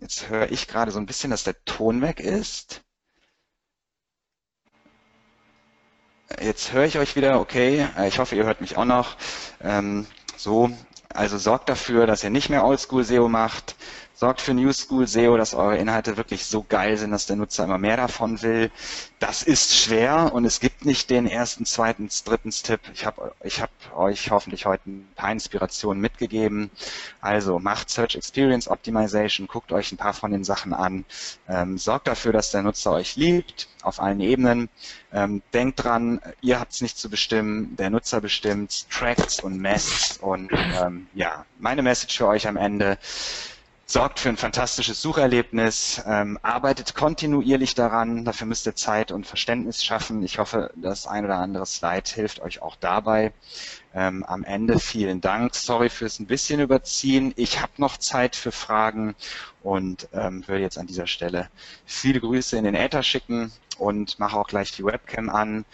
Jetzt 0.00 0.28
höre 0.28 0.50
ich 0.50 0.66
gerade 0.66 0.90
so 0.90 0.98
ein 0.98 1.06
bisschen, 1.06 1.30
dass 1.30 1.44
der 1.44 1.62
Ton 1.64 2.02
weg 2.02 2.18
ist. 2.20 2.82
Jetzt 6.40 6.72
höre 6.72 6.84
ich 6.84 6.98
euch 6.98 7.16
wieder, 7.16 7.40
okay. 7.40 7.86
Äh, 7.96 8.08
ich 8.08 8.18
hoffe, 8.18 8.34
ihr 8.36 8.44
hört 8.44 8.60
mich 8.60 8.76
auch 8.76 8.84
noch. 8.84 9.16
Ähm, 9.60 10.06
so, 10.36 10.70
also 11.12 11.38
sorgt 11.38 11.68
dafür, 11.68 12.06
dass 12.06 12.24
ihr 12.24 12.30
nicht 12.30 12.50
mehr 12.50 12.64
Oldschool 12.64 13.04
SEO 13.04 13.28
macht, 13.28 13.76
Sorgt 14.20 14.42
für 14.42 14.52
New 14.52 14.70
School 14.74 15.06
SEO, 15.06 15.38
dass 15.38 15.54
eure 15.54 15.78
Inhalte 15.78 16.18
wirklich 16.18 16.44
so 16.44 16.62
geil 16.62 16.98
sind, 16.98 17.10
dass 17.10 17.24
der 17.24 17.36
Nutzer 17.36 17.64
immer 17.64 17.78
mehr 17.78 17.96
davon 17.96 18.42
will. 18.42 18.70
Das 19.18 19.42
ist 19.42 19.74
schwer 19.74 20.32
und 20.34 20.44
es 20.44 20.60
gibt 20.60 20.84
nicht 20.84 21.08
den 21.08 21.26
ersten, 21.26 21.64
zweiten, 21.64 22.10
dritten 22.26 22.50
Tipp. 22.50 22.80
Ich 22.92 23.06
habe 23.06 23.32
ich 23.42 23.62
hab 23.62 23.70
euch 23.96 24.30
hoffentlich 24.30 24.66
heute 24.66 24.90
ein 24.90 25.08
paar 25.16 25.32
Inspirationen 25.32 26.02
mitgegeben. 26.02 26.70
Also 27.22 27.58
macht 27.58 27.88
Search 27.88 28.14
Experience 28.14 28.68
Optimization, 28.68 29.46
guckt 29.46 29.72
euch 29.72 29.90
ein 29.90 29.96
paar 29.96 30.12
von 30.12 30.32
den 30.32 30.44
Sachen 30.44 30.74
an, 30.74 31.06
ähm, 31.48 31.78
sorgt 31.78 32.06
dafür, 32.06 32.34
dass 32.34 32.50
der 32.50 32.60
Nutzer 32.60 32.92
euch 32.92 33.16
liebt 33.16 33.68
auf 33.82 34.00
allen 34.00 34.20
Ebenen. 34.20 34.68
Ähm, 35.14 35.42
denkt 35.54 35.82
dran, 35.82 36.20
ihr 36.42 36.60
habt 36.60 36.72
es 36.72 36.82
nicht 36.82 36.98
zu 36.98 37.08
bestimmen, 37.08 37.74
der 37.76 37.88
Nutzer 37.88 38.20
bestimmt, 38.20 38.84
trackt 38.90 39.42
und 39.42 39.56
messt 39.56 40.22
und 40.22 40.50
ähm, 40.52 41.06
ja, 41.14 41.46
meine 41.58 41.80
Message 41.80 42.18
für 42.18 42.28
euch 42.28 42.46
am 42.46 42.58
Ende 42.58 42.98
sorgt 43.90 44.20
für 44.20 44.28
ein 44.28 44.36
fantastisches 44.36 45.02
Sucherlebnis, 45.02 46.00
ähm, 46.06 46.38
arbeitet 46.42 46.94
kontinuierlich 46.94 47.74
daran, 47.74 48.24
dafür 48.24 48.46
müsst 48.46 48.64
ihr 48.66 48.76
Zeit 48.76 49.10
und 49.10 49.26
Verständnis 49.26 49.82
schaffen. 49.82 50.22
Ich 50.22 50.38
hoffe, 50.38 50.70
das 50.76 51.08
ein 51.08 51.24
oder 51.24 51.38
andere 51.38 51.66
Slide 51.66 52.08
hilft 52.08 52.40
euch 52.40 52.62
auch 52.62 52.76
dabei. 52.76 53.32
Ähm, 53.92 54.22
am 54.22 54.44
Ende 54.44 54.78
vielen 54.78 55.20
Dank. 55.20 55.56
Sorry 55.56 55.88
fürs 55.88 56.20
ein 56.20 56.26
bisschen 56.26 56.60
überziehen. 56.60 57.32
Ich 57.34 57.60
habe 57.60 57.72
noch 57.78 57.96
Zeit 57.96 58.36
für 58.36 58.52
Fragen 58.52 59.16
und 59.64 60.08
ähm, 60.12 60.46
würde 60.46 60.62
jetzt 60.62 60.78
an 60.78 60.86
dieser 60.86 61.08
Stelle 61.08 61.48
viele 61.84 62.20
Grüße 62.20 62.56
in 62.56 62.62
den 62.62 62.76
Äther 62.76 63.02
schicken 63.02 63.50
und 63.76 64.20
mache 64.20 64.38
auch 64.38 64.46
gleich 64.46 64.70
die 64.70 64.84
Webcam 64.84 65.28
an. 65.30 65.64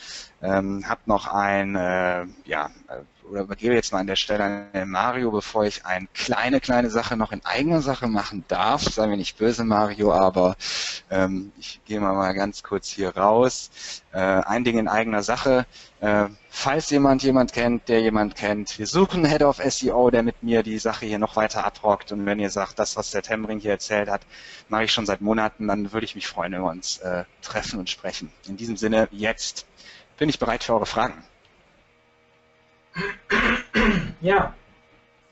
Ähm, 0.40 0.88
hab 0.88 1.06
noch 1.06 1.26
ein, 1.26 1.76
äh, 1.76 2.24
ja, 2.46 2.70
äh, 2.88 3.02
oder 3.30 3.42
übergebe 3.42 3.74
jetzt 3.74 3.92
mal 3.92 4.00
an 4.00 4.06
der 4.06 4.16
Stelle 4.16 4.44
an 4.44 4.66
den 4.72 4.88
Mario, 4.88 5.30
bevor 5.30 5.64
ich 5.64 5.84
eine 5.84 6.06
kleine, 6.14 6.60
kleine 6.60 6.90
Sache 6.90 7.16
noch 7.16 7.32
in 7.32 7.44
eigener 7.44 7.82
Sache 7.82 8.06
machen 8.06 8.44
darf. 8.48 8.82
Sei 8.82 9.06
mir 9.06 9.16
nicht 9.16 9.36
böse, 9.38 9.64
Mario, 9.64 10.12
aber 10.12 10.56
ähm, 11.10 11.52
ich 11.58 11.80
gehe 11.84 12.00
mal, 12.00 12.14
mal 12.14 12.32
ganz 12.34 12.62
kurz 12.62 12.88
hier 12.88 13.16
raus. 13.16 13.70
Äh, 14.12 14.18
ein 14.18 14.64
Ding 14.64 14.78
in 14.78 14.88
eigener 14.88 15.22
Sache. 15.22 15.66
Äh, 16.00 16.26
falls 16.50 16.90
jemand 16.90 17.22
jemand 17.22 17.52
kennt, 17.52 17.88
der 17.88 18.00
jemand 18.00 18.36
kennt, 18.36 18.78
wir 18.78 18.86
suchen 18.86 19.24
Head 19.24 19.42
of 19.42 19.60
SEO, 19.64 20.10
der 20.10 20.22
mit 20.22 20.42
mir 20.42 20.62
die 20.62 20.78
Sache 20.78 21.06
hier 21.06 21.18
noch 21.18 21.36
weiter 21.36 21.64
abrockt. 21.64 22.12
Und 22.12 22.26
wenn 22.26 22.38
ihr 22.38 22.50
sagt, 22.50 22.78
das, 22.78 22.96
was 22.96 23.10
der 23.10 23.22
Temmering 23.22 23.58
hier 23.58 23.72
erzählt 23.72 24.08
hat, 24.08 24.22
mache 24.68 24.84
ich 24.84 24.92
schon 24.92 25.06
seit 25.06 25.20
Monaten, 25.20 25.68
dann 25.68 25.92
würde 25.92 26.04
ich 26.04 26.14
mich 26.14 26.26
freuen, 26.26 26.52
wenn 26.52 26.62
wir 26.62 26.70
uns 26.70 26.98
äh, 26.98 27.24
treffen 27.42 27.78
und 27.78 27.90
sprechen. 27.90 28.30
In 28.46 28.56
diesem 28.56 28.76
Sinne, 28.76 29.08
jetzt 29.10 29.66
bin 30.18 30.28
ich 30.28 30.38
bereit 30.38 30.64
für 30.64 30.74
eure 30.74 30.86
Fragen. 30.86 31.22
Ja, 34.20 34.54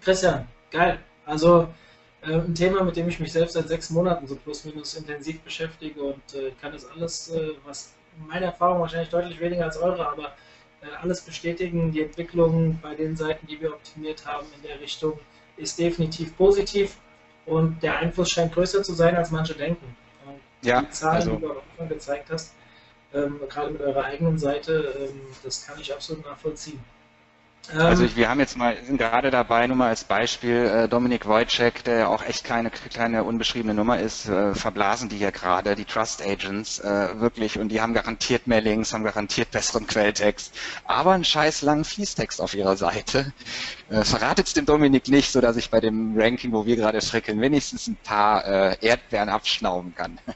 Christian, 0.03 0.47
geil. 0.71 0.99
Also 1.25 1.69
äh, 2.23 2.35
ein 2.35 2.55
Thema, 2.55 2.85
mit 2.85 2.97
dem 2.97 3.09
ich 3.09 3.21
mich 3.21 3.33
selbst 3.33 3.55
seit 3.55 3.69
sechs 3.69 3.91
Monaten 3.91 4.27
so 4.27 4.37
plus 4.37 4.65
minus 4.65 4.95
intensiv 4.95 5.41
beschäftige 5.41 6.03
und 6.03 6.35
äh, 6.35 6.53
kann 6.61 6.73
das 6.73 6.85
alles, 6.91 7.31
äh, 7.31 7.51
was 7.65 7.93
meine 8.29 8.47
Erfahrung 8.47 8.81
wahrscheinlich 8.81 9.09
deutlich 9.09 9.41
weniger 9.41 9.65
als 9.65 9.77
eure, 9.77 10.09
aber 10.09 10.35
äh, 10.83 10.95
alles 11.03 11.23
bestätigen. 11.23 11.93
Die 11.93 12.03
Entwicklung 12.03 12.79
bei 12.83 12.95
den 12.95 13.17
Seiten, 13.17 13.47
die 13.47 13.61
wir 13.61 13.73
optimiert 13.73 14.25
haben 14.27 14.47
in 14.57 14.63
der 14.63 14.81
Richtung, 14.81 15.19
ist 15.57 15.79
definitiv 15.79 16.37
positiv 16.37 16.97
und 17.47 17.83
der 17.83 17.99
Einfluss 17.99 18.31
scheint 18.31 18.53
größer 18.53 18.83
zu 18.83 18.93
sein, 18.95 19.17
als 19.17 19.31
manche 19.31 19.55
denken. 19.55 19.97
Und 20.27 20.41
ja, 20.67 20.83
die 20.83 20.91
Zahlen, 20.91 21.17
also. 21.17 21.37
die 21.37 21.41
du 21.41 21.51
am 21.51 21.57
Anfang 21.73 21.89
gezeigt 21.89 22.31
hast, 22.31 22.55
ähm, 23.13 23.41
gerade 23.49 23.71
mit 23.71 23.81
eurer 23.81 24.05
eigenen 24.05 24.39
Seite, 24.39 24.95
ähm, 24.99 25.21
das 25.43 25.67
kann 25.67 25.81
ich 25.81 25.93
absolut 25.93 26.25
nachvollziehen. 26.25 26.81
Also 27.73 28.05
ich, 28.05 28.15
wir 28.15 28.29
haben 28.29 28.41
jetzt 28.41 28.59
mal, 28.59 28.77
sind 28.85 28.99
gerade 28.99 29.31
dabei, 29.31 29.67
nur 29.67 29.77
mal 29.77 29.89
als 29.89 30.05
Beispiel, 30.05 30.67
äh, 30.67 30.89
Dominik 30.89 31.27
Wojcik, 31.27 31.83
der 31.85 31.99
ja 31.99 32.09
auch 32.09 32.23
echt 32.23 32.45
keine 32.45 32.71
kleine 32.71 33.25
unbeschriebene 33.25 33.73
Nummer 33.73 33.99
ist, 33.99 34.29
äh, 34.29 34.55
verblasen 34.55 35.09
die 35.09 35.19
ja 35.19 35.31
gerade, 35.31 35.75
die 35.75 35.87
Trust 35.87 36.23
Agents, 36.23 36.79
äh, 36.81 37.21
wirklich, 37.21 37.59
und 37.59 37.71
die 37.71 37.81
haben 37.81 37.95
garantiert 37.95 38.47
mehr 38.47 38.61
Links, 38.61 38.93
haben 38.93 39.03
garantiert 39.03 39.51
besseren 39.51 39.87
Quelltext, 39.87 40.55
aber 40.85 41.13
einen 41.13 41.25
scheiß 41.25 41.63
langen 41.63 41.85
Fließtext 41.85 42.41
auf 42.41 42.55
ihrer 42.55 42.77
Seite. 42.77 43.33
Äh, 43.89 44.05
Verratet 44.05 44.47
es 44.47 44.53
dem 44.53 44.67
Dominik 44.67 45.09
nicht, 45.09 45.33
so 45.33 45.41
dass 45.41 45.57
ich 45.57 45.71
bei 45.71 45.81
dem 45.81 46.19
Ranking, 46.19 46.53
wo 46.53 46.67
wir 46.67 46.77
gerade 46.77 47.01
frickeln, 47.01 47.41
wenigstens 47.41 47.89
ein 47.89 47.97
paar 48.05 48.45
äh, 48.45 48.77
Erdbeeren 48.87 49.29
abschnauben 49.31 49.95
kann. 49.95 50.19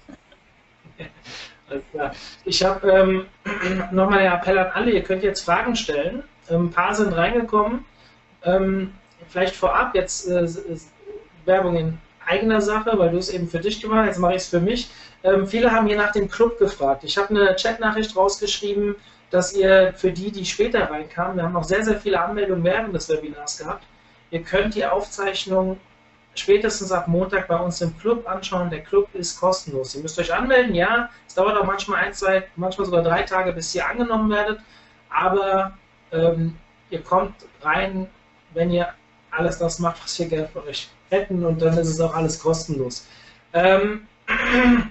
Ich 2.46 2.64
habe 2.64 2.90
ähm, 2.90 3.26
nochmal 3.92 4.20
den 4.20 4.32
Appell 4.32 4.58
an 4.58 4.70
alle, 4.72 4.90
ihr 4.90 5.02
könnt 5.02 5.22
jetzt 5.22 5.44
Fragen 5.44 5.76
stellen 5.76 6.24
ein 6.50 6.56
ähm, 6.56 6.70
paar 6.70 6.94
sind 6.94 7.12
reingekommen. 7.12 7.84
Ähm, 8.44 8.94
vielleicht 9.28 9.56
vorab 9.56 9.94
jetzt 9.94 10.28
äh, 10.28 10.46
Werbung 11.44 11.76
in 11.76 11.98
eigener 12.26 12.60
Sache, 12.60 12.92
weil 12.98 13.10
du 13.10 13.18
es 13.18 13.30
eben 13.30 13.48
für 13.48 13.58
dich 13.58 13.80
gemacht 13.80 14.00
hast, 14.00 14.06
jetzt 14.06 14.18
mache 14.18 14.34
ich 14.34 14.42
es 14.42 14.48
für 14.48 14.60
mich. 14.60 14.90
Ähm, 15.24 15.46
viele 15.46 15.72
haben 15.72 15.86
hier 15.86 15.96
nach 15.96 16.12
dem 16.12 16.28
Club 16.28 16.58
gefragt. 16.58 17.04
Ich 17.04 17.16
habe 17.16 17.30
eine 17.30 17.56
Chatnachricht 17.56 18.14
rausgeschrieben, 18.16 18.96
dass 19.30 19.54
ihr 19.54 19.92
für 19.96 20.12
die, 20.12 20.30
die 20.30 20.44
später 20.44 20.90
reinkamen, 20.90 21.36
wir 21.36 21.42
haben 21.42 21.52
noch 21.52 21.64
sehr, 21.64 21.84
sehr 21.84 22.00
viele 22.00 22.20
Anmeldungen 22.20 22.64
während 22.64 22.94
des 22.94 23.08
Webinars 23.08 23.58
gehabt. 23.58 23.84
Ihr 24.30 24.42
könnt 24.42 24.74
die 24.74 24.86
Aufzeichnung 24.86 25.78
spätestens 26.34 26.92
ab 26.92 27.08
Montag 27.08 27.48
bei 27.48 27.56
uns 27.56 27.80
im 27.80 27.96
Club 27.98 28.28
anschauen. 28.28 28.70
Der 28.70 28.82
Club 28.82 29.08
ist 29.14 29.40
kostenlos. 29.40 29.94
Ihr 29.94 30.02
müsst 30.02 30.18
euch 30.18 30.32
anmelden, 30.32 30.74
ja. 30.74 31.10
Es 31.26 31.34
dauert 31.34 31.56
auch 31.56 31.64
manchmal 31.64 32.04
ein, 32.04 32.12
zwei, 32.12 32.44
manchmal 32.56 32.86
sogar 32.86 33.02
drei 33.02 33.22
Tage, 33.22 33.52
bis 33.52 33.74
ihr 33.74 33.86
angenommen 33.86 34.30
werdet. 34.30 34.60
Aber 35.10 35.76
ähm, 36.12 36.56
ihr 36.90 37.02
kommt 37.02 37.34
rein, 37.62 38.08
wenn 38.54 38.70
ihr 38.70 38.88
alles 39.30 39.58
das 39.58 39.78
macht, 39.78 40.02
was 40.02 40.18
wir 40.18 40.26
gerne 40.26 40.48
von 40.48 40.62
euch 40.62 40.88
hätten 41.10 41.44
und 41.44 41.60
dann 41.60 41.76
ist 41.78 41.88
es 41.88 42.00
auch 42.00 42.14
alles 42.14 42.38
kostenlos. 42.38 43.06
Ähm, 43.52 44.06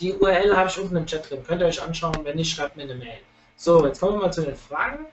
die 0.00 0.14
URL 0.14 0.56
habe 0.56 0.68
ich 0.68 0.78
unten 0.78 0.96
im 0.96 1.06
Chat 1.06 1.28
drin, 1.30 1.42
könnt 1.44 1.60
ihr 1.60 1.66
euch 1.66 1.82
anschauen, 1.82 2.18
wenn 2.24 2.36
nicht, 2.36 2.54
schreibt 2.54 2.76
mir 2.76 2.84
eine 2.84 2.94
Mail. 2.94 3.18
So, 3.56 3.86
jetzt 3.86 4.00
kommen 4.00 4.14
wir 4.14 4.26
mal 4.26 4.32
zu 4.32 4.42
den 4.42 4.56
Fragen. 4.56 5.06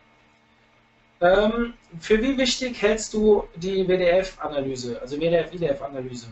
Ähm, 1.19 1.73
für 1.99 2.21
wie 2.21 2.37
wichtig 2.37 2.79
hältst 2.81 3.13
du 3.13 3.47
die 3.55 3.87
WDF-Analyse, 3.87 5.01
also 5.01 5.17
WDF-IDF-Analyse 5.17 6.27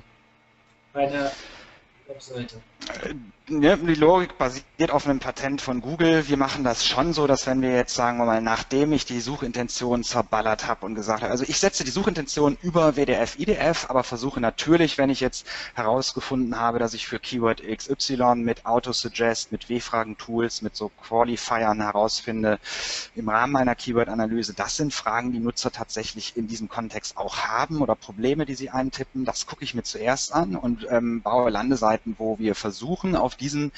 bei 0.94 1.08
der 1.08 1.32
Webseite? 2.08 2.62
Ja, 3.48 3.76
die 3.76 3.94
Logik 3.94 4.40
basiert 4.40 4.90
auf 4.90 5.06
einem 5.06 5.20
Patent 5.20 5.62
von 5.62 5.80
Google. 5.80 6.28
Wir 6.28 6.36
machen 6.36 6.64
das 6.64 6.84
schon 6.84 7.14
so, 7.14 7.28
dass 7.28 7.46
wenn 7.46 7.62
wir 7.62 7.76
jetzt 7.76 7.94
sagen 7.94 8.18
wir 8.18 8.26
mal, 8.26 8.42
nachdem 8.42 8.92
ich 8.92 9.06
die 9.06 9.20
Suchintention 9.20 10.04
zerballert 10.04 10.68
habe 10.68 10.84
und 10.84 10.96
gesagt 10.96 11.22
habe, 11.22 11.30
also 11.32 11.44
ich 11.48 11.60
setze 11.60 11.84
die 11.84 11.92
Suchintention 11.92 12.58
über 12.64 12.96
WDF, 12.96 13.38
IDF, 13.38 13.86
aber 13.88 14.04
versuche 14.04 14.42
natürlich, 14.42 14.98
wenn 14.98 15.12
ich 15.12 15.20
jetzt 15.20 15.46
herausgefunden 15.76 16.60
habe, 16.60 16.80
dass 16.80 16.96
ich 16.96 17.06
für 17.06 17.20
Keyword 17.20 17.62
XY 17.62 18.38
mit 18.38 18.66
Autosuggest, 18.66 19.52
mit 19.52 19.70
W-Fragen-Tools, 19.70 20.64
mit 20.64 20.76
so 20.76 20.90
Qualifiern 21.04 21.82
herausfinde, 21.82 22.58
im 23.14 23.30
Rahmen 23.30 23.54
meiner 23.54 23.76
Keyword-Analyse, 23.76 24.56
das 24.56 24.76
sind 24.76 24.92
Fragen, 24.92 25.32
die 25.34 25.40
Nutzer 25.40 25.72
tatsächlich 25.72 26.36
in 26.36 26.48
diesem 26.48 26.68
Kontext 26.68 27.16
auch 27.16 27.38
haben 27.38 27.84
oder 27.84 27.94
Probleme, 27.94 28.48
die 28.48 28.56
sie 28.56 28.72
eintippen. 28.72 29.24
Das 29.24 29.46
gucke 29.46 29.64
ich 29.64 29.76
mir 29.76 29.84
zuerst 29.84 30.34
an 30.34 30.56
und 30.56 30.88
ähm, 30.90 31.22
baue 31.22 31.52
Landeseiten, 31.52 32.16
wo 32.18 32.40
wir 32.40 32.56
versuchen, 32.56 33.16
auf 33.16 33.35
diesen 33.36 33.72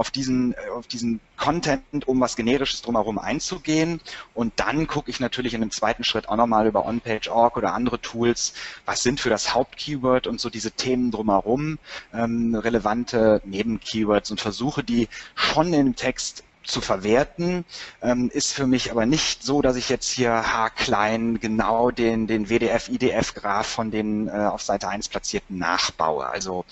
auf 0.00 0.10
diesen, 0.10 0.54
äh, 0.54 0.70
auf 0.74 0.86
diesen 0.86 1.20
Content, 1.36 2.08
um 2.08 2.20
was 2.20 2.34
Generisches 2.34 2.80
drumherum 2.80 3.18
einzugehen. 3.18 4.00
Und 4.32 4.54
dann 4.56 4.86
gucke 4.86 5.10
ich 5.10 5.20
natürlich 5.20 5.52
in 5.52 5.60
einem 5.60 5.70
zweiten 5.70 6.04
Schritt 6.04 6.28
auch 6.28 6.36
nochmal 6.36 6.66
über 6.66 6.86
OnPage.org 6.86 7.56
oder 7.58 7.74
andere 7.74 8.00
Tools, 8.00 8.54
was 8.86 9.02
sind 9.02 9.20
für 9.20 9.28
das 9.28 9.54
Hauptkeyword 9.54 10.26
und 10.26 10.40
so 10.40 10.48
diese 10.48 10.70
Themen 10.70 11.10
drumherum 11.10 11.78
ähm, 12.14 12.54
relevante 12.54 13.42
Nebenkeywords 13.44 14.30
und 14.30 14.40
versuche 14.40 14.82
die 14.82 15.08
schon 15.34 15.74
im 15.74 15.96
Text 15.96 16.44
zu 16.62 16.80
verwerten, 16.80 17.64
ähm, 18.02 18.30
ist 18.32 18.52
für 18.52 18.66
mich 18.66 18.90
aber 18.90 19.06
nicht 19.06 19.42
so, 19.42 19.62
dass 19.62 19.76
ich 19.76 19.88
jetzt 19.88 20.10
hier 20.10 20.30
haarklein 20.30 21.40
genau 21.40 21.90
den, 21.90 22.26
den 22.26 22.48
WDF-IDF-Graph 22.48 23.66
von 23.66 23.90
den 23.90 24.28
äh, 24.28 24.32
auf 24.32 24.62
Seite 24.62 24.88
1 24.88 25.08
platzierten 25.08 25.58
nachbaue. 25.58 26.26
Also 26.26 26.64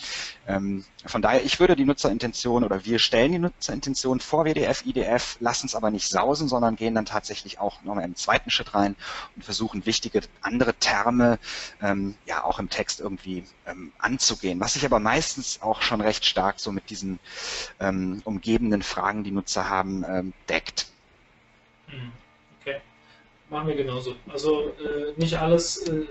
ähm, 0.49 0.83
von 1.05 1.21
daher, 1.21 1.45
ich 1.45 1.61
würde 1.61 1.77
die 1.77 1.85
Nutzerintention 1.85 2.65
oder 2.65 2.87
wir 2.87 2.99
stellen 2.99 3.33
die 3.33 3.39
Nutzerintention 3.39 4.19
vor 4.19 4.47
WDF, 4.47 4.87
IDF, 4.87 5.37
lassen 5.41 5.67
es 5.67 5.75
aber 5.75 5.91
nicht 5.91 6.09
sausen, 6.09 6.49
sondern 6.49 6.75
gehen 6.75 6.95
dann 6.95 7.05
tatsächlich 7.05 7.61
auch 7.61 7.83
nochmal 7.83 8.07
im 8.07 8.17
zweiten 8.17 8.51
Schritt 8.51 8.75
rein 8.75 8.97
und 9.37 9.45
versuchen 9.45 9.85
wichtige 9.85 10.23
andere 10.41 10.73
Terme 10.73 11.39
ähm, 11.83 12.15
ja 12.25 12.45
auch 12.45 12.59
im 12.59 12.71
Text 12.71 12.99
irgendwie 12.99 13.45
ähm, 13.67 13.93
anzugehen. 13.99 14.59
Was 14.59 14.73
sich 14.73 14.87
aber 14.87 15.01
meistens 15.01 15.61
auch 15.61 15.83
schon 15.83 16.01
recht 16.01 16.25
stark 16.25 16.61
so 16.61 16.73
mit 16.73 16.89
diesen 16.89 17.21
ähm, 17.79 18.23
umgebenden 18.25 18.83
Fragen, 18.83 19.25
die 19.25 19.33
Nutzer 19.33 19.69
haben, 19.69 20.03
ähm, 20.09 20.33
deckt. 20.49 20.87
Hm, 21.89 22.11
okay, 22.59 22.81
machen 23.51 23.69
wir 23.69 23.77
genauso. 23.77 24.17
Also 24.29 24.71
äh, 24.71 25.13
nicht 25.17 25.39
alles 25.39 25.77
äh, 25.89 26.07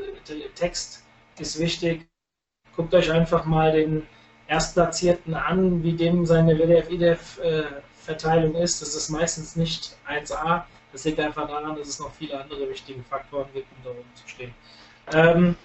Text 0.54 1.04
ist 1.40 1.58
wichtig. 1.60 2.08
Guckt 2.76 2.94
euch 2.94 3.12
einfach 3.12 3.46
mal 3.46 3.72
den 3.72 4.06
Erstplatzierten 4.48 5.34
an, 5.34 5.84
wie 5.84 5.94
dem 5.94 6.26
seine 6.26 6.58
WDF-IDF-Verteilung 6.58 8.56
ist. 8.56 8.82
Das 8.82 8.96
ist 8.96 9.10
meistens 9.10 9.56
nicht 9.56 9.96
1A. 10.08 10.64
Das 10.94 11.04
liegt 11.04 11.20
einfach 11.20 11.48
daran, 11.48 11.76
dass 11.76 11.88
es 11.88 12.00
noch 12.00 12.14
viele 12.14 12.40
andere 12.40 12.70
wichtige 12.70 13.04
Faktoren 13.04 13.48
gibt, 13.54 13.68
um 13.78 13.84
da 13.84 13.90
oben 13.92 14.10
zu 14.16 14.28
stehen. 14.28 14.54
Ähm, 15.14 15.56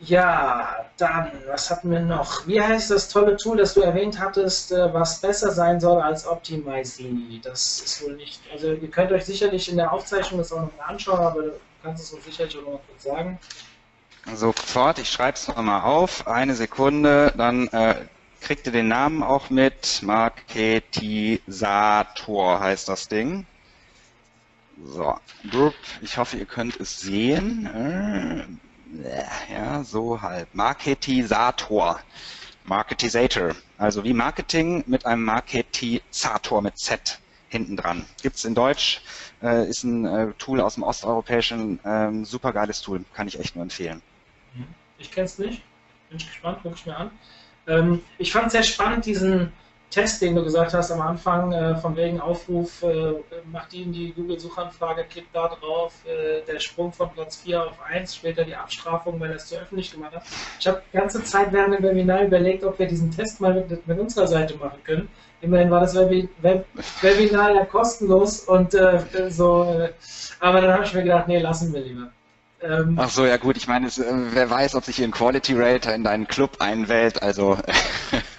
ja, 0.00 0.86
dann, 0.96 1.32
was 1.48 1.70
hatten 1.70 1.90
wir 1.90 2.00
noch? 2.00 2.46
Wie 2.46 2.60
heißt 2.60 2.90
das 2.90 3.08
tolle 3.08 3.36
Tool, 3.36 3.56
das 3.56 3.74
du 3.74 3.80
erwähnt 3.80 4.20
hattest, 4.20 4.70
äh, 4.70 4.92
was 4.94 5.20
besser 5.20 5.50
sein 5.50 5.80
soll 5.80 6.00
als 6.00 6.26
Optimizely? 6.26 7.40
Das 7.42 7.80
ist 7.80 8.04
wohl 8.04 8.14
nicht. 8.14 8.40
Also, 8.52 8.72
ihr 8.74 8.90
könnt 8.90 9.10
euch 9.10 9.24
sicherlich 9.24 9.68
in 9.68 9.76
der 9.76 9.92
Aufzeichnung 9.92 10.38
das 10.38 10.52
auch 10.52 10.62
noch 10.62 10.86
anschauen, 10.86 11.18
aber 11.18 11.42
du 11.42 11.52
kannst 11.82 12.04
es 12.04 12.12
uns 12.12 12.24
sicherlich 12.24 12.56
auch 12.58 12.62
noch 12.62 12.80
kurz 12.86 13.02
sagen. 13.02 13.38
Sofort, 14.34 14.98
ich 14.98 15.10
schreibe 15.10 15.36
es 15.36 15.48
nochmal 15.48 15.82
auf, 15.82 16.26
eine 16.26 16.54
Sekunde, 16.54 17.32
dann 17.36 17.68
äh, 17.68 18.06
kriegt 18.40 18.66
ihr 18.66 18.72
den 18.72 18.88
Namen 18.88 19.22
auch 19.22 19.50
mit. 19.50 20.00
Marketisator 20.02 22.60
heißt 22.60 22.88
das 22.88 23.08
Ding. 23.08 23.44
So, 24.84 25.16
Group, 25.50 25.74
ich 26.02 26.18
hoffe, 26.18 26.36
ihr 26.36 26.46
könnt 26.46 26.78
es 26.78 27.00
sehen. 27.00 27.66
Äh, 27.66 28.44
ja, 29.52 29.82
so 29.82 30.22
halt. 30.22 30.54
Marketisator. 30.54 31.98
Marketisator. 32.64 33.56
Also 33.76 34.04
wie 34.04 34.12
Marketing 34.12 34.84
mit 34.86 35.04
einem 35.06 35.24
Marketisator 35.24 36.62
mit 36.62 36.78
Z 36.78 37.18
hinten 37.48 37.76
dran. 37.76 38.04
Gibt 38.22 38.36
es 38.36 38.44
in 38.44 38.54
Deutsch, 38.54 39.00
äh, 39.42 39.68
ist 39.68 39.84
ein 39.84 40.04
äh, 40.04 40.32
Tool 40.38 40.60
aus 40.60 40.74
dem 40.74 40.82
osteuropäischen, 40.82 41.82
äh, 41.84 42.24
super 42.24 42.52
geiles 42.52 42.82
Tool, 42.82 43.04
kann 43.14 43.26
ich 43.26 43.40
echt 43.40 43.56
nur 43.56 43.62
empfehlen. 43.62 44.02
Ich 44.98 45.10
kenne 45.10 45.26
es 45.26 45.38
nicht. 45.38 45.62
Bin 46.10 46.18
gespannt, 46.18 46.62
gucke 46.62 46.74
ich 46.74 46.86
mir 46.86 46.96
an. 46.96 47.10
Ähm, 47.66 48.02
ich 48.18 48.32
fand 48.32 48.46
es 48.46 48.52
sehr 48.52 48.62
spannend, 48.62 49.04
diesen 49.06 49.52
Test, 49.90 50.20
den 50.20 50.34
du 50.34 50.44
gesagt 50.44 50.74
hast 50.74 50.90
am 50.90 51.00
Anfang, 51.00 51.52
äh, 51.52 51.74
von 51.76 51.96
wegen 51.96 52.20
Aufruf, 52.20 52.82
äh, 52.82 53.14
macht 53.50 53.72
Ihnen 53.72 53.90
die 53.90 54.12
Google-Suchanfrage, 54.12 55.04
klickt 55.04 55.34
da 55.34 55.48
drauf, 55.48 55.94
äh, 56.04 56.44
der 56.46 56.60
Sprung 56.60 56.92
von 56.92 57.10
Platz 57.10 57.36
4 57.36 57.64
auf 57.64 57.80
1, 57.82 58.14
später 58.14 58.44
die 58.44 58.54
Abstrafung, 58.54 59.18
weil 59.18 59.30
er 59.30 59.36
es 59.36 59.46
zu 59.46 59.56
öffentlich 59.56 59.90
gemacht 59.90 60.14
hat. 60.14 60.24
Ich 60.60 60.66
habe 60.66 60.82
die 60.92 60.96
ganze 60.96 61.24
Zeit 61.24 61.52
während 61.52 61.74
dem 61.74 61.82
Webinar 61.82 62.22
überlegt, 62.22 62.64
ob 62.64 62.78
wir 62.78 62.86
diesen 62.86 63.10
Test 63.10 63.40
mal 63.40 63.54
mit, 63.54 63.86
mit 63.86 63.98
unserer 63.98 64.26
Seite 64.26 64.56
machen 64.56 64.82
können. 64.84 65.08
Immerhin 65.40 65.70
war 65.70 65.80
das 65.80 65.94
Webi 65.94 66.28
Web 66.42 66.66
Webinar 67.00 67.54
ja 67.54 67.64
kostenlos 67.64 68.40
und 68.40 68.74
äh, 68.74 69.00
so, 69.30 69.64
äh, 69.64 69.92
aber 70.40 70.60
dann 70.60 70.74
habe 70.74 70.84
ich 70.84 70.92
mir 70.92 71.02
gedacht, 71.02 71.28
nee, 71.28 71.38
lassen 71.38 71.72
wir 71.72 71.80
lieber. 71.80 72.10
Ähm, 72.60 72.98
Ach 72.98 73.08
so, 73.08 73.24
ja 73.24 73.36
gut, 73.36 73.56
ich 73.56 73.68
meine, 73.68 73.86
es, 73.86 73.98
äh, 73.98 74.12
wer 74.32 74.50
weiß, 74.50 74.74
ob 74.74 74.84
sich 74.84 74.96
hier 74.96 75.06
ein 75.06 75.12
Quality 75.12 75.54
Rater 75.56 75.94
in 75.94 76.02
deinen 76.02 76.26
Club 76.26 76.56
einwählt, 76.60 77.22
also. 77.22 77.56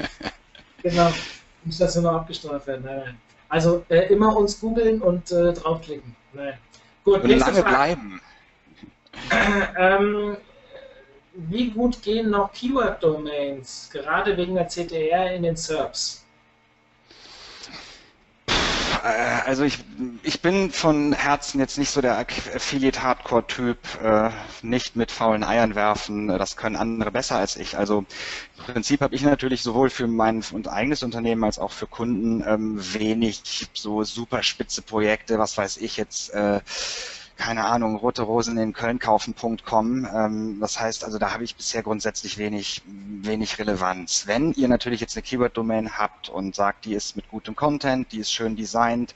genau, 0.84 1.14
muss 1.64 1.78
das 1.78 1.96
noch 1.96 2.14
abgestraft 2.14 2.68
werden. 2.68 2.84
Nein, 2.86 3.02
nein. 3.06 3.18
Also 3.48 3.86
äh, 3.90 4.14
immer 4.14 4.36
uns 4.36 4.60
googeln 4.60 5.02
und 5.02 5.32
äh, 5.32 5.54
draufklicken. 5.54 6.16
Nein. 6.34 6.54
Gut, 7.04 7.24
und 7.24 7.30
lange 7.30 7.62
Frage. 7.62 7.70
bleiben. 7.70 8.22
ähm, 9.78 10.38
wie 11.34 11.72
gut 11.72 12.02
gehen 12.02 12.30
noch 12.30 12.52
Keyword-Domains, 12.52 13.90
gerade 13.92 14.36
wegen 14.36 14.56
der 14.56 14.68
CTR 14.68 15.34
in 15.34 15.44
den 15.44 15.56
SERPs? 15.56 16.26
Äh, 19.04 19.42
also 19.46 19.64
ich, 19.64 19.80
ich 20.24 20.42
bin 20.42 20.72
von 20.72 21.14
Herzen 21.14 21.60
jetzt 21.60 21.78
nicht 21.78 21.90
so 21.92 22.02
der 22.02 22.18
Affiliate-Hardcore-Typ, 22.20 23.78
äh, 24.02 24.30
nicht 24.62 24.96
mit 24.96 25.12
faulen 25.12 25.44
Eiern 25.44 25.76
werfen, 25.76 26.28
das 26.28 26.56
können 26.56 26.76
andere 26.76 27.12
besser 27.12 27.36
als 27.38 27.56
ich. 27.58 27.78
Also 27.78 28.00
im 28.58 28.64
Prinzip 28.66 29.02
habe 29.02 29.16
ich 29.16 29.22
natürlich 29.24 29.62
sowohl 29.62 29.90
für 29.90 30.08
mein 30.08 30.44
und 30.52 30.68
eigenes 30.70 31.04
Unternehmen 31.04 31.44
als 31.44 31.60
auch 31.60 31.72
für 31.72 31.88
Kunden 31.88 32.44
ähm, 32.48 32.80
wenig 32.94 33.68
so 33.74 34.04
super 34.04 34.42
spitze 34.44 34.82
Projekte, 34.82 35.38
was 35.38 35.58
weiß 35.58 35.78
ich 35.78 35.98
jetzt, 35.98 36.34
äh, 36.34 36.62
keine 37.40 37.66
Ahnung, 37.66 37.96
rote 37.96 38.22
Rosen 38.22 38.58
in 38.58 38.74
Köln 38.74 39.00
kaufen.com. 39.00 40.06
Ähm, 40.14 40.58
das 40.60 40.78
heißt, 40.78 41.06
also 41.06 41.18
da 41.18 41.32
habe 41.34 41.46
ich 41.46 41.56
bisher 41.56 41.82
grundsätzlich 41.82 42.38
wenig, 42.38 42.82
wenig 42.86 43.58
Relevanz. 43.58 44.28
Wenn 44.28 44.52
ihr 44.54 44.68
natürlich 44.68 45.00
jetzt 45.00 45.16
eine 45.16 45.24
Keyword-Domain 45.24 45.98
habt 45.98 46.28
und 46.28 46.54
sagt, 46.54 46.84
die 46.84 46.94
ist 46.94 47.16
mit 47.16 47.30
gutem 47.30 47.56
Content, 47.56 48.12
die 48.12 48.20
ist 48.20 48.34
schön 48.34 48.58
designt, 48.58 49.16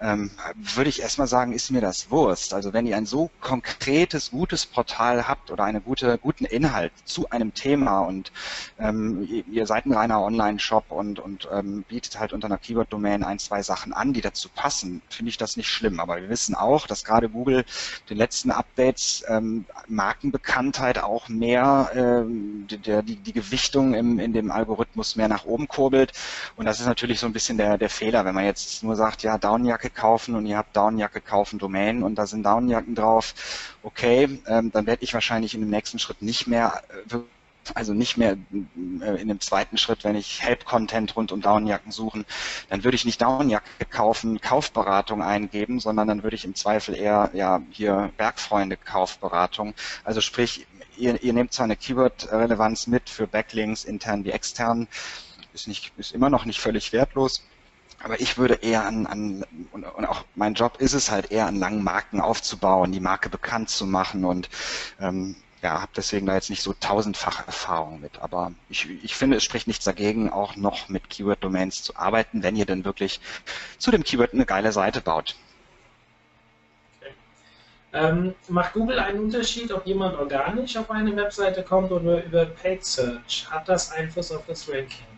ähm, 0.00 0.30
würde 0.54 0.88
ich 0.88 1.02
erstmal 1.02 1.26
sagen, 1.26 1.52
ist 1.52 1.72
mir 1.72 1.80
das 1.80 2.12
Wurst. 2.12 2.54
Also 2.54 2.72
wenn 2.72 2.86
ihr 2.86 2.96
ein 2.96 3.06
so 3.06 3.28
konkretes, 3.40 4.30
gutes 4.30 4.66
Portal 4.66 5.26
habt 5.26 5.50
oder 5.50 5.64
einen 5.64 5.82
gute, 5.82 6.16
guten 6.18 6.44
Inhalt 6.44 6.92
zu 7.04 7.28
einem 7.30 7.54
Thema 7.54 8.00
und 8.00 8.30
ähm, 8.78 9.28
ihr 9.50 9.66
seid 9.66 9.86
ein 9.86 9.92
reiner 9.92 10.22
Online-Shop 10.22 10.92
und, 10.92 11.18
und 11.18 11.48
ähm, 11.52 11.84
bietet 11.88 12.20
halt 12.20 12.32
unter 12.32 12.46
einer 12.46 12.58
Keyword-Domain 12.58 13.24
ein, 13.24 13.40
zwei 13.40 13.64
Sachen 13.64 13.92
an, 13.92 14.12
die 14.12 14.20
dazu 14.20 14.48
passen, 14.48 15.02
finde 15.08 15.30
ich 15.30 15.38
das 15.38 15.56
nicht 15.56 15.68
schlimm. 15.68 15.98
Aber 15.98 16.22
wir 16.22 16.28
wissen 16.28 16.54
auch, 16.54 16.86
dass 16.86 17.02
gerade 17.02 17.28
Google 17.28 17.63
den 18.10 18.16
letzten 18.16 18.50
Updates 18.50 19.24
ähm, 19.28 19.64
Markenbekanntheit 19.88 20.98
auch 20.98 21.28
mehr, 21.28 21.90
ähm, 21.94 22.66
die, 22.68 22.78
die, 22.78 23.16
die 23.16 23.32
Gewichtung 23.32 23.94
im, 23.94 24.18
in 24.18 24.32
dem 24.32 24.50
Algorithmus 24.50 25.16
mehr 25.16 25.28
nach 25.28 25.44
oben 25.44 25.68
kurbelt. 25.68 26.12
Und 26.56 26.66
das 26.66 26.80
ist 26.80 26.86
natürlich 26.86 27.20
so 27.20 27.26
ein 27.26 27.32
bisschen 27.32 27.58
der, 27.58 27.78
der 27.78 27.90
Fehler, 27.90 28.24
wenn 28.24 28.34
man 28.34 28.44
jetzt 28.44 28.82
nur 28.82 28.96
sagt, 28.96 29.22
ja, 29.22 29.38
Downjacke 29.38 29.90
kaufen 29.90 30.34
und 30.34 30.46
ihr 30.46 30.56
habt 30.56 30.76
Downjacke 30.76 31.20
kaufen 31.20 31.58
Domain 31.58 32.02
und 32.02 32.16
da 32.16 32.26
sind 32.26 32.44
Downjacken 32.44 32.94
drauf, 32.94 33.34
okay, 33.82 34.40
ähm, 34.46 34.70
dann 34.72 34.86
werde 34.86 35.02
ich 35.02 35.14
wahrscheinlich 35.14 35.54
in 35.54 35.60
dem 35.60 35.70
nächsten 35.70 35.98
Schritt 35.98 36.22
nicht 36.22 36.46
mehr 36.46 36.82
äh, 37.10 37.16
also 37.74 37.94
nicht 37.94 38.16
mehr 38.16 38.36
äh, 39.02 39.20
in 39.20 39.28
dem 39.28 39.40
zweiten 39.40 39.78
Schritt, 39.78 40.04
wenn 40.04 40.16
ich 40.16 40.42
Help-Content 40.42 41.16
rund 41.16 41.32
um 41.32 41.40
Downjacken 41.40 41.92
suchen, 41.92 42.24
dann 42.68 42.84
würde 42.84 42.94
ich 42.94 43.04
nicht 43.04 43.20
Downjacke 43.20 43.84
kaufen, 43.90 44.40
Kaufberatung 44.40 45.22
eingeben, 45.22 45.80
sondern 45.80 46.08
dann 46.08 46.22
würde 46.22 46.36
ich 46.36 46.44
im 46.44 46.54
Zweifel 46.54 46.94
eher 46.94 47.30
ja 47.32 47.62
hier 47.70 48.12
Bergfreunde 48.16 48.76
Kaufberatung. 48.76 49.74
Also 50.04 50.20
sprich, 50.20 50.66
ihr, 50.96 51.22
ihr 51.22 51.32
nehmt 51.32 51.52
zwar 51.52 51.64
eine 51.64 51.76
Keyword-Relevanz 51.76 52.86
mit 52.86 53.08
für 53.08 53.26
Backlinks, 53.26 53.84
intern 53.84 54.24
wie 54.24 54.30
extern, 54.30 54.88
ist 55.52 55.68
nicht, 55.68 55.92
ist 55.96 56.12
immer 56.12 56.30
noch 56.30 56.44
nicht 56.44 56.60
völlig 56.60 56.92
wertlos. 56.92 57.42
Aber 58.02 58.20
ich 58.20 58.36
würde 58.36 58.54
eher 58.54 58.84
an, 58.84 59.06
an 59.06 59.44
und, 59.72 59.84
und, 59.84 60.04
auch 60.04 60.24
mein 60.34 60.52
Job 60.54 60.76
ist 60.78 60.92
es 60.92 61.10
halt 61.10 61.30
eher 61.30 61.46
an 61.46 61.56
langen 61.56 61.82
Marken 61.82 62.20
aufzubauen, 62.20 62.92
die 62.92 63.00
Marke 63.00 63.30
bekannt 63.30 63.70
zu 63.70 63.86
machen 63.86 64.26
und 64.26 64.50
ähm, 65.00 65.36
ja, 65.64 65.80
habe 65.80 65.92
deswegen 65.96 66.26
da 66.26 66.34
jetzt 66.34 66.50
nicht 66.50 66.62
so 66.62 66.74
tausendfach 66.78 67.46
Erfahrung 67.46 67.98
mit. 68.00 68.20
Aber 68.20 68.52
ich, 68.68 68.86
ich 69.02 69.16
finde, 69.16 69.38
es 69.38 69.44
spricht 69.44 69.66
nichts 69.66 69.86
dagegen, 69.86 70.30
auch 70.30 70.56
noch 70.56 70.90
mit 70.90 71.08
Keyword-Domains 71.08 71.82
zu 71.82 71.96
arbeiten, 71.96 72.42
wenn 72.42 72.54
ihr 72.54 72.66
denn 72.66 72.84
wirklich 72.84 73.18
zu 73.78 73.90
dem 73.90 74.04
Keyword 74.04 74.34
eine 74.34 74.44
geile 74.44 74.72
Seite 74.72 75.00
baut. 75.00 75.36
Ähm, 77.94 78.34
macht 78.48 78.74
Google 78.74 78.98
einen 78.98 79.20
Unterschied, 79.20 79.72
ob 79.72 79.86
jemand 79.86 80.18
organisch 80.18 80.76
auf 80.76 80.90
eine 80.90 81.16
Webseite 81.16 81.62
kommt 81.62 81.90
oder 81.92 82.22
über 82.22 82.44
Paid 82.44 82.84
Search? 82.84 83.46
Hat 83.50 83.66
das 83.66 83.90
Einfluss 83.90 84.32
auf 84.32 84.44
das 84.46 84.68
Ranking? 84.68 85.13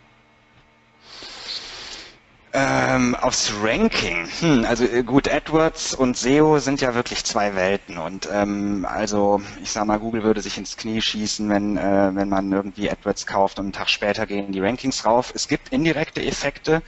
Ähm, 2.59 3.15
aufs 3.17 3.53
Ranking. 3.63 4.27
Hm, 4.41 4.65
also 4.65 4.85
äh, 4.85 5.03
gut, 5.03 5.29
AdWords 5.31 5.93
und 5.93 6.17
SEO 6.17 6.59
sind 6.59 6.81
ja 6.81 6.95
wirklich 6.95 7.23
zwei 7.23 7.55
Welten. 7.55 7.99
Und 7.99 8.31
ähm, 8.33 8.87
also 8.89 9.43
ich 9.63 9.71
sag 9.73 9.85
mal, 9.85 9.99
Google 9.99 10.23
würde 10.23 10.41
sich 10.41 10.57
ins 10.57 10.79
Knie 10.79 11.03
schießen, 11.03 11.51
wenn, 11.51 11.77
äh, 11.77 12.11
wenn 12.15 12.31
man 12.31 12.51
irgendwie 12.51 12.91
AdWords 12.91 13.27
kauft 13.27 13.59
und 13.59 13.67
einen 13.67 13.73
Tag 13.75 13.91
später 13.91 14.25
gehen 14.25 14.53
die 14.53 14.61
Rankings 14.61 15.05
rauf. 15.05 15.33
Es 15.35 15.49
gibt 15.49 15.69
indirekte 15.69 16.23
Effekte. 16.25 16.81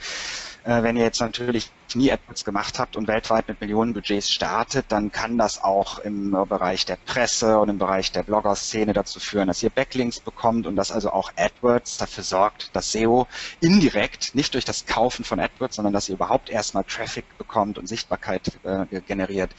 Äh, 0.63 0.83
wenn 0.83 0.97
ihr 0.97 1.03
jetzt 1.03 1.21
natürlich 1.21 1.71
nie 1.95 2.11
AdWords 2.11 2.45
gemacht 2.45 2.79
habt 2.79 2.95
und 2.95 3.07
weltweit 3.07 3.47
mit 3.47 3.61
Millionenbudgets 3.61 4.29
startet, 4.29 4.85
dann 4.89 5.11
kann 5.11 5.37
das 5.37 5.63
auch 5.63 5.99
im 5.99 6.31
Bereich 6.47 6.85
der 6.85 6.97
Presse 6.97 7.59
und 7.59 7.69
im 7.69 7.77
Bereich 7.77 8.11
der 8.11 8.23
Blogger-Szene 8.23 8.93
dazu 8.93 9.19
führen, 9.19 9.47
dass 9.47 9.63
ihr 9.63 9.69
Backlinks 9.69 10.19
bekommt 10.19 10.67
und 10.67 10.75
dass 10.75 10.91
also 10.91 11.11
auch 11.11 11.31
AdWords 11.35 11.97
dafür 11.97 12.23
sorgt, 12.23 12.75
dass 12.75 12.91
SEO 12.91 13.27
indirekt, 13.61 14.35
nicht 14.35 14.53
durch 14.53 14.65
das 14.65 14.85
Kaufen 14.85 15.23
von 15.23 15.39
AdWords, 15.39 15.77
sondern 15.77 15.93
dass 15.93 16.09
ihr 16.09 16.15
überhaupt 16.15 16.49
erstmal 16.49 16.83
Traffic 16.83 17.25
bekommt 17.37 17.77
und 17.77 17.87
Sichtbarkeit 17.87 18.51
äh, 18.63 18.85
generiert, 19.01 19.51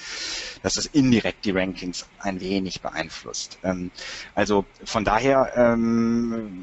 dass 0.63 0.77
es 0.77 0.87
indirekt 0.87 1.45
die 1.45 1.51
Rankings 1.51 2.07
ein 2.19 2.41
wenig 2.41 2.81
beeinflusst. 2.81 3.59
Ähm, 3.63 3.91
also 4.35 4.65
von 4.85 5.05
daher 5.05 5.53
ähm, 5.57 6.63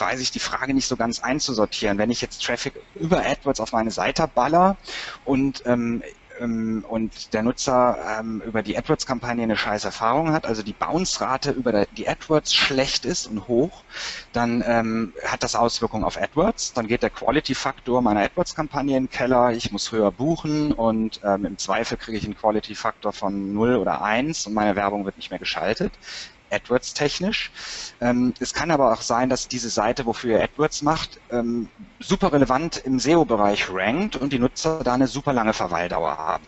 weiß 0.00 0.20
ich 0.20 0.30
die 0.30 0.40
Frage 0.40 0.74
nicht 0.74 0.86
so 0.86 0.96
ganz 0.96 1.20
einzusortieren. 1.20 1.98
Wenn 1.98 2.10
ich 2.10 2.20
jetzt 2.20 2.44
Traffic 2.44 2.74
über 2.94 3.18
AdWords 3.24 3.60
auf 3.60 3.72
meine 3.72 3.90
Seite 3.90 4.28
baller 4.32 4.76
und 5.24 5.62
ähm, 5.66 6.02
ähm, 6.40 6.84
und 6.88 7.32
der 7.34 7.42
Nutzer 7.42 7.96
ähm, 8.18 8.42
über 8.44 8.62
die 8.62 8.76
AdWords-Kampagne 8.76 9.42
eine 9.42 9.56
scheiß 9.56 9.84
Erfahrung 9.84 10.32
hat, 10.32 10.46
also 10.46 10.62
die 10.62 10.72
Bounce-Rate 10.72 11.50
über 11.52 11.86
die 11.86 12.08
AdWords 12.08 12.54
schlecht 12.54 13.04
ist 13.04 13.26
und 13.26 13.46
hoch, 13.46 13.84
dann 14.32 14.64
ähm, 14.66 15.12
hat 15.24 15.42
das 15.42 15.54
Auswirkungen 15.54 16.04
auf 16.04 16.16
AdWords. 16.20 16.72
Dann 16.72 16.86
geht 16.88 17.02
der 17.02 17.10
Quality-Faktor 17.10 18.02
meiner 18.02 18.20
AdWords-Kampagne 18.22 18.96
in 18.96 19.04
den 19.04 19.10
Keller. 19.10 19.52
Ich 19.52 19.70
muss 19.70 19.92
höher 19.92 20.10
buchen 20.10 20.72
und 20.72 21.20
ähm, 21.24 21.44
im 21.44 21.58
Zweifel 21.58 21.96
kriege 21.96 22.18
ich 22.18 22.24
einen 22.24 22.36
Quality-Faktor 22.36 23.12
von 23.12 23.52
0 23.52 23.76
oder 23.76 24.02
1 24.02 24.46
und 24.46 24.54
meine 24.54 24.76
Werbung 24.76 25.04
wird 25.04 25.16
nicht 25.16 25.30
mehr 25.30 25.38
geschaltet. 25.38 25.92
AdWords 26.50 26.94
technisch. 26.94 27.50
Ähm, 28.00 28.34
es 28.40 28.54
kann 28.54 28.70
aber 28.70 28.92
auch 28.92 29.02
sein, 29.02 29.28
dass 29.28 29.48
diese 29.48 29.70
Seite, 29.70 30.06
wofür 30.06 30.38
ihr 30.38 30.44
AdWords 30.44 30.82
macht, 30.82 31.20
ähm, 31.30 31.68
super 31.98 32.32
relevant 32.32 32.78
im 32.78 32.98
SEO-Bereich 32.98 33.70
rankt 33.72 34.16
und 34.16 34.32
die 34.32 34.38
Nutzer 34.38 34.80
da 34.84 34.94
eine 34.94 35.06
super 35.06 35.32
lange 35.32 35.52
Verweildauer 35.52 36.16
haben. 36.16 36.44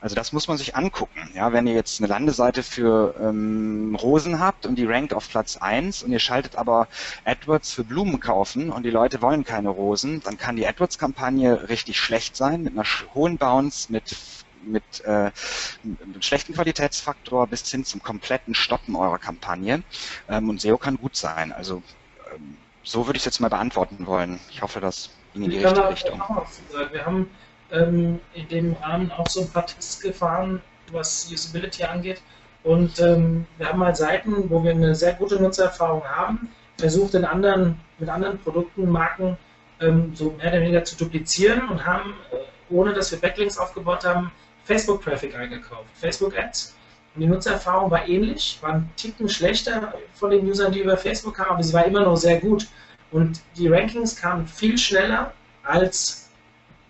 Also 0.00 0.14
das 0.14 0.32
muss 0.32 0.48
man 0.48 0.56
sich 0.56 0.76
angucken. 0.76 1.30
Ja, 1.34 1.52
wenn 1.52 1.66
ihr 1.66 1.74
jetzt 1.74 2.00
eine 2.00 2.08
Landeseite 2.08 2.62
für 2.62 3.14
ähm, 3.20 3.96
Rosen 4.00 4.40
habt 4.40 4.66
und 4.66 4.76
die 4.76 4.86
rankt 4.86 5.14
auf 5.14 5.28
Platz 5.28 5.56
1 5.56 6.02
und 6.02 6.12
ihr 6.12 6.18
schaltet 6.18 6.56
aber 6.56 6.88
AdWords 7.24 7.72
für 7.72 7.84
Blumen 7.84 8.20
kaufen 8.20 8.70
und 8.70 8.82
die 8.84 8.90
Leute 8.90 9.22
wollen 9.22 9.44
keine 9.44 9.68
Rosen, 9.68 10.20
dann 10.22 10.36
kann 10.36 10.56
die 10.56 10.66
AdWords-Kampagne 10.66 11.68
richtig 11.68 12.00
schlecht 12.00 12.36
sein 12.36 12.62
mit 12.62 12.74
einer 12.74 12.86
hohen 13.14 13.38
Bounce, 13.38 13.90
mit 13.92 14.16
mit 14.72 14.82
äh, 15.04 15.08
einem 15.08 16.20
schlechten 16.20 16.54
Qualitätsfaktor 16.54 17.46
bis 17.46 17.68
hin 17.70 17.84
zum 17.84 18.02
kompletten 18.02 18.54
Stoppen 18.54 18.96
eurer 18.96 19.18
Kampagne. 19.18 19.82
Ähm, 20.28 20.48
und 20.48 20.60
SEO 20.60 20.78
kann 20.78 20.96
gut 20.96 21.16
sein. 21.16 21.52
Also 21.52 21.82
ähm, 22.34 22.56
so 22.82 23.06
würde 23.06 23.16
ich 23.16 23.22
es 23.22 23.26
jetzt 23.26 23.40
mal 23.40 23.48
beantworten 23.48 24.06
wollen. 24.06 24.40
Ich 24.50 24.62
hoffe, 24.62 24.80
das 24.80 25.10
ging 25.34 25.44
in 25.44 25.50
die 25.50 25.58
richtige 25.58 25.88
Richtung. 25.88 26.22
Wir 26.92 27.04
haben 27.04 27.30
ähm, 27.70 28.20
in 28.34 28.48
dem 28.48 28.72
Rahmen 28.74 29.10
auch 29.12 29.28
so 29.28 29.42
ein 29.42 29.50
paar 29.50 29.66
Tests 29.66 30.00
gefahren, 30.00 30.62
was 30.92 31.30
Usability 31.30 31.84
angeht. 31.84 32.22
Und 32.64 32.98
ähm, 33.00 33.46
wir 33.56 33.68
haben 33.68 33.78
mal 33.78 33.94
Seiten, 33.94 34.50
wo 34.50 34.62
wir 34.62 34.72
eine 34.72 34.94
sehr 34.94 35.14
gute 35.14 35.40
Nutzererfahrung 35.40 36.04
haben, 36.04 36.50
versucht 36.78 37.14
in 37.14 37.24
anderen, 37.24 37.80
mit 37.98 38.08
anderen 38.08 38.38
Produkten, 38.38 38.90
Marken 38.90 39.36
ähm, 39.80 40.12
so 40.14 40.30
mehr 40.32 40.48
oder 40.48 40.60
weniger 40.60 40.84
zu 40.84 40.96
duplizieren 40.96 41.68
und 41.68 41.84
haben, 41.84 42.14
äh, 42.32 42.36
ohne 42.70 42.92
dass 42.94 43.10
wir 43.10 43.20
Backlinks 43.20 43.58
aufgebaut 43.58 44.04
haben, 44.04 44.32
Facebook-Traffic 44.68 45.34
eingekauft, 45.34 45.88
Facebook-Ads. 45.94 46.74
Und 47.14 47.22
die 47.22 47.26
Nutzererfahrung 47.26 47.90
war 47.90 48.06
ähnlich, 48.06 48.58
war 48.60 48.74
ein 48.74 48.90
Ticken 48.96 49.28
schlechter 49.28 49.94
von 50.12 50.30
den 50.30 50.46
Usern, 50.46 50.72
die 50.72 50.80
über 50.80 50.96
Facebook 50.96 51.36
kamen, 51.36 51.50
aber 51.50 51.62
sie 51.62 51.72
war 51.72 51.86
immer 51.86 52.02
noch 52.02 52.16
sehr 52.16 52.38
gut. 52.38 52.68
Und 53.10 53.40
die 53.56 53.68
Rankings 53.68 54.14
kamen 54.14 54.46
viel 54.46 54.76
schneller 54.76 55.32
als 55.62 56.28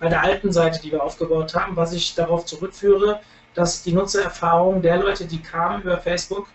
bei 0.01 0.09
der 0.09 0.23
alten 0.23 0.53
Seite, 0.53 0.81
die 0.83 0.91
wir 0.91 1.03
aufgebaut 1.03 1.55
haben, 1.55 1.77
was 1.77 1.93
ich 1.93 2.15
darauf 2.17 2.45
zurückführe, 2.47 3.21
dass 3.55 3.83
die 3.85 3.93
Nutzererfahrung 3.93 4.83
der 4.83 4.99
Leute, 4.99 5.25
die 5.25 5.41
kamen 5.41 5.83
über 5.83 5.99
Facebook, 5.99 6.49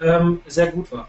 ähm, 0.00 0.40
sehr 0.46 0.68
gut 0.68 0.90
war. 0.92 1.08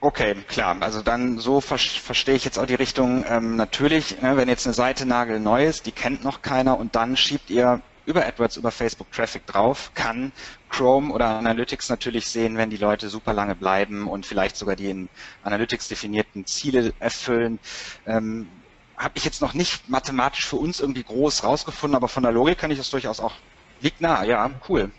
Okay, 0.00 0.34
klar. 0.48 0.76
Also 0.80 1.02
dann 1.02 1.38
so 1.38 1.60
ver 1.60 1.78
verstehe 1.78 2.34
ich 2.34 2.44
jetzt 2.44 2.58
auch 2.58 2.66
die 2.66 2.74
Richtung. 2.74 3.24
Ähm, 3.28 3.56
natürlich, 3.56 4.20
ne, 4.20 4.36
wenn 4.36 4.48
jetzt 4.48 4.66
eine 4.66 4.74
Seite 4.74 5.06
nagelneu 5.06 5.64
ist, 5.64 5.86
die 5.86 5.92
kennt 5.92 6.24
noch 6.24 6.42
keiner 6.42 6.78
und 6.78 6.94
dann 6.94 7.16
schiebt 7.16 7.48
ihr 7.48 7.80
über 8.06 8.26
AdWords, 8.26 8.56
über 8.56 8.70
Facebook 8.70 9.10
Traffic 9.12 9.46
drauf, 9.46 9.90
kann 9.94 10.32
Chrome 10.68 11.12
oder 11.12 11.26
Analytics 11.26 11.88
natürlich 11.88 12.26
sehen, 12.26 12.56
wenn 12.56 12.70
die 12.70 12.76
Leute 12.76 13.08
super 13.08 13.32
lange 13.32 13.54
bleiben 13.54 14.08
und 14.08 14.26
vielleicht 14.26 14.56
sogar 14.56 14.76
die 14.76 14.90
in 14.90 15.08
Analytics 15.42 15.88
definierten 15.88 16.46
Ziele 16.46 16.92
erfüllen. 16.98 17.58
Ähm, 18.06 18.48
Habe 18.96 19.14
ich 19.16 19.24
jetzt 19.24 19.40
noch 19.40 19.54
nicht 19.54 19.88
mathematisch 19.88 20.46
für 20.46 20.56
uns 20.56 20.80
irgendwie 20.80 21.02
groß 21.02 21.44
rausgefunden, 21.44 21.96
aber 21.96 22.08
von 22.08 22.22
der 22.22 22.32
Logik 22.32 22.58
kann 22.58 22.70
ich 22.70 22.78
das 22.78 22.90
durchaus 22.90 23.20
auch. 23.20 23.32
Liegt 23.80 24.00
nah, 24.00 24.24
ja, 24.24 24.50
cool. 24.68 24.90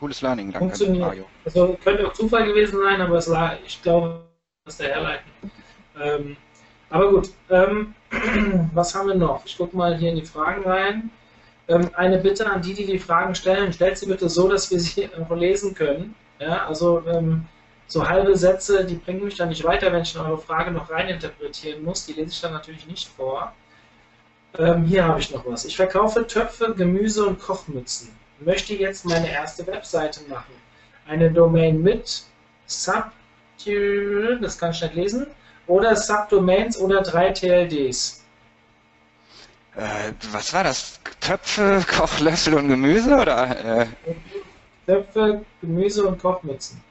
Cooles 0.00 0.22
Learning, 0.22 0.52
danke 0.52 0.90
Mario. 0.90 1.26
Also 1.44 1.76
könnte 1.82 2.06
auch 2.06 2.12
Zufall 2.12 2.46
gewesen 2.46 2.78
sein, 2.80 3.00
aber 3.00 3.16
es 3.18 3.28
war, 3.28 3.58
ich 3.66 3.82
glaube, 3.82 4.24
das 4.64 4.76
der 4.76 4.90
herleiten. 4.90 5.30
Ähm, 6.00 6.36
aber 6.90 7.10
gut, 7.10 7.30
ähm, 7.50 7.94
was 8.74 8.94
haben 8.94 9.08
wir 9.08 9.14
noch? 9.16 9.44
Ich 9.44 9.56
gucke 9.56 9.76
mal 9.76 9.96
hier 9.96 10.10
in 10.10 10.16
die 10.16 10.24
Fragen 10.24 10.62
rein. 10.62 11.10
Ähm, 11.68 11.90
eine 11.94 12.18
Bitte 12.18 12.50
an 12.50 12.62
die, 12.62 12.74
die 12.74 12.86
die 12.86 12.98
Fragen 12.98 13.34
stellen, 13.34 13.72
stellt 13.72 13.98
sie 13.98 14.06
bitte 14.06 14.28
so, 14.28 14.48
dass 14.48 14.70
wir 14.70 14.80
sie 14.80 15.08
lesen 15.30 15.74
können. 15.74 16.14
Ja, 16.38 16.66
also 16.66 17.02
ähm, 17.06 17.46
so 17.86 18.08
halbe 18.08 18.36
Sätze, 18.36 18.84
die 18.84 18.94
bringen 18.94 19.24
mich 19.24 19.36
dann 19.36 19.48
nicht 19.48 19.64
weiter, 19.64 19.92
wenn 19.92 20.02
ich 20.02 20.14
in 20.14 20.20
eure 20.20 20.38
Frage 20.38 20.70
noch 20.70 20.90
reininterpretieren 20.90 21.82
muss. 21.84 22.06
Die 22.06 22.12
lese 22.12 22.30
ich 22.30 22.40
dann 22.40 22.52
natürlich 22.52 22.86
nicht 22.86 23.08
vor. 23.08 23.52
Ähm, 24.58 24.84
hier 24.84 25.04
habe 25.04 25.20
ich 25.20 25.30
noch 25.32 25.46
was. 25.46 25.64
Ich 25.64 25.76
verkaufe 25.76 26.26
Töpfe, 26.26 26.74
Gemüse 26.74 27.26
und 27.26 27.40
Kochmützen. 27.40 28.10
möchte 28.40 28.74
jetzt 28.74 29.04
meine 29.04 29.30
erste 29.30 29.66
Webseite 29.66 30.20
machen. 30.28 30.52
Eine 31.06 31.30
Domain 31.30 31.82
mit 31.82 32.22
Sub, 32.66 33.10
das 34.40 34.58
kann 34.58 34.70
ich 34.70 34.82
nicht 34.82 34.94
lesen, 34.94 35.26
oder 35.66 35.96
Subdomains 35.96 36.78
oder 36.78 37.02
drei 37.02 37.30
TLDs. 37.30 38.17
Äh, 39.76 40.12
was 40.32 40.52
war 40.52 40.64
das? 40.64 40.98
Töpfe, 41.20 41.84
Kochlöffel 41.96 42.54
und 42.54 42.68
Gemüse 42.68 43.14
oder? 43.14 43.82
Äh? 43.82 43.86
Töpfe, 44.86 45.44
Gemüse 45.60 46.06
und 46.06 46.20
Kochmützen. 46.20 46.82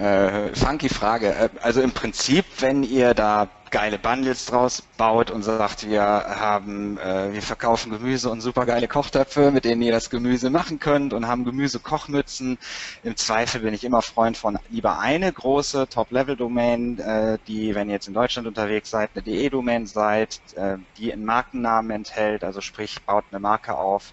Äh, 0.00 0.54
funky 0.54 0.88
Frage. 0.88 1.34
Äh, 1.34 1.48
also 1.62 1.80
im 1.80 1.92
Prinzip, 1.92 2.44
wenn 2.58 2.82
ihr 2.82 3.14
da 3.14 3.48
geile 3.70 3.98
Bundles 3.98 4.46
draus 4.46 4.82
baut 4.96 5.30
und 5.30 5.42
sagt, 5.42 5.88
wir 5.88 6.02
haben, 6.02 6.98
äh, 6.98 7.32
wir 7.32 7.42
verkaufen 7.42 7.90
Gemüse 7.90 8.30
und 8.30 8.40
super 8.40 8.64
geile 8.64 8.88
Kochtöpfe, 8.88 9.50
mit 9.50 9.64
denen 9.64 9.82
ihr 9.82 9.92
das 9.92 10.10
Gemüse 10.10 10.50
machen 10.50 10.78
könnt 10.78 11.12
und 11.12 11.26
haben 11.26 11.44
Gemüse-Kochmützen. 11.44 12.58
Im 13.02 13.16
Zweifel 13.16 13.60
bin 13.62 13.74
ich 13.74 13.84
immer 13.84 14.02
Freund 14.02 14.36
von 14.36 14.58
lieber 14.70 14.98
eine 15.00 15.32
große 15.32 15.88
Top-Level-Domain, 15.88 16.98
äh, 16.98 17.38
die, 17.48 17.74
wenn 17.74 17.88
ihr 17.88 17.94
jetzt 17.94 18.08
in 18.08 18.14
Deutschland 18.14 18.46
unterwegs 18.46 18.90
seid, 18.90 19.10
eine 19.14 19.22
DE-Domain 19.22 19.86
seid, 19.86 20.40
äh, 20.56 20.76
die 20.98 21.12
einen 21.12 21.24
Markennamen 21.24 21.90
enthält, 21.90 22.44
also 22.44 22.60
sprich, 22.60 23.02
baut 23.02 23.24
eine 23.30 23.40
Marke 23.40 23.76
auf 23.76 24.12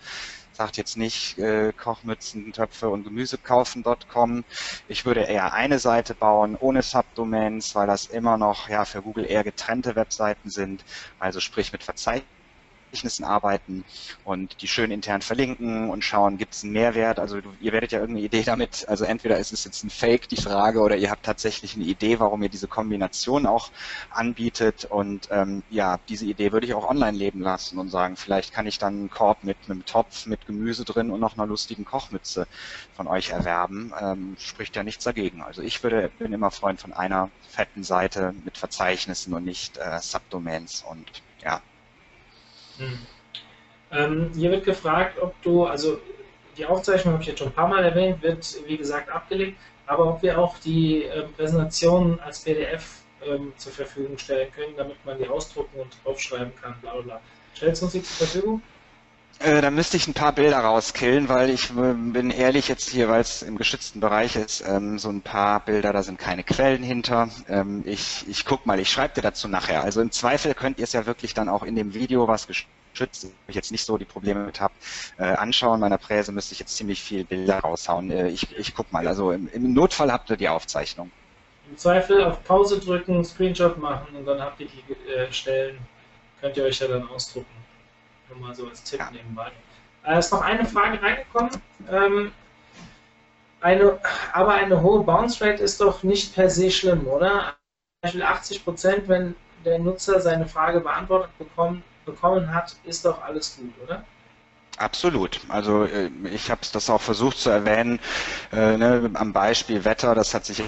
sagt 0.54 0.78
jetzt 0.78 0.98
nicht 0.98 1.38
äh, 1.40 1.74
Kochmützen, 1.74 2.54
Töpfe 2.54 2.90
und 2.90 3.04
Gemüse 3.04 3.38
kaufen.com. 3.38 4.44
Ich 4.88 5.06
würde 5.06 5.22
eher 5.22 5.54
eine 5.54 5.80
Seite 5.80 6.14
bauen 6.16 6.56
ohne 6.60 6.82
Subdomains, 6.82 7.76
weil 7.76 7.88
das 7.88 8.06
immer 8.06 8.38
noch 8.38 8.70
ja 8.70 8.86
für 8.86 9.02
Google 9.02 9.26
eher 9.26 9.44
getrennte 9.44 9.96
Webseiten 9.96 10.50
sind, 10.50 10.86
also 11.20 11.40
sprich 11.40 11.72
mit 11.72 11.84
Verzeichnissen 11.84 12.43
Verzeichnissen 12.94 13.26
arbeiten 13.26 13.84
und 14.24 14.62
die 14.62 14.68
schön 14.68 14.92
intern 14.92 15.22
verlinken 15.22 15.90
und 15.90 16.04
schauen, 16.04 16.38
gibt 16.38 16.54
es 16.54 16.64
einen 16.64 16.74
Mehrwert. 16.74 17.20
Also 17.20 17.42
du, 17.42 17.50
ihr 17.60 17.74
werdet 17.74 17.92
ja 17.92 18.00
irgendeine 18.00 18.26
Idee 18.26 18.44
damit, 18.44 18.88
also 18.88 19.04
entweder 19.04 19.38
ist 19.40 19.52
es 19.52 19.64
jetzt 19.64 19.84
ein 19.84 19.90
Fake, 19.90 20.30
die 20.30 20.38
Frage, 20.38 20.80
oder 20.80 20.96
ihr 20.96 21.10
habt 21.10 21.26
tatsächlich 21.26 21.76
eine 21.76 21.86
Idee, 21.86 22.20
warum 22.20 22.44
ihr 22.44 22.50
diese 22.50 22.68
Kombination 22.68 23.48
auch 23.48 23.72
anbietet. 24.12 24.86
Und 24.86 25.28
ähm, 25.32 25.64
ja, 25.72 26.00
diese 26.08 26.26
Idee 26.26 26.52
würde 26.52 26.68
ich 26.68 26.76
auch 26.76 26.88
online 26.88 27.18
leben 27.18 27.42
lassen 27.42 27.80
und 27.80 27.90
sagen, 27.90 28.16
vielleicht 28.16 28.54
kann 28.54 28.68
ich 28.68 28.78
dann 28.78 28.94
einen 28.94 29.10
Korb 29.10 29.44
mit 29.44 29.58
einem 29.66 29.86
Topf 29.86 30.28
mit 30.28 30.46
Gemüse 30.46 30.86
drin 30.86 31.10
und 31.10 31.20
noch 31.20 31.36
einer 31.36 31.48
lustigen 31.48 31.86
Kochmütze 31.86 32.48
von 32.96 33.08
euch 33.08 33.32
erwerben. 33.32 33.92
Ähm, 34.00 34.36
spricht 34.38 34.76
ja 34.76 34.84
nichts 34.84 35.04
dagegen. 35.04 35.42
Also 35.42 35.64
ich 35.64 35.82
würde, 35.82 36.12
bin 36.20 36.32
immer 36.32 36.52
Freund 36.52 36.80
von 36.80 36.94
einer 36.94 37.32
fetten 37.50 37.84
Seite 37.84 38.36
mit 38.46 38.58
Verzeichnissen 38.58 39.34
und 39.34 39.46
nicht 39.46 39.78
äh, 39.78 40.00
Subdomains 40.00 40.84
und 40.88 41.08
ja, 41.44 41.62
hm. 42.78 43.00
Ähm, 43.92 44.32
hier 44.34 44.52
wird 44.52 44.66
gefragt, 44.66 45.20
ob 45.22 45.40
du, 45.44 45.66
also 45.66 46.00
die 46.58 46.66
Aufzeichnung 46.66 47.14
habe 47.14 47.24
ich 47.24 47.30
jetzt 47.30 47.40
schon 47.40 47.50
ein 47.50 47.54
paar 47.54 47.68
Mal 47.68 47.84
erwähnt, 47.84 48.22
wird 48.22 48.46
wie 48.66 48.78
gesagt 48.78 49.10
abgelegt, 49.10 49.58
aber 49.86 50.08
ob 50.08 50.24
wir 50.24 50.40
auch 50.40 50.58
die 50.60 51.04
äh, 51.04 51.24
Präsentation 51.38 52.20
als 52.20 52.42
PDF 52.42 53.02
ähm, 53.26 53.54
zur 53.58 53.72
Verfügung 53.72 54.18
stellen 54.18 54.52
können, 54.52 54.74
damit 54.76 55.04
man 55.06 55.18
die 55.18 55.28
ausdrucken 55.28 55.80
und 55.80 55.96
draufschreiben 56.04 56.54
kann, 56.56 56.76
bla 56.82 56.94
bla. 57.02 57.22
Stellst 57.56 57.82
du 57.82 57.86
uns 57.86 57.94
die 57.94 58.04
zur 58.04 58.28
Verfügung? 58.28 58.62
Äh, 59.40 59.62
da 59.62 59.72
müsste 59.72 59.98
ich 59.98 60.08
ein 60.08 60.14
paar 60.14 60.32
Bilder 60.32 60.60
rauskillen, 60.60 61.28
weil 61.28 61.50
ich 61.50 61.70
äh, 61.72 61.94
bin 61.94 62.30
ehrlich 62.30 62.68
jetzt 62.70 62.90
hier, 62.90 63.10
weil 63.10 63.22
es 63.22 63.42
im 63.42 63.58
geschützten 63.58 64.00
Bereich 64.00 64.36
ist, 64.38 64.64
ähm, 64.66 64.98
so 65.00 65.10
ein 65.10 65.22
paar 65.22 65.60
Bilder, 65.60 65.92
da 65.92 66.02
sind 66.02 66.18
keine 66.18 66.44
Quellen 66.44 66.82
hinter. 66.82 67.30
Ähm, 67.50 67.84
ich, 67.86 68.26
ich 68.28 68.46
guck 68.46 68.66
mal, 68.66 68.80
ich 68.80 68.90
schreibe 68.90 69.16
dir 69.16 69.22
dazu 69.22 69.48
nachher. 69.50 69.84
Also 69.84 70.02
im 70.02 70.12
Zweifel 70.12 70.54
könnt 70.54 70.78
ihr 70.78 70.86
es 70.86 70.94
ja 70.94 71.06
wirklich 71.06 71.34
dann 71.34 71.50
auch 71.50 71.64
in 71.64 71.76
dem 71.76 71.94
Video, 71.94 72.28
was 72.28 72.48
geschützt, 72.48 73.28
ich 73.48 73.56
jetzt 73.56 73.72
nicht 73.72 73.84
so 73.84 73.98
die 73.98 74.06
Probleme 74.06 74.46
mit 74.46 74.62
habe, 74.62 74.74
äh, 75.18 75.24
anschauen. 75.24 75.80
Meiner 75.80 75.98
Präse 75.98 76.32
müsste 76.32 76.54
ich 76.54 76.60
jetzt 76.60 76.78
ziemlich 76.78 77.02
viel 77.02 77.26
Bilder 77.26 77.60
raushauen. 77.60 78.12
Äh, 78.12 78.30
ich, 78.30 78.56
ich 78.58 78.74
guck 78.74 78.94
mal. 78.94 79.08
Also 79.08 79.32
im, 79.32 79.50
im 79.52 79.74
Notfall 79.74 80.12
habt 80.12 80.30
ihr 80.30 80.38
die 80.38 80.48
Aufzeichnung. 80.48 81.12
Im 81.70 81.78
Zweifel 81.78 82.24
auf 82.24 82.44
Pause 82.46 82.80
drücken, 82.80 83.26
Screenshot 83.26 83.78
machen 83.78 84.16
und 84.16 84.26
dann 84.26 84.40
habt 84.40 84.60
ihr 84.62 84.68
die 84.68 85.12
äh, 85.12 85.32
Stellen, 85.34 85.80
könnt 86.40 86.56
ihr 86.56 86.64
euch 86.64 86.80
ja 86.80 86.88
dann 86.88 87.08
ausdrucken. 87.10 87.63
Nur 88.34 88.48
mal 88.48 88.56
so 88.56 88.68
als 88.68 88.84
Tipp 88.84 89.00
ja. 89.00 89.12
nebenbei. 89.12 89.52
Äh, 90.06 90.20
ist 90.20 90.32
noch 90.32 90.42
eine 90.42 90.66
Frage 90.66 91.02
reingekommen. 91.02 91.52
Ähm, 91.90 92.32
eine, 93.62 94.00
aber 94.34 94.56
eine 94.56 94.82
hohe 94.82 95.04
Bounce 95.04 95.44
Rate 95.44 95.64
ist 95.64 95.80
doch 95.80 96.04
nicht 96.04 96.36
per 96.36 96.50
se 96.50 96.70
schlimm, 96.70 97.08
oder? 97.08 97.56
Zum 98.02 98.02
Beispiel 98.02 98.24
80 98.24 98.64
Prozent, 98.64 99.08
wenn 99.08 99.36
der 99.64 99.80
Nutzer 99.80 100.20
seine 100.20 100.48
Frage 100.48 100.82
beantwortet 100.82 101.38
bekommen, 101.38 101.84
bekommen 102.06 102.54
hat, 102.54 102.76
ist 102.84 103.06
doch 103.06 103.22
alles 103.22 103.56
gut, 103.56 103.74
oder? 103.84 104.04
Absolut. 104.78 105.40
Also 105.48 105.86
äh, 105.86 106.10
ich 106.34 106.52
habe 106.52 106.62
das 106.74 106.90
auch 106.90 107.02
versucht 107.02 107.38
zu 107.38 107.50
erwähnen, 107.50 108.00
äh, 108.52 108.76
ne, 108.78 109.10
am 109.14 109.32
Beispiel 109.32 109.86
Wetter, 109.86 110.16
das 110.16 110.34
hat 110.34 110.46
sich 110.46 110.62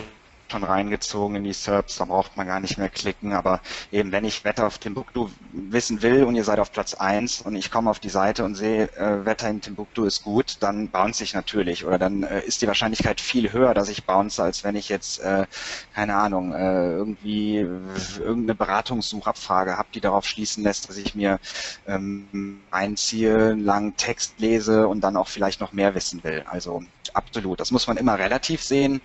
schon 0.51 0.63
reingezogen 0.63 1.37
in 1.37 1.43
die 1.43 1.53
SERPs, 1.53 1.97
da 1.97 2.05
braucht 2.05 2.37
man 2.37 2.47
gar 2.47 2.59
nicht 2.59 2.77
mehr 2.77 2.89
klicken, 2.89 3.33
aber 3.33 3.61
eben 3.91 4.11
wenn 4.11 4.25
ich 4.25 4.43
Wetter 4.43 4.67
auf 4.67 4.77
Timbuktu 4.77 5.29
wissen 5.51 6.01
will 6.01 6.23
und 6.23 6.35
ihr 6.35 6.43
seid 6.43 6.59
auf 6.59 6.71
Platz 6.71 6.93
1 6.93 7.41
und 7.41 7.55
ich 7.55 7.71
komme 7.71 7.89
auf 7.89 7.99
die 7.99 8.09
Seite 8.09 8.43
und 8.43 8.55
sehe, 8.55 8.85
äh, 8.95 9.25
Wetter 9.25 9.49
in 9.49 9.61
Timbuktu 9.61 10.05
ist 10.05 10.23
gut, 10.23 10.57
dann 10.59 10.89
bounce 10.89 11.23
ich 11.23 11.33
natürlich 11.33 11.85
oder 11.85 11.97
dann 11.97 12.23
äh, 12.23 12.41
ist 12.41 12.61
die 12.61 12.67
Wahrscheinlichkeit 12.67 13.21
viel 13.21 13.51
höher, 13.51 13.73
dass 13.73 13.89
ich 13.89 14.05
bounce, 14.05 14.41
als 14.41 14.63
wenn 14.63 14.75
ich 14.75 14.89
jetzt, 14.89 15.19
äh, 15.19 15.45
keine 15.93 16.15
Ahnung, 16.15 16.53
äh, 16.53 16.91
irgendwie 16.91 17.57
irgendeine 17.57 18.55
Beratungssuchabfrage 18.55 19.77
habe, 19.77 19.89
die 19.93 20.01
darauf 20.01 20.25
schließen 20.25 20.63
lässt, 20.63 20.89
dass 20.89 20.97
ich 20.97 21.15
mir 21.15 21.39
ähm, 21.87 22.61
einziehe, 22.71 23.51
einen 23.51 23.63
langen 23.63 23.97
Text 23.97 24.39
lese 24.39 24.87
und 24.87 25.01
dann 25.01 25.17
auch 25.17 25.27
vielleicht 25.27 25.61
noch 25.61 25.73
mehr 25.73 25.95
wissen 25.95 26.23
will. 26.23 26.43
Also 26.49 26.83
absolut, 27.13 27.59
das 27.59 27.71
muss 27.71 27.87
man 27.87 27.97
immer 27.97 28.17
relativ 28.17 28.63
sehen. 28.63 29.01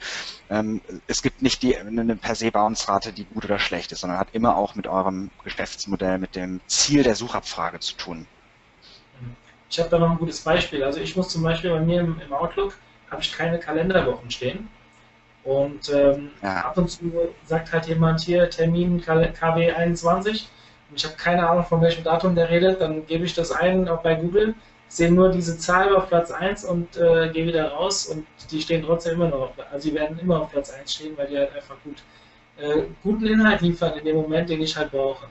Ähm, 0.48 0.80
es 1.06 1.22
gibt 1.22 1.42
nicht 1.42 1.62
die, 1.62 1.76
eine 1.76 2.16
per 2.16 2.34
se 2.34 2.52
Bounce-Rate, 2.52 3.12
die 3.12 3.24
gut 3.24 3.44
oder 3.44 3.58
schlecht 3.58 3.92
ist, 3.92 4.00
sondern 4.00 4.18
hat 4.18 4.28
immer 4.32 4.56
auch 4.56 4.74
mit 4.74 4.86
eurem 4.86 5.30
Geschäftsmodell, 5.42 6.18
mit 6.18 6.36
dem 6.36 6.60
Ziel 6.66 7.02
der 7.02 7.16
Suchabfrage 7.16 7.80
zu 7.80 7.96
tun. 7.96 8.26
Ich 9.68 9.78
habe 9.78 9.90
da 9.90 9.98
noch 9.98 10.10
ein 10.10 10.18
gutes 10.18 10.40
Beispiel. 10.40 10.82
Also 10.82 11.00
ich 11.00 11.16
muss 11.16 11.28
zum 11.28 11.42
Beispiel 11.42 11.70
bei 11.70 11.80
mir 11.80 12.00
im, 12.00 12.20
im 12.20 12.32
Outlook 12.32 12.76
habe 13.10 13.22
ich 13.22 13.32
keine 13.32 13.58
Kalenderwochen 13.58 14.30
stehen. 14.30 14.68
Und 15.42 15.88
ähm, 15.90 16.30
ja. 16.42 16.66
ab 16.66 16.76
und 16.76 16.88
zu 16.88 17.12
sagt 17.46 17.72
halt 17.72 17.86
jemand 17.86 18.20
hier 18.20 18.50
Termin 18.50 19.00
KW 19.00 19.72
21 19.72 20.48
und 20.90 20.96
ich 20.96 21.04
habe 21.04 21.16
keine 21.16 21.48
Ahnung, 21.48 21.64
von 21.64 21.80
welchem 21.80 22.04
Datum 22.04 22.34
der 22.34 22.50
redet, 22.50 22.80
dann 22.80 23.06
gebe 23.06 23.24
ich 23.24 23.34
das 23.34 23.52
ein, 23.52 23.88
auch 23.88 24.02
bei 24.02 24.16
Google 24.16 24.54
sehe 24.90 25.10
nur 25.10 25.30
diese 25.30 25.56
Zahl 25.56 25.94
auf 25.94 26.08
Platz 26.08 26.30
1 26.32 26.64
und 26.64 26.96
äh, 26.96 27.30
gehe 27.32 27.46
wieder 27.46 27.70
raus 27.70 28.06
und 28.06 28.26
die 28.50 28.60
stehen 28.60 28.84
trotzdem 28.84 29.14
immer 29.14 29.28
noch 29.28 29.40
auf, 29.40 29.52
also 29.72 29.88
die 29.88 29.94
werden 29.94 30.18
immer 30.18 30.40
auf 30.42 30.50
Platz 30.50 30.70
1 30.70 30.92
stehen, 30.92 31.16
weil 31.16 31.28
die 31.28 31.38
halt 31.38 31.54
einfach 31.54 31.76
gut 31.84 32.02
äh, 32.58 32.82
guten 33.02 33.26
Inhalt 33.26 33.60
liefern 33.60 33.96
in 33.98 34.04
dem 34.04 34.16
Moment, 34.16 34.50
den 34.50 34.60
ich 34.60 34.76
halt 34.76 34.90
brauche. 34.90 35.26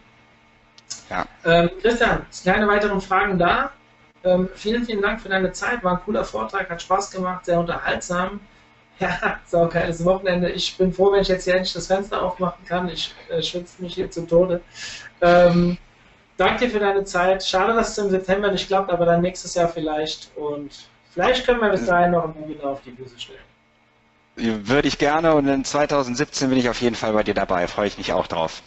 Ja. 1.09 1.25
Ähm, 1.43 1.69
Christian, 1.81 2.25
keine 2.43 2.67
weiteren 2.67 3.01
Fragen 3.01 3.37
da. 3.37 3.71
Ähm, 4.23 4.49
vielen, 4.55 4.85
vielen 4.85 5.01
Dank 5.01 5.21
für 5.21 5.29
deine 5.29 5.51
Zeit. 5.51 5.83
War 5.83 5.97
ein 5.97 6.03
cooler 6.05 6.23
Vortrag, 6.23 6.69
hat 6.69 6.81
Spaß 6.81 7.11
gemacht, 7.11 7.45
sehr 7.45 7.59
unterhaltsam. 7.59 8.39
Ja, 9.01 9.39
ist 9.45 9.55
auch 9.55 9.69
geiles 9.69 10.03
Wochenende. 10.03 10.49
Ich 10.49 10.77
bin 10.77 10.91
froh, 10.91 11.13
wenn 11.13 11.21
ich 11.21 11.29
jetzt 11.29 11.45
hier 11.45 11.53
endlich 11.53 11.71
das 11.71 11.87
Fenster 11.87 12.21
aufmachen 12.21 12.65
kann. 12.65 12.89
Ich 12.89 13.15
äh, 13.29 13.41
schwitze 13.41 13.81
mich 13.81 13.93
hier 13.93 14.11
zu 14.11 14.27
Tode. 14.27 14.59
Ähm, 15.21 15.77
danke 16.39 16.65
dir 16.65 16.71
für 16.71 16.79
deine 16.79 17.03
Zeit. 17.03 17.43
Schade, 17.43 17.73
dass 17.73 17.89
es 17.89 17.97
im 17.97 18.09
September 18.09 18.51
nicht 18.51 18.67
klappt, 18.67 18.91
aber 18.91 19.05
dann 19.05 19.21
nächstes 19.21 19.55
Jahr 19.55 19.67
vielleicht. 19.67 20.31
Und 20.35 20.71
vielleicht 21.11 21.45
können 21.45 21.61
wir 21.61 21.69
bis 21.69 21.85
dahin 21.85 22.11
noch 22.11 22.25
ein 22.25 22.35
Webinar 22.35 22.71
auf 22.71 22.81
die 22.81 22.91
Füße 22.91 23.19
stellen. 23.19 23.39
Würde 24.67 24.87
ich 24.87 24.97
gerne 24.97 25.35
und 25.35 25.47
in 25.47 25.65
2017 25.65 26.49
bin 26.49 26.57
ich 26.57 26.69
auf 26.69 26.81
jeden 26.81 26.95
Fall 26.95 27.11
bei 27.11 27.23
dir 27.23 27.33
dabei. 27.33 27.67
Freue 27.67 27.87
ich 27.87 27.97
mich 27.97 28.13
auch 28.13 28.25
drauf. 28.25 28.61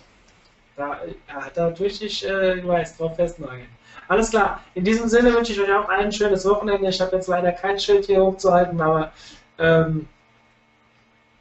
Da, 0.77 0.99
ja, 1.29 1.47
da 1.55 1.71
tue 1.71 1.87
ich 1.87 1.99
dich, 1.99 2.27
äh, 2.29 2.67
weiß, 2.67 2.99
drauf 2.99 3.17
festnageln. 3.17 3.69
Alles 4.09 4.31
klar. 4.31 4.61
In 4.75 4.85
diesem 4.85 5.09
Sinne 5.09 5.33
wünsche 5.33 5.53
ich 5.53 5.61
euch 5.61 5.73
auch 5.73 5.89
ein 5.89 6.13
schönes 6.13 6.45
Wochenende. 6.45 6.89
Ich 6.89 7.01
habe 7.01 7.17
jetzt 7.17 7.29
leider 7.29 7.53
kein 7.53 7.79
Schild 7.79 8.05
hier 8.05 8.23
hochzuhalten, 8.23 8.81
aber 8.81 9.13
ähm, 9.59 10.09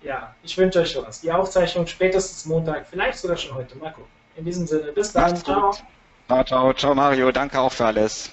ja, 0.02 0.34
ich 0.44 0.58
wünsche 0.58 0.80
euch 0.80 0.98
was. 1.02 1.22
Die 1.22 1.32
Aufzeichnung 1.32 1.88
spätestens 1.88 2.46
Montag, 2.46 2.88
vielleicht 2.90 3.20
sogar 3.20 3.38
schon 3.38 3.56
heute. 3.56 3.78
Mal 3.78 3.92
gucken. 3.92 4.10
In 4.38 4.46
diesem 4.46 4.66
Sinne, 4.66 4.92
bis 4.94 5.12
dann. 5.12 5.36
Ciao. 5.36 5.74
Ciao, 6.32 6.46
ciao, 6.46 6.72
ciao 6.74 6.96
Mario, 6.96 7.30
danke 7.34 7.60
auch 7.60 7.74
für 7.74 7.88
alles. 7.88 8.32